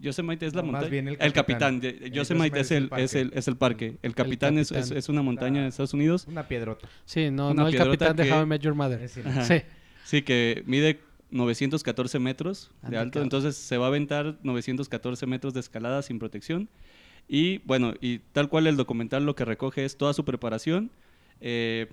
Yosemite 0.03 0.45
es 0.47 0.55
la 0.55 0.61
No, 0.63 0.67
más 0.73 0.73
montaña. 0.83 0.91
bien 0.91 1.09
el 1.09 1.15
el 1.21 1.33
capitán. 1.33 1.81
capitán. 1.81 1.81
de- 1.81 2.07
El 2.07 2.13
Yosemite 2.13 2.61
es 2.61 2.71
el, 2.71 2.91
es, 2.99 3.15
el, 3.15 3.33
es 3.35 3.49
el 3.49 3.57
parque. 3.57 3.97
El 4.03 4.15
capitán, 4.15 4.59
es, 4.59 4.71
es- 4.71 4.77
capitán. 4.77 4.99
es 4.99 5.09
una 5.09 5.23
montaña 5.23 5.63
de 5.63 5.69
Estados 5.69 5.95
Unidos. 5.95 6.27
Una 6.29 6.47
piedrota. 6.49 6.89
Sí, 7.07 7.31
no, 7.31 7.51
Una 7.53 7.63
no 7.63 7.69
el 7.69 7.77
capitán 7.77 8.15
de 8.17 8.25
que- 8.25 8.33
How 8.33 8.43
I 8.43 8.47
Met 8.47 8.61
Your 8.63 8.75
Mother. 8.75 9.09
Sí. 9.09 9.21
Sí, 10.05 10.23
que 10.23 10.63
mide 10.67 11.01
914 11.31 12.19
metros 12.19 12.71
de 12.87 12.99
alto, 12.99 13.23
entonces 13.23 13.57
se 13.57 13.79
va 13.79 13.87
a 13.87 13.89
aventar 13.89 14.37
914 14.43 15.27
metros 15.27 15.55
de 15.55 15.61
escalada 15.61 16.03
sin 16.03 16.19
protección. 16.19 16.69
Y 17.29 17.59
bueno, 17.59 17.95
y 18.01 18.19
tal 18.33 18.49
cual 18.49 18.67
el 18.67 18.77
documental 18.77 19.25
lo 19.25 19.35
que 19.37 19.45
recoge 19.45 19.85
es 19.85 19.97
toda 19.97 20.13
su 20.13 20.25
preparación. 20.25 20.91
Eh, 21.41 21.87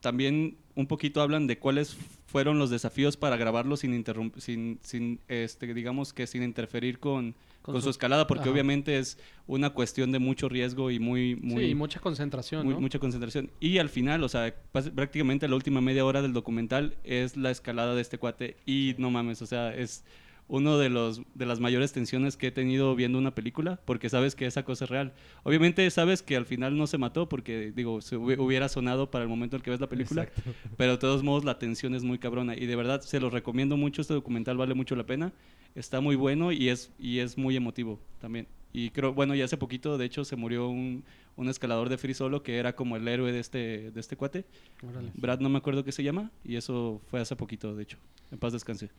también 0.00 0.56
un 0.74 0.86
poquito 0.86 1.20
hablan 1.20 1.46
de 1.46 1.58
cuáles 1.58 1.96
fueron 2.26 2.58
los 2.58 2.70
desafíos 2.70 3.16
para 3.16 3.36
grabarlo 3.36 3.76
sin 3.76 3.92
interrum- 3.94 4.38
sin, 4.38 4.78
sin 4.82 5.18
este, 5.28 5.72
digamos 5.74 6.12
que 6.12 6.26
sin 6.26 6.42
interferir 6.42 6.98
con, 7.00 7.32
Con 7.62 7.72
con, 7.72 7.76
su- 7.76 7.84
su 7.86 7.90
escalada, 7.90 8.26
porque 8.26 8.42
Ajá. 8.42 8.50
obviamente 8.52 8.98
es 8.98 9.18
una 9.46 9.70
cuestión 9.70 10.12
de 10.12 10.18
mucho 10.18 10.48
riesgo 10.48 10.90
y 10.90 10.98
muy, 11.00 11.36
muy, 11.36 11.64
sí, 11.64 11.70
y 11.70 11.74
mucha 11.74 12.00
concentración, 12.00 12.64
muy- 12.66 12.74
¿no? 12.74 12.80
mucha 12.80 12.98
concentración. 12.98 13.50
Y 13.60 13.78
al 13.78 13.88
final, 13.88 14.22
o 14.22 14.28
sea, 14.28 14.54
prácticamente 14.94 15.48
la 15.48 15.56
última 15.56 15.80
media 15.80 16.04
hora 16.04 16.22
del 16.22 16.32
documental 16.32 16.96
es 17.02 17.36
la 17.36 17.50
escalada 17.50 17.94
de 17.94 18.02
este 18.02 18.18
cuate. 18.18 18.56
Y 18.66 18.94
no 18.98 19.10
mames, 19.10 19.42
o 19.42 19.46
sea, 19.46 19.74
es 19.74 20.04
uno 20.48 20.78
de 20.78 20.88
los 20.88 21.20
de 21.34 21.44
las 21.46 21.60
mayores 21.60 21.92
tensiones 21.92 22.36
que 22.38 22.46
he 22.46 22.50
tenido 22.50 22.94
viendo 22.96 23.18
una 23.18 23.34
película, 23.34 23.78
porque 23.84 24.08
sabes 24.08 24.34
que 24.34 24.46
esa 24.46 24.64
cosa 24.64 24.84
es 24.84 24.90
real. 24.90 25.12
Obviamente 25.42 25.88
sabes 25.90 26.22
que 26.22 26.36
al 26.36 26.46
final 26.46 26.76
no 26.78 26.86
se 26.86 26.96
mató, 26.98 27.28
porque 27.28 27.70
digo, 27.76 28.00
se 28.00 28.16
hubi- 28.16 28.38
hubiera 28.38 28.68
sonado 28.68 29.10
para 29.10 29.24
el 29.24 29.28
momento 29.28 29.56
en 29.56 29.62
que 29.62 29.70
ves 29.70 29.80
la 29.80 29.88
película, 29.88 30.22
Exacto. 30.24 30.50
pero 30.78 30.92
de 30.92 30.98
todos 30.98 31.22
modos 31.22 31.44
la 31.44 31.58
tensión 31.58 31.94
es 31.94 32.02
muy 32.02 32.18
cabrona. 32.18 32.56
Y 32.56 32.66
de 32.66 32.76
verdad 32.76 33.00
se 33.02 33.20
los 33.20 33.32
recomiendo 33.32 33.76
mucho, 33.76 34.00
este 34.00 34.14
documental 34.14 34.56
vale 34.56 34.74
mucho 34.74 34.96
la 34.96 35.04
pena. 35.04 35.32
Está 35.74 36.00
muy 36.00 36.16
bueno 36.16 36.50
y 36.50 36.70
es, 36.70 36.90
y 36.98 37.18
es 37.18 37.36
muy 37.36 37.54
emotivo 37.54 38.00
también. 38.20 38.46
Y 38.72 38.90
creo, 38.90 39.12
bueno, 39.14 39.34
y 39.34 39.42
hace 39.42 39.56
poquito, 39.56 39.96
de 39.98 40.04
hecho, 40.06 40.24
se 40.24 40.36
murió 40.36 40.68
un, 40.68 41.04
un 41.36 41.48
escalador 41.48 41.88
de 41.88 41.98
free 41.98 42.14
solo 42.14 42.42
que 42.42 42.56
era 42.56 42.74
como 42.74 42.96
el 42.96 43.06
héroe 43.06 43.32
de 43.32 43.40
este, 43.40 43.90
de 43.90 44.00
este 44.00 44.16
cuate. 44.16 44.44
Órale, 44.86 45.10
Brad 45.14 45.40
no 45.40 45.48
me 45.50 45.58
acuerdo 45.58 45.84
qué 45.84 45.92
se 45.92 46.02
llama, 46.02 46.30
y 46.44 46.56
eso 46.56 47.00
fue 47.10 47.20
hace 47.20 47.36
poquito, 47.36 47.74
de 47.76 47.82
hecho. 47.82 47.98
En 48.30 48.38
paz 48.38 48.52
descanse. 48.52 48.90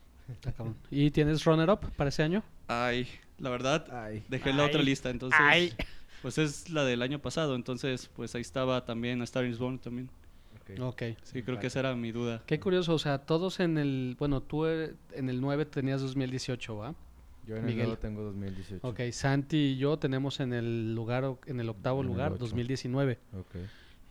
¿Y 0.91 1.11
tienes 1.11 1.43
runner-up 1.45 1.79
para 1.95 2.09
ese 2.09 2.23
año? 2.23 2.43
Ay, 2.67 3.07
la 3.37 3.49
verdad, 3.49 3.85
Ay. 3.91 4.23
dejé 4.29 4.53
la 4.53 4.65
otra 4.65 4.81
lista, 4.81 5.09
entonces... 5.09 5.39
Ay. 5.41 5.73
Pues 6.21 6.37
es 6.37 6.69
la 6.69 6.83
del 6.83 7.01
año 7.01 7.19
pasado, 7.19 7.55
entonces 7.55 8.09
pues 8.13 8.35
ahí 8.35 8.41
estaba 8.41 8.83
también 8.83 9.21
A 9.21 9.23
Star 9.23 9.45
is 9.45 9.57
Born 9.57 9.79
también. 9.79 10.09
Ok. 10.81 11.01
Sí, 11.23 11.41
creo 11.41 11.59
que 11.59 11.67
esa 11.67 11.79
era 11.79 11.95
mi 11.95 12.11
duda. 12.11 12.43
Qué 12.45 12.59
curioso, 12.59 12.93
o 12.93 12.99
sea, 12.99 13.19
todos 13.19 13.59
en 13.59 13.77
el... 13.77 14.15
Bueno, 14.19 14.41
tú 14.41 14.65
eh, 14.65 14.93
en 15.13 15.29
el 15.29 15.41
9 15.41 15.65
tenías 15.65 16.01
2018, 16.01 16.75
¿va? 16.75 16.93
Yo 17.47 17.55
en 17.55 17.61
el 17.61 17.67
Miguel. 17.67 17.85
nuevo 17.87 17.99
tengo 17.99 18.21
2018. 18.23 18.87
Ok, 18.87 18.99
Santi 19.11 19.57
y 19.57 19.77
yo 19.77 19.97
tenemos 19.97 20.39
en 20.41 20.53
el 20.53 20.93
lugar, 20.93 21.37
en 21.47 21.59
el 21.59 21.69
octavo 21.69 22.01
En 22.01 22.07
el 22.07 22.11
lugar, 22.11 22.31
ocho. 22.33 22.39
2019. 22.39 23.17
Ok. 23.39 23.55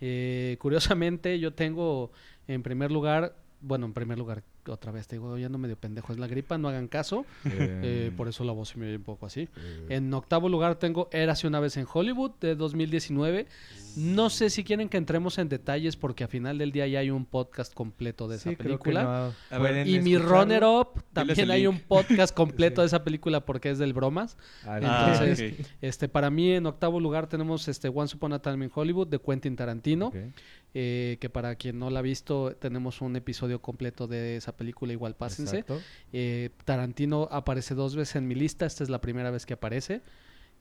Eh, 0.00 0.56
curiosamente, 0.60 1.38
yo 1.38 1.52
tengo 1.52 2.10
en 2.48 2.62
primer 2.62 2.90
lugar, 2.90 3.36
bueno, 3.60 3.86
en 3.86 3.92
primer 3.92 4.18
lugar, 4.18 4.42
otra 4.68 4.92
vez 4.92 5.06
te 5.06 5.16
digo, 5.16 5.36
ya 5.38 5.48
no 5.48 5.58
medio 5.58 5.76
pendejo, 5.76 6.12
es 6.12 6.18
la 6.18 6.26
gripa, 6.26 6.58
no 6.58 6.68
hagan 6.68 6.88
caso, 6.88 7.24
eh, 7.44 8.10
por 8.16 8.28
eso 8.28 8.44
la 8.44 8.52
voz 8.52 8.68
se 8.70 8.78
me 8.78 8.86
oye 8.86 8.96
un 8.96 9.02
poco 9.02 9.26
así. 9.26 9.42
eh, 9.56 9.86
En 9.90 10.12
octavo 10.14 10.48
lugar 10.48 10.76
tengo 10.76 11.08
Érase 11.12 11.46
una 11.46 11.60
vez 11.60 11.76
en 11.76 11.86
Hollywood 11.92 12.32
de 12.40 12.54
2019. 12.54 13.46
No 13.96 14.30
sé 14.30 14.48
si 14.50 14.62
quieren 14.62 14.88
que 14.88 14.96
entremos 14.96 15.38
en 15.38 15.48
detalles 15.48 15.96
porque 15.96 16.22
a 16.22 16.28
final 16.28 16.58
del 16.58 16.70
día 16.70 16.86
ya 16.86 17.00
hay 17.00 17.10
un 17.10 17.24
podcast 17.24 17.74
completo 17.74 18.28
de 18.28 18.36
esa 18.36 18.50
sí, 18.50 18.56
creo 18.56 18.78
que 18.78 18.84
película. 18.92 19.02
no 19.50 19.56
A 19.56 19.58
ver, 19.58 19.72
pueden 19.72 19.88
Y 19.88 19.98
mi 20.00 20.16
runner-up 20.18 20.88
el 20.96 21.02
también 21.12 21.50
hay 21.50 21.66
un 21.66 21.80
podcast 21.80 22.32
completo 22.36 22.76
Sí. 22.76 22.82
de 22.82 22.86
esa 22.86 23.02
película 23.02 23.44
porque 23.44 23.70
es 23.70 23.78
del 23.78 23.92
bromas. 23.94 24.36
Ah, 24.64 24.78
Entonces, 25.18 25.52
ok. 25.60 25.66
Este, 25.80 26.08
para 26.08 26.30
mí 26.30 26.52
en 26.52 26.66
octavo 26.66 27.00
lugar 27.00 27.26
tenemos 27.28 27.66
este 27.66 27.88
Once 27.88 28.14
Upon 28.16 28.34
a 28.34 28.38
Time 28.40 28.66
in 28.66 28.70
Hollywood 28.72 29.08
de 29.08 29.18
Quentin 29.18 29.56
Tarantino, 29.56 30.12
eh, 30.74 31.16
que 31.20 31.28
para 31.30 31.56
quien 31.56 31.78
no 31.78 31.90
la 31.90 31.98
ha 32.00 32.02
visto 32.02 32.54
tenemos 32.60 33.00
un 33.00 33.16
episodio 33.16 33.60
completo 33.60 34.06
de 34.06 34.36
esa 34.36 34.52
película, 34.58 34.92
igual 34.92 35.14
pásense. 35.14 35.64
Eh, 36.12 36.50
Tarantino 36.66 37.28
aparece 37.30 37.74
dos 37.74 37.96
veces 37.96 38.16
en 38.16 38.28
mi 38.28 38.34
lista, 38.34 38.66
esta 38.66 38.84
es 38.84 38.90
la 38.90 39.00
primera 39.00 39.30
vez 39.30 39.46
que 39.46 39.54
aparece. 39.54 40.02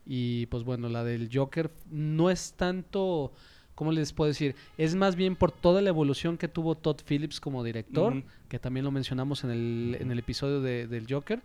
Y 0.05 0.45
pues 0.45 0.63
bueno, 0.63 0.88
la 0.88 1.03
del 1.03 1.29
Joker 1.33 1.69
no 1.91 2.29
es 2.29 2.53
tanto, 2.53 3.33
¿cómo 3.75 3.91
les 3.91 4.13
puedo 4.13 4.29
decir? 4.29 4.55
Es 4.77 4.95
más 4.95 5.17
bien 5.17 5.36
por 5.36 5.51
toda 5.51 5.81
la 5.81 5.89
evolución 5.89 6.38
que 6.38 6.47
tuvo 6.47 6.75
Todd 6.75 7.01
Phillips 7.05 7.41
como 7.41 7.62
director, 7.62 8.23
que 8.47 8.57
también 8.60 8.86
lo 8.86 8.91
mencionamos 8.91 9.43
en 9.43 9.49
el, 9.49 9.97
en 9.99 10.10
el 10.12 10.19
episodio 10.19 10.62
de- 10.62 10.88
del 10.88 11.05
Joker, 11.10 11.41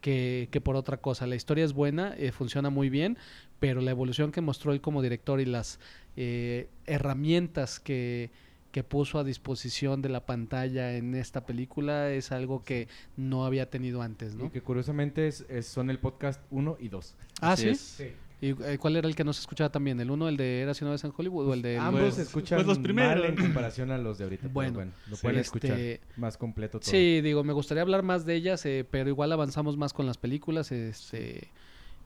que, 0.00 0.48
que 0.52 0.60
por 0.60 0.76
otra 0.76 0.98
cosa. 0.98 1.26
La 1.26 1.34
historia 1.34 1.64
es 1.64 1.72
buena, 1.72 2.14
eh, 2.16 2.30
funciona 2.30 2.70
muy 2.70 2.88
bien, 2.90 3.16
pero 3.58 3.80
la 3.80 3.90
evolución 3.90 4.30
que 4.30 4.40
mostró 4.42 4.72
él 4.72 4.80
como 4.80 5.02
director 5.02 5.40
y 5.40 5.46
las 5.46 5.80
eh, 6.16 6.68
herramientas 6.86 7.80
que, 7.80 8.30
que 8.74 8.82
puso 8.82 9.20
a 9.20 9.24
disposición 9.24 10.02
de 10.02 10.08
la 10.08 10.26
pantalla 10.26 10.96
en 10.96 11.14
esta 11.14 11.46
película 11.46 12.10
es 12.10 12.32
algo 12.32 12.64
que 12.64 12.88
no 13.16 13.46
había 13.46 13.70
tenido 13.70 14.02
antes, 14.02 14.34
¿no? 14.34 14.46
Y 14.46 14.50
que 14.50 14.62
curiosamente 14.62 15.28
es, 15.28 15.46
es- 15.48 15.66
son 15.68 15.90
el 15.90 16.00
podcast 16.00 16.42
1 16.50 16.76
y 16.80 16.88
2. 16.88 17.14
Ah, 17.40 17.52
Así 17.52 17.62
¿sí? 17.62 17.68
es. 17.68 17.78
Sí. 17.80 18.04
¿Y 18.40 18.48
eh, 18.64 18.78
cuál 18.80 18.96
era 18.96 19.06
el 19.06 19.14
que 19.14 19.22
no 19.22 19.32
se 19.32 19.42
escuchaba 19.42 19.70
también? 19.70 20.00
¿El 20.00 20.10
uno, 20.10 20.28
el 20.28 20.36
de 20.36 20.62
Era 20.62 20.72
una 20.80 20.90
vez 20.90 21.04
en 21.04 21.12
Hollywood 21.16 21.46
o 21.50 21.54
el 21.54 21.62
de... 21.62 21.78
Ambos 21.78 22.00
Pues- 22.00 22.14
se 22.16 22.22
escuchan 22.22 22.56
pues 22.58 22.66
los 22.66 22.78
mal 22.78 22.82
primeros. 22.82 23.24
en 23.26 23.36
comparación 23.36 23.92
a 23.92 23.96
los 23.98 24.18
de 24.18 24.24
ahorita. 24.24 24.48
Bueno, 24.48 24.72
Bueno, 24.74 24.92
lo 25.08 25.16
pueden 25.18 25.38
Este, 25.38 25.92
escuchar 26.00 26.18
más 26.18 26.36
completo 26.36 26.80
todo. 26.80 26.90
Sí, 26.90 27.20
digo, 27.20 27.44
me 27.44 27.52
gustaría 27.52 27.82
hablar 27.82 28.02
más 28.02 28.26
de 28.26 28.34
ellas, 28.34 28.66
eh, 28.66 28.84
pero 28.90 29.08
igual 29.08 29.30
avanzamos 29.30 29.76
más 29.76 29.92
con 29.92 30.04
las 30.04 30.18
películas, 30.18 30.72
este, 30.72 31.52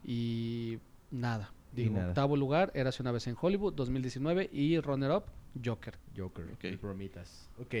y 0.05 0.77
nada. 1.09 1.51
Y 1.73 1.81
Digo, 1.83 1.95
nada. 1.95 2.09
octavo 2.09 2.37
lugar, 2.37 2.71
Érase 2.75 3.01
una 3.01 3.11
vez 3.11 3.25
en 3.27 3.35
Hollywood, 3.41 3.73
2019, 3.73 4.49
y 4.53 4.79
Runner 4.79 5.11
Up, 5.11 5.23
Joker. 5.63 5.95
Joker, 6.15 6.45
Ok. 6.53 6.63
y 6.65 6.75
bromitas. 6.75 7.49
Ok. 7.59 7.75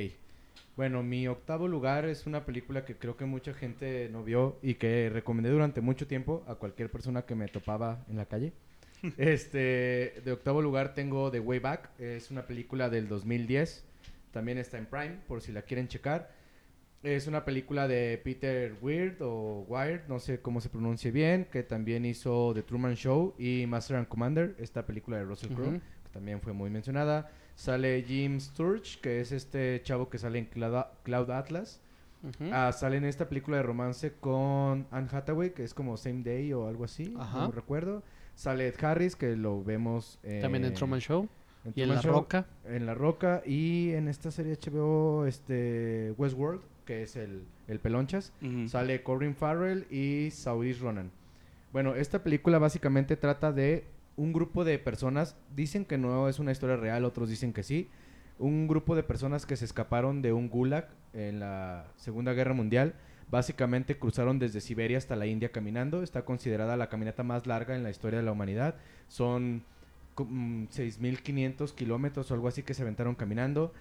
Bueno, 0.75 1.03
mi 1.03 1.27
octavo 1.27 1.67
lugar 1.67 2.05
es 2.05 2.25
una 2.25 2.45
película 2.45 2.85
que 2.85 2.95
creo 2.95 3.17
que 3.17 3.25
mucha 3.25 3.53
gente 3.53 4.09
no 4.11 4.23
vio 4.23 4.57
y 4.61 4.75
que 4.75 5.09
recomendé 5.09 5.49
durante 5.49 5.81
mucho 5.81 6.07
tiempo 6.07 6.43
a 6.47 6.55
cualquier 6.55 6.89
persona 6.89 7.23
que 7.23 7.35
me 7.35 7.47
topaba 7.47 8.05
en 8.09 8.17
la 8.17 8.25
calle. 8.25 8.53
este, 9.17 10.21
de 10.23 10.31
octavo 10.31 10.61
lugar 10.61 10.93
tengo 10.93 11.31
The 11.31 11.39
Way 11.39 11.59
Back, 11.59 11.89
es 11.99 12.31
una 12.31 12.45
película 12.47 12.89
del 12.89 13.07
2010, 13.07 13.85
también 14.31 14.57
está 14.57 14.77
en 14.77 14.85
Prime 14.85 15.17
por 15.27 15.41
si 15.41 15.51
la 15.51 15.61
quieren 15.63 15.87
checar. 15.87 16.31
Es 17.01 17.27
una 17.27 17.45
película 17.45 17.87
de 17.87 18.19
Peter 18.21 18.75
Weird 18.81 19.21
o 19.21 19.65
Wired, 19.69 20.01
no 20.09 20.19
sé 20.19 20.41
cómo 20.41 20.59
se 20.59 20.67
pronuncie 20.67 21.11
bien, 21.11 21.45
que 21.49 21.63
también 21.63 22.05
hizo 22.05 22.51
The 22.53 22.61
Truman 22.63 22.95
Show 22.95 23.35
y 23.39 23.65
Master 23.67 23.95
and 23.95 24.07
Commander, 24.09 24.55
esta 24.59 24.85
película 24.85 25.17
de 25.17 25.23
Russell 25.23 25.53
Crowe, 25.53 25.79
que 26.03 26.09
también 26.11 26.41
fue 26.41 26.51
muy 26.51 26.69
mencionada. 26.69 27.31
Sale 27.59 28.01
Jim 28.03 28.39
Sturge, 28.39 29.01
que 29.01 29.19
es 29.19 29.33
este 29.33 29.81
chavo 29.83 30.09
que 30.09 30.17
sale 30.17 30.39
en 30.39 30.45
Cloud, 30.45 30.81
Cloud 31.03 31.29
Atlas. 31.29 31.81
Ah, 32.53 32.71
sale 32.71 32.95
en 32.95 33.03
esta 33.03 33.27
película 33.27 33.57
de 33.57 33.63
romance 33.63 34.13
con 34.13 34.87
Anne 34.91 35.09
Hathaway, 35.11 35.53
que 35.53 35.65
es 35.65 35.73
como 35.73 35.97
Same 35.97 36.23
Day 36.23 36.53
o 36.53 36.69
algo 36.69 36.85
así, 36.85 37.13
Ajá. 37.19 37.47
no 37.47 37.51
recuerdo. 37.51 38.01
Sale 38.35 38.69
Ed 38.69 38.81
Harris, 38.81 39.17
que 39.17 39.35
lo 39.35 39.61
vemos 39.61 40.19
También 40.39 40.63
en 40.63 40.71
eh, 40.71 40.73
Truman 40.73 41.01
Show. 41.01 41.27
en 41.65 41.73
Y 41.75 41.81
en 41.81 41.89
La 41.89 42.01
Show, 42.01 42.13
Roca. 42.13 42.45
En 42.63 42.85
La 42.85 42.93
Roca 42.93 43.41
y 43.45 43.91
en 43.91 44.07
esta 44.07 44.31
serie 44.31 44.57
HBO 44.57 45.25
este, 45.25 46.13
Westworld, 46.17 46.61
que 46.85 47.03
es 47.03 47.17
el, 47.17 47.43
el 47.67 47.79
Pelonchas. 47.81 48.31
Sale 48.67 49.03
Corinne 49.03 49.35
Farrell 49.35 49.85
y 49.91 50.31
Saoirse 50.31 50.81
Ronan. 50.81 51.11
Bueno, 51.73 51.93
esta 51.93 52.23
película 52.23 52.57
básicamente 52.57 53.17
trata 53.17 53.51
de 53.51 53.83
un 54.19 54.33
grupo 54.33 54.65
de 54.65 54.77
personas, 54.79 55.35
dicen 55.55 55.85
que 55.85 55.97
no 55.97 56.27
es 56.27 56.39
una 56.39 56.51
historia 56.51 56.75
real, 56.75 57.05
otros 57.05 57.29
dicen 57.29 57.53
que 57.53 57.63
sí, 57.63 57.89
un 58.37 58.67
grupo 58.67 58.95
de 58.95 59.03
personas 59.03 59.45
que 59.45 59.55
se 59.55 59.65
escaparon 59.65 60.21
de 60.21 60.33
un 60.33 60.49
gulag 60.49 60.89
en 61.13 61.39
la 61.39 61.87
Segunda 61.97 62.33
Guerra 62.33 62.53
Mundial. 62.53 62.95
Básicamente 63.31 63.97
cruzaron 63.97 64.39
desde 64.39 64.59
Siberia 64.61 64.97
hasta 64.97 65.15
la 65.15 65.25
India 65.27 65.51
caminando. 65.51 66.03
Está 66.03 66.23
considerada 66.25 66.75
la 66.77 66.89
caminata 66.89 67.23
más 67.23 67.47
larga 67.47 67.75
en 67.75 67.83
la 67.83 67.89
historia 67.91 68.19
de 68.19 68.25
la 68.25 68.31
humanidad. 68.31 68.75
Son 69.07 69.63
co- 70.15 70.25
mm, 70.25 70.67
6.500 70.69 71.73
kilómetros 71.73 72.31
o 72.31 72.33
algo 72.33 72.47
así 72.47 72.63
que 72.63 72.73
se 72.73 72.81
aventaron 72.81 73.15
caminando. 73.15 73.73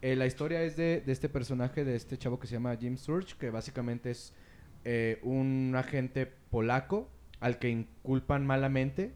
Eh, 0.00 0.16
la 0.16 0.26
historia 0.26 0.62
es 0.62 0.76
de, 0.76 1.02
este 1.06 1.28
personaje, 1.28 1.84
de 1.84 1.96
este 1.96 2.16
chavo 2.18 2.38
que 2.38 2.46
se 2.46 2.54
llama 2.54 2.76
Jim 2.76 2.96
Sturge, 2.96 3.34
que 3.38 3.50
básicamente 3.50 4.10
es 4.10 4.32
eh, 4.84 5.18
un 5.22 5.74
agente 5.76 6.26
polaco 6.50 7.08
al 7.40 7.58
que 7.58 7.68
inculpan 7.70 8.46
malamente. 8.46 9.12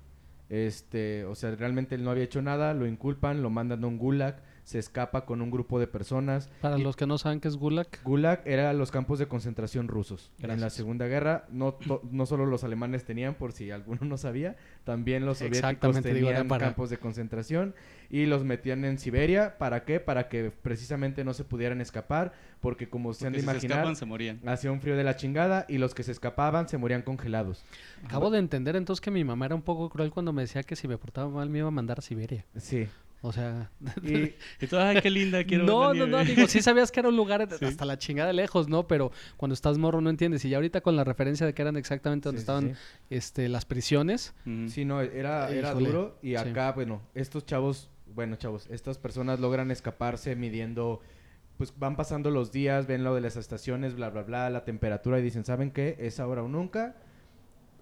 Este, 0.49 1.25
o 1.25 1.35
sea, 1.35 1.55
realmente 1.55 1.95
él 1.95 2.05
no 2.05 2.11
había 2.11 2.25
hecho 2.25 2.43
nada, 2.43 2.75
lo 2.75 2.87
inculpan, 2.87 3.43
lo 3.43 3.51
mandan 3.51 3.85
a 3.85 3.87
un 3.87 3.99
gulag, 3.99 4.37
se 4.69 4.79
escapa 4.79 5.25
con 5.25 5.41
un 5.41 5.51
grupo 5.51 5.81
de 5.81 5.87
personas. 5.87 6.51
Para 6.61 6.79
Y- 6.79 6.83
los 6.83 6.95
que 6.95 7.07
no 7.07 7.17
saben 7.17 7.41
qué 7.41 7.49
es 7.49 7.57
Gulag. 7.57 7.89
Gulag 8.05 8.43
era 8.45 8.71
los 8.75 8.91
campos 8.91 9.19
de 9.19 9.27
concentración 9.27 9.89
rusos. 9.89 10.31
En 10.41 10.61
la. 10.61 10.69
Segunda 10.69 11.07
Guerra, 11.07 11.47
no, 11.51 11.73
to- 11.73 12.03
no 12.11 12.27
solo 12.27 12.45
los 12.45 12.65
alemanes 12.65 13.05
tenían, 13.07 13.33
por 13.35 13.53
si 13.53 13.71
alguno 13.71 14.01
no 14.03 14.19
sabía, 14.19 14.57
también 14.85 15.25
los 15.25 15.39
soviéticos 15.39 16.03
tenían 16.03 16.49
para- 16.49 16.67
campos 16.67 16.91
de 16.91 16.99
concentración 16.99 17.75
y 18.11 18.27
los 18.27 18.45
metían 18.45 18.85
en 18.85 18.99
Siberia. 18.99 19.57
¿Para 19.57 19.87
qué? 19.87 20.01
Para 20.01 20.29
que 20.29 20.51
precisamente 20.51 21.25
no 21.25 21.33
se 21.33 21.45
pudieran 21.45 21.81
escapar, 21.81 22.33
porque 22.61 22.91
como 22.91 23.15
se 23.15 23.27
han 23.27 23.33
de 23.33 23.39
si 23.39 23.47
se 23.47 23.51
imaginar, 23.51 23.79
escapan, 23.79 23.97
se 23.97 24.05
morían. 24.05 24.41
hacía 24.47 24.71
un 24.71 24.83
frío 24.83 24.97
de 24.99 25.05
la 25.05 25.17
chingada 25.17 25.65
y 25.67 25.79
los 25.79 25.95
que 25.95 26.03
se 26.03 26.13
escapaban 26.13 26.69
se 26.69 26.77
morían 26.77 27.01
congelados. 27.01 27.65
Acabo 28.05 28.31
de 28.31 28.39
entender 28.39 28.77
entonces 28.77 29.01
que 29.01 29.11
mi 29.11 29.25
mamá 29.25 29.47
era 29.47 29.55
un 29.55 29.63
poco 29.63 29.89
cruel 29.89 30.11
cuando 30.11 30.35
me 30.35 30.43
decía 30.43 30.63
que 30.63 30.77
si 30.77 30.87
me 30.89 30.99
portaba 30.99 31.31
mal 31.31 31.49
me 31.49 31.61
iba 31.61 31.69
a 31.69 31.71
mandar 31.71 32.01
a 32.01 32.03
Siberia. 32.03 32.45
Sí. 32.59 32.87
O 33.21 33.33
sea, 33.33 33.71
Y 34.03 34.35
Y 34.61 34.67
tú, 34.69 34.77
ay, 34.79 35.01
qué 35.01 35.11
linda, 35.11 35.43
quiero 35.45 35.65
ver 35.65 35.73
no, 35.75 35.95
no, 35.95 36.07
no, 36.07 36.19
nieve". 36.19 36.35
digo, 36.37 36.49
sí 36.49 36.63
sabías 36.63 36.93
que 36.93 37.01
era 37.01 37.09
un 37.09 37.17
lugar 37.17 37.49
Sí. 37.59 37.65
hasta 37.65 37.85
la 37.85 37.99
chingada 37.99 38.33
lejos, 38.33 38.69
¿no? 38.69 38.87
Pero 38.87 39.11
cuando 39.37 39.55
estás 39.55 39.77
morro 39.79 40.01
no 40.01 40.11
entiendes. 40.11 40.45
Y 40.45 40.51
ya 40.51 40.57
ahorita 40.59 40.81
con 40.81 40.95
la 40.97 41.05
referencia 41.05 41.45
de 41.47 41.55
que 41.55 41.63
eran 41.63 41.77
exactamente 41.77 42.29
donde 42.29 42.41
Sí, 42.41 42.43
estaban 42.43 42.75
sí. 42.75 42.81
este, 43.11 43.49
las 43.49 43.65
prisiones. 43.65 44.35
Sí, 44.69 44.85
no, 44.85 45.01
era, 45.01 45.51
era 45.51 45.71
Híjole, 45.71 45.87
duro. 45.89 46.19
Y 46.23 46.31
sí. 46.31 46.37
acá, 46.37 46.73
bueno, 46.73 47.03
estos 47.15 47.45
chavos, 47.45 47.91
bueno, 48.15 48.37
chavos, 48.37 48.67
estas 48.71 48.99
personas 48.99 49.41
logran 49.41 49.71
escaparse 49.71 50.37
midiendo, 50.37 51.01
pues 51.57 51.75
van 51.77 51.97
pasando 51.97 52.31
los 52.31 52.53
días, 52.53 52.87
ven 52.87 53.03
lo 53.05 53.15
de 53.17 53.21
las 53.21 53.37
estaciones, 53.37 53.95
bla, 53.97 54.11
bla, 54.11 54.23
bla, 54.23 54.49
la 54.49 54.65
temperatura 54.65 55.19
y 55.19 55.23
dicen, 55.23 55.45
¿saben 55.45 55.71
qué? 55.73 55.97
Es 55.99 56.21
ahora 56.21 56.43
o 56.45 56.49
nunca. 56.49 56.97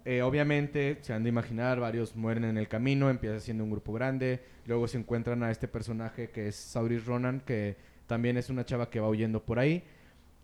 Eh, 0.09 0.21
obviamente, 0.21 0.99
se 1.01 1.11
han 1.11 1.23
de 1.23 1.27
imaginar, 1.27 1.81
varios 1.81 2.15
mueren 2.15 2.45
en 2.45 2.57
el 2.57 2.69
camino, 2.69 3.09
empieza 3.09 3.41
siendo 3.41 3.65
un 3.65 3.71
grupo 3.71 3.91
grande, 3.91 4.39
luego 4.65 4.87
se 4.87 4.97
encuentran 4.97 5.43
a 5.43 5.51
este 5.51 5.67
personaje 5.67 6.29
que 6.29 6.47
es 6.47 6.55
Saoirse 6.55 7.05
Ronan, 7.05 7.41
que 7.41 7.75
también 8.07 8.37
es 8.37 8.49
una 8.49 8.65
chava 8.65 8.89
que 8.89 9.01
va 9.01 9.09
huyendo 9.09 9.43
por 9.43 9.59
ahí. 9.59 9.83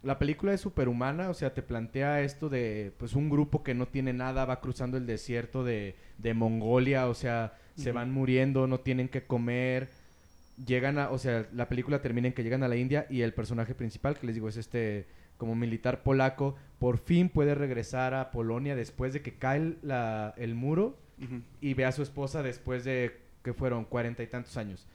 La 0.01 0.19
película 0.19 0.53
es 0.53 0.59
superhumana, 0.59 1.29
o 1.29 1.33
sea, 1.33 1.53
te 1.53 1.61
plantea 1.61 2.23
esto 2.23 2.49
de 2.49 2.91
pues 2.97 3.13
un 3.13 3.29
grupo 3.29 3.63
que 3.63 3.73
no 3.73 3.87
tiene 3.87 4.11
nada, 4.11 4.43
va 4.43 4.59
cruzando 4.59 4.97
el 4.97 5.05
desierto 5.05 5.63
de, 5.63 5.95
de 6.17 6.33
Mongolia, 6.33 7.07
o 7.07 7.13
sea, 7.13 7.53
se 7.77 7.93
van 7.93 8.11
muriendo, 8.11 8.67
no 8.67 8.81
tienen 8.81 9.07
que 9.07 9.23
comer, 9.23 9.87
llegan 10.65 10.99
a, 10.99 11.09
o 11.09 11.17
sea, 11.17 11.47
la 11.53 11.69
película 11.69 12.01
termina 12.01 12.27
en 12.27 12.33
que 12.33 12.43
llegan 12.43 12.63
a 12.63 12.67
la 12.67 12.75
India 12.75 13.07
y 13.09 13.21
el 13.21 13.33
personaje 13.33 13.75
principal, 13.75 14.19
que 14.19 14.27
les 14.27 14.35
digo 14.35 14.49
es 14.49 14.57
este 14.57 15.05
como 15.43 15.55
militar 15.55 16.03
polaco, 16.03 16.55
por 16.79 16.97
fin 16.97 17.27
puede 17.27 17.53
regresar 17.53 18.13
a 18.13 18.31
Polonia 18.31 18.77
después 18.77 19.11
de 19.11 19.21
que 19.21 19.33
cae 19.33 19.57
el- 19.57 19.77
la- 19.81 20.33
el 20.37 20.55
muro 20.55 20.95
y 21.59 21.73
ve 21.73 21.83
a 21.83 21.91
su 21.91 22.01
esposa 22.01 22.41
después 22.43 22.85
de 22.85 23.17
que 23.43 23.53
fueron 23.53 23.83
cuarenta 23.83 24.23
y 24.23 24.27
tantos 24.27 24.55
años. 24.55 24.87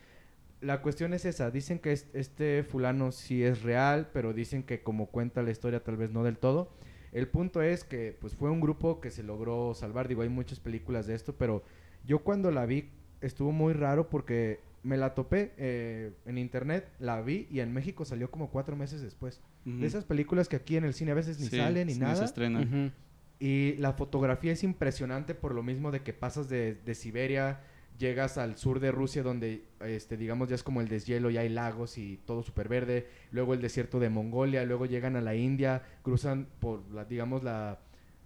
La 0.63 0.81
cuestión 0.81 1.13
es 1.13 1.27
esa, 1.27 1.51
dicen 1.51 1.79
que 1.79 1.93
es- 1.93 2.07
este 2.15 2.63
fulano 2.63 3.13
sí 3.13 3.45
es 3.45 3.63
real, 3.63 4.09
pero 4.15 4.33
dicen 4.33 4.63
que 4.63 4.81
como 4.83 5.09
cuenta 5.09 5.43
la 5.43 5.51
historia 5.51 5.85
tal 5.85 5.99
vez 5.99 6.11
no 6.13 6.25
del 6.25 6.39
todo. 6.39 6.71
El 7.13 7.29
punto 7.29 7.61
es 7.61 7.85
que 7.85 8.17
pues 8.19 8.35
fue 8.35 8.51
un 8.51 8.61
grupo 8.63 9.03
que 9.03 9.11
se 9.11 9.23
logró 9.23 9.75
salvar, 9.75 10.09
digo, 10.09 10.23
hay 10.23 10.31
muchas 10.31 10.61
películas 10.61 11.07
de 11.07 11.15
esto, 11.15 11.35
pero 11.35 11.63
yo 12.07 12.21
cuando 12.21 12.51
la 12.51 12.65
vi 12.65 12.89
estuvo 13.21 13.53
muy 13.53 13.75
raro 13.75 14.09
porque 14.09 14.61
me 14.89 14.97
la 14.97 15.15
topé 15.15 15.53
eh, 15.59 16.13
en 16.25 16.39
internet, 16.39 16.89
la 16.99 17.21
vi 17.21 17.47
y 17.51 17.61
en 17.61 17.73
México 17.75 18.07
salió 18.07 18.31
como 18.31 18.49
cuatro 18.51 18.75
meses 18.75 19.03
después. 19.03 19.41
De 19.67 19.87
esas 19.87 20.05
películas 20.05 20.49
que 20.49 20.57
aquí 20.57 20.79
en 20.79 20.85
el 20.85 20.95
cine 20.95 21.11
a 21.11 21.15
veces 21.15 21.39
ni 21.39 21.47
Sí, 21.47 21.59
salen 21.59 21.89
ni 21.89 21.93
sí, 21.95 22.01
nada. 22.01 22.17
se 22.17 22.25
estrenan. 22.25 22.95
Y 23.39 23.75
la 23.77 23.93
fotografía 23.93 24.51
es 24.53 24.65
impresionante 24.65 25.35
por 25.35 25.55
lo 25.55 25.63
mismo 25.63 25.91
de 25.91 26.01
que 26.01 26.15
pasas 26.15 26.49
de, 26.49 26.75
de 26.75 26.95
Siberia, 26.95 27.61
llegas 27.99 28.39
al 28.39 28.57
sur 28.57 28.81
de 28.81 28.91
Rusia 28.91 29.23
donde, 29.23 29.65
este, 29.81 30.17
digamos, 30.17 30.49
ya 30.49 30.55
es 30.55 30.63
como 30.63 30.81
el 30.81 30.89
deshielo, 30.89 31.29
ya 31.29 31.43
hay 31.43 31.51
lagos 31.51 31.99
y 31.99 32.19
todo 32.25 32.43
súper 32.43 32.69
verde. 32.69 33.07
Luego 33.31 33.53
el 33.53 33.61
desierto 33.61 34.01
de 34.01 34.09
Mongolia, 34.09 34.65
luego 34.65 34.87
llegan 34.87 35.17
a 35.17 35.21
la 35.21 35.35
India, 35.35 35.83
cruzan 36.03 36.49
por, 36.61 36.91
la, 36.91 37.05
digamos, 37.05 37.45
la, 37.45 37.79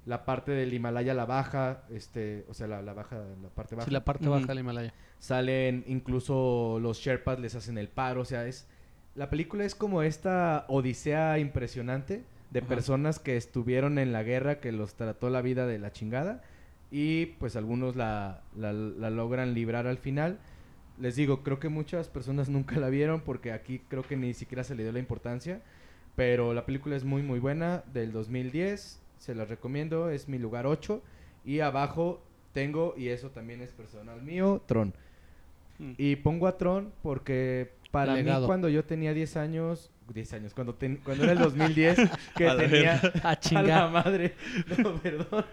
la 0.05 0.25
parte 0.25 0.53
del 0.53 0.75
Himalaya, 0.75 1.15
la 1.15 1.27
baja, 1.27 1.85
este, 1.91 2.45
o 2.49 2.55
sea, 2.55 2.67
la, 2.67 2.83
la 2.83 2.93
baja, 2.93 3.17
la 3.43 3.49
parte 3.49 3.77
baja. 3.77 3.87
Sí, 3.87 3.93
la 3.93 4.05
parte 4.05 4.29
baja 4.29 4.47
del 4.47 4.59
Himalaya. 4.59 4.93
Salen 5.19 5.85
incluso 5.87 6.79
los 6.81 6.99
Sherpas, 6.99 7.39
les 7.39 7.55
hacen 7.55 7.79
el 7.79 7.89
paro, 7.89 8.23
o 8.23 8.25
sea, 8.25 8.47
es... 8.47 8.69
La 9.15 9.29
película 9.29 9.65
es 9.65 9.75
como 9.75 10.03
esta 10.03 10.65
odisea 10.69 11.39
impresionante 11.39 12.25
de 12.51 12.61
Ajá. 12.61 12.69
personas 12.69 13.19
que 13.19 13.37
estuvieron 13.37 13.99
en 13.99 14.13
la 14.13 14.23
guerra, 14.23 14.59
que 14.59 14.73
los 14.73 14.95
trató 14.95 15.29
la 15.29 15.43
vida 15.43 15.67
de 15.67 15.79
la 15.79 15.93
chingada 15.93 16.43
y 16.91 17.27
pues 17.27 17.57
algunos 17.57 17.97
la, 17.97 18.43
la, 18.55 18.73
la 18.73 19.11
logran 19.11 19.55
librar 19.55 19.87
al 19.87 19.99
final. 19.99 20.39
Les 20.99 21.17
digo, 21.17 21.43
creo 21.43 21.59
que 21.59 21.69
muchas 21.69 22.09
personas 22.09 22.49
nunca 22.51 22.79
la 22.79 22.91
vieron 22.91 23.23
porque 23.23 23.53
aquí 23.53 23.81
creo 23.89 24.03
que 24.03 24.17
ni 24.17 24.35
siquiera 24.35 24.63
se 24.63 24.75
le 24.75 24.83
dio 24.83 24.93
la 24.93 24.99
importancia, 24.99 25.63
pero 26.15 26.55
la 26.55 26.67
película 26.67 26.95
es 26.95 27.05
muy 27.05 27.23
muy 27.23 27.39
buena, 27.39 27.83
del 27.93 28.13
2010, 28.13 29.02
se 29.23 29.37
la 29.37 29.45
recomiendo, 29.45 30.11
es 30.11 30.29
mi 30.29 30.37
lugar 30.37 30.67
8 30.67 31.01
y 31.45 31.61
abajo 31.61 32.21
tengo, 32.53 32.95
y 32.97 33.07
eso 33.09 33.31
también 33.31 33.63
es 33.63 33.71
personal 33.71 34.21
mío, 34.21 34.61
Tron. 34.67 34.93
Mm. 35.79 35.93
Y 35.97 36.17
pongo 36.17 36.49
a 36.49 36.59
Tron 36.59 36.93
porque 37.05 37.71
para 37.93 38.17
mí 38.17 38.29
cuando 38.47 38.69
yo 38.69 38.85
tenía 38.85 39.15
10 39.15 39.37
años, 39.37 39.93
10 40.13 40.33
años, 40.33 40.55
cuando, 40.55 40.75
ten- 40.75 41.01
cuando 41.05 41.23
era 41.23 41.35
el 41.35 41.39
2010, 41.39 41.99
que 42.37 42.49
A 42.49 42.55
la 42.55 42.63
tenía 42.69 43.01
A 43.23 43.39
a 43.59 43.63
la 43.63 43.89
madre, 43.89 44.35
no, 44.79 44.95
perdón. 45.03 45.45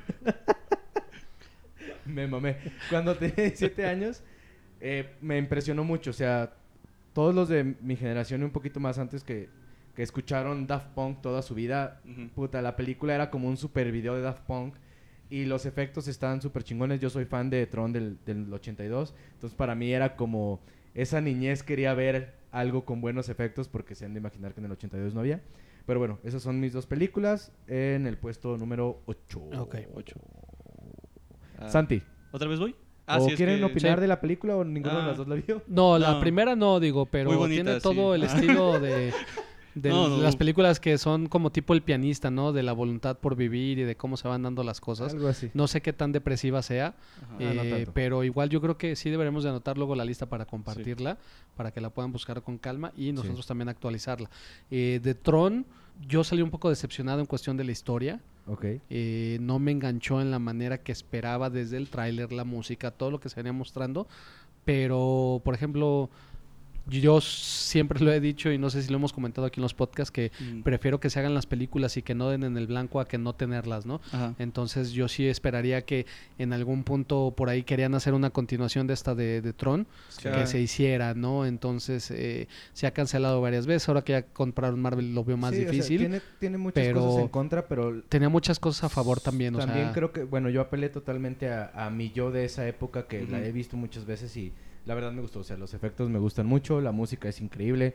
me 2.06 2.26
mamé. 2.26 2.58
Cuando 2.90 3.16
tenía 3.16 3.36
17 3.36 3.86
años, 3.86 4.24
eh, 4.82 5.12
me 5.22 5.38
impresionó 5.38 5.84
mucho, 5.84 6.10
o 6.10 6.14
sea, 6.14 6.54
todos 7.14 7.36
los 7.36 7.50
de 7.50 7.64
mi 7.82 7.96
generación 7.96 8.42
y 8.42 8.46
un 8.46 8.52
poquito 8.52 8.80
más 8.80 8.98
antes 8.98 9.24
que, 9.24 9.48
que 10.00 10.04
escucharon 10.04 10.66
Daft 10.66 10.88
Punk 10.96 11.20
toda 11.22 11.42
su 11.42 11.54
vida, 11.54 12.00
puta, 12.34 12.62
la 12.62 12.78
película 12.78 13.14
era 13.16 13.30
como 13.30 13.50
un 13.50 13.58
super 13.58 13.92
video 13.92 14.16
de 14.16 14.22
Daft 14.22 14.44
Punk 14.44 14.76
y 15.30 15.44
los 15.44 15.66
efectos 15.66 16.08
estaban 16.08 16.42
súper 16.42 16.64
chingones. 16.64 17.02
Yo 17.02 17.10
soy 17.10 17.26
fan 17.26 17.50
de 17.50 17.68
Tron 17.68 17.92
del, 17.92 18.18
del 18.26 18.54
82, 18.54 19.14
entonces 19.34 19.58
para 19.58 19.76
mí 19.76 19.92
era 19.92 20.16
como 20.16 20.62
esa 20.94 21.20
niñez 21.20 21.64
quería 21.64 21.94
ver 21.96 22.34
algo 22.54 22.86
con 22.86 23.02
buenos 23.02 23.28
efectos 23.28 23.68
porque 23.68 23.94
se 23.94 24.06
han 24.06 24.14
de 24.14 24.22
imaginar 24.22 24.54
que 24.54 24.62
en 24.62 24.68
el 24.68 24.72
82 24.72 25.14
no 25.14 25.20
había. 25.20 25.42
Pero 25.86 26.00
bueno, 26.00 26.18
esas 26.24 26.42
son 26.44 26.62
mis 26.62 26.72
dos 26.72 26.86
películas 26.86 27.52
en 27.68 28.08
el 28.08 28.18
puesto 28.18 28.56
número 28.56 29.02
8. 29.06 29.42
Ok. 29.60 29.76
Ocho. 29.96 30.16
Ah, 31.58 31.68
Santi, 31.68 32.02
¿Otra 32.32 32.48
vez 32.48 32.58
voy? 32.58 32.74
¿o 33.06 33.20
sí, 33.26 33.32
es 33.32 33.36
quieren 33.36 33.58
que- 33.58 33.66
opinar 33.66 33.98
Sí. 33.98 34.02
de 34.02 34.08
la 34.08 34.22
película 34.22 34.56
o 34.56 34.64
ninguno 34.64 34.96
de 34.96 35.02
Ah. 35.04 35.08
las 35.08 35.18
dos 35.18 35.28
la 35.28 35.36
vio? 35.36 35.62
No, 35.68 36.00
la 36.00 36.14
No. 36.14 36.20
primera 36.22 36.56
no, 36.56 36.80
digo, 36.80 37.06
pero 37.06 37.46
tiene 37.50 37.82
todo 37.82 38.16
sí. 38.16 38.22
el 38.22 38.24
estilo 38.54 38.80
de, 38.80 39.12
de 39.82 39.90
No, 39.90 40.08
no, 40.08 40.18
las 40.18 40.36
películas 40.36 40.80
que 40.80 40.98
son 40.98 41.28
como 41.28 41.52
tipo 41.52 41.74
el 41.74 41.82
pianista, 41.82 42.32
¿no? 42.32 42.52
De 42.52 42.64
la 42.64 42.74
voluntad 42.74 43.18
por 43.18 43.36
vivir 43.36 43.80
y 43.80 43.84
de 43.84 43.96
cómo 43.96 44.18
se 44.18 44.28
van 44.28 44.44
dando 44.44 44.64
las 44.64 44.82
cosas. 44.82 45.14
Algo 45.14 45.28
así. 45.28 45.52
No 45.54 45.68
sé 45.68 45.82
qué 45.82 45.94
tan 45.94 46.12
depresiva 46.12 46.62
sea. 46.62 46.96
Ah, 47.22 47.36
no 47.40 47.64
eh, 47.64 47.88
pero 47.94 48.24
igual 48.24 48.50
yo 48.50 48.62
creo 48.62 48.78
que 48.78 48.96
sí 48.96 49.10
deberemos 49.10 49.44
de 49.44 49.50
anotar 49.50 49.78
luego 49.78 49.96
la 49.96 50.06
lista 50.06 50.28
para 50.28 50.46
compartirla, 50.46 51.18
para 51.56 51.72
que 51.72 51.82
la 51.82 51.90
puedan 51.90 52.12
buscar 52.12 52.42
con 52.42 52.58
calma 52.58 52.92
y 52.98 53.12
nosotros 53.12 53.46
también 53.46 53.70
actualizarla. 53.70 54.30
Eh, 54.72 55.00
de 55.02 55.16
Tron, 55.16 55.66
yo 56.08 56.24
salí 56.24 56.42
un 56.42 56.50
poco 56.50 56.70
decepcionado 56.70 57.20
en 57.20 57.26
cuestión 57.26 57.58
de 57.58 57.64
la 57.64 57.72
historia. 57.72 58.20
Ok. 58.48 58.66
Eh, 58.90 59.38
no 59.42 59.60
me 59.60 59.72
enganchó 59.72 60.22
en 60.22 60.32
la 60.32 60.40
manera 60.40 60.80
que 60.80 60.92
esperaba 60.92 61.50
desde 61.50 61.78
el 61.78 61.90
tráiler, 61.90 62.32
la 62.32 62.44
música, 62.44 62.92
todo 62.92 63.12
lo 63.12 63.20
que 63.20 63.30
se 63.30 63.36
venía 63.36 63.54
mostrando. 63.54 64.08
Pero, 64.66 65.42
por 65.44 65.54
ejemplo, 65.54 66.10
yo 66.90 67.22
siempre 67.22 68.00
lo 68.02 68.12
he 68.12 68.20
dicho 68.20 68.52
y 68.52 68.58
no 68.58 68.70
sé 68.70 68.82
si 68.82 68.90
lo 68.90 68.98
hemos 68.98 69.14
comentado 69.14 69.48
aquí 69.48 69.60
en 69.60 69.64
los 69.64 69.74
podcasts 69.74 70.12
que 70.12 70.32
Mm. 70.40 70.62
prefiero 70.64 71.00
que 71.00 71.10
se 71.10 71.20
hagan 71.20 71.34
las 71.34 71.46
películas 71.46 71.98
y 71.98 72.02
que 72.02 72.16
no 72.16 72.30
den 72.30 72.44
en 72.44 72.58
el 72.58 72.68
blanco 72.68 73.00
a 73.00 73.08
que 73.08 73.18
no 73.18 73.34
tenerlas, 73.34 73.86
¿no? 73.86 74.02
Ajá. 74.12 74.36
Entonces 74.40 74.92
yo 74.92 75.08
sí 75.08 75.28
esperaría 75.28 75.82
que 75.84 76.06
en 76.38 76.54
algún 76.54 76.84
punto 76.84 77.34
por 77.36 77.50
ahí 77.50 77.64
querían 77.64 77.94
hacer 77.96 78.14
una 78.14 78.30
continuación 78.30 78.88
de 78.88 78.94
esta 78.94 79.16
de, 79.16 79.42
de 79.42 79.54
Tron, 79.54 79.88
Sí. 80.10 80.30
que 80.30 80.48
se 80.48 80.60
hiciera, 80.60 81.14
¿no? 81.14 81.46
Entonces 81.46 82.10
eh, 82.12 82.48
se 82.74 82.88
ha 82.88 82.92
cancelado 82.92 83.42
varias 83.42 83.66
veces, 83.68 83.88
ahora 83.90 84.04
que 84.04 84.14
ya 84.14 84.22
compraron 84.24 84.80
Marvel 84.82 85.14
lo 85.14 85.24
veo 85.24 85.38
más 85.38 85.52
Sí, 85.54 85.58
o 85.58 85.62
sea, 85.64 85.72
difícil. 85.72 85.98
tiene, 86.00 86.22
tiene 86.40 86.58
muchas 86.58 86.86
pero 86.86 87.02
cosas 87.02 87.22
en 87.22 87.28
contra, 87.30 87.68
pero 87.68 88.02
Tenía 88.10 88.30
muchas 88.30 88.60
cosas 88.60 88.86
a 88.86 88.90
favor 88.90 89.20
también, 89.20 89.56
o 89.56 89.60
También 89.60 89.86
sea, 89.86 89.94
creo 89.94 90.12
que, 90.12 90.24
bueno, 90.24 90.50
yo 90.50 90.62
apelé 90.62 90.90
totalmente 90.90 91.50
a, 91.50 91.72
a 91.76 91.90
mi 91.90 92.12
yo 92.12 92.32
de 92.32 92.46
esa 92.46 92.68
época 92.68 93.08
que 93.08 93.26
la 93.28 93.44
he 93.44 93.52
visto 93.52 93.78
muchas 93.78 94.06
veces 94.06 94.36
y 94.38 94.52
la 94.90 94.96
verdad 94.96 95.12
me 95.14 95.22
gustó. 95.22 95.40
O 95.40 95.44
sea, 95.44 95.56
los 95.56 95.74
efectos 95.76 96.10
me 96.10 96.18
gustan 96.20 96.48
mucho, 96.48 96.82
la 96.82 96.92
música 96.92 97.30
es 97.30 97.40
increíble. 97.42 97.94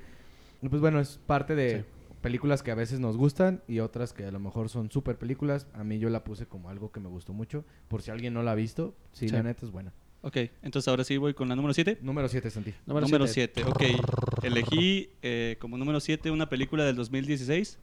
Y 0.63 0.69
pues 0.69 0.81
bueno, 0.81 1.01
es 1.01 1.19
parte 1.27 1.55
de 1.55 1.81
Sí. 1.81 1.85
películas 2.23 2.63
que 2.63 2.71
a 2.71 2.75
veces 2.77 3.01
nos 3.01 3.17
gustan 3.17 3.63
y 3.69 3.81
otras 3.81 4.13
que 4.13 4.25
a 4.25 4.31
lo 4.31 4.39
mejor 4.39 4.69
son 4.69 4.91
súper 4.91 5.19
películas. 5.19 5.67
A 5.75 5.83
mí 5.85 5.99
yo 5.99 6.09
la 6.09 6.23
puse 6.25 6.47
como 6.47 6.71
algo 6.71 6.93
que 6.93 7.01
me 7.01 7.09
gustó 7.09 7.33
mucho. 7.33 7.65
Por 7.89 8.01
si 8.01 8.11
alguien 8.13 8.33
no 8.33 8.43
la 8.45 8.53
ha 8.53 8.55
visto, 8.55 8.95
sí, 9.13 9.29
Sí. 9.29 9.35
la 9.35 9.43
neta 9.43 9.67
es 9.67 9.73
buena. 9.73 9.93
Ok, 10.23 10.37
entonces 10.63 10.89
ahora 10.89 11.05
sí 11.05 11.17
voy 11.19 11.35
con 11.35 11.49
la 11.51 11.57
número 11.57 11.75
7. 11.75 11.99
Número 12.01 12.29
7, 12.29 12.49
Santi. 12.49 12.73
número 12.87 13.07
Número 13.07 13.27
siete. 13.27 13.63
7, 13.63 13.69
ok. 13.71 14.45
Elegí 14.45 15.11
eh, 15.21 15.57
como 15.61 15.77
número 15.77 16.01
7 16.01 16.31
una 16.31 16.49
película 16.49 16.85
del 16.85 16.97
2016 16.97 17.79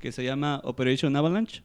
que 0.00 0.10
se 0.12 0.24
llama 0.24 0.60
Operation 0.64 1.14
Avalanche. 1.14 1.62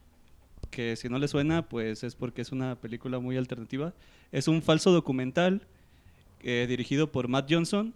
Que 0.70 0.96
si 0.96 1.10
no 1.10 1.18
le 1.20 1.28
suena, 1.28 1.68
pues 1.70 2.04
es 2.04 2.16
porque 2.16 2.42
es 2.44 2.52
una 2.52 2.76
película 2.80 3.20
muy 3.20 3.36
alternativa. 3.38 3.94
Es 4.32 4.48
un 4.48 4.62
falso 4.62 4.92
documental 4.92 5.66
eh, 6.44 6.66
dirigido 6.68 7.12
por 7.12 7.28
Matt 7.28 7.52
Johnson, 7.52 7.94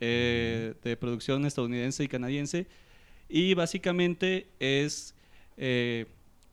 eh, 0.00 0.74
de 0.82 0.96
producción 0.96 1.44
estadounidense 1.44 2.04
y 2.04 2.08
canadiense. 2.08 2.66
Y 3.28 3.54
básicamente 3.54 4.46
es 4.58 5.14
eh, 5.56 6.06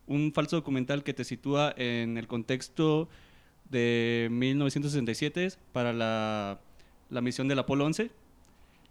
un 0.05 0.31
falso 0.33 0.57
documental 0.57 1.03
que 1.03 1.13
te 1.13 1.23
sitúa 1.23 1.73
en 1.77 2.17
el 2.17 2.27
contexto 2.27 3.09
de 3.69 4.27
1967 4.31 5.53
para 5.71 5.93
la, 5.93 6.59
la 7.09 7.21
misión 7.21 7.47
del 7.47 7.59
Apolo 7.59 7.85
11. 7.85 8.11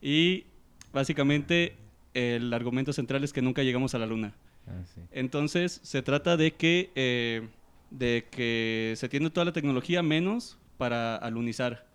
Y 0.01 0.44
básicamente 0.92 1.76
el 2.14 2.53
argumento 2.53 2.92
central 2.92 3.24
es 3.24 3.32
que 3.32 3.42
nunca 3.42 3.62
llegamos 3.62 3.94
a 3.94 3.99
la 3.99 4.07
Luna. 4.07 4.34
Ah, 4.66 4.82
sí. 4.94 5.01
Entonces 5.12 5.80
se 5.82 6.03
trata 6.03 6.36
de 6.36 6.55
que, 6.55 6.90
eh, 6.94 7.49
de 7.90 8.26
que 8.30 8.94
se 8.97 9.09
tiene 9.09 9.30
toda 9.30 9.44
la 9.44 9.53
tecnología 9.53 10.03
menos 10.03 10.59
para 10.78 11.16
alunizar. 11.16 11.86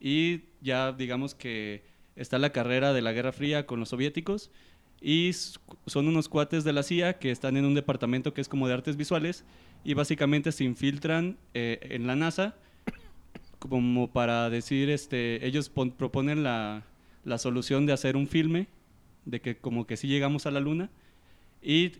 Y 0.00 0.42
ya 0.60 0.92
digamos 0.92 1.34
que 1.34 1.84
está 2.16 2.38
la 2.38 2.50
carrera 2.50 2.92
de 2.92 3.02
la 3.02 3.12
Guerra 3.12 3.32
Fría 3.32 3.66
con 3.66 3.80
los 3.80 3.90
soviéticos. 3.90 4.50
Y 5.00 5.32
son 5.86 6.08
unos 6.08 6.28
cuates 6.28 6.64
de 6.64 6.72
la 6.72 6.82
CIA 6.82 7.18
que 7.18 7.30
están 7.30 7.56
en 7.56 7.64
un 7.64 7.74
departamento 7.74 8.32
que 8.34 8.40
es 8.40 8.48
como 8.48 8.66
de 8.68 8.74
artes 8.74 8.96
visuales. 8.96 9.44
Y 9.84 9.94
básicamente 9.94 10.52
se 10.52 10.64
infiltran 10.64 11.36
eh, 11.54 11.78
en 11.82 12.06
la 12.06 12.16
NASA 12.16 12.56
como 13.58 14.12
para 14.12 14.50
decir, 14.50 14.90
este, 14.90 15.44
ellos 15.46 15.68
pon- 15.68 15.90
proponen 15.92 16.42
la, 16.42 16.84
la 17.24 17.38
solución 17.38 17.86
de 17.86 17.92
hacer 17.92 18.16
un 18.16 18.28
filme, 18.28 18.68
de 19.24 19.40
que 19.40 19.56
como 19.56 19.86
que 19.86 19.96
sí 19.96 20.08
llegamos 20.08 20.46
a 20.46 20.50
la 20.50 20.60
luna, 20.60 20.90
y 21.62 21.92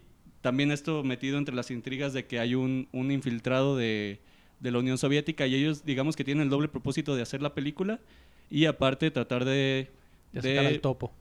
también 0.43 0.71
esto 0.71 1.03
metido 1.03 1.39
entre 1.39 1.55
las 1.55 1.71
intrigas 1.71 2.13
de 2.13 2.27
que 2.27 2.39
hay 2.39 2.55
un, 2.55 2.89
un 2.93 3.11
infiltrado 3.11 3.77
de, 3.77 4.21
de 4.61 4.71
la 4.71 4.79
Unión 4.79 4.99
Soviética 4.99 5.47
y 5.47 5.55
ellos 5.55 5.85
digamos 5.85 6.17
que 6.17 6.25
tienen 6.25 6.43
el 6.45 6.51
doble 6.51 6.69
propósito 6.69 7.15
de 7.17 7.23
hacer 7.23 7.43
la 7.43 7.55
película 7.55 8.01
y 8.51 8.67
aparte 8.67 9.11
tratar 9.11 9.45
de... 9.45 9.89
Ya 10.33 10.41
de- 10.41 10.55
sacar 10.57 10.67
al 10.73 10.81
topo. 10.81 11.13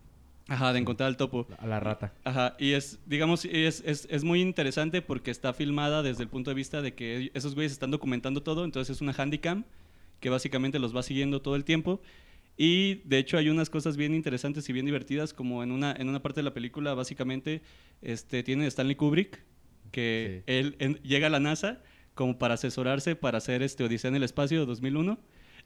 Ajá, 0.48 0.74
de 0.74 0.80
encontrar 0.80 1.08
al 1.08 1.18
topo. 1.18 1.48
A 1.58 1.66
la 1.66 1.80
rata. 1.80 2.14
Ajá, 2.24 2.56
y 2.60 2.74
es, 2.74 3.00
digamos, 3.08 3.46
es, 3.46 3.82
es, 3.86 4.08
es 4.12 4.24
muy 4.24 4.42
interesante 4.42 5.02
porque 5.02 5.32
está 5.32 5.54
filmada 5.54 6.04
desde 6.04 6.22
el 6.22 6.30
punto 6.30 6.52
de 6.52 6.56
vista 6.56 6.84
de 6.84 6.94
que 6.94 7.32
esos 7.34 7.56
güeyes 7.56 7.72
están 7.72 7.90
documentando 7.90 8.44
todo, 8.44 8.64
entonces 8.64 8.96
es 8.98 9.02
una 9.02 9.12
handicam 9.18 9.64
que 10.20 10.30
básicamente 10.30 10.78
los 10.78 10.96
va 10.96 11.02
siguiendo 11.02 11.42
todo 11.42 11.56
el 11.56 11.64
tiempo. 11.64 12.00
Y 12.58 13.02
de 13.06 13.18
hecho 13.18 13.38
hay 13.38 13.50
unas 13.50 13.70
cosas 13.72 13.98
bien 13.98 14.14
interesantes 14.14 14.70
y 14.70 14.74
bien 14.74 14.86
divertidas, 14.86 15.34
como 15.34 15.64
en 15.64 15.72
una, 15.72 15.94
en 15.98 16.08
una 16.10 16.22
parte 16.22 16.40
de 16.40 16.44
la 16.44 16.54
película 16.54 16.94
básicamente 16.94 17.62
este, 18.04 18.44
tiene 18.44 18.68
Stanley 18.68 18.96
Kubrick, 18.96 19.42
que 19.92 20.44
Sí. 20.46 20.54
él 20.54 20.76
en- 20.80 20.96
llega 21.02 21.28
a 21.28 21.30
la 21.32 21.40
NASA 21.40 21.82
como 22.16 22.38
para 22.38 22.56
asesorarse 22.56 23.16
para 23.16 23.38
hacer 23.38 23.62
este 23.62 23.84
Odisea 23.84 24.10
en 24.10 24.16
el 24.16 24.24
Espacio 24.24 24.60
de 24.60 24.66
2001. 24.66 25.20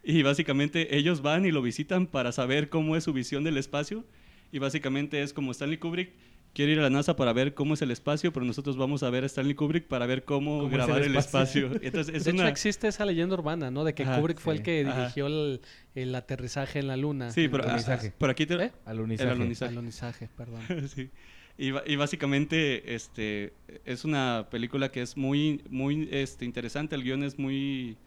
Y 0.04 0.24
básicamente 0.24 0.98
ellos 0.98 1.22
van 1.22 1.46
y 1.46 1.52
lo 1.52 1.62
visitan 1.62 2.08
para 2.08 2.32
saber 2.32 2.70
cómo 2.70 2.96
es 2.96 3.04
su 3.04 3.14
visión 3.14 3.44
del 3.44 3.58
espacio. 3.58 4.06
Y 4.52 4.60
básicamente 4.60 5.22
es 5.22 5.34
como 5.34 5.52
Stanley 5.52 5.78
Kubrick 5.78 6.12
quiere 6.54 6.72
ir 6.72 6.80
a 6.80 6.84
la 6.84 6.90
NASA 6.90 7.16
para 7.16 7.34
ver 7.34 7.54
cómo 7.54 7.74
es 7.74 7.82
el 7.82 7.92
espacio, 7.92 8.34
pero 8.34 8.46
nosotros 8.46 8.78
vamos 8.78 9.04
a 9.04 9.10
ver 9.10 9.24
a 9.24 9.28
Stanley 9.28 9.56
Kubrick 9.56 9.88
para 9.88 10.06
ver 10.06 10.24
cómo, 10.24 10.60
¿Cómo 10.60 10.68
es 10.68 10.74
grabar 10.74 11.02
el 11.02 11.12
el 11.12 11.16
espacio? 11.18 11.68
espacio. 11.68 11.82
Entonces 11.88 12.16
es 12.16 12.24
de 12.24 12.32
hecho, 12.32 12.42
una... 12.42 12.50
existe 12.50 12.88
esa 12.88 13.06
leyenda 13.06 13.36
urbana, 13.36 13.72
¿no? 13.72 13.84
De 13.84 13.94
que 13.94 14.04
Ajá, 14.04 14.18
Kubrick 14.18 14.40
fue 14.40 14.56
sí. 14.56 14.58
el 14.60 14.64
que 14.64 14.86
Ajá. 14.88 15.00
dirigió 15.02 15.28
el, 15.28 15.62
el 15.96 16.16
aterrizaje 16.16 16.80
en 16.80 16.88
la 16.88 16.98
luna. 16.98 17.32
Sí, 17.32 17.48
pero, 17.48 17.64
el 17.64 17.70
alunizaje. 17.70 18.12
por 18.18 18.30
aquí 18.30 18.46
te... 18.46 18.56
¿Eh? 18.56 18.72
Alunizaje. 18.86 19.30
El 19.30 19.36
alunizaje. 19.36 19.72
El 19.72 19.78
alunizaje, 19.78 20.30
perdón. 20.36 20.62
Sí. 20.88 21.12
Y, 21.60 21.74
y 21.92 21.98
básicamente 21.98 22.96
este, 22.96 23.54
es 23.86 24.06
una 24.06 24.48
película 24.52 24.92
que 24.92 25.02
es 25.04 25.18
muy, 25.18 25.62
muy 25.70 26.08
este, 26.12 26.46
interesante, 26.46 26.96
el 26.96 27.04
guion 27.04 27.24
es 27.24 27.38
muy, 27.38 27.98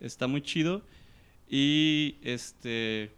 está 0.00 0.28
muy 0.28 0.42
chido 0.42 0.82
y, 1.48 2.16
este, 2.22 3.12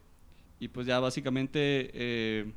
y 0.61 0.68
pues 0.68 0.87
ya 0.87 1.01
básicamente 1.01 1.91
eh, 1.95 2.53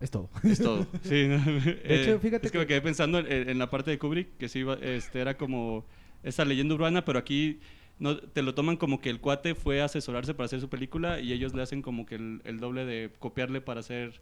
Es 0.00 0.10
todo. 0.10 0.30
es 0.46 0.60
todo. 0.62 0.86
Sí, 1.02 1.26
¿no? 1.28 1.38
De 1.86 1.94
Eh, 1.94 1.94
hecho, 1.94 2.18
fíjate 2.20 2.46
es 2.46 2.52
que, 2.52 2.58
me 2.58 2.66
que- 2.66 2.66
quedé 2.66 2.80
pensando 2.80 3.18
en, 3.18 3.48
en 3.48 3.58
la 3.58 3.70
parte 3.70 3.90
de 3.90 3.98
Kubrick, 3.98 4.36
que 4.38 4.48
sí, 4.48 4.64
este, 4.82 5.20
era 5.20 5.36
como 5.36 5.84
esa 6.22 6.44
leyenda 6.44 6.74
urbana, 6.74 7.04
pero 7.04 7.18
aquí 7.18 7.60
no, 7.98 8.16
te 8.18 8.42
lo 8.42 8.54
toman 8.54 8.76
como 8.76 9.00
que 9.00 9.10
el 9.10 9.20
cuate 9.20 9.54
fue 9.54 9.80
a 9.82 9.86
asesorarse 9.86 10.34
para 10.34 10.46
hacer 10.46 10.60
su 10.60 10.68
película 10.70 11.20
y 11.20 11.32
ellos 11.32 11.54
le 11.54 11.62
hacen 11.62 11.82
como 11.82 12.06
que 12.06 12.14
el, 12.16 12.40
el 12.44 12.60
doble 12.60 12.84
de 12.86 13.10
copiarle 13.18 13.60
para 13.60 13.80
hacer 13.80 14.20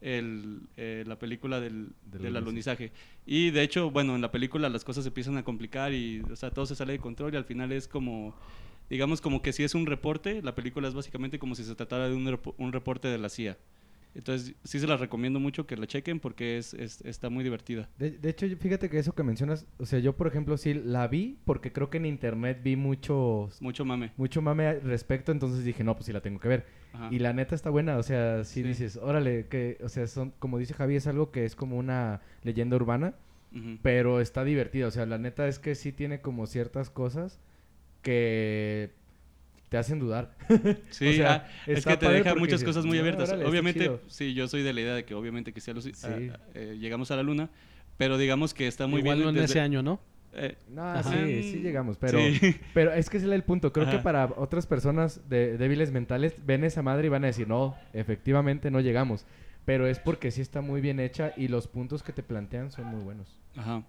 el, 0.00 0.62
eh, 0.76 1.04
la 1.06 1.18
película 1.18 1.60
del, 1.60 1.90
Del 2.10 2.22
del 2.22 2.36
alunizaje. 2.36 2.84
alunizaje. 2.86 2.92
Y 3.26 3.50
de 3.50 3.62
hecho, 3.62 3.90
bueno, 3.90 4.14
en 4.14 4.20
la 4.22 4.30
película 4.32 4.68
las 4.68 4.84
cosas 4.84 5.04
se 5.04 5.08
empiezan 5.08 5.36
a 5.36 5.42
complicar 5.44 5.92
y, 5.92 6.20
o 6.30 6.36
sea, 6.36 6.50
todo 6.50 6.66
se 6.66 6.74
sale 6.74 6.92
de 6.94 6.98
control 6.98 7.34
y 7.34 7.36
al 7.36 7.44
final 7.44 7.70
es 7.72 7.86
como, 7.88 8.34
digamos, 8.88 9.20
como 9.20 9.42
que 9.42 9.52
si 9.52 9.62
es 9.62 9.74
un 9.74 9.86
reporte, 9.86 10.42
la 10.42 10.54
película 10.54 10.88
es 10.88 10.94
básicamente 10.94 11.38
como 11.38 11.54
si 11.54 11.64
se 11.64 11.74
tratara 11.74 12.08
de 12.08 12.14
un, 12.14 12.26
repo- 12.26 12.54
un 12.58 12.72
reporte 12.72 13.08
de 13.08 13.18
la 13.18 13.28
CIA. 13.28 13.56
Entonces, 14.12 14.56
sí 14.64 14.80
se 14.80 14.88
las 14.88 14.98
recomiendo 14.98 15.38
mucho 15.38 15.68
que 15.68 15.76
la 15.76 15.86
chequen 15.86 16.18
porque 16.18 16.58
es, 16.58 16.74
es- 16.74 17.00
está 17.02 17.30
muy 17.30 17.44
divertida. 17.44 17.88
De, 17.96 18.10
de 18.10 18.30
hecho, 18.30 18.44
fíjate 18.58 18.90
que 18.90 18.98
eso 18.98 19.14
que 19.14 19.22
mencionas, 19.22 19.66
o 19.78 19.86
sea, 19.86 20.00
yo 20.00 20.16
por 20.16 20.26
ejemplo 20.26 20.56
sí 20.56 20.74
la 20.74 21.06
vi 21.06 21.38
porque 21.44 21.72
creo 21.72 21.90
que 21.90 21.98
en 21.98 22.06
internet 22.06 22.58
vi 22.64 22.74
muchos 22.74 23.62
Mucho 23.62 23.84
mame. 23.84 24.10
mucho 24.16 24.42
mame 24.42 24.66
al 24.66 24.80
respecto, 24.82 25.30
entonces 25.30 25.64
dije, 25.64 25.84
no, 25.84 25.94
pues 25.94 26.06
sí 26.06 26.12
la 26.12 26.20
tengo 26.22 26.40
que 26.40 26.48
ver. 26.48 26.66
Ajá. 26.92 27.08
Y 27.10 27.18
la 27.20 27.32
neta 27.32 27.54
está 27.54 27.70
buena, 27.70 27.96
o 27.98 28.02
sea, 28.02 28.44
sí, 28.44 28.62
Sí. 28.62 28.68
dices, 28.68 28.96
órale, 28.96 29.46
que, 29.48 29.78
o 29.82 29.88
sea, 29.88 30.06
son, 30.06 30.32
como 30.38 30.58
dice 30.58 30.74
Javi, 30.74 30.96
es 30.96 31.06
algo 31.06 31.30
que 31.30 31.44
es 31.44 31.54
como 31.56 31.76
una 31.78 32.20
leyenda 32.42 32.76
urbana, 32.76 33.14
pero 33.82 34.20
está 34.20 34.44
divertida, 34.44 34.86
o 34.86 34.90
sea, 34.92 35.06
la 35.06 35.18
neta 35.18 35.48
es 35.48 35.58
que 35.58 35.74
sí 35.74 35.90
tiene 35.92 36.20
como 36.20 36.46
ciertas 36.46 36.88
cosas 36.90 37.40
que 38.02 38.90
te 39.68 39.76
hacen 39.78 39.98
dudar. 39.98 40.34
Sí, 40.90 41.08
o 41.08 41.12
sea, 41.12 41.32
ah, 41.46 41.48
es 41.66 41.84
que 41.84 41.96
te 41.96 42.08
deja 42.08 42.34
muchas 42.34 42.60
dices, 42.60 42.64
cosas 42.64 42.84
muy 42.84 42.96
"No, 42.98 43.02
abiertas. 43.02 43.28
órale, 43.30 43.44
obviamente, 43.46 43.80
chido". 43.80 44.00
sí, 44.08 44.34
yo 44.34 44.48
soy 44.48 44.62
de 44.62 44.72
la 44.72 44.80
idea 44.80 44.94
de 44.94 45.04
que 45.04 45.14
obviamente 45.14 45.52
que 45.52 45.60
sí, 45.60 45.70
aluci- 45.70 45.94
Sí. 45.94 46.06
ah, 46.32 46.38
eh, 46.54 46.76
llegamos 46.80 47.10
a 47.10 47.16
la 47.16 47.22
luna, 47.22 47.50
pero 47.96 48.18
digamos 48.18 48.52
que 48.54 48.66
está 48.66 48.86
muy 48.86 49.00
Igual 49.00 49.16
bien. 49.18 49.24
no 49.24 49.30
en 49.30 49.34
desde- 49.36 49.52
ese 49.52 49.60
año, 49.60 49.82
¿no? 49.82 50.00
Eh, 50.32 50.56
No, 50.68 50.82
Ajá. 50.82 51.02
sí, 51.10 51.42
sí 51.42 51.58
llegamos, 51.58 51.96
pero, 51.98 52.18
Sí. 52.18 52.56
pero 52.74 52.92
es 52.92 53.10
que 53.10 53.16
ese 53.16 53.26
es 53.26 53.32
el 53.32 53.42
punto. 53.42 53.72
Creo 53.72 53.90
que 53.90 53.98
para 53.98 54.26
otras 54.36 54.66
personas 54.66 55.28
de, 55.28 55.56
débiles 55.58 55.92
mentales 55.92 56.34
ven 56.44 56.64
esa 56.64 56.82
madre 56.82 57.06
y 57.06 57.10
van 57.10 57.24
a 57.24 57.28
decir, 57.28 57.48
no, 57.48 57.76
efectivamente 57.92 58.70
no 58.70 58.80
llegamos. 58.80 59.26
Pero 59.64 59.86
es 59.86 59.98
porque 59.98 60.30
sí 60.30 60.40
está 60.40 60.62
muy 60.62 60.80
bien 60.80 61.00
hecha 61.00 61.32
y 61.36 61.48
los 61.48 61.68
puntos 61.68 62.02
que 62.02 62.12
te 62.12 62.22
plantean 62.22 62.70
son 62.70 62.86
muy 62.86 63.02
buenos. 63.02 63.38
Ajá. 63.56 63.84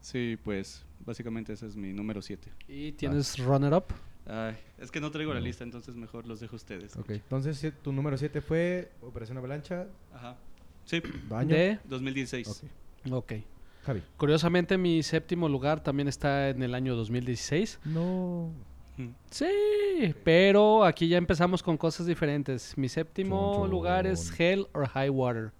Sí, 0.00 0.38
pues 0.42 0.84
básicamente 1.04 1.52
ese 1.52 1.66
es 1.66 1.76
mi 1.76 1.92
número 1.92 2.22
7. 2.22 2.50
Y 2.68 2.92
tienes 2.92 3.38
runner-up. 3.38 3.84
Ay, 4.26 4.56
es 4.78 4.90
que 4.90 5.00
no 5.00 5.10
traigo 5.10 5.34
la 5.34 5.40
lista, 5.40 5.64
entonces 5.64 5.96
mejor 5.96 6.26
los 6.26 6.40
dejo 6.40 6.54
a 6.54 6.56
ustedes. 6.56 6.96
Ok, 6.96 7.10
entonces 7.10 7.72
tu 7.82 7.92
número 7.92 8.16
7 8.16 8.40
fue 8.40 8.90
Operación 9.02 9.38
Avalancha, 9.38 9.86
Ajá. 10.14 10.36
Sí, 10.84 11.02
baño. 11.28 11.54
De... 11.54 11.78
2016. 11.84 12.48
Ok, 12.48 13.12
Ok. 13.12 13.32
Javi. 13.84 14.02
Curiosamente, 14.16 14.76
mi 14.78 15.02
séptimo 15.02 15.48
lugar 15.48 15.82
también 15.82 16.08
está 16.08 16.48
en 16.50 16.62
el 16.62 16.74
año 16.74 16.94
2016. 16.96 17.80
No. 17.86 18.50
Sí, 19.30 20.14
pero 20.24 20.84
aquí 20.84 21.08
ya 21.08 21.16
empezamos 21.16 21.62
con 21.62 21.76
cosas 21.78 22.06
diferentes. 22.06 22.76
Mi 22.76 22.88
séptimo 22.88 23.52
Chon, 23.54 23.62
chon. 23.62 23.70
lugar 23.70 24.06
es 24.06 24.38
Hell 24.38 24.66
or 24.74 24.86
High 24.88 25.08
Water. 25.10 25.52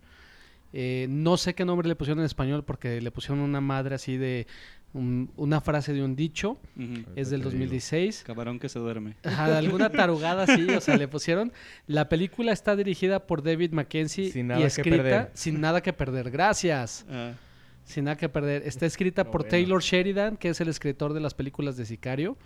Eh, 0.73 1.07
no 1.09 1.37
sé 1.37 1.55
qué 1.55 1.65
nombre 1.65 1.89
le 1.89 1.97
pusieron 1.97 2.21
en 2.21 2.27
español 2.27 2.65
porque 2.65 3.01
le 3.01 3.11
pusieron 3.11 3.41
una 3.41 3.61
madre 3.61 3.95
así 3.95 4.17
de 4.19 4.47
un- 4.93 5.31
una 5.37 5.61
frase 5.61 5.93
de 5.95 6.03
un 6.05 6.15
dicho. 6.17 6.59
Es 7.17 7.31
del 7.31 7.41
te 7.41 7.49
digo. 7.49 7.51
2016. 7.51 8.23
Camarón 8.25 8.59
que 8.59 8.69
se 8.69 8.79
duerme. 8.79 9.17
Ajá, 9.25 9.57
alguna 9.57 9.91
tarugada 9.91 10.43
así, 10.45 10.69
o 10.71 10.81
sea, 10.83 10.97
le 10.99 11.09
pusieron. 11.09 11.51
La 11.87 12.09
película 12.11 12.53
está 12.53 12.77
dirigida 12.77 13.27
por 13.27 13.43
David 13.43 13.73
Mackenzie 13.73 14.31
Sin 14.31 14.47
y 14.47 14.49
nada 14.49 14.61
que 14.61 14.67
escrita 14.67 14.97
perder. 14.99 15.31
sin 15.33 15.61
nada 15.61 15.81
que 15.81 15.93
perder. 15.95 16.31
Gracias. 16.31 17.07
Ah, 17.09 17.33
Sin 17.91 18.05
nada 18.05 18.17
que 18.17 18.29
perder. 18.29 18.63
Está 18.67 18.87
escrita 18.87 19.31
por. 19.31 19.45
Taylor 19.45 19.83
Sheridan, 19.83 20.37
que 20.37 20.49
es 20.49 20.61
el 20.61 20.69
escritor 20.69 21.13
de 21.13 21.21
las 21.21 21.35
películas 21.35 21.77
de 21.77 21.85
Sicario. 21.85 22.37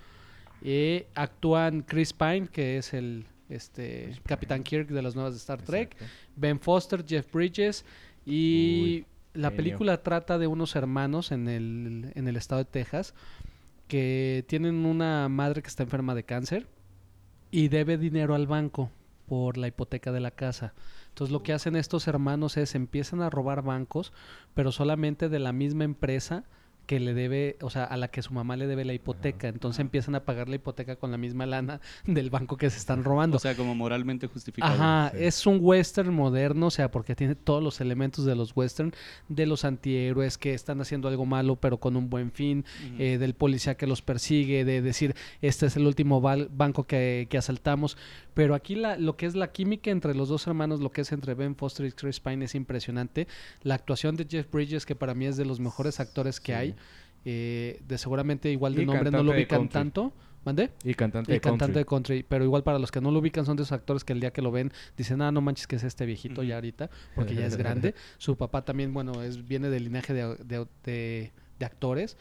Y 0.62 1.04
actúan 1.14 1.82
Chris 1.82 2.12
Pine, 2.12 2.48
que 2.48 2.78
es 2.78 2.94
el 2.94 3.26
este 3.48 4.04
Chris 4.04 4.16
Pine. 4.16 4.26
Capitán 4.26 4.62
Kirk 4.62 4.88
de 4.88 5.02
las 5.02 5.14
nuevas 5.14 5.34
de 5.34 5.38
Star 5.38 5.62
Trek. 5.62 5.96
Ben 6.36 6.58
Foster, 6.58 7.04
Jeff 7.06 7.30
Bridges. 7.32 7.84
Y 8.24 8.82
Uy, 8.82 9.06
la 9.34 9.50
genio. 9.50 9.56
película 9.56 10.02
trata 10.02 10.38
de 10.38 10.46
unos 10.46 10.76
hermanos 10.76 11.30
en 11.32 11.48
el, 11.48 12.12
en 12.14 12.28
el 12.28 12.36
estado 12.36 12.64
de 12.64 12.70
Texas 12.70 13.14
que 13.88 14.44
tienen 14.48 14.86
una 14.86 15.28
madre 15.28 15.62
que 15.62 15.68
está 15.68 15.82
enferma 15.82 16.14
de 16.14 16.24
cáncer 16.24 16.66
y 17.50 17.68
debe 17.68 17.98
dinero 17.98 18.34
al 18.34 18.46
banco 18.46 18.90
por 19.26 19.56
la 19.56 19.68
hipoteca 19.68 20.12
de 20.12 20.20
la 20.20 20.30
casa. 20.30 20.74
Entonces 21.14 21.32
lo 21.32 21.44
que 21.44 21.52
hacen 21.52 21.76
estos 21.76 22.08
hermanos 22.08 22.56
es 22.56 22.74
empiezan 22.74 23.22
a 23.22 23.30
robar 23.30 23.62
bancos, 23.62 24.12
pero 24.52 24.72
solamente 24.72 25.28
de 25.28 25.38
la 25.38 25.52
misma 25.52 25.84
empresa 25.84 26.42
que 26.86 27.00
le 27.00 27.14
debe, 27.14 27.56
o 27.62 27.70
sea, 27.70 27.84
a 27.84 27.96
la 27.96 28.08
que 28.08 28.22
su 28.22 28.32
mamá 28.34 28.56
le 28.56 28.66
debe 28.66 28.84
la 28.84 28.92
hipoteca. 28.94 29.48
Entonces 29.48 29.80
empiezan 29.80 30.14
a 30.14 30.24
pagar 30.24 30.48
la 30.48 30.56
hipoteca 30.56 30.96
con 30.96 31.10
la 31.10 31.16
misma 31.18 31.46
lana 31.46 31.80
del 32.06 32.30
banco 32.30 32.56
que 32.56 32.70
se 32.70 32.78
están 32.78 33.04
robando. 33.04 33.36
o 33.36 33.40
sea, 33.40 33.56
como 33.56 33.74
moralmente 33.74 34.26
justificado. 34.26 34.72
Ajá, 34.74 35.10
sí. 35.14 35.24
es 35.24 35.46
un 35.46 35.58
western 35.60 36.12
moderno, 36.12 36.66
o 36.66 36.70
sea, 36.70 36.90
porque 36.90 37.14
tiene 37.14 37.34
todos 37.34 37.62
los 37.62 37.80
elementos 37.80 38.24
de 38.24 38.34
los 38.34 38.56
western, 38.56 38.92
de 39.28 39.46
los 39.46 39.64
antihéroes 39.64 40.38
que 40.38 40.54
están 40.54 40.80
haciendo 40.80 41.08
algo 41.08 41.26
malo 41.26 41.56
pero 41.56 41.78
con 41.78 41.96
un 41.96 42.10
buen 42.10 42.30
fin, 42.32 42.64
eh, 42.98 43.18
del 43.18 43.34
policía 43.34 43.76
que 43.76 43.86
los 43.86 44.02
persigue, 44.02 44.64
de 44.64 44.82
decir, 44.82 45.14
este 45.40 45.66
es 45.66 45.76
el 45.76 45.86
último 45.86 46.20
banco 46.20 46.84
que, 46.84 47.26
que 47.30 47.38
asaltamos. 47.38 47.96
Pero 48.34 48.54
aquí 48.54 48.74
la, 48.74 48.96
lo 48.96 49.16
que 49.16 49.26
es 49.26 49.34
la 49.36 49.52
química 49.52 49.90
entre 49.90 50.14
los 50.14 50.28
dos 50.28 50.46
hermanos, 50.46 50.80
lo 50.80 50.90
que 50.90 51.02
es 51.02 51.12
entre 51.12 51.34
Ben 51.34 51.54
Foster 51.56 51.86
y 51.86 51.92
Chris 51.92 52.20
Pine 52.20 52.44
es 52.44 52.54
impresionante. 52.54 53.28
La 53.62 53.74
actuación 53.76 54.16
de 54.16 54.26
Jeff 54.28 54.50
Bridges, 54.50 54.84
que 54.86 54.96
para 54.96 55.14
mí 55.14 55.26
es 55.26 55.36
de 55.36 55.44
los 55.44 55.60
mejores 55.60 56.00
actores 56.00 56.40
que 56.40 56.52
Sí. 56.52 56.52
hay, 56.52 56.73
eh, 57.24 57.80
de 57.86 57.98
seguramente 57.98 58.50
igual 58.50 58.74
de 58.74 58.82
Y 58.82 58.86
nombre 58.86 59.10
no 59.10 59.22
lo 59.22 59.32
ubican 59.32 59.60
country. 59.60 59.72
tanto. 59.72 60.12
¿Mandé? 60.44 60.72
Y 60.84 60.92
cantante 60.92 61.32
Y 61.32 61.36
de 61.36 61.40
cantante 61.40 61.78
de 61.78 61.84
country. 61.86 62.16
country, 62.18 62.26
pero 62.28 62.44
igual 62.44 62.62
para 62.62 62.78
los 62.78 62.92
que 62.92 63.00
no 63.00 63.10
lo 63.10 63.20
ubican 63.20 63.46
son 63.46 63.56
de 63.56 63.62
esos 63.62 63.72
actores 63.72 64.04
que 64.04 64.12
el 64.12 64.20
día 64.20 64.30
que 64.30 64.42
lo 64.42 64.52
ven 64.52 64.72
dicen, 64.94 65.22
ah, 65.22 65.32
no 65.32 65.40
manches 65.40 65.66
que 65.66 65.76
es 65.76 65.84
este 65.84 66.04
viejito 66.04 66.42
ya 66.42 66.56
ahorita, 66.56 66.90
porque 67.14 67.34
ya 67.34 67.46
es 67.46 67.56
grande. 67.56 67.94
Su 68.18 68.36
papá 68.36 68.62
también, 68.62 68.92
bueno, 68.92 69.22
es, 69.22 69.48
viene 69.48 69.70
del 69.70 69.84
linaje 69.84 70.12
de, 70.12 70.36
de- 70.44 70.66
de- 70.84 71.32
de 71.58 71.64
actores. 71.64 72.18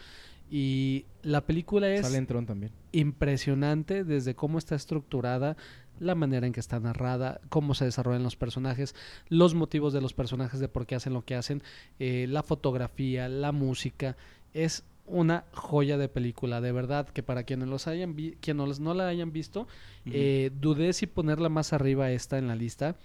Y 0.50 1.06
la 1.22 1.42
película 1.46 1.90
es 1.90 2.02
Sale 2.06 2.18
en 2.18 2.28
Tron 2.28 2.46
también. 2.46 2.72
impresionante 2.94 4.04
desde 4.04 4.36
cómo 4.36 4.58
está 4.58 4.76
estructurada, 4.76 5.58
la 6.00 6.16
manera 6.16 6.46
en 6.48 6.54
que 6.54 6.60
está 6.60 6.80
narrada, 6.80 7.42
cómo 7.50 7.74
se 7.74 7.86
desarrollan 7.86 8.24
los 8.24 8.36
personajes, 8.36 8.96
los 9.30 9.54
motivos 9.56 9.94
de 9.94 10.02
los 10.02 10.14
personajes 10.14 10.60
de 10.60 10.68
por 10.68 10.86
qué 10.86 10.96
hacen 10.96 11.14
lo 11.14 11.24
que 11.26 11.36
hacen, 11.36 11.62
eh, 12.00 12.26
la 12.30 12.44
fotografía, 12.44 13.28
la 13.30 13.52
música. 13.52 14.16
Es 14.54 14.86
una 15.06 15.46
joya 15.54 15.98
de 15.98 16.10
película, 16.10 16.62
de 16.62 16.72
verdad, 16.72 17.08
que 17.10 17.24
para 17.24 17.44
quienes 17.44 17.68
los 17.68 17.88
hayan 17.88 18.16
vi- 18.16 18.38
quienes 18.42 18.80
no 18.80 18.94
la 18.94 19.08
hayan 19.08 19.32
visto, 19.34 19.68
eh, 20.12 20.52
dudé 20.60 20.94
si 20.94 21.08
ponerla 21.08 21.50
más 21.50 21.74
arriba 21.74 22.12
esta 22.12 22.38
en 22.38 22.48
la 22.48 22.56
lista, 22.56 22.96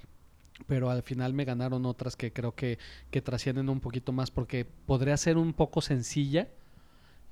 pero 0.66 0.90
al 0.90 1.02
final 1.02 1.34
me 1.34 1.44
ganaron 1.44 1.86
otras 1.86 2.16
que 2.16 2.32
creo 2.32 2.54
que, 2.54 2.78
que 3.10 3.22
trascienden 3.22 3.68
un 3.68 3.80
poquito 3.80 4.12
más 4.12 4.30
porque 4.30 4.66
podría 4.86 5.16
ser 5.16 5.36
un 5.38 5.52
poco 5.54 5.80
sencilla. 5.80 6.48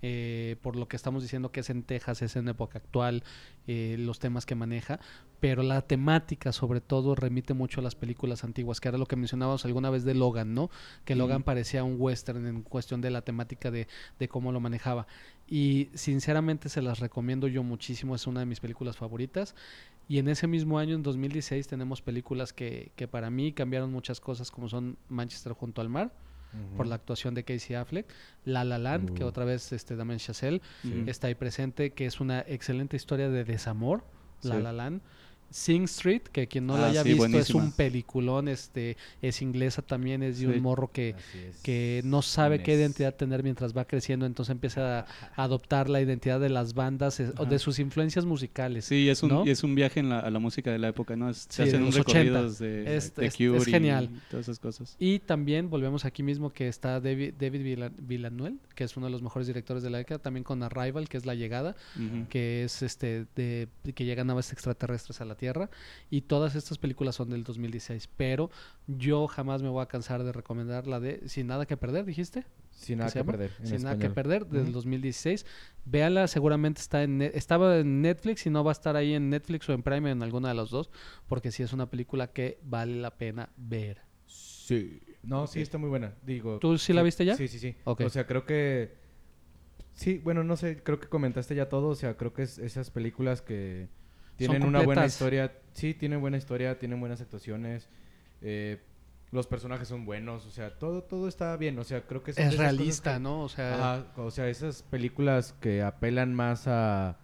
Eh, 0.03 0.57
por 0.63 0.77
lo 0.77 0.89
que 0.89 0.97
estamos 0.97 1.23
diciendo 1.23 1.51
que 1.51 1.61
es 1.61 1.71
en 1.71 1.83
Texas, 1.83 2.23
es 2.23 2.37
en 2.37 2.49
época 2.49 2.79
actual, 2.79 3.25
eh, 3.67 3.97
los 3.99 4.19
temas 4.19 4.47
que 4.47 4.55
maneja, 4.55 5.01
pero 5.41 5.63
la 5.63 5.83
temática 5.83 6.53
sobre 6.53 6.81
todo 6.81 7.15
remite 7.15 7.55
mucho 7.55 7.81
a 7.81 7.85
las 7.85 7.95
películas 7.95 8.45
antiguas, 8.45 8.81
que 8.81 8.89
era 8.89 8.99
lo 8.99 9.07
que 9.07 9.17
mencionábamos 9.17 9.65
alguna 9.65 9.91
vez 9.91 10.05
de 10.05 10.15
Logan, 10.15 10.55
¿no? 10.55 10.71
Que. 11.05 11.17
Logan 11.17 11.43
parecía 11.43 11.83
un 11.83 11.97
western 11.99 12.47
en 12.47 12.63
cuestión 12.63 13.01
de 13.01 13.11
la 13.11 13.23
temática 13.23 13.71
de, 13.71 13.89
de 14.19 14.29
cómo 14.29 14.53
lo 14.53 14.61
manejaba. 14.61 15.07
Y 15.49 15.89
sinceramente 15.95 16.69
se 16.69 16.83
las 16.83 17.01
recomiendo 17.01 17.49
yo 17.49 17.63
muchísimo, 17.63 18.15
es 18.15 18.27
una 18.27 18.41
de 18.41 18.47
mis 18.47 18.61
películas 18.61 18.97
favoritas. 18.97 19.55
Y 20.09 20.19
en 20.19 20.29
ese 20.29 20.47
mismo 20.47 20.79
año, 20.79 20.95
en 20.95 21.03
2016, 21.03 21.67
tenemos 21.67 22.03
películas 22.03 22.53
que, 22.53 22.93
que 22.97 23.09
para 23.09 23.31
mí 23.31 23.53
cambiaron 23.53 23.91
muchas 23.91 24.21
cosas, 24.21 24.51
como 24.51 24.69
son 24.69 24.99
Manchester 25.09 25.53
junto 25.53 25.81
al 25.81 25.89
mar, 25.89 26.13
por 26.77 26.87
la 26.87 26.95
actuación 26.95 27.35
de 27.35 27.45
Casey 27.45 27.77
Affleck, 27.77 28.07
La 28.45 28.65
La 28.65 28.79
Land, 28.79 29.15
que 29.15 29.25
Uh. 29.25 29.29
otra 29.29 29.45
vez 29.45 29.73
este 29.73 29.97
Damien 29.97 30.19
Chazelle 30.19 30.61
está 31.07 31.27
ahí 31.27 31.35
presente, 31.35 31.93
que 31.93 32.07
es 32.07 32.21
una 32.21 32.41
excelente 32.41 32.97
historia 32.97 33.29
de 33.29 33.45
desamor, 33.45 34.05
La 34.43 34.57
Sí. 34.57 34.63
La 34.63 34.73
Land. 34.73 35.01
Sing 35.51 35.85
Street, 35.85 36.23
que 36.23 36.47
quien 36.49 36.67
no 36.67 36.77
la 36.77 36.87
Ah, 36.87 36.91
haya 36.91 37.03
sí, 37.03 37.15
visto 37.15 37.39
es 37.39 37.51
un 37.51 37.73
peliculón, 37.73 38.49
este 38.49 38.97
es 39.23 39.41
inglesa 39.43 39.83
también, 39.83 40.23
es 40.23 40.39
de 40.41 40.47
Sí. 40.47 40.53
un 40.53 40.61
morro 40.63 40.91
que, 40.93 41.11
es. 41.35 41.57
que 41.63 42.03
no 42.05 42.21
sabe 42.23 42.63
qué 42.63 42.75
identidad 42.75 43.15
tener 43.15 43.43
mientras 43.43 43.77
va 43.77 43.85
creciendo, 43.87 44.27
entonces 44.27 44.51
empieza 44.53 45.01
a 45.01 45.07
adoptar 45.37 45.89
la 45.89 46.01
identidad 46.01 46.41
de 46.41 46.49
las 46.49 46.75
bandas 46.75 47.21
o 47.39 47.45
de 47.47 47.59
sus 47.59 47.79
influencias 47.79 48.25
musicales. 48.25 48.85
Sí, 48.87 49.09
es 49.09 49.23
un, 49.23 49.29
¿no? 49.31 49.47
y 49.47 49.51
es 49.51 49.63
un 49.65 49.75
viaje 49.75 50.01
en 50.01 50.09
la, 50.09 50.21
a 50.21 50.31
la 50.31 50.39
música 50.39 50.71
de 50.71 50.79
la 50.79 50.89
época, 50.89 51.17
¿no? 51.17 51.31
Es- 51.31 51.47
Sí, 51.49 51.57
se 51.57 51.63
hacen 51.65 51.81
un 51.81 51.87
los 51.87 51.97
80. 51.99 52.19
recorridos 52.25 52.59
de, 52.59 52.97
Es- 52.97 53.15
de 53.15 53.27
es- 53.27 53.37
Cure 53.37 53.57
es 53.59 53.69
y 53.69 53.71
genial. 53.71 54.11
todas 54.31 54.47
esas 54.47 54.59
cosas. 54.59 54.97
Y 54.99 55.21
también 55.21 55.71
volvemos 55.71 56.05
aquí 56.05 56.23
mismo 56.23 56.53
que 56.53 56.69
está 56.69 57.01
David, 57.01 57.35
David 57.39 57.63
Villa- 57.63 57.93
Villanuel, 57.99 58.59
que 58.75 58.85
es 58.85 58.97
uno 58.97 59.07
de 59.07 59.13
los 59.13 59.23
mejores 59.23 59.47
directores 59.47 59.83
de 59.83 59.91
la 59.91 59.99
década, 59.99 60.19
también 60.19 60.45
con 60.45 60.63
Arrival, 60.63 61.09
que 61.09 61.17
es 61.17 61.25
La 61.27 61.35
Llegada, 61.35 61.77
que 62.29 62.65
es 62.65 62.83
este 62.83 63.27
de 63.37 63.69
de 63.85 63.93
que 63.93 64.05
llegan 64.05 64.27
naves 64.27 64.53
extraterrestres 64.53 65.21
a 65.21 65.25
la 65.25 65.36
Tierra 65.37 65.71
y 66.11 66.23
todas 66.23 66.55
estas 66.55 66.79
películas 66.79 67.15
son 67.17 67.31
del 67.31 67.45
2016, 67.45 68.09
pero 68.17 68.51
yo 68.87 69.27
jamás 69.27 69.63
me 69.63 69.69
voy 69.69 69.83
a 69.83 69.87
cansar 69.87 70.25
de 70.25 70.33
recomendar 70.33 70.87
la 70.87 71.01
de 71.01 71.29
Sin 71.29 71.47
nada 71.47 71.67
que 71.67 71.77
perder, 71.77 72.05
dijiste? 72.05 72.45
Sin 72.71 72.99
nada 72.99 73.11
que 73.11 73.25
perder. 73.25 73.51
Sin 73.63 73.83
nada 73.83 73.99
que 73.99 74.11
perder 74.11 74.47
del 74.47 74.65
Ujú. 74.65 74.73
2016. 74.73 75.47
Véanla, 75.85 76.27
seguramente 76.29 76.81
está 76.81 77.03
en 77.03 77.23
estaba 77.23 77.79
en 77.79 78.03
Netflix 78.03 78.47
y 78.47 78.51
no 78.51 78.65
va 78.65 78.71
a 78.71 78.73
estar 78.73 78.97
ahí 78.97 79.15
en 79.15 79.31
Netflix 79.31 79.69
o 79.69 79.73
en 79.73 79.83
Prime 79.83 80.11
en 80.11 80.23
alguna 80.23 80.49
de 80.49 80.55
las 80.55 80.71
dos, 80.71 80.91
porque 81.27 81.51
sí 81.51 81.63
es 81.63 81.73
una 81.73 81.89
película 81.89 82.33
que 82.33 82.59
vale 82.63 82.97
la 82.97 83.17
pena 83.17 83.51
ver. 83.57 84.03
Sí. 84.27 85.01
No, 85.23 85.47
sí, 85.47 85.61
está 85.61 85.79
muy 85.79 85.89
buena. 85.89 86.15
Digo. 86.25 86.59
¿Tú 86.59 86.77
sí 86.79 86.93
la 86.93 87.03
viste 87.03 87.25
ya? 87.25 87.37
Sí, 87.37 87.49
sí, 87.49 87.59
sí. 87.59 87.75
Ok. 87.85 88.03
O 88.03 88.09
sea, 88.09 88.27
creo 88.27 88.45
que. 88.45 88.95
Sí, 89.95 90.19
bueno, 90.19 90.45
no 90.45 90.57
sé, 90.57 90.83
creo 90.83 91.01
que 91.01 91.09
comentaste 91.09 91.55
ya 91.55 91.69
todo. 91.69 91.89
O 91.89 91.95
sea, 91.95 92.17
creo 92.17 92.33
que 92.33 92.43
es 92.43 92.59
esas 92.59 92.91
películas 92.91 93.43
que 93.43 93.89
tienen 94.37 94.63
una 94.65 94.83
buena 94.83 95.07
historia. 95.07 95.53
Sí, 95.73 95.95
tienen 95.95 96.21
buena 96.21 96.37
historia, 96.37 96.79
tienen 96.79 97.01
buenas 97.01 97.21
actuaciones. 97.21 97.89
eh, 98.43 98.81
los 99.33 99.47
personajes 99.49 99.89
son 99.89 100.05
buenos. 100.07 100.47
O 100.47 100.51
sea, 100.51 100.79
todo, 100.79 101.03
todo 101.03 101.27
está 101.27 101.57
bien. 101.57 101.79
O 101.79 101.85
sea, 101.85 102.03
creo 102.07 102.23
que 102.23 102.31
Es 102.31 102.57
realista, 102.57 103.15
que- 103.15 103.21
¿no? 103.21 103.43
O 103.43 103.49
sea, 103.49 103.75
Ajá, 103.75 104.07
o 104.17 104.31
sea, 104.31 104.49
esas 104.49 104.83
películas 104.85 105.53
que 105.61 105.83
apelan 105.83 106.33
más 106.33 106.69
a, 106.69 107.17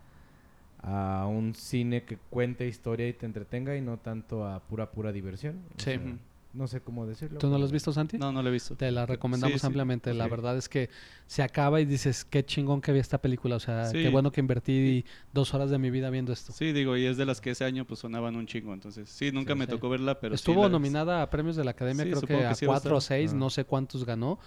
a 0.82 1.26
un 1.30 1.54
cine 1.54 2.04
que 2.04 2.16
cuente 2.16 2.66
historia 2.66 3.08
y 3.08 3.12
te 3.12 3.24
entretenga 3.24 3.76
y 3.76 3.80
no 3.80 3.98
tanto 3.98 4.44
a 4.46 4.60
pura, 4.66 4.90
pura 4.90 5.12
diversión. 5.12 5.60
Sí. 5.76 5.92
sea. 5.92 6.18
No 6.54 6.66
sé 6.66 6.80
cómo 6.80 7.06
decirlo. 7.06 7.38
¿tú 7.38 7.48
no 7.48 7.58
lo 7.58 7.64
has 7.64 7.72
visto, 7.72 7.92
Santi? 7.92 8.18
No, 8.18 8.30
no 8.32 8.42
lo 8.42 8.48
he 8.48 8.52
visto. 8.52 8.76
Te 8.76 8.90
la 8.90 9.06
recomendamos 9.06 9.54
Sí, 9.54 9.58
sí. 9.60 9.66
ampliamente. 9.66 10.12
La 10.14 10.28
verdad 10.28 10.56
es 10.56 10.68
que 10.68 10.90
se 11.26 11.42
acaba 11.42 11.80
y 11.80 11.84
dices, 11.84 12.24
qué 12.24 12.44
chingón 12.44 12.80
que 12.80 12.92
vi 12.92 12.98
esta 12.98 13.18
película. 13.22 13.56
O 13.56 13.60
sea, 13.60 13.86
Sí. 13.86 14.02
qué 14.02 14.08
bueno 14.10 14.30
que 14.32 14.40
invertí 14.40 15.04
dos 15.32 15.54
horas 15.54 15.70
de 15.70 15.78
mi 15.78 15.90
vida 15.90 16.10
viendo 16.10 16.32
esto. 16.32 16.52
Sí, 16.52 16.72
digo, 16.72 16.96
y 16.96 17.06
es 17.06 17.16
de 17.16 17.24
las 17.24 17.40
que 17.40 17.50
ese 17.52 17.64
año 17.64 17.84
pues 17.86 18.00
sonaban 18.00 18.36
un 18.36 18.46
chingo, 18.46 18.74
entonces 18.74 19.08
sí, 19.08 19.32
nunca 19.32 19.54
Sí, 19.54 19.58
me 19.58 19.64
sí. 19.66 19.70
tocó 19.70 19.88
verla, 19.88 20.20
pero 20.20 20.36
sí 20.36 20.40
Estuvo 20.40 20.68
nominada 20.68 21.22
a 21.22 21.30
premios 21.30 21.56
de 21.56 21.64
la 21.64 21.70
Academia, 21.72 22.04
Sí, 22.04 22.10
creo 22.10 22.20
que, 22.22 22.26
que 22.38 22.46
a 22.46 22.54
cuatro 22.66 22.96
o 22.96 23.00
seis, 23.00 23.32
Ah. 23.32 23.36
no 23.36 23.48
sé 23.50 23.64
cuántos 23.64 24.04
ganó. 24.04 24.38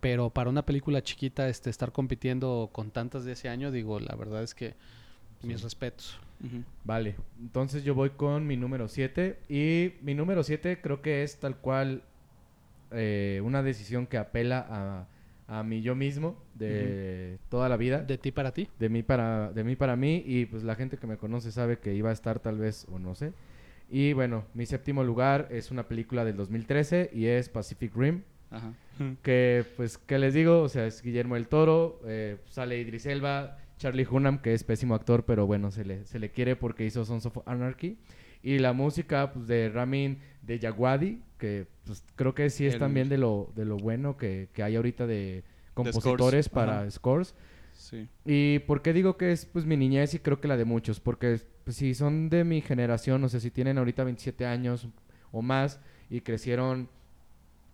Pero 0.00 0.30
para 0.30 0.48
una 0.48 0.64
película 0.64 1.02
chiquita, 1.02 1.46
este, 1.50 1.68
estar 1.68 1.92
compitiendo 1.92 2.70
con 2.72 2.90
tantas 2.90 3.26
de 3.26 3.32
ese 3.32 3.50
año, 3.50 3.70
digo, 3.70 4.00
la 4.00 4.16
verdad 4.16 4.42
es 4.42 4.54
que 4.54 4.74
mis 5.42 5.62
respetos. 5.62 6.18
Ujú. 6.44 6.62
Vale, 6.84 7.16
entonces 7.40 7.84
yo 7.84 7.94
voy 7.94 8.10
con 8.10 8.46
mi 8.46 8.56
número 8.56 8.88
7 8.88 9.38
y 9.48 9.92
mi 10.02 10.14
número 10.14 10.42
7 10.42 10.80
creo 10.80 11.02
que 11.02 11.22
es 11.22 11.38
tal 11.38 11.56
cual 11.56 12.02
eh, 12.92 13.40
una 13.44 13.62
decisión 13.62 14.06
que 14.06 14.16
apela 14.18 14.66
a, 15.48 15.58
a 15.58 15.62
mí 15.62 15.82
yo 15.82 15.94
mismo 15.94 16.36
de 16.54 17.38
toda 17.50 17.68
la 17.68 17.76
vida. 17.76 18.00
De 18.02 18.16
ti 18.18 18.32
para 18.32 18.52
ti. 18.52 18.68
de 18.78 18.88
mí 18.88 19.02
para 19.02 19.52
de 19.52 19.64
mí 19.64 19.76
para 19.76 19.96
mí 19.96 20.22
y 20.26 20.46
pues 20.46 20.62
la 20.62 20.74
gente 20.76 20.96
que 20.96 21.06
me 21.06 21.16
conoce 21.18 21.52
sabe 21.52 21.78
que 21.78 21.94
iba 21.94 22.10
a 22.10 22.12
estar 22.12 22.40
tal 22.40 22.58
vez 22.58 22.86
o 22.90 22.98
no 22.98 23.14
sé 23.14 23.32
y 23.90 24.12
bueno 24.12 24.44
mi 24.54 24.66
séptimo 24.66 25.02
lugar 25.04 25.48
es 25.50 25.70
una 25.72 25.88
película 25.88 26.24
del 26.24 26.36
2013 26.36 27.10
y 27.12 27.26
es 27.26 27.48
Pacific 27.48 27.92
Rim 27.96 28.22
Ajá. 28.50 28.72
que 29.22 29.64
pues 29.76 29.98
qué 29.98 30.18
les 30.18 30.32
digo 30.34 30.62
o 30.62 30.68
sea 30.68 30.86
es 30.86 31.02
Guillermo 31.02 31.34
del 31.34 31.48
Toro 31.48 32.00
eh, 32.06 32.36
sale 32.46 32.78
Idris 32.78 33.06
Elba 33.06 33.58
Charlie 33.80 34.06
Hunnam 34.08 34.38
que 34.42 34.52
es 34.54 34.62
pésimo 34.62 34.94
actor 34.94 35.24
pero 35.24 35.46
bueno 35.46 35.70
se 35.70 35.84
le 35.84 36.04
se 36.04 36.18
le 36.18 36.30
quiere 36.30 36.54
porque 36.54 36.84
hizo 36.84 37.04
Sons 37.04 37.26
of 37.26 37.38
Anarchy 37.46 37.96
Y 38.42 38.58
la 38.58 38.72
música 38.72 39.32
pues, 39.32 39.46
de 39.48 39.68
Ramin 39.68 40.18
de 40.42 40.58
Yagwadi, 40.58 41.20
que 41.36 41.66
pues, 41.84 42.02
creo 42.16 42.34
que 42.34 42.48
sí 42.48 42.66
es 42.66 42.74
El- 42.74 42.80
también 42.80 43.08
de 43.10 43.18
lo, 43.18 43.52
de 43.54 43.64
lo 43.66 43.76
bueno 43.76 44.16
que, 44.16 44.48
que 44.54 44.62
hay 44.62 44.76
ahorita 44.76 45.06
de 45.06 45.42
scores, 45.42 45.74
compositores 45.74 46.48
para 46.48 46.80
ajá. 46.80 46.90
scores. 46.90 47.34
Sí. 47.72 48.08
¿Y 48.24 48.60
por 48.60 48.80
qué 48.82 48.92
digo 48.94 49.16
que 49.18 49.32
es 49.32 49.44
pues 49.44 49.64
mi 49.66 49.76
niñez 49.76 50.14
y 50.14 50.18
creo 50.20 50.40
que 50.40 50.48
la 50.48 50.56
de 50.56 50.64
muchos? 50.64 51.00
Porque 51.00 51.38
pues, 51.64 51.76
si 51.76 51.92
son 51.94 52.30
de 52.30 52.44
mi 52.44 52.60
generación, 52.62 53.22
o 53.24 53.28
sea, 53.28 53.40
si 53.40 53.50
tienen 53.50 53.76
ahorita 53.78 54.04
27 54.04 54.46
años 54.46 54.88
o 55.32 55.42
más 55.42 55.80
y 56.08 56.20
crecieron, 56.22 56.88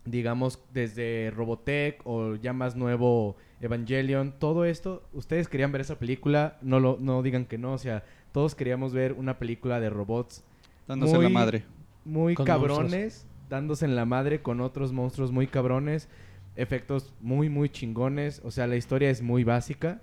digamos, 0.06 0.62
desde 0.72 1.30
Robotech 1.34 2.00
o 2.04 2.36
ya 2.36 2.52
más 2.52 2.76
nuevo 2.76 3.36
Evangelion, 3.60 4.32
todo 4.38 4.64
esto, 4.64 5.02
ustedes 5.12 5.48
querían 5.48 5.72
ver 5.72 5.80
esa 5.82 5.98
película, 5.98 6.56
no 6.62 6.80
lo 6.80 6.96
no 7.00 7.22
digan 7.22 7.44
que 7.44 7.58
no, 7.58 7.72
o 7.72 7.78
sea, 7.78 8.04
todos 8.32 8.54
queríamos 8.54 8.92
ver 8.92 9.12
una 9.12 9.38
película 9.38 9.80
de 9.80 9.90
robots 9.90 10.44
Dándose 10.86 11.14
la 11.14 11.18
Muy- 11.24 11.32
madre. 11.32 11.64
muy 12.04 12.34
Con 12.34 12.46
cabrones, 12.46 13.26
dándose 13.50 13.84
en 13.86 13.96
la 13.96 14.04
madre 14.04 14.40
con 14.42 14.60
otros 14.60 14.92
monstruos 14.92 15.32
muy 15.32 15.46
cabrones, 15.48 16.08
efectos 16.54 17.12
muy 17.20 17.48
muy 17.48 17.68
chingones, 17.68 18.40
o 18.44 18.50
sea, 18.50 18.66
la 18.66 18.76
historia 18.76 19.10
es 19.10 19.20
muy 19.22 19.42
básica. 19.44 20.00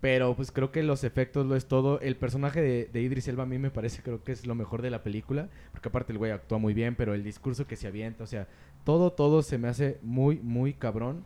Pero 0.00 0.36
pues 0.36 0.52
creo 0.52 0.70
que 0.70 0.82
los 0.82 1.02
efectos 1.02 1.46
lo 1.46 1.56
es 1.56 1.64
todo. 1.66 1.98
El 2.00 2.16
personaje 2.16 2.60
de, 2.60 2.90
de 2.92 3.00
Idris 3.00 3.26
Elba 3.26 3.44
a 3.44 3.46
mí 3.46 3.56
me 3.58 3.70
parece 3.70 4.02
creo 4.02 4.22
que 4.22 4.32
es 4.32 4.46
lo 4.46 4.54
mejor 4.54 4.82
de 4.82 4.90
la 4.90 5.02
película. 5.02 5.48
Porque 5.72 5.88
aparte 5.88 6.12
el 6.12 6.18
güey 6.18 6.30
actúa 6.30 6.58
muy 6.58 6.74
bien, 6.74 6.94
pero 6.94 7.14
el 7.14 7.24
discurso 7.24 7.66
que 7.66 7.74
se 7.76 7.86
avienta, 7.86 8.22
o 8.22 8.26
sea, 8.26 8.46
todo, 8.84 9.12
todo 9.12 9.42
se 9.42 9.58
me 9.58 9.68
hace 9.68 9.98
muy, 10.02 10.38
muy 10.40 10.74
cabrón. 10.74 11.24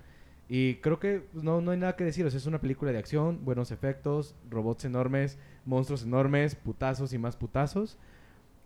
Y 0.49 0.77
creo 0.77 0.99
que 0.99 1.21
pues, 1.33 1.45
no, 1.45 1.61
no 1.61 1.73
hay 1.73 1.79
nada 1.79 1.97
que 1.97 2.05
decir. 2.05 2.25
O 2.25 2.31
sea, 2.31 2.39
es 2.39 2.47
una 2.47 2.61
película 2.61 2.91
de 2.93 2.99
acción, 2.99 3.45
buenos 3.45 3.71
efectos, 3.71 4.35
robots 4.49 4.85
enormes, 4.87 5.39
monstruos 5.67 6.05
enormes, 6.05 6.55
putazos 6.55 7.13
y 7.13 7.19
más 7.19 7.37
putazos. 7.37 7.99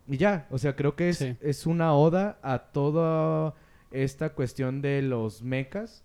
Y 0.06 0.16
ya, 0.16 0.46
o 0.50 0.58
sea, 0.58 0.76
creo 0.76 0.94
que 0.94 1.08
es, 1.08 1.18
Sí. 1.18 1.36
es 1.40 1.66
una 1.66 1.94
oda 1.94 2.38
a 2.42 2.58
toda 2.58 3.54
esta 3.90 4.30
cuestión 4.30 4.80
de 4.82 5.02
los 5.02 5.42
mechas 5.42 6.04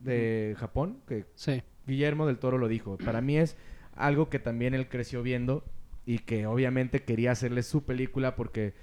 de 0.00 0.54
Japón, 0.58 0.98
que 1.08 1.24
Sí. 1.34 1.62
Guillermo 1.86 2.26
del 2.26 2.38
Toro 2.38 2.58
lo 2.58 2.68
dijo. 2.68 2.96
Para 2.98 3.20
mí 3.20 3.38
es 3.38 3.56
algo 3.96 4.28
que 4.28 4.38
también 4.38 4.74
él 4.74 4.88
creció 4.88 5.22
viendo 5.22 5.64
y 6.06 6.20
que 6.20 6.46
obviamente 6.46 7.02
quería 7.02 7.32
hacerle 7.32 7.62
su 7.62 7.82
película 7.84 8.36
porque 8.36 8.74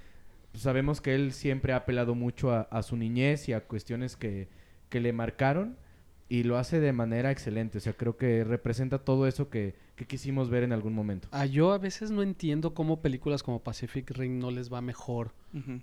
pues, 0.56 0.62
sabemos 0.62 1.02
que 1.02 1.14
él 1.14 1.34
siempre 1.34 1.74
ha 1.74 1.76
apelado 1.76 2.14
mucho 2.14 2.50
a, 2.50 2.62
a 2.62 2.82
su 2.82 2.96
niñez 2.96 3.46
y 3.50 3.52
a 3.52 3.60
cuestiones 3.60 4.16
que, 4.16 4.48
que 4.88 5.00
le 5.00 5.12
marcaron 5.12 5.76
y 6.30 6.44
lo 6.44 6.56
hace 6.56 6.80
de 6.80 6.94
manera 6.94 7.30
excelente. 7.30 7.76
O 7.76 7.80
sea, 7.82 7.92
creo 7.92 8.16
que 8.16 8.42
representa 8.42 8.98
todo 8.98 9.26
eso 9.26 9.50
que, 9.50 9.74
que 9.96 10.06
quisimos 10.06 10.48
ver 10.48 10.62
en 10.62 10.72
algún 10.72 10.94
momento. 10.94 11.28
Ah, 11.30 11.44
yo 11.44 11.72
a 11.72 11.78
veces 11.78 12.10
no 12.10 12.22
entiendo 12.22 12.72
cómo 12.72 13.02
películas 13.02 13.42
como 13.42 13.62
Pacific 13.62 14.10
Ring 14.12 14.38
no 14.38 14.50
les 14.50 14.72
va 14.72 14.80
mejor 14.80 15.34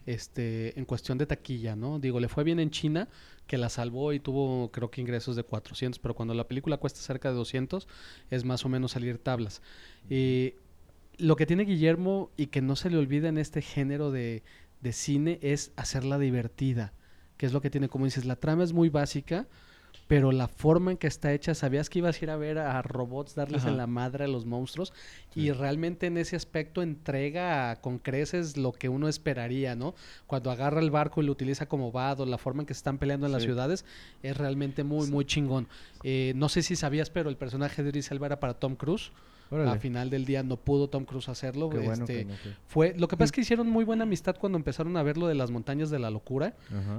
este, 0.08 0.78
en 0.78 0.86
cuestión 0.86 1.20
de 1.20 1.28
taquilla, 1.28 1.76
¿no? 1.76 2.00
Digo, 2.00 2.20
le 2.20 2.28
fue 2.28 2.44
bien 2.44 2.60
en 2.60 2.72
China, 2.72 3.10
que 3.46 3.60
la 3.60 3.70
salvó 3.70 4.12
y 4.12 4.20
tuvo 4.20 4.72
creo 4.72 4.90
que 4.90 5.02
ingresos 5.02 5.36
de 5.36 5.44
400, 5.44 6.00
pero 6.00 6.16
cuando 6.16 6.34
la 6.34 6.48
película 6.48 6.78
cuesta 6.78 7.00
cerca 7.00 7.30
de 7.30 7.36
200 7.36 7.88
es 8.32 8.44
más 8.44 8.66
o 8.66 8.70
menos 8.70 8.94
salir 8.94 9.20
tablas. 9.20 9.62
Y 10.10 10.56
lo 11.18 11.36
que 11.36 11.46
tiene 11.46 11.64
Guillermo 11.64 12.32
y 12.38 12.48
que 12.48 12.62
no 12.62 12.76
se 12.76 12.90
le 12.90 12.98
olvida 12.98 13.30
en 13.30 13.38
este 13.38 13.62
género 13.62 14.12
de, 14.12 14.44
de 14.84 14.92
cine 14.94 15.40
es 15.42 15.72
hacerla 15.78 16.20
divertida, 16.20 16.94
que 17.38 17.46
es 17.46 17.54
lo 17.54 17.62
que 17.62 17.70
tiene, 17.70 17.90
como 17.90 18.06
dices, 18.06 18.26
la 18.26 18.36
trama 18.36 18.64
es 18.64 18.74
muy 18.74 18.90
básica, 18.90 19.48
pero 20.08 20.32
la 20.32 20.50
forma 20.50 20.92
en 20.92 20.98
que 20.98 21.08
está 21.08 21.34
hecha, 21.34 21.56
sabías 21.56 21.90
que 21.90 22.00
ibas 22.00 22.22
a 22.22 22.26
ir 22.26 22.30
a 22.30 22.36
ver 22.36 22.58
a 22.58 22.82
robots 22.82 23.36
darles 23.36 23.62
Ajá. 23.62 23.72
en 23.72 23.78
la 23.78 23.88
madre 23.88 24.26
a 24.26 24.28
los 24.28 24.46
monstruos 24.46 24.92
y 25.34 25.52
realmente 25.52 26.08
en 26.08 26.18
ese 26.18 26.36
aspecto 26.36 26.82
entrega 26.82 27.78
con 27.78 28.00
creces 28.00 28.58
lo 28.58 28.74
que 28.74 28.90
uno 28.90 29.08
esperaría, 29.08 29.76
¿no? 29.76 29.96
Cuando 30.28 30.52
agarra 30.52 30.82
el 30.82 30.92
barco 30.92 31.22
y 31.22 31.26
lo 31.26 31.32
utiliza 31.32 31.68
como 31.68 31.92
vado, 31.92 32.26
la 32.26 32.38
forma 32.38 32.64
en 32.64 32.66
que 32.66 32.74
se 32.74 32.80
están 32.80 32.98
peleando 32.98 33.26
en 33.26 33.32
las 33.32 33.44
ciudades 33.44 33.86
es 34.22 34.36
realmente 34.36 34.84
muy, 34.84 35.10
muy 35.10 35.26
chingón. 35.26 35.68
Eh, 36.04 36.34
no 36.36 36.50
sé 36.50 36.62
si 36.62 36.76
sabías, 36.76 37.10
pero 37.10 37.30
el 37.30 37.38
personaje 37.38 37.82
de 37.82 37.90
Idris 37.90 38.12
Elba 38.12 38.26
era 38.26 38.40
para 38.40 38.56
Tom 38.56 38.76
Cruise. 38.76 39.12
Órale. 39.54 39.72
A 39.72 39.76
final 39.78 40.10
del 40.10 40.26
día 40.26 40.42
no 40.42 40.58
pudo 40.58 40.90
Tom 40.90 41.06
Cruise 41.06 41.30
hacerlo. 41.30 41.70
Qué 41.70 41.78
bueno 41.78 42.04
este, 42.04 42.20
que 42.20 42.26
no 42.26 42.36
fue. 42.36 42.54
fue, 42.66 43.00
lo 43.00 43.08
que 43.08 43.18
pasa 43.18 43.26
es 43.26 43.32
que 43.32 43.42
hicieron 43.42 43.70
muy 43.70 43.86
buena 43.86 44.04
amistad 44.04 44.36
cuando 44.40 44.58
empezaron 44.58 44.98
a 44.98 45.04
ver 45.04 45.18
lo 45.18 45.28
de 45.28 45.36
las 45.36 45.52
montañas 45.52 45.90
de 45.90 46.00
la 46.00 46.10
locura 46.10 46.56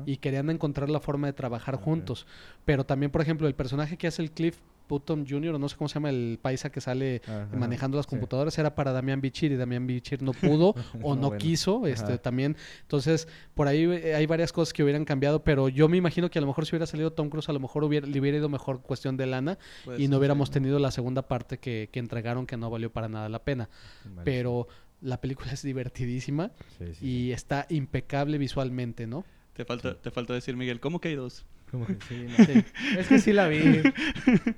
y 0.07 0.19
querían 0.19 0.51
encontrar 0.51 0.89
la 0.89 1.01
forma 1.01 1.27
de 1.27 1.33
trabajar 1.33 1.77
juntos. 1.77 2.27
Pero 2.65 2.85
también, 2.85 3.11
por 3.11 3.21
ejemplo, 3.21 3.49
el 3.49 3.55
personaje 3.55 3.97
que 3.97 4.07
hace 4.07 4.23
el 4.23 4.31
Cliff 4.31 4.59
Button 4.89 5.27
Jr., 5.29 5.55
o 5.55 5.59
no 5.59 5.69
sé 5.69 5.77
cómo 5.77 5.89
se 5.89 5.95
llama 5.95 6.11
el 6.11 6.39
paisa 6.41 6.71
que 6.71 6.81
sale 6.81 7.23
Ajá, 7.25 7.49
manejando 7.57 7.97
las 7.97 8.07
sí. 8.07 8.11
computadoras, 8.11 8.57
era 8.59 8.75
para 8.75 8.93
Damián 8.93 9.21
Bichir 9.21 9.53
y 9.53 9.57
Damián 9.57 9.87
Bichir 9.87 10.23
no 10.23 10.33
pudo 10.33 10.75
o 11.03 11.15
No, 11.15 11.21
no 11.23 11.29
bueno. 11.29 11.39
quiso 11.39 11.87
este, 11.87 12.13
Ajá. 12.15 12.19
también. 12.19 12.57
Entonces, 12.83 13.29
por 13.55 13.69
ahí 13.69 13.85
eh, 13.85 14.15
hay 14.15 14.27
varias 14.27 14.53
cosas 14.53 14.73
que 14.73 14.83
hubieran 14.83 15.05
cambiado, 15.05 15.43
pero 15.45 15.69
yo 15.69 15.89
me 15.89 15.97
imagino 15.97 16.31
que 16.31 16.39
a 16.39 16.43
lo 16.43 16.47
mejor 16.47 16.67
si 16.67 16.75
hubiera 16.75 16.87
salido 16.87 17.13
Tom 17.13 17.29
Cruise, 17.31 17.49
a 17.49 17.53
lo 17.53 17.61
mejor 17.61 17.85
hubiera, 17.85 18.07
le 18.07 18.21
hubiera 18.21 18.39
ido 18.39 18.49
mejor 18.49 18.83
cuestión 18.83 19.17
de 19.17 19.27
lana 19.27 19.59
y 19.99 20.09
no 20.09 20.15
sí, 20.15 20.19
hubiéramos 20.19 20.51
tenido 20.51 20.79
la 20.79 20.91
segunda 20.91 21.23
parte 21.23 21.59
que, 21.59 21.89
que 21.93 21.99
entregaron 22.01 22.47
que 22.47 22.57
no 22.57 22.71
valió 22.71 22.91
para 22.93 23.09
nada 23.09 23.29
la 23.29 23.43
pena. 23.43 23.69
Pero 24.25 24.69
la 25.01 25.21
película 25.21 25.51
es 25.53 25.63
divertidísima 25.63 26.51
Sí, 26.79 26.87
sí, 26.87 26.95
sí. 26.95 27.07
y 27.07 27.33
está 27.33 27.67
impecable 27.69 28.39
visualmente, 28.39 29.07
¿no? 29.07 29.25
Te 29.55 29.65
falta, 29.65 29.95
te 30.01 30.11
falta 30.11 30.35
decir, 30.35 30.57
Miguel, 30.57 30.81
¿cómo 30.81 31.01
que 31.01 31.09
hay 31.09 31.15
dos? 31.15 31.45
Como 31.75 31.87
que 31.87 31.97
sí, 32.09 32.27
no. 32.39 32.45
Sí. 32.45 32.65
Es 32.97 33.09
que 33.09 33.19
sí 33.19 33.33
la 33.33 33.49
vi. 33.49 33.83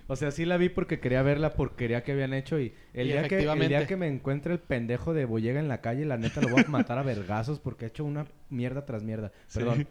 O 0.06 0.16
sea, 0.16 0.30
sí 0.30 0.44
la 0.44 0.58
vi 0.58 0.68
porque 0.68 1.00
quería 1.00 1.22
ver 1.22 1.40
la 1.40 1.54
porquería 1.54 2.04
que 2.04 2.12
habían 2.12 2.34
hecho 2.34 2.60
y 2.60 2.74
el, 2.92 3.06
Y 3.06 3.12
día, 3.12 3.26
que, 3.26 3.38
el 3.42 3.68
día 3.68 3.86
que 3.86 3.96
me 3.96 4.06
encuentre 4.06 4.52
el 4.52 4.58
pendejo 4.58 5.14
de 5.14 5.24
Boyega 5.24 5.58
en 5.58 5.68
la 5.68 5.80
calle, 5.80 6.04
la 6.04 6.18
neta 6.18 6.42
lo 6.42 6.48
voy 6.50 6.62
a 6.66 6.68
matar 6.68 6.98
a 6.98 7.02
vergazos 7.02 7.58
porque 7.58 7.86
ha 7.86 7.88
hecho 7.88 8.04
una 8.04 8.26
mierda 8.50 8.84
tras 8.84 9.02
mierda. 9.02 9.32
Perdón. 9.54 9.88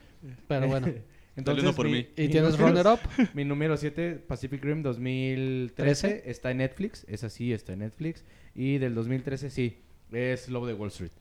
Pero 0.48 0.68
bueno. 0.68 0.88
Entonces, 1.36 1.72
por 1.74 1.88
mi- 1.88 1.92
mí. 1.94 2.08
¿Y 2.16 2.22
mi 2.22 2.28
tienes 2.30 2.58
número- 2.58 2.68
Runner 2.84 2.88
Up? 2.88 3.00
Mi 3.34 3.44
número 3.44 3.76
7, 3.76 4.24
Pacific 4.28 4.64
Rim 4.64 4.84
2013, 4.84 6.24
está 6.28 6.52
en 6.52 6.58
Netflix. 6.58 7.06
Esa 7.10 7.30
sí 7.30 7.52
está 7.54 7.74
en 7.74 7.80
Netflix. 7.80 8.24
Y 8.54 8.78
del 8.78 8.94
2013, 8.96 9.50
sí, 9.50 9.80
es 10.12 10.48
Lobo 10.48 10.68
de 10.68 10.74
Wall 10.76 10.90
Street. 10.90 11.12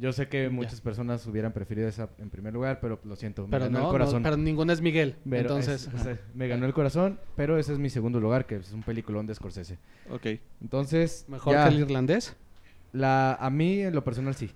Yo 0.00 0.12
sé 0.12 0.28
que 0.28 0.44
Ya. 0.44 0.50
muchas 0.50 0.80
personas 0.80 1.26
hubieran 1.26 1.52
preferido 1.52 1.88
esa 1.88 2.08
en 2.18 2.30
primer 2.30 2.54
lugar, 2.54 2.78
pero 2.80 3.00
lo 3.04 3.16
siento, 3.16 3.42
me 3.42 3.50
Pero 3.50 3.64
ganó 3.64 3.78
no, 3.80 3.84
el 3.86 3.90
corazón. 3.90 4.22
no, 4.22 4.26
pero 4.30 4.36
ninguna 4.36 4.72
es 4.72 4.80
Miguel. 4.80 5.16
Pero 5.28 5.40
Entonces, 5.42 5.88
es- 5.88 5.94
o 5.94 5.98
sea, 5.98 6.18
me 6.34 6.46
ganó 6.46 6.66
el 6.66 6.72
corazón, 6.72 7.18
pero 7.34 7.58
ese 7.58 7.72
es 7.72 7.78
mi 7.80 7.90
segundo 7.90 8.20
lugar, 8.20 8.46
que 8.46 8.56
es 8.56 8.72
un 8.72 8.82
peliculón 8.84 9.26
de 9.26 9.34
Scorsese. 9.34 9.76
Ok. 10.10 10.26
Entonces, 10.60 11.24
mejor 11.28 11.52
ya, 11.54 11.68
que 11.68 11.74
el 11.74 11.80
irlandés. 11.80 12.36
la, 12.92 13.34
a 13.34 13.50
mí 13.50 13.80
en 13.80 13.94
lo 13.94 14.04
personal 14.04 14.34
sí. 14.36 14.50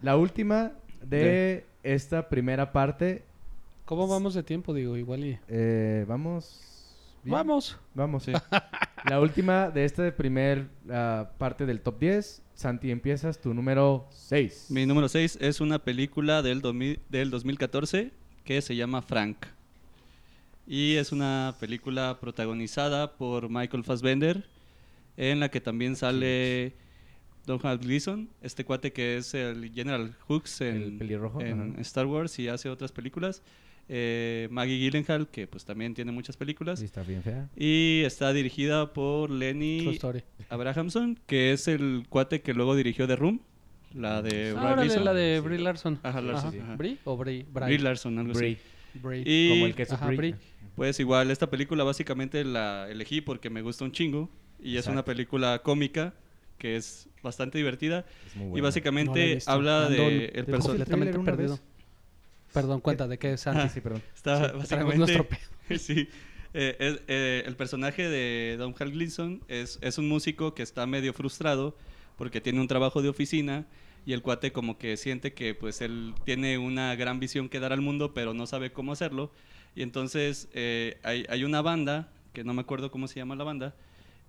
La 0.00 0.16
última 0.16 0.72
de 1.02 1.66
esta 1.82 2.28
primera 2.28 2.72
parte, 2.72 3.22
¿Cómo 3.84 4.08
vamos 4.08 4.34
de 4.34 4.42
tiempo? 4.42 4.74
Digo, 4.74 4.96
igual 4.96 5.24
y... 5.24 5.38
eh, 5.46 6.04
vamos. 6.08 6.90
bien. 7.22 7.34
Vamos. 7.36 7.78
Vamos. 7.94 8.24
Sí. 8.24 8.32
La 9.08 9.20
última 9.20 9.70
de 9.70 9.84
esta 9.84 10.10
primer 10.16 10.66
ah, 10.90 11.30
parte 11.38 11.64
del 11.64 11.80
top 11.80 12.00
10. 12.00 12.42
Santi, 12.54 12.90
empiezas 12.90 13.40
tu 13.40 13.54
número 13.54 14.08
6. 14.10 14.66
Mi 14.70 14.84
número 14.84 15.08
6 15.08 15.38
es 15.40 15.60
una 15.60 15.78
película 15.78 16.42
del, 16.42 16.60
2000 16.60 16.98
del 17.08 17.30
2014 17.30 18.10
que 18.44 18.60
se 18.62 18.74
llama 18.74 19.02
Frank. 19.02 19.46
Y 20.66 20.94
es 20.96 21.12
una 21.12 21.54
película 21.60 22.18
protagonizada 22.20 23.16
por 23.16 23.48
Michael 23.48 23.84
Fassbender, 23.84 24.44
en 25.16 25.38
la 25.38 25.50
que 25.50 25.60
también 25.60 25.94
sale 25.94 26.74
Don 27.46 27.60
Gleason, 27.60 28.28
este 28.42 28.64
cuate 28.64 28.92
que 28.92 29.18
es 29.18 29.34
el 29.34 29.70
General 29.72 30.16
Hooks 30.26 30.62
El 30.62 30.82
en, 30.82 30.98
pelirrojo, 30.98 31.40
en 31.40 31.72
ajá. 31.72 31.80
Star 31.82 32.06
Wars 32.06 32.36
y 32.40 32.48
hace 32.48 32.68
otras 32.68 32.90
películas. 32.90 33.42
Eh, 33.88 34.48
Maggie 34.50 34.78
Gyllenhaal, 34.78 35.28
que 35.28 35.46
pues 35.46 35.64
también 35.64 35.94
tiene 35.94 36.10
muchas 36.12 36.36
películas. 36.36 36.80
Sí, 36.80 36.86
está 36.86 37.02
bien 37.02 37.22
fea. 37.22 37.48
Y 37.56 38.02
está 38.04 38.32
dirigida 38.32 38.92
por 38.92 39.30
Lenny. 39.30 39.98
Abrahamson, 40.48 41.18
que 41.26 41.52
es 41.52 41.68
el 41.68 42.04
cuate 42.08 42.42
que 42.42 42.52
luego 42.54 42.74
dirigió 42.74 43.06
The 43.06 43.16
Room, 43.16 43.40
la 43.94 44.22
de 44.22 44.54
Ah, 44.56 44.72
órale, 44.72 45.00
la 45.00 45.14
de. 45.14 45.40
Brie 45.40 45.58
Larson. 45.58 46.00
Ajá, 46.02 46.20
Larson, 46.20 46.60
ajá. 46.60 46.76
¿Brie 46.76 46.98
o 47.04 47.16
Brie? 47.16 47.46
Brie 47.50 47.78
Larson, 47.78 48.18
algo 48.18 48.32
Brie. 48.34 48.52
así. 48.54 48.60
Brie. 49.00 49.22
Y 49.24 49.48
Como 49.50 49.66
el 49.66 49.74
queso 49.74 49.94
Ajá, 49.94 50.06
Brie. 50.06 50.16
Brie. 50.16 50.34
pues 50.74 50.98
igual 51.00 51.30
esta 51.30 51.48
película 51.50 51.84
básicamente 51.84 52.44
la 52.44 52.88
elegí 52.90 53.20
porque 53.20 53.50
me 53.50 53.62
gusta 53.62 53.84
un 53.84 53.92
chingo 53.92 54.28
y 54.60 54.78
es 54.78 54.86
una 54.86 55.04
película 55.04 55.60
cómica 55.62 56.14
que 56.58 56.76
es 56.76 57.08
bastante 57.22 57.58
divertida 57.58 58.06
Es 58.26 58.34
muy 58.36 58.58
y. 58.58 58.62
No 59.28 59.34
visto. 59.34 59.50
habla 59.50 59.88
de 59.90 60.24
el 60.26 60.32
el 60.34 60.58
completamente 60.58 61.18
perdido. 61.20 61.60
Perdón, 62.60 62.80
cuenta 62.80 63.06
de 63.06 63.18
qué 63.18 63.34
es 63.34 63.40
Santi. 63.42 63.60
Ah, 63.62 63.68
sí, 63.68 63.80
perdón. 63.80 64.02
está 64.14 64.50
Sí, 64.50 64.56
básicamente 64.56 64.96
nuestro 64.98 65.28
pedo. 65.28 65.40
sí 65.78 66.08
eh, 66.54 66.76
es- 66.78 67.00
eh, 67.06 67.42
el 67.46 67.54
personaje 67.56 68.08
de 68.08 68.56
Don 68.58 68.74
Hal 68.78 68.90
Gleason 68.92 69.42
es, 69.48 69.78
es 69.82 69.98
un 69.98 70.08
músico 70.08 70.54
que 70.54 70.62
está 70.62 70.86
medio 70.86 71.12
frustrado 71.12 71.76
porque 72.16 72.40
tiene 72.40 72.60
un 72.60 72.66
trabajo 72.68 73.02
de 73.02 73.10
oficina 73.10 73.66
y 74.06 74.14
el 74.14 74.22
cuate 74.22 74.52
como 74.52 74.78
que 74.78 74.96
siente 74.96 75.34
que 75.34 75.54
pues 75.54 75.82
él 75.82 76.14
tiene 76.24 76.56
una 76.56 76.94
gran 76.94 77.20
visión 77.20 77.48
que 77.50 77.60
dar 77.60 77.72
al 77.74 77.82
mundo 77.82 78.14
pero 78.14 78.32
no 78.32 78.46
sabe 78.46 78.72
cómo 78.72 78.92
hacerlo 78.92 79.32
y 79.74 79.82
entonces 79.82 80.48
eh, 80.54 80.98
hay, 81.02 81.26
hay 81.28 81.44
una 81.44 81.60
banda 81.60 82.08
que 82.32 82.42
no 82.42 82.54
me 82.54 82.62
acuerdo 82.62 82.90
cómo 82.90 83.06
se 83.06 83.16
llama 83.16 83.36
la 83.36 83.44
banda 83.44 83.74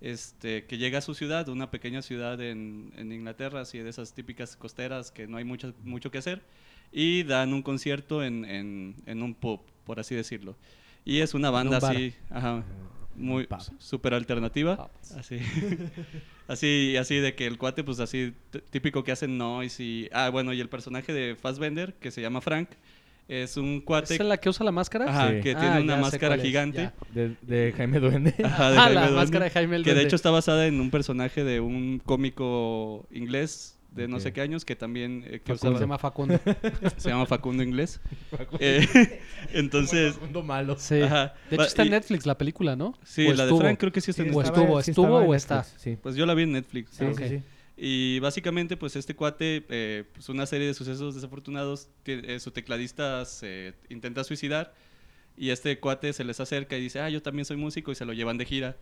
este, 0.00 0.64
que 0.66 0.78
llega 0.78 0.98
a 0.98 1.02
su 1.02 1.14
ciudad, 1.14 1.48
una 1.48 1.70
pequeña 1.70 2.02
ciudad 2.02 2.40
en, 2.40 2.92
en 2.96 3.10
Inglaterra, 3.10 3.62
así 3.62 3.78
de 3.78 3.88
esas 3.90 4.14
típicas 4.14 4.56
costeras 4.56 5.10
que 5.10 5.26
no 5.26 5.38
hay 5.38 5.44
mucho, 5.44 5.74
mucho 5.82 6.10
que 6.10 6.18
hacer, 6.18 6.42
y 6.92 7.22
dan 7.24 7.52
un 7.52 7.62
concierto 7.62 8.22
en, 8.24 8.44
en, 8.44 8.94
en 9.06 9.22
un 9.22 9.34
pub, 9.34 9.60
por 9.84 10.00
así 10.00 10.14
decirlo. 10.14 10.56
Y 11.04 11.20
es 11.20 11.34
una 11.34 11.50
banda 11.50 11.78
un 11.78 11.84
así, 11.84 12.14
ajá, 12.30 12.64
muy 13.16 13.48
súper 13.78 14.14
alternativa. 14.14 14.76
Papas. 14.76 15.12
Así. 15.12 15.38
así, 16.48 16.96
así 16.96 17.16
de 17.16 17.34
que 17.34 17.46
el 17.46 17.58
cuate, 17.58 17.84
pues 17.84 18.00
así, 18.00 18.32
típico 18.70 19.04
que 19.04 19.12
hacen 19.12 19.38
noise 19.38 19.82
y... 19.82 20.08
Ah, 20.12 20.30
bueno, 20.30 20.52
y 20.52 20.60
el 20.60 20.68
personaje 20.68 21.12
de 21.12 21.36
Fassbender, 21.36 21.94
que 21.94 22.10
se 22.10 22.20
llama 22.20 22.40
Frank, 22.40 22.68
es 23.26 23.56
un 23.56 23.80
cuate... 23.80 24.14
¿Esa 24.14 24.22
es 24.22 24.28
la 24.28 24.36
que 24.38 24.48
usa 24.48 24.64
la 24.64 24.72
máscara? 24.72 25.06
Ajá, 25.08 25.30
Sí. 25.30 25.40
que 25.42 25.52
Ah, 25.52 25.60
tiene 25.60 25.80
una 25.82 25.94
ya 25.94 25.96
sé 25.96 26.00
máscara 26.02 26.38
gigante. 26.38 26.90
De, 27.12 27.36
de 27.42 27.72
Jaime 27.76 28.00
Duende. 28.00 28.34
Ajá, 28.44 28.70
de 28.70 28.78
Ah, 28.78 28.80
Jaime 28.82 28.94
la 28.94 29.00
Duende, 29.02 29.16
máscara 29.16 29.44
de 29.44 29.50
Jaime 29.50 29.76
el 29.76 29.84
Que 29.84 29.94
de 29.94 30.02
hecho 30.02 30.16
está 30.16 30.30
basada 30.30 30.66
en 30.66 30.80
un 30.80 30.90
personaje 30.90 31.44
de 31.44 31.60
un 31.60 32.00
cómico 32.04 33.06
inglés 33.10 33.77
de 33.98 34.08
no 34.08 34.16
Ok. 34.16 34.22
sé 34.22 34.32
qué 34.32 34.40
años 34.40 34.64
que 34.64 34.74
también 34.76 35.22
eh, 35.26 35.40
que 35.44 35.54
Facundo, 35.54 35.54
usaba- 35.54 35.74
se 35.76 35.80
llama 35.82 35.98
Facundo. 35.98 36.40
se 36.96 37.08
llama 37.10 37.26
Facundo 37.26 37.62
Inglés. 37.62 38.00
Eh, 38.60 39.20
entonces, 39.52 40.14
Facundo 40.14 40.42
malo. 40.42 40.76
Sí. 40.78 41.02
Ajá. 41.02 41.34
De 41.50 41.56
hecho 41.56 41.64
está 41.66 41.82
en 41.82 41.90
Netflix 41.90 42.24
la 42.26 42.38
película, 42.38 42.76
¿no? 42.76 42.94
sí, 43.04 43.26
¿O 43.26 43.30
la 43.34 43.44
de 43.44 43.50
estuvo? 43.50 43.60
Frank 43.60 43.78
creo 43.78 43.92
que 43.92 44.00
sí 44.00 44.10
está 44.10 44.22
en 44.22 44.28
O 44.34 44.38
Netflix. 44.42 44.58
estuvo, 44.58 44.82
sí 44.82 44.90
estuvo 44.92 45.16
o 45.18 45.34
está. 45.34 45.64
Sí. 45.64 45.96
Pues 46.02 46.16
yo 46.16 46.24
la 46.26 46.34
vi 46.34 46.44
en 46.44 46.52
Netflix. 46.52 46.90
Sí, 46.92 47.04
Ah, 47.04 47.12
sí, 47.16 47.22
ok. 47.24 47.28
sí. 47.30 47.42
Y 47.80 48.18
básicamente, 48.18 48.76
pues 48.76 48.96
este 48.96 49.14
cuate, 49.14 49.64
eh, 49.68 50.04
pues 50.12 50.28
una 50.30 50.46
serie 50.46 50.66
de 50.66 50.74
sucesos 50.74 51.14
desafortunados, 51.14 51.88
eh, 52.06 52.40
su 52.40 52.50
tecladista 52.50 53.24
se 53.24 53.74
intenta 53.88 54.24
suicidar 54.24 54.74
y 55.36 55.50
este 55.50 55.78
cuate 55.78 56.12
se 56.12 56.24
les 56.24 56.40
acerca 56.40 56.76
y 56.76 56.80
dice, 56.80 56.98
ah, 57.00 57.08
yo 57.08 57.22
también 57.22 57.44
soy 57.44 57.56
músico 57.56 57.92
y 57.92 57.94
se 57.94 58.04
lo 58.04 58.12
llevan 58.14 58.36
de 58.36 58.46
gira. 58.46 58.76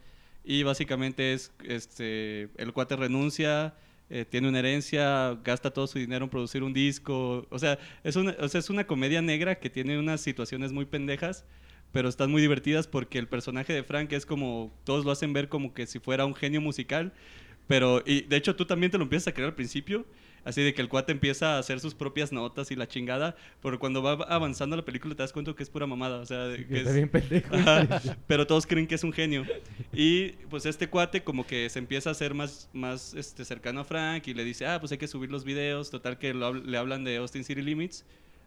Y 0.44 0.62
básicamente 0.62 1.34
es, 1.34 1.52
este, 1.64 2.48
el 2.56 2.72
cuate 2.72 2.96
renuncia, 2.96 3.74
eh, 4.08 4.24
tiene 4.24 4.48
una 4.48 4.60
herencia, 4.60 5.38
gasta 5.42 5.72
todo 5.72 5.86
su 5.86 5.98
dinero 5.98 6.24
en 6.24 6.30
producir 6.30 6.62
un 6.62 6.72
disco. 6.72 7.46
O 7.50 7.58
sea, 7.58 7.78
es 8.04 8.16
una, 8.16 8.36
o 8.40 8.48
sea, 8.48 8.60
es 8.60 8.70
una 8.70 8.86
comedia 8.86 9.22
negra 9.22 9.58
que 9.58 9.70
tiene 9.70 9.98
unas 9.98 10.20
situaciones 10.20 10.72
muy 10.72 10.84
pendejas, 10.84 11.44
pero 11.92 12.08
están 12.08 12.30
muy 12.30 12.40
divertidas 12.40 12.86
porque 12.86 13.18
el 13.18 13.28
personaje 13.28 13.72
de 13.72 13.82
Frank 13.82 14.12
es 14.12 14.26
como, 14.26 14.72
todos 14.84 15.04
lo 15.04 15.10
hacen 15.10 15.32
ver 15.32 15.48
como 15.48 15.74
que 15.74 15.86
si 15.86 15.98
fuera 15.98 16.26
un 16.26 16.34
genio 16.34 16.60
musical, 16.60 17.12
pero, 17.66 18.02
y 18.06 18.22
de 18.22 18.36
hecho 18.36 18.54
tú 18.54 18.64
también 18.64 18.92
te 18.92 18.98
lo 18.98 19.04
empiezas 19.04 19.28
a 19.28 19.32
creer 19.32 19.48
al 19.48 19.54
principio, 19.54 20.06
así 20.46 20.62
de 20.62 20.72
que 20.72 20.80
el 20.80 20.88
cuate 20.88 21.12
empieza 21.12 21.56
a 21.56 21.58
hacer 21.58 21.80
sus 21.80 21.94
propias 21.94 22.32
notas 22.32 22.70
y 22.70 22.76
la 22.76 22.88
chingada, 22.88 23.36
pero 23.60 23.78
cuando 23.78 24.02
va 24.02 24.12
avanzando 24.28 24.74
la 24.76 24.84
película 24.84 25.14
te 25.14 25.22
das 25.22 25.32
cuenta 25.34 25.52
que 25.52 25.62
es 25.62 25.68
pura 25.68 25.86
mamada, 25.86 26.20
o 26.20 26.24
sea, 26.24 26.48
que 26.56 26.80
es- 26.80 26.94
bien 26.94 27.10
pendejo. 27.10 27.54
Ajá, 27.54 28.00
pero 28.26 28.46
todos 28.46 28.66
creen 28.66 28.86
que 28.86 28.94
es 28.94 29.04
un 29.04 29.12
genio. 29.12 29.44
Y 29.92 30.28
pues 30.48 30.64
este 30.64 30.88
cuate 30.88 31.22
como 31.22 31.46
que 31.46 31.68
se 31.68 31.78
empieza 31.78 32.08
a 32.08 32.12
hacer 32.12 32.32
más, 32.32 32.70
más 32.72 33.12
este, 33.12 33.44
cercano 33.44 33.80
a 33.80 33.84
Frank 33.84 34.26
y 34.28 34.32
le 34.34 34.44
dice, 34.44 34.66
ah, 34.66 34.80
pues 34.80 34.90
hay 34.92 34.98
que 34.98 35.08
subir 35.08 35.30
los 35.30 35.44
videos. 35.44 35.90
Total 35.90 36.16
que 36.18 36.32
lo 36.32 36.54
le 36.54 36.78
hablan 36.78 37.04
de 37.04 37.16
Austin 37.16 37.44
City 37.44 37.60
Limits, 37.60 38.04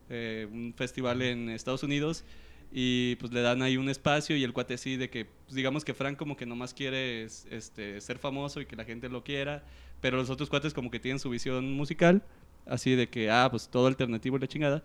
eh, 0.10 0.48
un 0.52 0.74
festival 0.76 1.22
en 1.22 1.50
Estados 1.50 1.84
Unidos. 1.84 2.24
Y 2.72 3.16
pues 3.16 3.32
le 3.34 3.42
dan 3.42 3.62
ahí 3.64 3.78
un 3.78 3.90
espacio 3.90 4.36
y 4.38 4.44
el 4.44 4.54
cuate 4.54 4.78
sí 4.78 4.96
de 4.96 5.10
que, 5.10 5.26
pues, 5.26 5.56
digamos 5.56 5.84
que 5.84 5.94
Frank 5.96 6.18
como 6.18 6.38
que 6.38 6.46
nomás 6.46 6.74
quiere 6.74 7.24
es- 7.24 7.48
este, 7.50 8.00
ser 8.02 8.20
famoso 8.20 8.62
y 8.62 8.66
que 8.66 8.76
la 8.76 8.86
gente 8.86 9.10
lo 9.10 9.24
quiera. 9.24 9.64
Pero 10.02 10.18
los 10.18 10.30
otros 10.30 10.50
cuates 10.50 10.74
como 10.74 10.92
que 10.92 11.00
tienen 11.00 11.20
su 11.20 11.30
visión 11.30 11.74
musical, 11.74 12.24
así 12.66 12.96
de 12.96 13.10
que, 13.10 13.30
ah, 13.32 13.48
pues 13.50 13.70
todo 13.70 13.88
alternativo 13.88 14.38
y 14.38 14.40
la 14.40 14.48
chingada. 14.48 14.84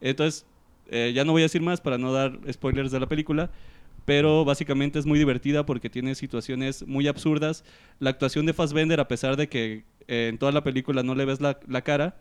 Entonces, 0.00 0.46
eh, 0.88 1.12
ya 1.14 1.24
no 1.24 1.32
voy 1.32 1.42
a 1.42 1.44
decir 1.44 1.60
más 1.62 1.80
para 1.80 1.98
no 1.98 2.12
dar 2.12 2.38
spoilers 2.50 2.90
de 2.90 3.00
la 3.00 3.08
película, 3.08 3.50
pero 4.04 4.44
básicamente 4.44 4.98
es 4.98 5.06
muy 5.06 5.18
divertida 5.18 5.66
porque 5.66 5.90
tiene 5.90 6.14
situaciones 6.14 6.86
muy 6.86 7.08
absurdas. 7.08 7.64
La 7.98 8.10
actuación 8.10 8.46
de 8.46 8.52
Fassbender, 8.54 9.00
a 9.00 9.08
pesar 9.08 9.36
de 9.36 9.48
que 9.48 9.84
eh, 10.08 10.28
en 10.28 10.38
toda 10.38 10.52
la 10.52 10.62
película 10.64 11.02
no 11.02 11.14
le 11.14 11.24
ves 11.24 11.40
la, 11.40 11.58
la 11.68 11.82
cara, 11.82 12.16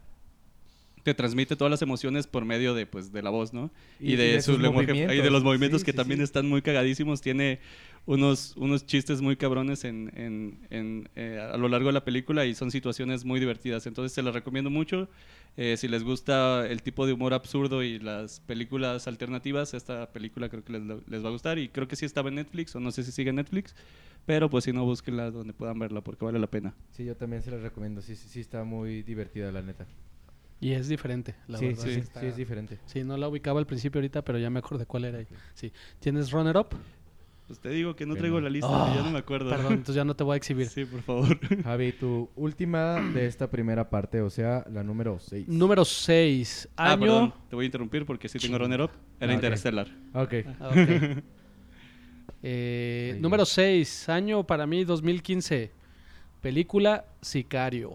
te 1.06 1.14
transmite 1.14 1.56
todas 1.56 1.70
las 1.70 1.84
emociones 1.84 2.26
por 2.26 2.46
medio 2.46 2.74
de, 2.74 2.88
pues, 2.88 3.12
de 3.14 3.22
la 3.22 3.30
voz, 3.30 3.54
¿no? 3.54 3.70
Y, 4.00 4.16
de, 4.16 4.42
su 4.42 4.54
sus 4.54 4.62
lenguaje, 4.62 5.04
y 5.16 5.22
de 5.22 5.30
los 5.30 5.44
movimientos 5.44 5.82
Sí, 5.82 5.86
que 5.86 5.92
sí, 5.92 5.98
también 5.98 6.18
sí. 6.18 6.24
están 6.24 6.48
muy 6.50 6.64
cagadísimos. 6.64 7.22
Tiene 7.22 7.60
unos, 8.08 8.58
unos 8.58 8.88
chistes 8.88 9.22
muy 9.22 9.36
cabrones 9.36 9.84
en, 9.84 10.12
en- 10.16 10.58
en, 10.72 11.10
eh, 11.16 11.40
a 11.40 11.58
lo 11.58 11.70
largo 11.70 11.90
de 11.90 11.94
la 11.94 12.04
película 12.04 12.46
y 12.48 12.56
son 12.56 12.72
situaciones 12.72 13.24
muy 13.24 13.40
divertidas. 13.40 13.86
Entonces 13.86 14.14
se 14.14 14.24
las 14.24 14.34
recomiendo 14.34 14.72
mucho. 14.72 15.08
Eh, 15.58 15.78
si 15.78 15.88
les 15.88 16.04
gusta 16.04 16.66
el 16.68 16.82
tipo 16.82 17.06
de 17.06 17.14
humor 17.14 17.36
absurdo 17.36 17.84
y 17.84 18.00
las 18.00 18.40
películas 18.40 19.08
alternativas, 19.08 19.76
esta 19.76 20.12
película 20.12 20.50
creo 20.50 20.64
que 20.64 20.74
les, 20.74 20.82
les 21.08 21.24
va 21.24 21.28
a 21.30 21.32
gustar. 21.32 21.60
Y 21.60 21.70
creo 21.70 21.88
que 21.88 21.96
sí 21.96 22.06
estaba 22.06 22.30
en 22.30 22.36
Netflix, 22.36 22.76
o 22.76 22.80
no 22.80 22.90
sé 22.92 23.04
si 23.04 23.12
sigue 23.12 23.30
en 23.30 23.36
Netflix. 23.36 23.76
Pero 24.26 24.50
pues 24.50 24.64
si 24.64 24.74
no, 24.74 24.84
búsquenla 24.86 25.30
donde 25.30 25.54
puedan 25.54 25.78
verla 25.78 26.02
porque 26.02 26.26
vale 26.26 26.40
la 26.40 26.48
pena. 26.48 26.74
Sí, 26.90 27.06
yo 27.06 27.16
también 27.16 27.44
se 27.44 27.52
las 27.52 27.62
recomiendo. 27.62 28.02
Sí, 28.02 28.16
sí, 28.16 28.28
sí 28.28 28.40
está 28.40 28.64
muy 28.64 29.04
divertida, 29.04 29.52
la 29.52 29.62
neta. 29.62 29.86
Y 30.66 30.72
es 30.74 30.88
diferente, 30.88 31.36
la 31.48 31.60
sí, 31.60 31.68
verdad. 31.68 31.84
sí, 31.84 31.94
sí, 31.94 32.00
está- 32.00 32.20
sí, 32.22 32.26
es 32.26 32.36
diferente. 32.38 32.80
Sí, 32.88 33.04
no 33.04 33.18
la 33.18 33.28
ubicaba 33.28 33.60
al 33.60 33.68
principio 33.68 34.00
ahorita, 34.00 34.24
pero 34.24 34.40
ya 34.40 34.50
me 34.50 34.58
acordé 34.58 34.88
cuál 34.88 35.06
era. 35.06 35.20
Sí. 35.54 35.72
¿Tienes 36.00 36.32
Runner 36.32 36.58
Up? 36.58 36.70
Pues 37.46 37.60
te 37.60 37.70
digo 37.70 37.96
que 37.96 38.08
no 38.08 38.16
traigo 38.16 38.40
la 38.42 38.50
lista, 38.50 38.68
Ah, 38.72 38.92
ya 38.96 39.04
no 39.04 39.12
me 39.12 39.20
acuerdo. 39.20 39.52
Perdón, 39.52 39.74
entonces 39.74 39.94
ya 39.94 40.04
no 40.04 40.16
te 40.16 40.24
voy 40.24 40.34
a 40.34 40.38
exhibir. 40.38 40.66
Sí, 40.68 40.84
por 40.86 41.04
favor. 41.04 41.38
Javi, 41.64 41.92
tu 41.92 42.32
última 42.36 43.00
de 43.14 43.28
esta 43.28 43.48
primera 43.52 43.88
parte, 43.92 44.22
o 44.22 44.32
sea, 44.32 44.66
la 44.74 44.82
número 44.82 45.20
6. 45.20 45.48
Número 45.48 45.86
6. 45.86 46.68
Ah, 46.76 46.94
Año. 46.94 47.00
perdón, 47.02 47.34
te 47.48 47.56
voy 47.56 47.66
a 47.66 47.68
interrumpir 47.68 48.04
porque 48.08 48.28
sí 48.28 48.40
tengo 48.40 48.58
runner 48.58 48.82
up. 48.82 48.90
Era 49.20 49.34
Ah, 49.34 49.36
ok. 49.36 49.44
Interstellar. 49.44 49.88
Ok. 50.16 50.34
Ah. 50.60 50.72
Eh, 52.48 53.12
Ahí 53.16 53.22
número 53.22 53.42
va. 53.42 53.46
6. 53.46 54.10
Año 54.10 54.44
para 54.46 54.66
mí 54.68 54.84
2015. 54.84 55.72
Película 56.42 57.06
Sicario. 57.22 57.94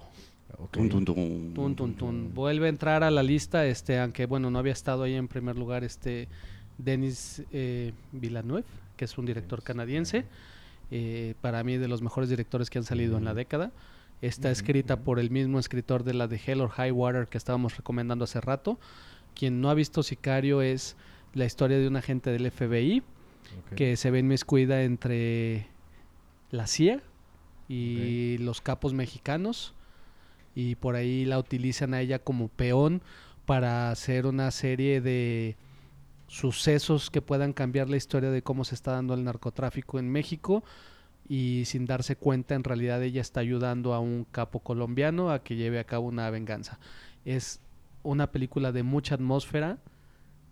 Ok. 0.59 0.73
Tun, 0.73 0.89
tun, 0.89 1.05
tun. 1.05 1.53
Tun, 1.55 1.77
tun, 1.77 1.95
tun. 1.95 2.35
Vuelve 2.35 2.67
a 2.67 2.69
entrar 2.69 3.03
a 3.03 3.11
la 3.11 3.23
lista, 3.23 3.67
este, 3.67 3.99
aunque 3.99 4.27
bueno, 4.27 4.51
no 4.51 4.59
había 4.59 4.73
estado 4.73 5.03
ahí 5.05 5.15
en 5.15 5.29
primer 5.29 5.57
lugar, 5.57 5.85
este 5.85 6.29
Denis 6.79 7.43
eh, 7.53 7.93
Villeneuve, 8.13 8.65
que 8.97 9.05
es 9.05 9.19
un 9.19 9.27
director 9.27 9.63
canadiense. 9.63 10.25
eh, 10.91 11.35
para 11.41 11.63
mí 11.63 11.77
de 11.77 11.89
los 11.89 12.03
mejores 12.03 12.29
directores 12.29 12.69
que 12.71 12.79
han 12.79 12.85
salido 12.85 13.17
en 13.17 13.25
la 13.25 13.35
década. 13.35 13.71
Está 14.23 14.51
escrita 14.51 15.01
por 15.01 15.19
el 15.19 15.31
mismo 15.31 15.59
escritor 15.59 16.05
de 16.05 16.15
la 16.15 16.27
de 16.27 16.41
Hell 16.45 16.61
or 16.61 16.71
High 16.71 16.91
Water 16.91 17.27
que 17.27 17.39
estábamos 17.39 17.77
recomendando 17.77 18.25
hace 18.25 18.41
rato. 18.41 18.79
Quien 19.35 19.61
no 19.61 19.71
ha 19.71 19.75
visto 19.75 20.03
Sicario 20.03 20.61
es 20.61 20.97
la 21.33 21.47
historia 21.47 21.79
de 21.79 21.89
un 21.89 21.97
agente 21.97 22.31
del 22.31 22.51
FBI 22.51 23.03
que 23.77 23.97
se 23.97 24.11
ve 24.11 24.19
inmiscuida 24.19 24.83
entre 24.83 25.69
la 26.51 26.67
CIA 26.67 27.01
y 27.69 28.37
los 28.39 28.61
capos 28.61 28.93
mexicanos 28.93 29.75
y 30.55 30.75
por 30.75 30.97
ahí 30.97 31.25
la 31.25 31.39
utilizan 31.39 31.95
a 31.95 32.01
ella 32.01 32.19
como 32.19 32.49
peón 32.49 33.03
para 33.47 33.91
hacer 33.91 34.27
una 34.27 34.51
serie 34.51 35.01
de 35.01 35.57
sucesos 36.27 37.11
que 37.11 37.23
puedan 37.23 37.53
cambiar 37.53 37.89
la 37.89 37.97
historia 37.97 38.31
de 38.31 38.43
cómo 38.43 38.65
se 38.65 38.75
está 38.75 38.93
dando 38.93 39.15
el 39.15 39.25
narcotráfico 39.25 39.99
en 39.99 40.11
México 40.11 40.63
y 41.29 41.65
sin 41.65 41.87
darse 41.87 42.17
cuenta 42.17 42.55
en 42.55 42.65
realidad 42.65 43.03
ella 43.03 43.21
está 43.21 43.41
ayudando 43.41 43.95
a 43.95 44.01
un 44.01 44.25
capo 44.31 44.61
colombiano 44.61 45.31
a 45.31 45.43
que 45.43 45.57
lleve 45.57 45.79
a 45.79 45.85
cabo 45.85 46.07
una 46.07 46.31
venganza. 46.31 46.79
Es 47.25 47.61
una 48.03 48.31
película 48.31 48.73
de 48.73 48.83
mucha 48.83 49.15
atmósfera, 49.15 49.79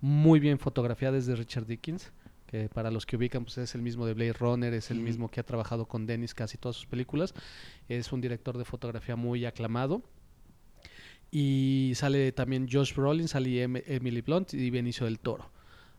muy 0.01 0.41
bien 0.41 0.59
fotografiada 0.59 1.17
desde 1.17 1.35
Richard 1.35 1.67
Dickens, 1.67 2.13
que 2.49 2.69
para 2.69 2.91
los 2.91 3.07
que 3.07 3.17
ubican 3.17 3.45
pues 3.45 3.59
es 3.59 3.75
el 3.77 3.83
mismo 3.83 4.07
de 4.07 4.15
Blade 4.15 4.33
Runner, 4.33 4.75
es 4.75 4.91
el 4.91 4.99
mismo 4.99 5.31
que 5.31 5.39
ha 5.39 5.45
trabajado 5.45 5.87
con 5.87 6.07
Dennis 6.07 6.35
casi 6.35 6.57
todas 6.59 6.75
sus 6.77 6.87
películas, 6.87 7.35
es 7.89 8.11
un 8.13 8.21
director 8.21 8.59
de 8.59 8.65
fotografía 8.65 9.15
muy 9.15 9.45
aclamado. 9.45 10.03
Y 11.31 11.93
sale 11.95 12.33
también 12.33 12.69
Josh 12.73 12.95
Brolin, 12.95 13.29
sale 13.29 13.63
Em- 13.63 13.83
Emily 13.87 14.23
Blunt 14.23 14.55
y 14.55 14.71
Benicio 14.71 15.05
del 15.05 15.19
Toro. 15.19 15.51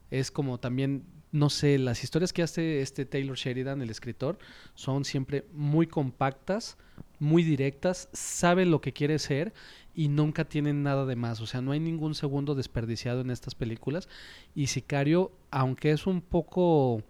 Es 0.09 0.31
como 0.31 0.59
también, 0.59 1.03
no 1.31 1.51
sé, 1.51 1.77
las 1.77 2.03
historias 2.03 2.33
que 2.33 2.41
hace 2.41 2.81
este 2.81 3.05
Taylor 3.05 3.37
Sheridan, 3.37 3.83
el 3.83 3.91
escritor, 3.91 4.39
son 4.73 5.05
siempre 5.05 5.45
muy 5.53 5.85
compactas, 5.85 6.77
muy 7.19 7.43
directas, 7.43 8.09
saben 8.11 8.71
lo 8.71 8.81
que 8.81 8.91
quiere 8.91 9.19
ser 9.19 9.53
y 9.99 10.07
nunca 10.07 10.45
tienen 10.45 10.81
nada 10.81 11.05
de 11.05 11.17
más. 11.17 11.41
O 11.41 11.45
sea, 11.45 11.59
no 11.61 11.71
hay 11.73 11.79
ningún 11.81 12.15
segundo 12.15 12.55
desperdiciado 12.55 13.19
en 13.19 13.31
estas 13.31 13.53
películas. 13.53 14.07
Y 14.55 14.67
Sicario, 14.67 15.31
aunque 15.51 15.91
es 15.91 16.07
un 16.07 16.21
poco 16.21 17.03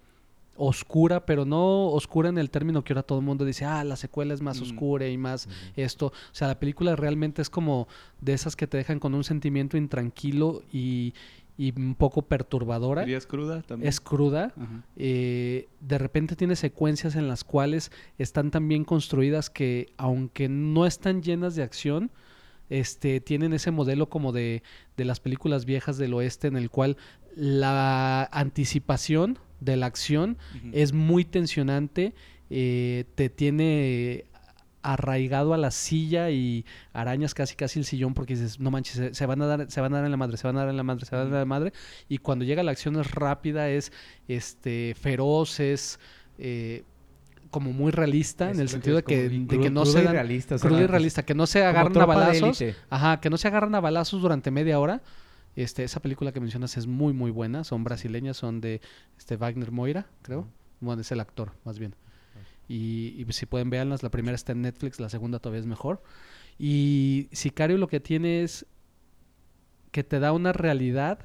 oscura, 0.56 1.26
pero 1.26 1.46
no 1.46 1.88
oscura 1.90 2.30
en 2.30 2.38
el 2.40 2.50
término 2.50 2.84
que 2.84 2.94
ahora 2.94 3.04
todo 3.04 3.20
el 3.20 3.26
mundo 3.26 3.46
dice, 3.46 3.64
ah, 3.64 3.84
la 3.84 3.96
secuela 3.96 4.34
es 4.34 4.42
más 4.42 4.60
Mm. 4.60 4.64
oscura 4.64 5.08
y 5.08 5.18
más 5.18 5.48
esto. 5.76 6.08
O 6.08 6.12
sea, 6.34 6.48
la 6.48 6.60
película 6.60 6.96
realmente 6.96 7.42
es 7.44 7.50
como 7.52 7.88
de 8.22 8.34
esas 8.34 8.56
que 8.56 8.66
te 8.66 8.78
dejan 8.78 9.00
con 9.00 9.14
un 9.14 9.24
sentimiento 9.24 9.78
intranquilo 9.78 10.64
y, 10.74 11.14
y 11.58 11.72
un 11.80 11.94
poco 11.96 12.24
perturbadora. 12.24 13.02
¿Dirías 13.04 13.28
cruda 13.28 13.62
también? 13.62 13.88
Es 13.88 14.02
cruda. 14.02 14.52
Eh, 14.98 15.68
de 15.80 15.98
repente 16.00 16.36
tiene 16.36 16.56
secuencias 16.56 17.16
en 17.16 17.28
las 17.28 17.44
cuales 17.44 17.92
están 18.18 18.50
tan 18.52 18.68
bien 18.68 18.84
construidas 18.84 19.50
que 19.50 19.94
aunque 19.98 20.50
no 20.50 20.86
están 20.88 21.22
llenas 21.22 21.56
de 21.56 21.64
acción, 21.64 22.10
este, 22.70 23.20
tienen 23.22 23.54
ese 23.54 23.72
modelo 23.72 24.10
como 24.10 24.32
de, 24.32 24.64
de 24.98 25.06
las 25.06 25.20
películas 25.20 25.66
viejas 25.66 25.98
del 25.98 26.14
oeste 26.14 26.48
en 26.48 26.58
el 26.58 26.70
cual 26.70 26.98
la 27.36 28.30
anticipación 28.32 29.40
de 29.60 29.76
la 29.76 29.88
acción 29.88 30.38
es 30.72 30.94
muy 30.94 31.26
tensionante 31.26 32.14
eh, 32.50 33.06
te 33.16 33.30
tiene 33.30 34.26
arraigado 34.82 35.54
a 35.54 35.58
la 35.58 35.72
silla 35.72 36.30
y 36.32 36.66
arañas 36.94 37.34
casi 37.34 37.56
casi 37.56 37.80
el 37.80 37.86
sillón 37.86 38.14
porque 38.14 38.36
dices, 38.36 38.60
no 38.60 38.72
manches, 38.72 38.96
se, 38.96 39.14
se 39.14 39.26
van 39.26 39.42
a 39.42 39.46
dar, 39.46 39.70
se 39.70 39.82
van 39.82 39.94
a 39.94 39.98
dar 39.98 40.06
en 40.06 40.12
la 40.12 40.18
madre, 40.18 40.38
se 40.38 40.48
van 40.48 40.58
a 40.58 40.62
dar 40.62 40.70
en 40.70 40.78
la 40.78 40.84
madre, 40.84 41.06
se 41.06 41.16
van 41.16 41.28
a 41.28 41.30
dar 41.30 41.34
en 41.34 41.40
la 41.40 41.46
madre. 41.46 41.74
Y 42.08 42.18
cuando 42.20 42.46
llega 42.46 42.64
la 42.64 42.72
acción 42.72 42.96
es 43.00 43.12
rápida, 43.12 43.70
es 43.70 43.92
este 44.28 44.96
feroz, 45.00 45.60
es 45.60 46.00
eh, 46.38 46.84
como 47.50 47.74
muy 47.74 47.92
realista 47.92 48.50
Es 48.50 48.58
en 48.58 48.62
el 48.62 48.70
sentido 48.70 48.98
de 48.98 49.04
que, 49.04 49.30
de 49.30 49.60
que 49.60 49.70
no 49.70 49.86
se 49.86 50.04
dan, 50.04 50.14
realista, 50.14 50.58
crudo 50.58 50.76
y 50.76 50.80
pues, 50.80 50.90
realista, 50.90 51.24
que 51.24 51.36
no 51.36 51.48
se 51.48 51.64
agarran 51.64 51.98
a 51.98 52.06
balazos. 52.06 52.64
Ajá, 52.90 53.20
que 53.20 53.30
no 53.30 53.38
se 53.38 53.48
agarran 53.48 53.76
a 53.76 53.80
balazos 53.80 54.22
durante 54.22 54.52
media 54.52 54.80
hora. 54.80 55.02
Este, 55.56 55.84
esa 55.84 56.00
película 56.00 56.32
que 56.32 56.40
mencionas 56.40 56.78
es 56.78 56.88
muy 56.88 57.12
muy 57.12 57.32
buena, 57.32 57.64
son 57.64 57.84
brasileñas, 57.84 58.38
son 58.38 58.62
de 58.62 58.82
este 59.18 59.36
Wagner 59.36 59.72
Moira, 59.72 60.08
creo. 60.22 60.48
Bueno, 60.80 61.02
es 61.02 61.12
el 61.12 61.20
actor, 61.20 61.52
más 61.66 61.80
bien. 61.80 61.96
Y, 62.68 63.16
y 63.18 63.34
si 63.34 63.46
pueden 63.46 63.70
verlas, 63.70 64.04
la 64.04 64.12
primera 64.12 64.36
está 64.36 64.52
en 64.52 64.62
Netflix, 64.62 65.00
la 65.00 65.10
segunda 65.10 65.40
todavía 65.40 65.60
es 65.60 65.66
mejor. 65.66 66.02
Y 66.60 67.30
Sicario 67.32 67.78
lo 67.78 67.88
que 67.88 68.00
tiene 68.00 68.44
es 68.44 68.66
que 69.92 70.04
te 70.04 70.20
da 70.20 70.34
una 70.34 70.54
realidad, 70.54 71.20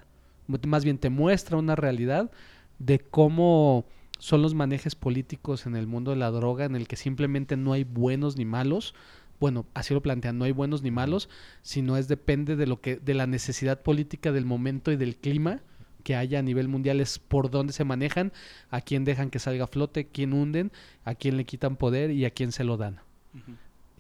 más 0.67 0.85
bien 0.85 0.99
te 0.99 1.11
muestra 1.11 1.59
una 1.59 1.77
realidad 1.77 2.31
de 2.79 2.99
cómo 2.99 3.85
son 4.25 4.41
los 4.41 4.55
manejes 4.55 4.95
políticos 4.95 5.67
en 5.67 5.77
el 5.77 5.87
mundo 5.87 6.11
de 6.11 6.17
la 6.17 6.31
droga, 6.31 6.65
en 6.65 6.77
el 6.77 6.89
que 6.89 6.97
simplemente 6.97 7.59
no 7.59 7.75
hay 7.75 7.85
buenos 7.85 8.39
ni 8.39 8.47
malos. 8.47 8.95
Bueno, 9.39 9.67
así 9.75 9.93
lo 9.93 10.01
plantean, 10.01 10.39
no 10.39 10.47
hay 10.47 10.53
buenos 10.53 10.83
ni 10.83 10.91
malos, 10.91 11.29
sino 11.61 11.99
es 11.99 12.09
depende 12.09 12.57
de 12.57 12.67
lo 12.67 12.81
que, 12.81 12.97
de 12.97 13.13
la 13.13 13.27
necesidad 13.27 13.83
política 13.83 14.33
del 14.33 14.47
momento 14.47 14.91
y 14.91 14.97
del 14.97 15.17
clima 15.17 15.61
que 16.05 16.17
haya 16.17 16.39
a 16.39 16.43
nivel 16.43 16.69
mundial, 16.69 17.03
es 17.03 17.19
por 17.19 17.51
dónde 17.51 17.75
se 17.75 17.85
manejan, 17.85 18.33
a 18.71 18.81
quién 18.81 19.05
dejan 19.05 19.29
que 19.29 19.39
salga 19.39 19.65
a 19.65 19.67
flote, 19.67 20.07
quién 20.07 20.33
hunden, 20.33 20.73
a 21.05 21.15
quién 21.15 21.37
le 21.37 21.45
quitan 21.45 21.77
poder 21.77 22.11
y 22.11 22.25
a 22.25 22.31
quién 22.31 22.51
se 22.51 22.65
lo 22.65 22.79
dan. 22.79 23.01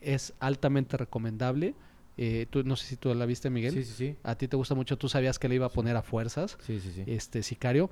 Es 0.00 0.32
altamente 0.40 0.96
recomendable. 0.96 1.74
Eh, 2.16 2.46
tú, 2.48 2.64
no 2.64 2.76
sé 2.76 2.86
si 2.86 2.96
tú 2.96 3.12
la 3.14 3.26
viste, 3.26 3.50
Miguel. 3.50 3.74
Sí, 3.74 3.84
sí, 3.84 3.92
sí. 3.92 4.16
A 4.22 4.36
ti 4.36 4.48
te 4.48 4.56
gusta 4.56 4.74
mucho, 4.74 4.96
tú 4.96 5.10
sabías 5.10 5.38
que 5.38 5.50
le 5.50 5.56
iba 5.56 5.66
a 5.66 5.70
poner 5.70 5.96
a 5.96 6.02
fuerzas. 6.02 6.56
Sí, 6.62 6.80
sí, 6.80 6.92
sí. 6.94 7.04
Este 7.06 7.42
Sicario. 7.42 7.90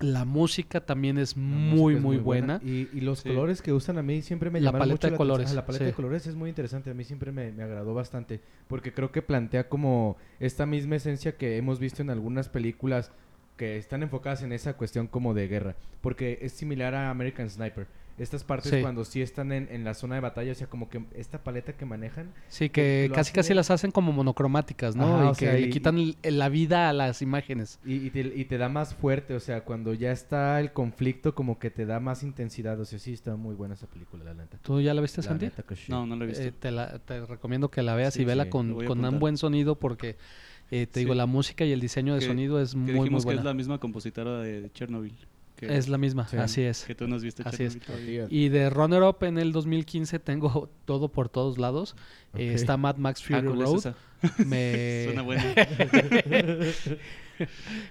La 0.00 0.24
música 0.24 0.80
también 0.84 1.16
es 1.18 1.36
muy, 1.36 1.94
música 1.94 1.98
es 1.98 2.02
muy 2.04 2.16
buena. 2.18 2.60
Y, 2.62 2.88
y 2.92 3.00
los 3.00 3.20
Sí. 3.20 3.28
colores 3.30 3.62
que 3.62 3.72
usan 3.72 3.96
a 3.98 4.02
mí 4.02 4.20
siempre 4.22 4.50
me 4.50 4.60
La 4.60 4.66
llamaron 4.66 4.88
paleta 4.88 4.94
mucho 4.94 5.06
de 5.06 5.10
la 5.12 5.16
colores, 5.16 5.40
atención. 5.46 5.56
La 5.56 5.66
paleta 5.66 5.84
sí. 5.84 5.86
de 5.90 5.94
colores 5.94 6.26
es 6.26 6.34
muy 6.34 6.48
interesante. 6.50 6.90
A 6.90 6.94
mí 6.94 7.04
siempre 7.04 7.32
me, 7.32 7.50
me 7.52 7.62
agradó 7.62 7.94
bastante. 7.94 8.40
Porque 8.68 8.92
creo 8.92 9.10
que 9.12 9.22
plantea 9.22 9.68
como 9.68 10.16
esta 10.40 10.66
misma 10.66 10.96
esencia 10.96 11.36
que 11.36 11.56
hemos 11.56 11.78
visto 11.78 12.02
en 12.02 12.10
algunas 12.10 12.48
películas 12.48 13.10
que 13.56 13.78
están 13.78 14.02
enfocadas 14.02 14.42
en 14.42 14.52
esa 14.52 14.74
cuestión 14.76 15.06
como 15.06 15.32
de 15.32 15.48
guerra. 15.48 15.76
Porque 16.02 16.38
es 16.42 16.52
similar 16.52 16.94
a 16.94 17.08
American 17.10 17.48
Sniper. 17.48 17.86
Estas 18.18 18.44
partes 18.44 18.70
Sí. 18.72 18.80
cuando 18.80 19.04
sí 19.04 19.20
están 19.20 19.52
en, 19.52 19.68
en 19.70 19.84
la 19.84 19.92
zona 19.92 20.14
de 20.14 20.22
batalla, 20.22 20.50
o 20.52 20.54
sea, 20.54 20.68
como 20.68 20.88
que 20.88 21.04
esta 21.14 21.44
paleta 21.44 21.74
que 21.74 21.84
manejan 21.84 22.32
Sí, 22.48 22.70
que 22.70 23.10
casi 23.14 23.30
casi 23.32 23.52
las 23.52 23.70
hacen 23.70 23.90
como 23.90 24.10
monocromáticas, 24.12 24.96
¿no? 24.96 25.16
Ajá, 25.18 25.26
y 25.26 25.28
que 25.34 25.44
sea, 25.46 25.52
le 25.52 25.60
y- 25.60 25.70
quitan 25.70 25.98
la 26.22 26.48
vida 26.48 26.88
a 26.88 26.92
las 26.94 27.20
imágenes. 27.20 27.78
y, 27.84 27.96
y 27.96 28.10
te, 28.10 28.20
y 28.20 28.44
te 28.46 28.56
da 28.56 28.70
más 28.70 28.94
fuerte, 28.94 29.34
o 29.34 29.40
sea, 29.40 29.64
cuando 29.64 29.92
ya 29.92 30.12
está 30.12 30.58
el 30.60 30.72
conflicto 30.72 31.34
como 31.34 31.58
que 31.58 31.70
te 31.70 31.84
da 31.84 32.00
más 32.00 32.22
intensidad. 32.22 32.80
O 32.80 32.86
sea, 32.86 32.98
sí 32.98 33.12
está 33.12 33.36
muy 33.36 33.54
buena 33.54 33.74
esa 33.74 33.86
película, 33.86 34.24
la 34.24 34.32
neta. 34.34 34.58
¿Tú 34.62 34.80
ya 34.80 34.94
la 34.94 35.02
viste, 35.02 35.18
La 35.20 35.28
Santi? 35.28 35.44
neta 35.46 35.62
que 35.62 35.76
sí. 35.76 35.92
No, 35.92 36.06
no 36.06 36.16
lo 36.16 36.24
he 36.24 36.28
visto. 36.28 36.42
Eh, 36.42 36.52
te, 36.58 36.70
la- 36.70 36.98
te 37.00 37.20
recomiendo 37.26 37.70
que 37.70 37.82
la 37.82 37.94
veas 37.94 38.14
Sí, 38.14 38.22
y 38.22 38.24
vela 38.24 38.44
sí, 38.44 38.50
con, 38.50 38.82
con 38.86 39.04
un 39.04 39.18
buen 39.18 39.36
sonido 39.36 39.78
porque, 39.78 40.16
eh, 40.70 40.86
te 40.86 41.00
digo, 41.00 41.14
la 41.14 41.26
música 41.26 41.66
y 41.66 41.72
el 41.72 41.80
diseño 41.80 42.14
de 42.14 42.20
Que- 42.20 42.26
sonido 42.26 42.62
es 42.62 42.70
que 42.72 42.78
muy, 42.78 42.92
muy 42.92 43.00
dijimos 43.00 43.24
que 43.24 43.26
buena. 43.26 43.40
es 43.42 43.44
la 43.44 43.52
misma 43.54 43.78
compositora 43.78 44.38
de 44.40 44.70
Chernobyl. 44.72 45.14
Que, 45.56 45.74
Es 45.76 45.88
la 45.88 45.96
misma, 45.98 46.28
Sí. 46.28 46.36
así 46.36 46.62
es. 46.62 46.84
que 46.84 46.94
tú 46.94 47.08
nos 47.08 47.22
viste 47.22 47.42
Así 47.46 47.64
es. 47.64 47.78
Y 48.28 48.50
de 48.50 48.68
Runner 48.68 49.02
Up 49.02 49.24
en 49.24 49.38
el 49.38 49.52
2015 49.52 50.18
tengo 50.18 50.68
todo 50.84 51.08
por 51.08 51.28
todos 51.30 51.56
lados. 51.58 51.96
Eh, 52.34 52.52
está 52.54 52.76
Mad 52.76 52.96
Max 52.96 53.22
Ah, 53.22 53.26
Fury 53.40 53.46
¿cuál 53.48 53.62
es 53.62 53.64
Road. 53.68 53.78
esa? 53.78 53.94
Me... 54.44 55.04
Suena 55.06 55.22
buena. 55.22 55.44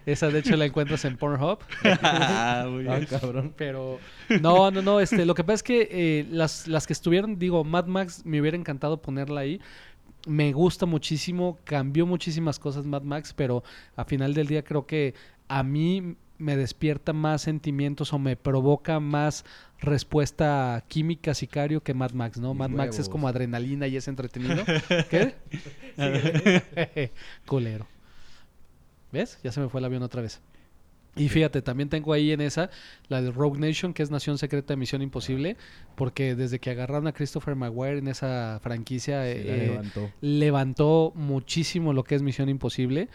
Esa 0.05 0.29
de 0.29 0.39
hecho 0.39 0.55
la 0.55 0.65
encuentras 0.65 1.05
en 1.05 1.17
Pornhub. 1.17 1.59
ah, 1.83 2.65
muy 2.69 2.87
Ah, 2.87 2.95
bien. 2.97 3.05
cabrón. 3.07 3.53
Pero 3.55 3.99
no, 4.41 4.71
no, 4.71 4.81
no. 4.81 4.99
Este, 4.99 5.25
lo 5.25 5.35
que 5.35 5.43
pasa 5.43 5.55
es 5.55 5.63
que 5.63 5.87
eh, 5.91 6.25
las, 6.31 6.67
las 6.67 6.87
que 6.87 6.93
estuvieron, 6.93 7.37
digo, 7.37 7.63
Mad 7.63 7.85
Max 7.85 8.23
me 8.25 8.41
hubiera 8.41 8.57
encantado 8.57 9.01
ponerla 9.01 9.41
ahí. 9.41 9.59
Me 10.27 10.51
gusta 10.53 10.87
muchísimo, 10.87 11.59
cambió 11.63 12.05
muchísimas 12.07 12.57
cosas 12.57 12.85
Mad 12.85 13.03
Max, 13.03 13.33
pero 13.35 13.63
a 13.95 14.05
final 14.05 14.33
del 14.33 14.47
día 14.47 14.63
creo 14.63 14.87
que 14.87 15.13
a 15.47 15.61
mí 15.61 16.15
me 16.37 16.57
despierta 16.57 17.13
más 17.13 17.41
sentimientos 17.43 18.11
o 18.13 18.19
me 18.19 18.35
provoca 18.35 18.99
más 18.99 19.45
respuesta 19.79 20.83
química 20.87 21.33
sicario 21.33 21.81
que 21.81 21.93
Mad 21.93 22.11
Max, 22.11 22.37
¿no? 22.39 22.53
Mad 22.53 22.69
Max 22.69 22.99
es 22.99 23.09
como 23.09 23.27
adrenalina 23.27 23.87
y 23.87 23.97
es 23.97 24.07
entretenido. 24.07 24.63
¿Qué? 25.09 25.35
Culero. 27.45 27.87
¿Ves? 29.11 29.39
Ya 29.43 29.51
se 29.51 29.61
me 29.61 29.69
fue 29.69 29.79
el 29.79 29.85
avión 29.85 30.03
otra 30.03 30.21
vez. 30.21 30.41
Y 31.17 31.29
fíjate, 31.29 31.61
también 31.61 31.87
tengo 31.87 32.11
ahí 32.11 32.31
en 32.33 32.41
esa 32.41 32.69
la 33.07 33.21
de 33.21 33.31
Rogue 33.31 33.57
Nation, 33.57 33.93
que 33.93 34.03
es 34.03 34.11
Nación 34.11 34.37
Secreta 34.37 34.73
de 34.73 34.77
Misión 34.77 35.01
Imposible, 35.01 35.55
porque 35.95 36.35
desde 36.35 36.59
que 36.59 36.71
agarraron 36.71 37.07
a 37.07 37.13
Christopher 37.13 37.55
Maguire 37.55 37.99
en 37.99 38.09
esa 38.09 38.59
franquicia, 38.61 39.23
Sí, 39.23 39.29
eh, 39.45 39.67
levantó. 39.69 40.11
levantó 40.19 41.13
muchísimo 41.15 41.93
lo 41.93 42.03
que 42.03 42.15
es 42.15 42.21
Misión 42.21 42.49
Imposible. 42.49 43.07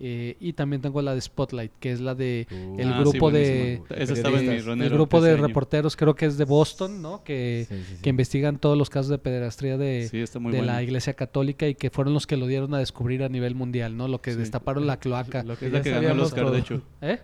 Eh, 0.00 0.36
y 0.38 0.52
también 0.52 0.80
tengo 0.80 1.02
la 1.02 1.12
de 1.12 1.20
Spotlight, 1.20 1.72
que 1.80 1.90
es 1.90 2.00
la 2.00 2.14
de 2.14 2.46
Uh, 2.50 2.78
el 2.80 2.88
Ah, 2.92 2.94
sí, 2.94 3.00
grupo 3.00 3.30
de 3.32 3.80
buenísima. 3.80 4.00
Esa 4.04 4.12
estaba 4.12 4.36
en 4.38 4.42
mi 4.42 4.48
periodistas. 4.50 4.80
el 4.80 4.90
grupo 4.90 5.20
de 5.20 5.36
reporteros, 5.36 5.96
creo 5.96 6.14
que 6.14 6.26
es 6.26 6.38
de 6.38 6.44
Boston, 6.44 7.02
¿no? 7.02 7.24
Que, 7.24 7.66
Sí, 7.68 7.74
sí, 7.76 7.84
sí. 7.96 8.02
que 8.02 8.10
investigan 8.10 8.58
todos 8.58 8.78
los 8.78 8.90
casos 8.90 9.08
de 9.10 9.18
pederastría 9.18 9.76
de, 9.76 10.08
de 10.08 10.62
la 10.62 10.82
Iglesia 10.84 11.14
Católica 11.14 11.66
y 11.66 11.74
que 11.74 11.90
fueron 11.90 12.14
los 12.14 12.28
que 12.28 12.36
lo 12.36 12.46
dieron 12.46 12.72
a 12.74 12.78
descubrir 12.78 13.24
a 13.24 13.28
nivel 13.28 13.56
mundial, 13.56 13.96
¿no? 13.96 14.06
Lo 14.06 14.20
que 14.20 14.32
Sí. 14.32 14.38
destaparon 14.38 14.86
la 14.86 14.98
cloaca. 14.98 15.42
Lo 15.42 15.58
que 15.58 15.66
Es 15.66 15.72
la 15.72 15.82
que 15.82 15.90
ganó 15.90 16.10
el 16.12 16.20
Oscar, 16.20 16.44
todo. 16.44 16.52
de 16.52 16.60
hecho. 16.60 16.82
¿Eh? 17.02 17.18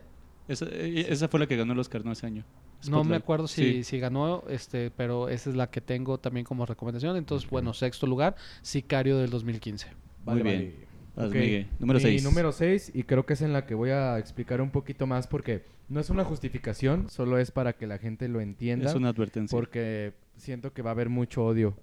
Esa, 0.49 0.66
eh, 0.70 1.07
esa 1.09 1.29
fue 1.29 1.39
la 1.41 1.47
que 1.47 1.57
ganó 1.57 1.75
el 1.75 1.79
Oscar, 1.79 2.05
¿no? 2.05 2.11
Ese 2.11 2.27
año. 2.27 2.45
No 2.91 3.03
me 3.05 3.14
acuerdo 3.16 3.47
si, 3.47 3.62
Sí. 3.77 3.85
si 3.85 3.99
ganó, 4.01 4.43
este, 4.49 4.91
pero 4.91 5.29
esa 5.29 5.49
es 5.49 5.55
la 5.57 5.70
que 5.70 5.81
tengo 5.81 6.18
también 6.18 6.45
como 6.45 6.66
recomendación. 6.66 7.16
Entonces, 7.16 7.49
bueno, 7.49 7.72
sexto 7.72 8.07
lugar, 8.07 8.35
Sicario 8.62 9.16
del 9.16 9.31
2015. 9.31 9.87
Muy 10.27 10.43
bien. 10.43 10.45
vale. 10.45 10.93
Vas, 11.17 11.29
Ok. 11.29 11.35
Miguel. 11.35 11.67
Número 11.79 11.99
Mi 11.99 12.03
6. 12.05 12.25
número 12.25 12.53
6, 12.53 12.93
y 12.95 13.03
creo 13.05 13.25
que 13.27 13.35
es 13.35 13.43
en 13.43 13.53
la 13.53 13.67
que 13.67 13.75
voy 13.75 13.91
a 13.91 14.19
explicar 14.19 14.61
un 14.61 14.71
poquito 14.71 15.07
más 15.07 15.27
porque 15.27 15.65
no 15.89 16.01
es 16.01 16.11
una 16.11 16.25
justificación, 16.25 17.09
solo 17.11 17.39
es 17.39 17.51
para 17.51 17.75
que 17.75 17.87
la 17.87 17.99
gente 17.99 18.29
lo 18.29 18.41
entienda. 18.41 18.89
Es 18.91 18.97
una 18.97 19.11
advertencia. 19.11 19.55
Porque 19.57 20.15
siento 20.37 20.73
que 20.73 20.83
va 20.83 20.91
a 20.91 20.93
haber 20.93 21.09
mucho 21.09 21.45
odio. 21.45 21.77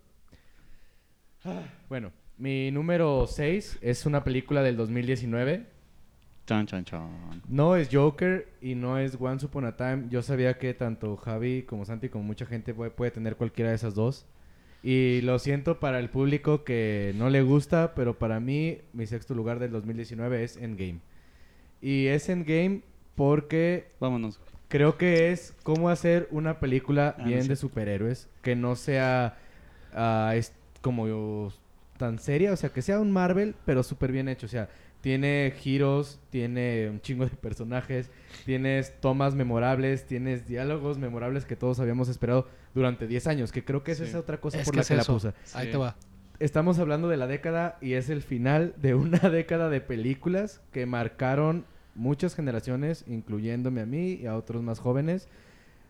Bueno, 1.89 2.11
mi 2.37 2.71
número 2.71 3.25
6 3.27 3.79
es 3.81 4.05
una 4.05 4.23
película 4.23 4.61
del 4.61 4.77
2019. 4.77 5.65
Chan, 6.45 6.65
chan, 6.67 6.83
chan. 6.83 7.41
No 7.47 7.75
es 7.75 7.89
Joker 7.91 8.47
y 8.61 8.75
no 8.75 8.97
es 8.97 9.17
Once 9.19 9.45
Upon 9.45 9.65
a 9.65 9.75
Time. 9.77 10.05
Yo 10.09 10.21
sabía 10.21 10.57
que 10.57 10.73
tanto 10.73 11.15
Javi 11.17 11.63
como 11.63 11.85
Santi 11.85 12.09
como 12.09 12.23
mucha 12.23 12.45
gente 12.45 12.73
puede, 12.73 12.91
puede 12.91 13.11
tener 13.11 13.35
cualquiera 13.37 13.69
de 13.69 13.75
esas 13.75 13.95
dos. 13.95 14.25
Y 14.83 15.21
lo 15.21 15.37
siento 15.39 15.79
para 15.79 15.99
el 15.99 16.09
público 16.09 16.63
que 16.63 17.13
no 17.15 17.29
le 17.29 17.43
gusta, 17.43 17.93
pero 17.95 18.17
para 18.17 18.39
mí 18.39 18.79
mi 18.93 19.05
sexto 19.05 19.35
lugar 19.35 19.59
del 19.59 19.71
2019 19.71 20.43
es 20.43 20.57
Endgame. 20.57 20.99
Y 21.81 22.07
es 22.07 22.29
Endgame 22.29 22.81
porque 23.15 23.87
Vámonos. 23.99 24.39
Creo 24.69 24.97
que 24.97 25.31
es 25.31 25.53
cómo 25.63 25.89
hacer 25.89 26.27
una 26.31 26.59
película 26.59 27.15
Ah, 27.17 27.21
no 27.21 27.27
bien 27.27 27.43
sé. 27.43 27.49
de 27.49 27.55
superhéroes, 27.57 28.29
que 28.41 28.55
no 28.55 28.75
sea 28.75 29.37
es 30.33 30.53
como 30.81 31.51
tan 31.97 32.17
seria, 32.17 32.53
o 32.53 32.55
sea, 32.55 32.69
que 32.69 32.81
sea 32.81 32.99
un 32.99 33.11
Marvel, 33.11 33.53
pero 33.65 33.83
súper 33.83 34.11
bien 34.11 34.29
hecho, 34.29 34.45
o 34.45 34.49
sea, 34.49 34.69
tiene 35.01 35.53
giros, 35.57 36.19
tiene 36.29 36.89
un 36.89 37.01
chingo 37.01 37.25
de 37.25 37.31
personajes, 37.31 38.09
tienes 38.45 38.93
tomas 39.01 39.33
memorables, 39.35 40.05
tienes 40.05 40.47
diálogos 40.47 40.97
memorables 40.99 41.45
que 41.45 41.55
todos 41.55 41.79
habíamos 41.79 42.07
esperado 42.07 42.47
durante 42.75 43.07
10 43.07 43.27
años, 43.27 43.51
que 43.51 43.63
creo 43.65 43.83
que 43.83 43.91
esa 43.93 44.03
Sí. 44.03 44.11
es 44.11 44.15
otra 44.15 44.39
cosa 44.39 44.59
Es 44.59 44.65
por 44.65 44.73
que 44.73 44.77
la 44.77 44.81
es 44.83 44.87
que 44.87 44.95
la 44.95 45.01
eso. 45.01 45.13
puse. 45.13 45.33
Ahí 45.53 45.65
Sí. 45.65 45.71
te 45.71 45.77
va. 45.77 45.95
Estamos 46.39 46.79
hablando 46.79 47.07
de 47.09 47.17
la 47.17 47.27
década 47.27 47.77
y 47.81 47.93
es 47.93 48.09
el 48.09 48.21
final 48.21 48.73
de 48.77 48.93
una 48.95 49.19
década 49.29 49.69
de 49.69 49.81
películas 49.81 50.61
que 50.71 50.85
marcaron 50.85 51.65
muchas 51.95 52.35
generaciones, 52.35 53.03
incluyéndome 53.07 53.81
a 53.81 53.85
mí 53.85 54.13
y 54.13 54.25
a 54.27 54.35
otros 54.37 54.63
más 54.63 54.79
jóvenes. 54.79 55.27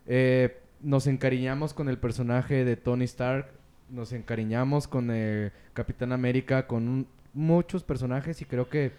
Eh, 0.08 0.58
nos 0.82 1.06
encariñamos 1.08 1.74
con 1.74 1.90
el 1.90 1.98
personaje 1.98 2.66
de 2.66 2.76
Tony 2.76 3.06
Stark, 3.06 3.48
nos 3.90 4.14
encariñamos 4.14 4.88
con 4.88 5.12
el 5.12 5.52
Capitán 5.74 6.12
América, 6.12 6.66
con 6.66 6.88
un- 6.88 7.08
muchos 7.34 7.84
personajes 7.84 8.42
y 8.42 8.46
creo 8.46 8.70
que 8.70 8.92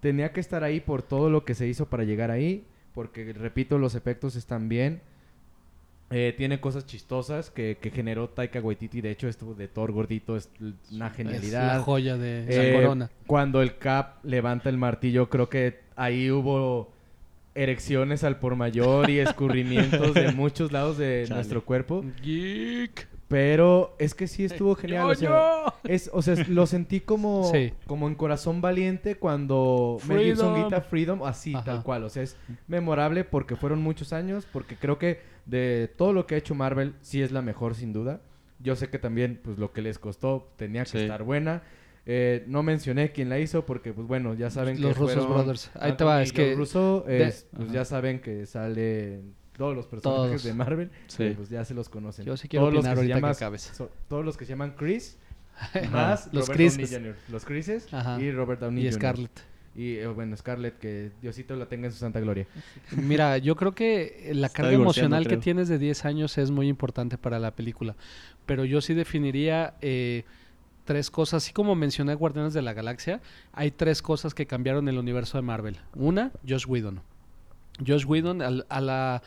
tenía 0.00 0.32
que 0.32 0.40
estar 0.40 0.64
ahí 0.64 0.80
por 0.80 1.02
todo 1.02 1.30
lo 1.30 1.44
que 1.44 1.54
se 1.54 1.66
hizo 1.68 1.86
para 1.86 2.04
llegar 2.04 2.30
ahí, 2.30 2.64
porque 2.94 3.32
repito, 3.32 3.78
los 3.78 3.94
efectos 3.94 4.36
están 4.36 4.68
bien. 4.68 5.00
Eh, 6.14 6.34
tiene 6.36 6.60
cosas 6.60 6.84
chistosas 6.84 7.50
que, 7.50 7.78
que 7.80 7.90
generó 7.90 8.28
Taika 8.28 8.60
Waititi. 8.60 9.00
De 9.00 9.10
hecho, 9.10 9.28
esto 9.28 9.54
de 9.54 9.66
Thor 9.66 9.92
gordito 9.92 10.36
es 10.36 10.50
una 10.90 11.06
Es 11.06 11.14
genialidad. 11.14 11.78
la 11.78 11.80
joya 11.82 12.18
de 12.18 12.44
Eh, 12.48 12.72
la 12.72 12.80
corona. 12.82 13.10
Cuando 13.26 13.62
el 13.62 13.78
Cap 13.78 14.22
levanta 14.22 14.68
el 14.68 14.76
martillo, 14.76 15.30
creo 15.30 15.48
que 15.48 15.80
ahí 15.96 16.30
hubo 16.30 16.92
erecciones 17.54 18.24
al 18.24 18.38
por 18.38 18.56
mayor 18.56 19.08
y 19.08 19.20
escurrimientos 19.20 20.12
de 20.14 20.32
muchos 20.32 20.70
lados 20.72 20.98
de 20.98 21.22
Chale. 21.26 21.34
nuestro 21.36 21.64
cuerpo. 21.64 22.04
Geek. 22.22 23.08
Pero 23.32 23.96
es 23.98 24.14
que 24.14 24.26
sí 24.28 24.44
estuvo 24.44 24.74
genial. 24.76 25.10
o 25.10 25.14
sea. 25.14 25.74
Es, 25.84 26.10
o 26.12 26.20
sea, 26.22 26.36
lo 26.48 26.66
sentí 26.66 27.00
como, 27.00 27.44
Sí. 27.52 27.72
como 27.86 28.06
en 28.06 28.14
Corazón 28.14 28.60
Valiente 28.60 29.16
cuando 29.16 29.98
Mel 30.06 30.18
Gibson 30.22 30.50
Freedom. 30.52 30.68
grita 30.68 30.80
Freedom, 30.82 31.22
así, 31.24 31.54
Ajá. 31.54 31.64
tal 31.64 31.82
cual. 31.82 32.04
O 32.04 32.08
sea, 32.10 32.22
es 32.22 32.36
memorable 32.68 33.24
porque 33.24 33.56
fueron 33.56 33.80
muchos 33.82 34.12
años, 34.12 34.46
porque 34.52 34.76
creo 34.76 34.98
que 34.98 35.20
de 35.46 35.90
todo 35.96 36.12
lo 36.12 36.26
que 36.26 36.34
ha 36.34 36.38
hecho 36.38 36.54
Marvel, 36.54 36.94
sí 37.00 37.22
es 37.22 37.32
la 37.32 37.42
mejor 37.42 37.74
sin 37.74 37.92
duda. 37.92 38.20
Yo 38.60 38.76
sé 38.76 38.90
que 38.90 38.98
también, 38.98 39.40
pues 39.42 39.58
lo 39.58 39.72
que 39.72 39.82
les 39.82 39.98
costó 39.98 40.52
tenía 40.56 40.84
que 40.84 40.90
Sí. 40.90 40.98
estar 40.98 41.22
buena. 41.24 41.62
Eh, 42.04 42.44
no 42.48 42.62
mencioné 42.62 43.12
quién 43.12 43.28
la 43.28 43.38
hizo 43.38 43.64
porque, 43.64 43.92
pues 43.92 44.06
bueno, 44.06 44.34
ya 44.34 44.50
saben 44.50 44.76
que 44.76 44.82
Los 44.82 44.96
Russo 44.98 45.14
fueron 45.14 45.32
Brothers. 45.34 45.70
Ahí 45.80 45.92
te 45.96 46.04
va, 46.04 46.20
es 46.22 46.32
que 46.32 46.54
Russo, 46.54 47.04
de- 47.06 47.28
es, 47.28 47.46
pues 47.52 47.64
Ajá. 47.68 47.74
ya 47.74 47.84
saben 47.84 48.20
que 48.20 48.44
sale 48.46 49.20
todos 49.56 49.74
los 49.76 49.86
personajes 49.86 50.30
Todos. 50.30 50.44
de 50.44 50.54
Marvel. 50.54 50.90
Sí. 51.08 51.22
eh, 51.24 51.34
pues 51.36 51.48
ya 51.50 51.64
se 51.64 51.74
los 51.74 51.88
conocen. 51.88 52.24
Yo 52.24 52.36
sí 52.36 52.48
quiero 52.48 52.70
todos 52.70 52.84
los 52.84 53.06
que 53.06 53.12
acabes. 53.12 53.62
so- 53.62 53.90
todos 54.08 54.24
los 54.24 54.36
que 54.36 54.44
se 54.44 54.50
llaman 54.52 54.74
Chris, 54.76 55.18
más 55.90 56.28
Los 56.32 56.48
Robert. 56.48 56.70
Downey 56.72 56.86
Jr. 56.88 57.16
Los 57.30 57.44
Chrises 57.44 57.88
y 58.20 58.30
Robert 58.32 58.60
Downey 58.60 58.82
y 58.82 58.86
Jr. 58.86 58.94
Scarlett. 58.94 59.40
Y 59.74 59.96
eh, 59.96 60.06
bueno, 60.06 60.36
Scarlett, 60.36 60.78
que 60.78 61.12
Diosito 61.22 61.56
la 61.56 61.66
tenga 61.66 61.86
en 61.86 61.92
su 61.92 61.98
santa 61.98 62.20
gloria. 62.20 62.46
Mira, 62.94 63.38
yo 63.38 63.56
creo 63.56 63.72
que 63.74 64.30
la 64.34 64.48
Está 64.48 64.62
carga 64.64 64.72
emocional 64.74 65.26
que 65.26 65.38
tienes 65.38 65.68
de 65.68 65.78
10 65.78 66.04
años 66.04 66.36
es 66.36 66.50
muy 66.50 66.68
importante 66.68 67.16
para 67.16 67.38
la 67.38 67.52
película. 67.52 67.96
Pero 68.44 68.66
yo 68.66 68.82
sí 68.82 68.92
definiría 68.92 69.74
eh, 69.80 70.24
tres 70.84 71.10
cosas. 71.10 71.42
Así 71.44 71.54
como 71.54 71.74
mencioné 71.74 72.14
Guardianes 72.14 72.52
de 72.52 72.60
la 72.60 72.74
Galaxia, 72.74 73.22
hay 73.52 73.70
tres 73.70 74.02
cosas 74.02 74.34
que 74.34 74.46
cambiaron 74.46 74.88
el 74.88 74.98
universo 74.98 75.38
de 75.38 75.42
Marvel. 75.42 75.78
Una, 75.94 76.32
Josh 76.46 76.66
Whedon. 76.68 77.00
Josh 77.86 78.04
Whedon, 78.06 78.42
al- 78.42 78.66
a, 78.68 78.80
la, 78.80 79.22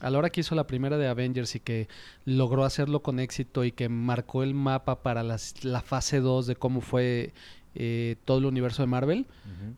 a 0.00 0.10
la 0.10 0.18
hora 0.18 0.30
que 0.30 0.40
hizo 0.40 0.54
la 0.54 0.66
primera 0.66 0.96
de 0.98 1.06
Avengers 1.08 1.54
y 1.54 1.60
que 1.60 1.88
logró 2.24 2.64
hacerlo 2.64 3.02
con 3.02 3.20
éxito 3.20 3.64
y 3.64 3.72
que 3.72 3.88
marcó 3.88 4.42
el 4.42 4.54
mapa 4.54 5.02
para 5.02 5.22
las- 5.22 5.64
la 5.64 5.80
fase 5.82 6.20
2 6.20 6.46
de 6.46 6.56
cómo 6.56 6.80
fue 6.80 7.32
eh, 7.76 8.16
todo 8.24 8.38
el 8.38 8.46
universo 8.46 8.82
de 8.82 8.86
Marvel, 8.88 9.26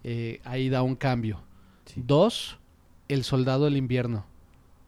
eh, 0.02 0.40
ahí 0.44 0.70
da 0.70 0.82
un 0.82 0.96
cambio. 0.96 1.42
Sí. 1.84 2.02
Dos, 2.06 2.58
El 3.08 3.22
Soldado 3.24 3.64
del 3.66 3.76
Invierno. 3.76 4.24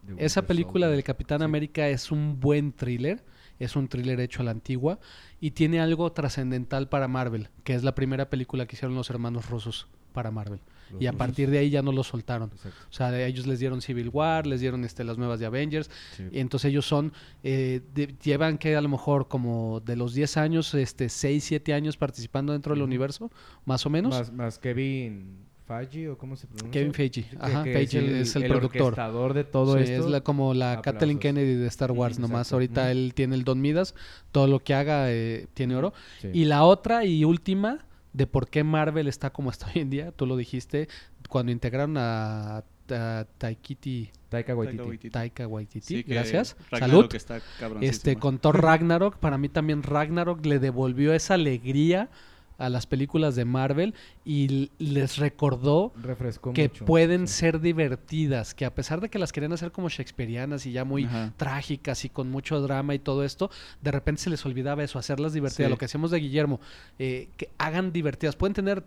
The 0.07 0.25
Esa 0.25 0.41
película 0.47 0.85
Soldier. 0.87 0.91
del 0.97 1.03
Capitán 1.03 1.39
Sí. 1.39 1.43
América 1.45 1.87
es 1.87 2.11
un 2.11 2.39
buen 2.39 2.71
thriller, 2.71 3.23
es 3.59 3.75
un 3.75 3.87
thriller 3.89 4.19
hecho 4.21 4.41
a 4.41 4.45
la 4.45 4.51
antigua 4.51 4.99
y 5.39 5.51
tiene 5.51 5.79
algo 5.81 6.11
trascendental 6.13 6.89
para 6.89 7.07
Marvel, 7.07 7.49
que 7.63 7.75
es 7.75 7.83
la 7.83 7.93
primera 7.93 8.29
película 8.29 8.65
que 8.65 8.75
hicieron 8.75 8.95
los 8.95 9.09
hermanos 9.11 9.49
rusos 9.51 9.87
para 10.11 10.31
Marvel. 10.31 10.59
Los 10.91 11.01
y 11.01 11.07
a 11.07 11.13
partir 11.13 11.49
de 11.49 11.57
ahí 11.57 11.69
ya 11.69 11.81
no 11.81 11.91
lo 11.91 12.03
soltaron. 12.03 12.49
Exacto. 12.53 12.77
O 12.89 12.93
sea, 12.93 13.25
ellos 13.25 13.47
les 13.47 13.59
dieron 13.59 13.81
Civil 13.81 14.09
War, 14.09 14.45
les 14.47 14.61
dieron 14.61 14.83
este, 14.85 15.03
las 15.03 15.17
nuevas 15.17 15.39
de 15.39 15.45
Avengers, 15.45 15.89
Sí. 16.15 16.23
y 16.31 16.39
entonces 16.39 16.69
ellos 16.69 16.85
son, 16.85 17.11
eh, 17.43 17.81
de- 17.93 18.15
llevan 18.23 18.57
que 18.57 18.75
a 18.75 18.81
lo 18.81 18.89
mejor 18.89 19.27
como 19.27 19.79
de 19.81 19.95
los 19.95 20.13
10 20.13 20.37
años, 20.37 20.73
este, 20.73 21.09
6, 21.09 21.43
7 21.43 21.73
años 21.73 21.97
participando 21.97 22.53
dentro 22.53 22.73
del 22.73 22.83
universo, 22.83 23.31
más 23.65 23.85
o 23.85 23.89
menos. 23.89 24.13
Más, 24.13 24.31
más 24.31 24.59
Kevin 24.59 25.45
Feige 25.67 26.09
o 26.09 26.17
cómo 26.19 26.35
se 26.35 26.45
pronuncia. 26.45 26.69
Kevin 26.69 26.93
Feige, 26.93 27.25
ajá, 27.39 27.63
que 27.63 27.73
Feige 27.73 28.21
es 28.21 28.35
el, 28.35 28.47
productor. 28.47 28.81
orquestador 28.83 29.33
de 29.33 29.43
todo 29.45 29.77
Sí, 29.77 29.83
esto. 29.91 30.05
es 30.05 30.11
la- 30.11 30.21
como 30.21 30.53
la 30.53 30.73
Aplausos. 30.73 30.93
Kathleen 30.93 31.17
Kennedy 31.17 31.55
de 31.55 31.65
Star 31.67 31.91
Wars, 31.91 32.19
nomás 32.19 32.53
ahorita 32.53 32.91
él 32.91 33.13
tiene 33.15 33.33
el 33.35 33.43
Don 33.43 33.59
Midas, 33.59 33.95
todo 34.31 34.45
lo 34.45 34.59
que 34.63 34.75
haga 34.75 35.11
eh, 35.11 35.47
tiene 35.55 35.75
oro. 35.75 35.91
Sí. 36.21 36.29
Y 36.33 36.45
la 36.45 36.63
otra 36.63 37.03
y 37.05 37.25
última 37.25 37.83
de 38.15 38.27
por 38.27 38.49
qué 38.49 38.63
Marvel 38.63 39.07
está 39.07 39.31
como 39.31 39.49
está 39.51 39.67
hoy 39.75 39.81
en 39.81 39.89
día, 39.89 40.11
tú 40.11 40.25
lo 40.25 40.37
dijiste, 40.37 40.87
cuando 41.29 41.51
integraron 41.51 41.97
a, 41.97 42.63
a 42.89 43.25
Taikiti, 43.37 44.11
Taika 44.29 44.55
Waititi. 44.55 44.77
Taika 44.77 44.87
Waititi. 44.89 45.09
Taika 45.09 45.47
Waititi, 45.47 45.85
Sí, 45.85 46.03
que 46.03 46.13
gracias, 46.13 46.55
Ragnarok 46.71 47.11
salud. 47.11 47.15
está. 47.15 47.41
Este, 47.81 48.15
con 48.15 48.39
Thor 48.39 48.61
Ragnarok, 48.61 49.17
para 49.17 49.37
mí 49.37 49.49
también 49.49 49.83
Ragnarok 49.83 50.45
le 50.45 50.59
devolvió 50.59 51.13
esa 51.13 51.33
alegría 51.33 52.09
a 52.57 52.69
las 52.69 52.85
películas 52.87 53.35
de 53.35 53.45
Marvel 53.45 53.93
y 54.23 54.69
les 54.79 55.17
recordó 55.17 55.93
Refrescó 56.01 56.53
que 56.53 56.69
mucho. 56.69 56.85
pueden 56.85 57.27
sí. 57.27 57.33
ser 57.35 57.59
divertidas, 57.61 58.53
que 58.53 58.65
a 58.65 58.73
pesar 58.73 59.01
de 59.01 59.09
que 59.09 59.19
las 59.19 59.31
querían 59.31 59.53
hacer 59.53 59.71
como 59.71 59.89
shakespearianas 59.89 60.65
y 60.65 60.71
ya 60.71 60.85
muy 60.85 61.05
Ajá. 61.05 61.33
trágicas 61.37 62.05
y 62.05 62.09
con 62.09 62.29
mucho 62.31 62.61
drama 62.61 62.95
y 62.95 62.99
todo 62.99 63.23
esto, 63.23 63.49
de 63.81 63.91
repente 63.91 64.21
se 64.23 64.29
les 64.29 64.45
olvidaba 64.45 64.83
eso, 64.83 64.99
hacerlas 64.99 65.33
divertidas. 65.33 65.67
Sí. 65.67 65.71
Lo 65.71 65.77
que 65.77 65.85
hacemos 65.85 66.11
de 66.11 66.19
Guillermo, 66.19 66.59
eh, 66.99 67.29
que 67.37 67.49
hagan 67.57 67.91
divertidas. 67.91 68.35
Pueden 68.35 68.53
tener 68.53 68.83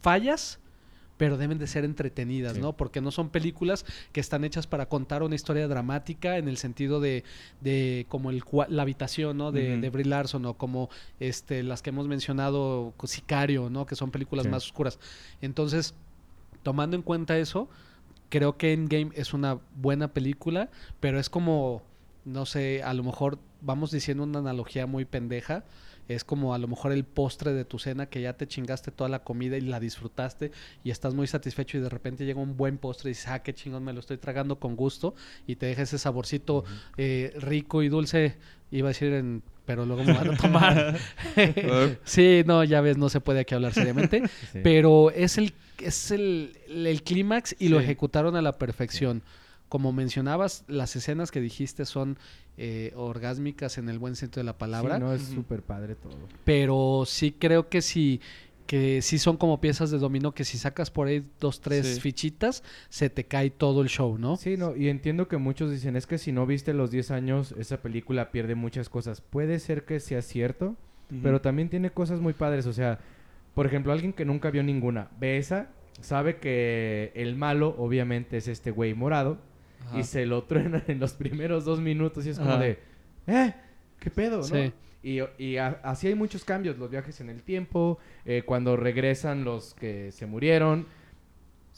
fallas, 0.00 0.58
pero 1.16 1.36
deben 1.36 1.58
de 1.58 1.66
ser 1.66 1.84
entretenidas, 1.84 2.54
Sí. 2.54 2.60
¿no? 2.60 2.76
Porque 2.76 3.00
no 3.00 3.10
son 3.10 3.30
películas 3.30 3.84
que 4.12 4.20
están 4.20 4.44
hechas 4.44 4.66
para 4.66 4.86
contar 4.86 5.22
una 5.22 5.34
historia 5.34 5.68
dramática 5.68 6.38
en 6.38 6.48
el 6.48 6.56
sentido 6.56 7.00
de, 7.00 7.24
de 7.60 8.06
como 8.08 8.30
el 8.30 8.42
la 8.68 8.82
habitación, 8.82 9.36
¿no? 9.36 9.52
De, 9.52 9.72
Ujú. 9.74 9.80
de 9.82 9.90
Brie 9.90 10.04
Larson 10.06 10.44
o 10.46 10.54
como 10.54 10.90
este 11.20 11.62
las 11.62 11.82
que 11.82 11.90
hemos 11.90 12.08
mencionado, 12.08 12.92
Sicario, 13.04 13.70
¿no? 13.70 13.86
Que 13.86 13.94
son 13.96 14.10
películas 14.10 14.44
Sí. 14.46 14.50
más 14.50 14.64
oscuras. 14.66 14.98
Entonces, 15.40 15.94
tomando 16.62 16.96
en 16.96 17.02
cuenta 17.02 17.38
eso, 17.38 17.68
creo 18.28 18.56
que 18.56 18.72
Endgame 18.72 19.10
es 19.14 19.34
una 19.34 19.58
buena 19.76 20.08
película, 20.12 20.70
pero 20.98 21.20
es 21.20 21.30
como, 21.30 21.82
no 22.24 22.46
sé, 22.46 22.82
a 22.82 22.92
lo 22.94 23.04
mejor 23.04 23.38
vamos 23.60 23.90
diciendo 23.92 24.24
una 24.24 24.40
analogía 24.40 24.86
muy 24.86 25.04
pendeja. 25.04 25.64
Es 26.08 26.24
como 26.24 26.54
a 26.54 26.58
lo 26.58 26.68
mejor 26.68 26.92
el 26.92 27.04
postre 27.04 27.52
de 27.52 27.64
tu 27.64 27.78
cena 27.78 28.06
que 28.06 28.20
ya 28.20 28.34
te 28.34 28.46
chingaste 28.46 28.90
toda 28.90 29.08
la 29.08 29.24
comida 29.24 29.56
y 29.56 29.60
la 29.62 29.80
disfrutaste 29.80 30.52
y 30.82 30.90
estás 30.90 31.14
muy 31.14 31.26
satisfecho 31.26 31.78
y 31.78 31.80
de 31.80 31.88
repente 31.88 32.24
llega 32.24 32.40
un 32.40 32.56
buen 32.56 32.78
postre 32.78 33.10
y 33.10 33.12
dices, 33.12 33.28
ah, 33.28 33.42
qué 33.42 33.54
chingón, 33.54 33.84
me 33.84 33.92
lo 33.92 34.00
estoy 34.00 34.18
tragando 34.18 34.58
con 34.58 34.76
gusto 34.76 35.14
y 35.46 35.56
te 35.56 35.66
deja 35.66 35.82
ese 35.82 35.98
saborcito 35.98 36.64
eh, 36.96 37.32
rico 37.38 37.82
y 37.82 37.88
dulce, 37.88 38.36
iba 38.70 38.88
a 38.88 38.90
decir 38.92 39.12
en... 39.12 39.42
Pero 39.66 39.86
luego 39.86 40.04
me 40.04 40.12
van 40.12 40.34
a 40.34 40.36
tomar. 40.36 40.98
sí, 42.04 42.42
no, 42.44 42.64
ya 42.64 42.82
ves, 42.82 42.98
no 42.98 43.08
se 43.08 43.22
puede 43.22 43.40
aquí 43.40 43.54
hablar 43.54 43.72
seriamente. 43.72 44.22
Sí. 44.52 44.60
Pero 44.62 45.10
es 45.10 45.38
el, 45.38 45.54
es 45.78 46.10
el, 46.10 46.58
el 46.68 47.02
clímax 47.02 47.56
y 47.58 47.68
lo 47.68 47.80
ejecutaron 47.80 48.36
a 48.36 48.42
la 48.42 48.58
perfección. 48.58 49.22
Como 49.68 49.92
mencionabas, 49.92 50.64
las 50.68 50.94
escenas 50.96 51.30
que 51.30 51.40
dijiste 51.40 51.84
son 51.84 52.18
eh, 52.56 52.92
orgásmicas 52.94 53.78
en 53.78 53.88
el 53.88 53.98
buen 53.98 54.14
sentido 54.16 54.40
de 54.40 54.44
la 54.44 54.58
palabra. 54.58 54.96
Sí, 54.96 55.00
no, 55.00 55.12
es 55.12 55.22
Ujú. 55.24 55.34
súper 55.36 55.62
padre 55.62 55.94
todo. 55.96 56.16
Pero 56.44 57.04
sí 57.06 57.32
creo 57.32 57.68
que 57.68 57.82
sí, 57.82 58.20
que 58.66 59.02
sí 59.02 59.18
son 59.18 59.36
como 59.36 59.60
piezas 59.60 59.90
de 59.90 59.98
dominó 59.98 60.32
que 60.32 60.44
si 60.44 60.56
sacas 60.58 60.90
por 60.90 61.08
ahí 61.08 61.26
dos, 61.40 61.60
tres 61.60 61.86
Sí. 61.96 62.00
fichitas, 62.00 62.62
se 62.88 63.10
te 63.10 63.24
cae 63.24 63.50
todo 63.50 63.82
el 63.82 63.88
show, 63.88 64.16
¿no? 64.18 64.36
Sí, 64.36 64.56
no, 64.56 64.76
y 64.76 64.88
entiendo 64.88 65.26
que 65.28 65.36
muchos 65.38 65.70
dicen, 65.72 65.96
es 65.96 66.06
que 66.06 66.18
si 66.18 66.30
no 66.30 66.46
viste 66.46 66.72
los 66.72 66.90
10 66.90 67.10
años, 67.10 67.52
esa 67.58 67.78
película 67.82 68.30
pierde 68.30 68.54
muchas 68.54 68.88
cosas. 68.88 69.20
Puede 69.20 69.58
ser 69.58 69.84
que 69.84 69.98
sea 69.98 70.22
cierto, 70.22 70.76
pero 71.22 71.40
también 71.40 71.68
tiene 71.68 71.90
cosas 71.90 72.20
muy 72.20 72.32
padres. 72.32 72.66
O 72.66 72.72
sea, 72.72 72.98
por 73.54 73.66
ejemplo, 73.66 73.92
alguien 73.92 74.12
que 74.12 74.24
nunca 74.24 74.50
vio 74.50 74.62
ninguna, 74.62 75.08
ve 75.18 75.36
esa, 75.38 75.68
sabe 76.00 76.36
que 76.38 77.12
el 77.14 77.36
malo 77.36 77.74
obviamente 77.78 78.36
es 78.36 78.48
este 78.48 78.70
güey 78.70 78.94
morado, 78.94 79.38
Ajá. 79.86 79.98
y 79.98 80.04
se 80.04 80.26
lo 80.26 80.42
truena 80.44 80.82
en 80.88 81.00
los 81.00 81.12
primeros 81.12 81.64
dos 81.64 81.80
minutos 81.80 82.26
y 82.26 82.30
es 82.30 82.38
como 82.38 82.50
Ajá. 82.52 82.60
de, 82.62 82.78
¿eh? 83.26 83.54
¿Qué 84.00 84.10
pedo? 84.10 84.38
¿no? 84.38 84.42
Sí. 84.44 84.72
Y, 85.02 85.20
y 85.38 85.56
a- 85.58 85.80
así 85.82 86.06
hay 86.08 86.14
muchos 86.14 86.44
cambios, 86.44 86.78
los 86.78 86.90
viajes 86.90 87.20
en 87.20 87.28
el 87.28 87.42
tiempo, 87.42 87.98
eh, 88.24 88.42
cuando 88.46 88.76
regresan 88.76 89.44
los 89.44 89.74
que 89.74 90.10
se 90.12 90.26
murieron. 90.26 90.86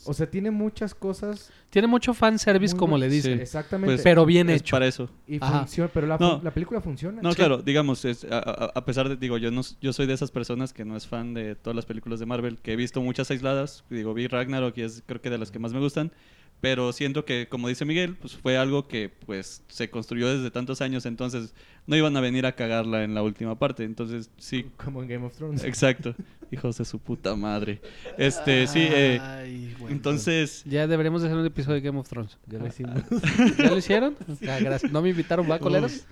O 0.04 0.12
sea, 0.12 0.30
tiene 0.30 0.50
muchas 0.50 0.94
cosas. 0.94 1.50
Tiene 1.70 1.88
mucho 1.88 2.12
fanservice, 2.12 2.74
muy 2.74 2.78
como 2.78 2.98
le 2.98 3.08
dicen, 3.08 3.36
Sí. 3.36 3.42
Exactamente. 3.42 3.94
Pues, 3.94 4.02
pero 4.02 4.26
bien 4.26 4.50
hecho. 4.50 4.76
para 4.76 4.86
eso. 4.86 5.08
y 5.26 5.38
funciona, 5.38 5.90
pero 5.92 6.06
la, 6.06 6.18
No. 6.18 6.38
la 6.44 6.50
película 6.50 6.82
funciona. 6.82 7.22
No, 7.22 7.30
Sí. 7.30 7.36
claro, 7.36 7.62
digamos, 7.62 8.04
es, 8.04 8.24
a, 8.24 8.38
a- 8.38 8.72
a 8.74 8.84
pesar 8.84 9.08
de, 9.08 9.16
digo, 9.16 9.38
yo 9.38 9.50
no, 9.50 9.62
yo 9.80 9.92
soy 9.94 10.06
de 10.06 10.12
esas 10.12 10.30
personas 10.30 10.72
que 10.74 10.84
no 10.84 10.96
es 10.96 11.06
fan 11.06 11.32
de 11.32 11.54
todas 11.56 11.74
las 11.74 11.86
películas 11.86 12.20
de 12.20 12.26
Marvel, 12.26 12.58
que 12.58 12.74
he 12.74 12.76
visto 12.76 13.00
muchas 13.00 13.30
aisladas, 13.30 13.84
digo, 13.88 14.12
vi 14.12 14.26
Ragnarok 14.26 14.76
y 14.76 14.82
es 14.82 15.02
creo 15.06 15.20
que 15.22 15.30
de 15.30 15.38
las 15.38 15.50
que 15.50 15.58
más 15.58 15.72
me 15.72 15.80
gustan, 15.80 16.12
pero 16.60 16.92
siento 16.92 17.24
que, 17.24 17.48
como 17.48 17.68
dice 17.68 17.84
Miguel, 17.84 18.16
pues 18.16 18.34
fue 18.34 18.56
algo 18.56 18.88
que 18.88 19.08
pues 19.26 19.62
se 19.68 19.90
construyó 19.90 20.34
desde 20.34 20.50
tantos 20.50 20.80
años, 20.80 21.06
entonces 21.06 21.54
no 21.86 21.94
iban 21.96 22.16
a 22.16 22.20
venir 22.20 22.46
a 22.46 22.52
cagarla 22.52 23.04
en 23.04 23.14
la 23.14 23.22
última 23.22 23.58
parte, 23.58 23.84
entonces 23.84 24.30
sí, 24.38 24.66
Como 24.76 25.02
en 25.02 25.08
Game 25.08 25.26
of 25.26 25.36
Thrones. 25.36 25.62
exacto, 25.64 26.14
hijos 26.50 26.78
de 26.78 26.84
su 26.84 26.98
puta 26.98 27.36
madre. 27.36 27.80
Este, 28.18 28.66
sí, 28.66 28.80
eh, 28.82 29.20
Ay, 29.20 29.74
bueno. 29.78 29.94
entonces... 29.94 30.64
Ya 30.64 30.86
deberíamos 30.88 31.22
de 31.22 31.28
hacer 31.28 31.38
un 31.38 31.46
episodio 31.46 31.74
de 31.76 31.80
Game 31.82 31.98
of 31.98 32.08
Thrones. 32.08 32.38
Ya 32.46 32.58
lo 32.58 32.66
hicimos. 32.66 33.02
¿Ya 33.58 33.66
lo 33.70 33.76
hicieron? 33.78 34.16
Ah, 34.48 34.58
gracias. 34.60 34.90
¿No 34.90 35.02
me 35.02 35.10
invitaron, 35.10 35.48
va, 35.48 35.58
coleros? 35.60 36.06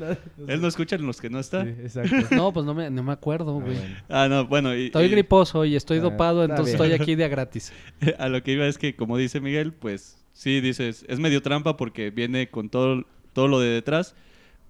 Él 0.46 0.60
no 0.60 0.68
escucha 0.68 0.96
los 0.98 1.20
que 1.20 1.30
no 1.30 1.40
está. 1.40 1.64
Sí, 1.64 1.70
exacto. 1.70 2.14
No, 2.36 2.52
pues 2.52 2.64
no 2.66 2.74
me, 2.74 2.90
no 2.90 3.02
me 3.02 3.12
acuerdo, 3.12 3.58
Ah, 3.58 3.62
güey. 3.64 3.76
bueno. 3.76 3.94
Ah, 4.08 4.28
no, 4.28 4.46
bueno, 4.46 4.76
y, 4.76 4.86
Estoy 4.86 5.06
y- 5.06 5.08
griposo 5.08 5.64
y 5.64 5.74
estoy 5.74 5.98
Ah, 5.98 6.02
dopado, 6.02 6.44
entonces 6.44 6.78
bien. 6.78 6.92
estoy 6.92 7.02
aquí 7.02 7.14
de 7.16 7.24
a 7.24 7.28
gratis. 7.28 7.72
a 8.18 8.28
lo 8.28 8.42
que 8.42 8.52
iba 8.52 8.66
es 8.66 8.78
que, 8.78 8.94
como 8.94 9.16
dice 9.16 9.40
Miguel, 9.40 9.72
pues 9.72 10.23
sí, 10.34 10.60
dices, 10.60 11.06
es 11.08 11.18
medio 11.18 11.40
trampa 11.40 11.76
porque 11.78 12.10
viene 12.10 12.50
con 12.50 12.68
todo, 12.68 13.04
todo 13.32 13.48
lo 13.48 13.58
de 13.60 13.68
detrás, 13.70 14.14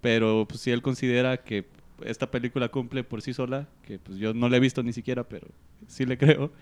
pero 0.00 0.46
pues 0.48 0.60
si 0.60 0.70
él 0.70 0.80
considera 0.82 1.38
que 1.38 1.66
esta 2.04 2.30
película 2.30 2.68
cumple 2.68 3.02
por 3.02 3.20
sí 3.22 3.34
sola, 3.34 3.66
que 3.82 3.98
pues 3.98 4.18
yo 4.18 4.32
no 4.34 4.48
la 4.48 4.58
he 4.58 4.60
visto 4.60 4.82
ni 4.84 4.92
siquiera, 4.92 5.24
pero 5.24 5.48
sí 5.88 6.04
le 6.06 6.16
creo. 6.18 6.52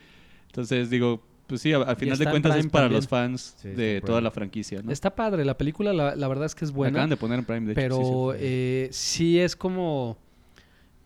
Entonces 0.47 0.89
digo, 0.91 1.23
pues 1.47 1.61
sí, 1.61 1.73
a- 1.73 1.79
al 1.83 1.97
final 1.97 2.17
de 2.19 2.25
en 2.25 2.31
cuentas 2.31 2.57
es 2.57 2.67
para 2.69 2.85
también. 2.85 2.99
los 3.01 3.09
fans 3.09 3.57
Sí, 3.59 3.69
de 3.71 4.01
toda 4.01 4.21
la 4.21 4.31
franquicia, 4.31 4.81
¿no? 4.83 4.91
Está 4.93 5.15
padre, 5.15 5.45
la 5.45 5.57
película 5.59 5.93
la, 5.93 6.15
la 6.17 6.29
verdad 6.29 6.47
es 6.47 6.55
que 6.55 6.65
es 6.65 6.71
La 6.71 6.77
buena. 6.77 6.99
Acaban 6.99 7.11
de 7.11 7.17
poner 7.17 7.39
en 7.41 7.45
Prime, 7.45 7.67
de 7.67 7.73
hecho, 7.73 7.81
sí, 7.81 7.83
pero 7.83 8.35
eh, 8.39 8.89
sí 8.93 9.39
es 9.39 9.57
como... 9.57 10.17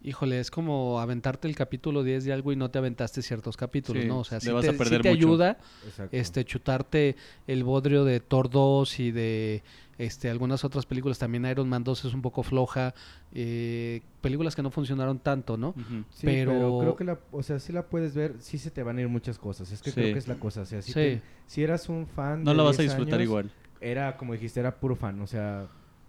Híjole, 0.07 0.39
es 0.39 0.53
como 0.53 1.01
aventarte 1.01 1.49
el 1.49 1.57
capítulo 1.57 2.05
10 2.05 2.25
de 2.25 2.33
algo 2.33 2.53
y 2.53 2.57
no 2.57 2.71
te 2.71 2.79
aventaste 2.79 3.23
ciertos 3.23 3.57
capítulos, 3.57 4.05
Sí, 4.05 4.09
¿no? 4.09 4.21
O 4.21 4.25
sea, 4.25 4.39
sí 4.39 4.51
te, 4.61 4.85
sí 5.03 5.09
ayuda 5.09 5.59
Exacto. 5.85 6.17
este 6.17 6.45
chutarte 6.45 7.17
el 7.49 7.65
bodrio 7.65 8.05
de 8.05 8.21
Thor 8.21 8.49
2 8.49 9.01
y 9.01 9.11
de 9.11 9.65
este 9.99 10.31
algunas 10.31 10.63
otras 10.65 10.87
películas. 10.87 11.19
También 11.19 11.45
Iron 11.47 11.69
Man 11.69 11.83
2 11.83 12.05
es 12.05 12.15
un 12.15 12.23
poco 12.23 12.45
floja. 12.45 12.95
eh, 13.35 14.01
películas 14.21 14.55
que 14.55 14.63
no 14.63 14.71
funcionaron 14.71 15.19
tanto, 15.19 15.57
¿no? 15.57 15.75
Sí, 16.11 16.25
pero... 16.25 16.53
pero- 16.53 16.79
creo 16.79 16.97
que 16.97 17.05
la, 17.05 17.19
o 17.33 17.43
sea, 17.43 17.59
sí 17.59 17.73
la 17.73 17.83
puedes 17.87 18.15
ver, 18.15 18.37
sí 18.39 18.59
se 18.59 18.71
te 18.71 18.83
van 18.85 18.99
a 18.99 19.01
ir 19.01 19.09
muchas 19.09 19.39
cosas. 19.39 19.73
Es 19.73 19.83
que 19.83 19.91
Sí. 19.91 19.95
creo 20.01 20.13
que 20.13 20.19
es 20.21 20.29
la 20.29 20.37
cosa, 20.37 20.61
o 20.63 20.67
sea, 20.67 20.81
si, 20.83 20.93
Sí. 20.93 20.95
te- 21.01 21.23
si 21.49 21.63
eras 21.65 21.89
un 21.89 22.07
fan 22.07 22.45
No 22.45 22.53
de 22.53 22.57
la 22.57 22.63
vas 22.63 22.79
a 22.79 22.83
10 22.83 22.93
disfrutar 22.93 23.15
años, 23.19 23.25
igual. 23.29 23.51
Era 23.81 24.17
como 24.17 24.33
dijiste, 24.35 24.61
era 24.61 24.77
puro 24.79 24.95
fan, 24.97 25.21
o 25.21 25.27
sea, 25.27 25.67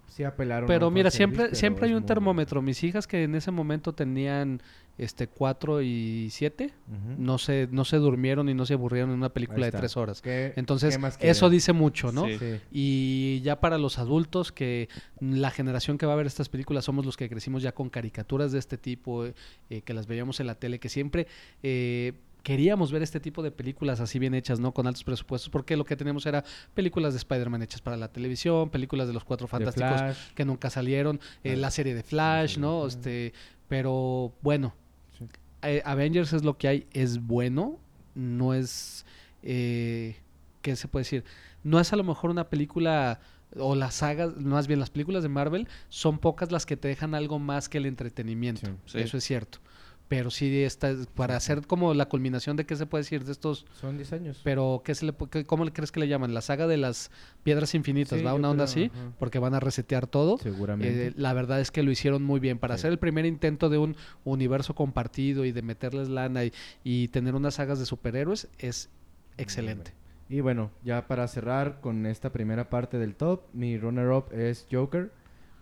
sí 0.08 0.24
apelaron 0.24 0.68
Pero 0.68 0.90
mira, 0.92 1.12
siempre, 1.12 1.44
pero 1.46 1.56
siempre 1.56 1.86
hay 1.88 1.94
un 1.94 2.00
muy- 2.02 2.08
termómetro. 2.08 2.62
Mis 2.62 2.84
hijas 2.84 3.08
que 3.08 3.24
en 3.24 3.36
ese 3.36 3.52
momento 3.52 3.94
tenían 3.94 4.62
este 4.98 5.28
4 5.28 5.84
y 5.84 6.30
7, 6.32 6.74
Ujú. 6.88 7.22
no 7.22 7.38
se, 7.38 7.68
no 7.72 7.86
se 7.86 7.98
durmieron 7.98 8.50
y 8.50 8.56
no 8.56 8.66
se 8.66 8.74
aburrieron 8.74 9.12
en 9.12 9.18
una 9.18 9.30
película 9.30 9.60
de 9.62 9.68
está. 9.68 9.78
3 9.78 9.96
horas. 9.96 10.22
¿Qué- 10.24 10.54
Entonces, 10.56 10.96
qué 10.96 11.00
más 11.00 11.20
eso 11.22 11.52
dice 11.52 11.72
mucho, 11.72 12.12
¿no? 12.12 12.26
Sí. 12.26 12.38
Sí. 12.40 12.60
Y 12.72 13.42
ya 13.42 13.60
para 13.60 13.78
los 13.78 14.00
adultos, 14.00 14.52
que 14.52 14.90
la 15.20 15.52
generación 15.52 16.00
que 16.00 16.08
va 16.08 16.14
a 16.14 16.16
ver 16.16 16.26
estas 16.26 16.50
películas 16.50 16.86
somos 16.86 17.06
los 17.06 17.16
que 17.16 17.30
crecimos 17.30 17.62
ya 17.62 17.74
con 17.74 17.90
caricaturas 17.90 18.52
de 18.52 18.58
este 18.60 18.78
tipo, 18.80 19.26
eh, 19.26 19.36
eh, 19.70 19.82
que 19.84 19.94
las 19.94 20.08
veíamos 20.08 20.40
en 20.40 20.48
la 20.48 20.56
tele, 20.56 20.80
que 20.80 20.90
siempre 20.90 21.28
eh, 21.62 22.14
queríamos 22.48 22.94
ver 22.94 23.04
este 23.04 23.20
tipo 23.20 23.44
de 23.44 23.52
películas 23.52 24.00
así 24.00 24.20
bien 24.20 24.34
hechas, 24.34 24.58
¿no? 24.58 24.74
Con 24.74 24.88
altos 24.88 25.04
presupuestos, 25.04 25.50
porque 25.50 25.76
lo 25.76 25.84
que 25.84 25.98
teníamos 25.98 26.26
era 26.26 26.46
películas 26.74 27.12
de 27.12 27.18
Spider-Man 27.18 27.62
hechas 27.62 27.82
para 27.82 27.98
la 27.98 28.08
televisión, 28.08 28.70
películas 28.70 29.10
de 29.10 29.14
los 29.14 29.26
Cuatro 29.26 29.50
Fantásticos 29.50 30.02
que 30.34 30.46
nunca 30.46 30.70
salieron, 30.70 31.20
eh, 31.44 31.58
la 31.58 31.72
serie 31.72 31.94
de 31.94 32.04
Flash, 32.04 32.58
¿no? 32.58 32.88
Este, 32.88 33.34
pero 33.68 34.32
bueno, 34.42 34.74
Sí. 35.20 35.26
eh, 35.64 35.82
Avengers 35.84 36.32
es 36.32 36.46
lo 36.46 36.58
que 36.58 36.70
hay, 36.70 36.88
es 36.94 37.20
bueno, 37.20 37.80
no 38.16 38.54
es, 38.54 39.06
eh, 39.44 40.16
¿qué 40.62 40.78
se 40.78 40.88
puede 40.88 41.02
decir? 41.02 41.26
No 41.66 41.82
es 41.82 41.92
a 41.92 41.98
lo 41.98 42.06
mejor 42.06 42.30
una 42.30 42.48
película 42.50 43.20
o 43.58 43.76
las 43.76 43.96
sagas, 43.96 44.38
más 44.38 44.68
bien 44.68 44.80
las 44.80 44.90
películas 44.90 45.22
de 45.22 45.28
Marvel 45.28 45.68
son 45.90 46.18
pocas 46.18 46.50
las 46.54 46.66
que 46.66 46.78
te 46.78 46.88
dejan 46.88 47.14
algo 47.14 47.40
más 47.40 47.68
que 47.68 47.78
el 47.80 47.88
entretenimiento, 47.88 48.68
Sí. 48.68 48.74
Sí. 48.86 49.00
eso 49.00 49.18
es 49.18 49.26
cierto. 49.26 49.60
Pero 50.08 50.30
sí 50.32 50.64
está 50.64 50.96
para 51.16 51.36
hacer 51.36 51.68
como 51.68 51.94
la 51.94 52.08
culminación 52.08 52.56
de 52.56 52.66
qué 52.66 52.78
se 52.78 52.86
puede 52.86 53.02
decir 53.04 53.26
de 53.26 53.34
estos, 53.34 53.66
son 53.74 53.98
10 53.98 54.14
años. 54.14 54.40
pero 54.42 54.82
qué 54.86 54.96
se 54.96 55.06
le 55.06 55.14
qué- 55.30 55.44
cómo 55.44 55.66
le 55.66 55.74
crees 55.74 55.92
que 55.92 56.00
le 56.00 56.08
llaman? 56.08 56.34
La 56.34 56.40
saga 56.40 56.66
de 56.66 56.78
las 56.78 57.12
piedras 57.44 57.76
infinitas, 57.76 58.18
Sí, 58.20 58.24
¿va? 58.24 58.34
Una 58.34 58.50
onda 58.50 58.64
creo, 58.66 58.86
así, 58.86 58.92
ajá. 58.94 59.12
porque 59.20 59.40
van 59.40 59.54
a 59.54 59.60
resetear 59.60 60.08
todo. 60.08 60.38
Seguramente. 60.38 61.08
Eh, 61.08 61.14
la 61.18 61.34
verdad 61.34 61.60
es 61.60 61.72
que 61.72 61.84
lo 61.84 61.92
hicieron 61.92 62.24
muy 62.24 62.40
bien. 62.40 62.58
Para 62.58 62.76
Sí. 62.76 62.80
hacer 62.82 62.92
el 62.94 63.00
primer 63.00 63.26
intento 63.26 63.68
de 63.70 63.80
un 63.80 63.98
universo 64.24 64.76
compartido 64.76 65.44
y 65.44 65.52
de 65.52 65.62
meterles 65.62 66.08
lana 66.08 66.46
y, 66.46 66.54
y 66.86 67.10
tener 67.10 67.36
unas 67.36 67.56
sagas 67.56 67.78
de 67.80 67.86
superhéroes 67.86 68.48
es 68.60 68.90
excelente. 69.38 69.92
Y 70.30 70.42
bueno, 70.42 70.72
ya 70.84 71.08
para 71.08 71.28
cerrar 71.28 71.80
con 71.80 72.06
esta 72.06 72.32
primera 72.32 72.70
parte 72.70 72.98
del 72.98 73.16
top, 73.16 73.42
mi 73.54 73.78
runner-up 73.78 74.26
es 74.34 74.68
Joker. 74.72 75.12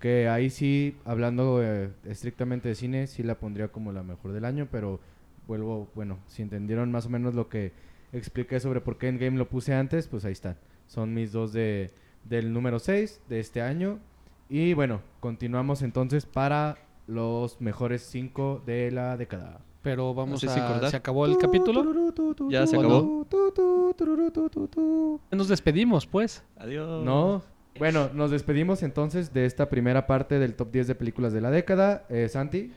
Que 0.06 0.30
ahí 0.30 0.52
sí, 0.52 0.96
hablando 1.04 1.64
eh, 1.64 1.90
estrictamente 2.04 2.70
de 2.70 2.76
cine, 2.76 3.08
sí 3.08 3.24
la 3.24 3.40
pondría 3.40 3.70
como 3.70 3.92
la 3.92 4.04
mejor 4.04 4.34
del 4.34 4.46
año, 4.46 4.68
pero 4.72 5.00
vuelvo, 5.48 5.88
bueno, 5.96 6.20
si 6.28 6.44
entendieron 6.44 6.92
más 6.92 7.08
o 7.08 7.10
menos 7.10 7.34
lo 7.34 7.50
que 7.50 7.72
expliqué 8.14 8.60
sobre 8.60 8.82
por 8.82 9.00
qué 9.00 9.08
Endgame 9.08 9.36
lo 9.40 9.50
puse 9.50 9.74
antes, 9.74 10.08
pues 10.08 10.24
ahí 10.24 10.34
están. 10.34 10.58
Son 10.86 11.12
mis 11.16 11.32
dos 11.32 11.54
de, 11.54 11.90
del 12.24 12.54
número 12.54 12.78
6 12.78 13.24
de 13.28 13.40
este 13.40 13.64
año. 13.64 13.98
Y 14.48 14.76
bueno, 14.76 15.02
continuamos 15.22 15.82
entonces 15.82 16.28
para 16.28 16.78
los 17.08 17.60
mejores 17.60 18.04
5 18.04 18.62
de 18.64 18.92
la 18.92 19.18
década. 19.18 19.62
Pero 19.82 20.14
vamos 20.14 20.40
sé 20.40 20.50
si 20.50 20.60
a... 20.60 20.68
cortar. 20.68 20.92
¿Se 20.92 20.98
acabó 20.98 21.26
el 21.26 21.40
capítulo? 21.40 21.84
Ya 22.52 22.68
se 22.68 22.78
¿O 22.78 22.80
acabó. 22.80 23.28
Nos 25.32 25.48
despedimos, 25.48 26.06
pues. 26.06 26.44
Adiós. 26.58 27.04
No. 27.04 27.55
Bueno, 27.78 28.10
nos 28.14 28.32
despedimos 28.32 28.84
entonces 28.84 29.34
de 29.34 29.46
esta 29.46 29.70
primera 29.70 30.08
parte 30.08 30.40
del 30.40 30.56
top 30.56 30.72
10 30.72 30.88
de 30.88 30.96
películas 30.96 31.34
de 31.34 31.42
la 31.42 31.52
década. 31.52 32.06
Eh, 32.10 32.30
Santi, 32.30 32.72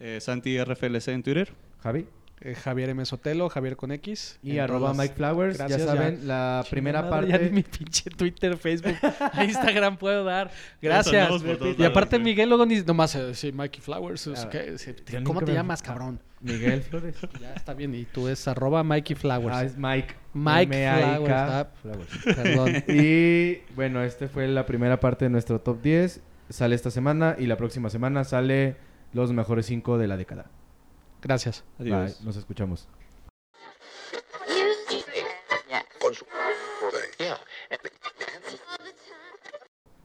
Eh, 0.00 0.20
Santi 0.20 0.56
RFLC 0.62 1.08
en 1.08 1.22
Twitter. 1.24 1.48
Javi 1.82 2.06
Eh, 2.40 2.54
Javier 2.54 2.90
M. 2.90 3.04
Sotelo, 3.04 3.48
Javier 3.48 3.76
con 3.76 3.90
X. 3.92 4.38
y 4.42 4.58
arroba 4.58 4.94
Mike 4.94 5.14
Flowers. 5.14 5.58
Gracias, 5.58 5.80
ya 5.80 5.86
ya. 5.86 5.92
saben, 5.92 6.28
la 6.28 6.64
primera 6.70 7.02
Madre, 7.02 7.10
parte. 7.10 7.30
Ya 7.30 7.38
ni 7.38 7.50
mi 7.50 7.62
pinche 7.62 8.10
Twitter, 8.10 8.56
Facebook, 8.56 8.96
a 9.32 9.44
Instagram 9.44 9.96
puedo 9.96 10.24
dar. 10.24 10.50
Gracias. 10.80 11.28
todos 11.28 11.78
Y 11.78 11.84
aparte. 11.84 12.18
Miguel 12.18 12.48
luego 12.48 12.66
ni 12.66 12.80
nomás 12.82 13.14
eh, 13.14 13.34
sí, 13.34 13.52
Mikey 13.52 13.80
Flowers. 13.80 14.26
es 14.26 14.44
Ah, 14.44 14.50
sí, 14.76 14.94
¿Cómo 15.24 15.42
te 15.42 15.52
llamas, 15.52 15.82
cabrón? 15.82 16.20
Miguel 16.40 16.82
Flores. 16.82 17.16
Ya 17.40 17.54
está 17.54 17.74
bien. 17.74 17.94
Y 17.94 18.04
tú 18.04 18.28
es 18.28 18.46
arroba 18.48 18.82
Mikey 18.82 19.16
Flowers. 19.16 19.56
Ah, 19.56 19.64
es 19.64 19.76
Mike. 19.76 20.14
Mike 20.34 20.72
Flowers, 20.72 21.32
ah. 21.32 21.68
Flowers. 21.82 22.08
Perdón. 22.24 22.84
Y 22.88 23.58
bueno, 23.74 24.02
este 24.02 24.28
fue 24.28 24.46
la 24.48 24.66
primera 24.66 25.00
parte 25.00 25.24
de 25.24 25.30
nuestro 25.30 25.60
top 25.60 25.82
10. 25.82 26.20
Sale 26.50 26.74
esta 26.74 26.90
semana 26.90 27.36
y 27.38 27.46
la 27.46 27.56
próxima 27.56 27.90
semana 27.90 28.24
sale 28.24 28.76
los 29.12 29.32
mejores 29.32 29.66
5 29.66 29.98
de 29.98 30.06
la 30.06 30.16
década. 30.16 30.50
Gracias. 31.22 31.64
Adiós. 31.78 32.18
Bye, 32.18 32.26
nos 32.26 32.36
escuchamos. 32.36 32.88
Con 36.00 36.14
su... 36.14 36.24
Yeah. 37.18 37.38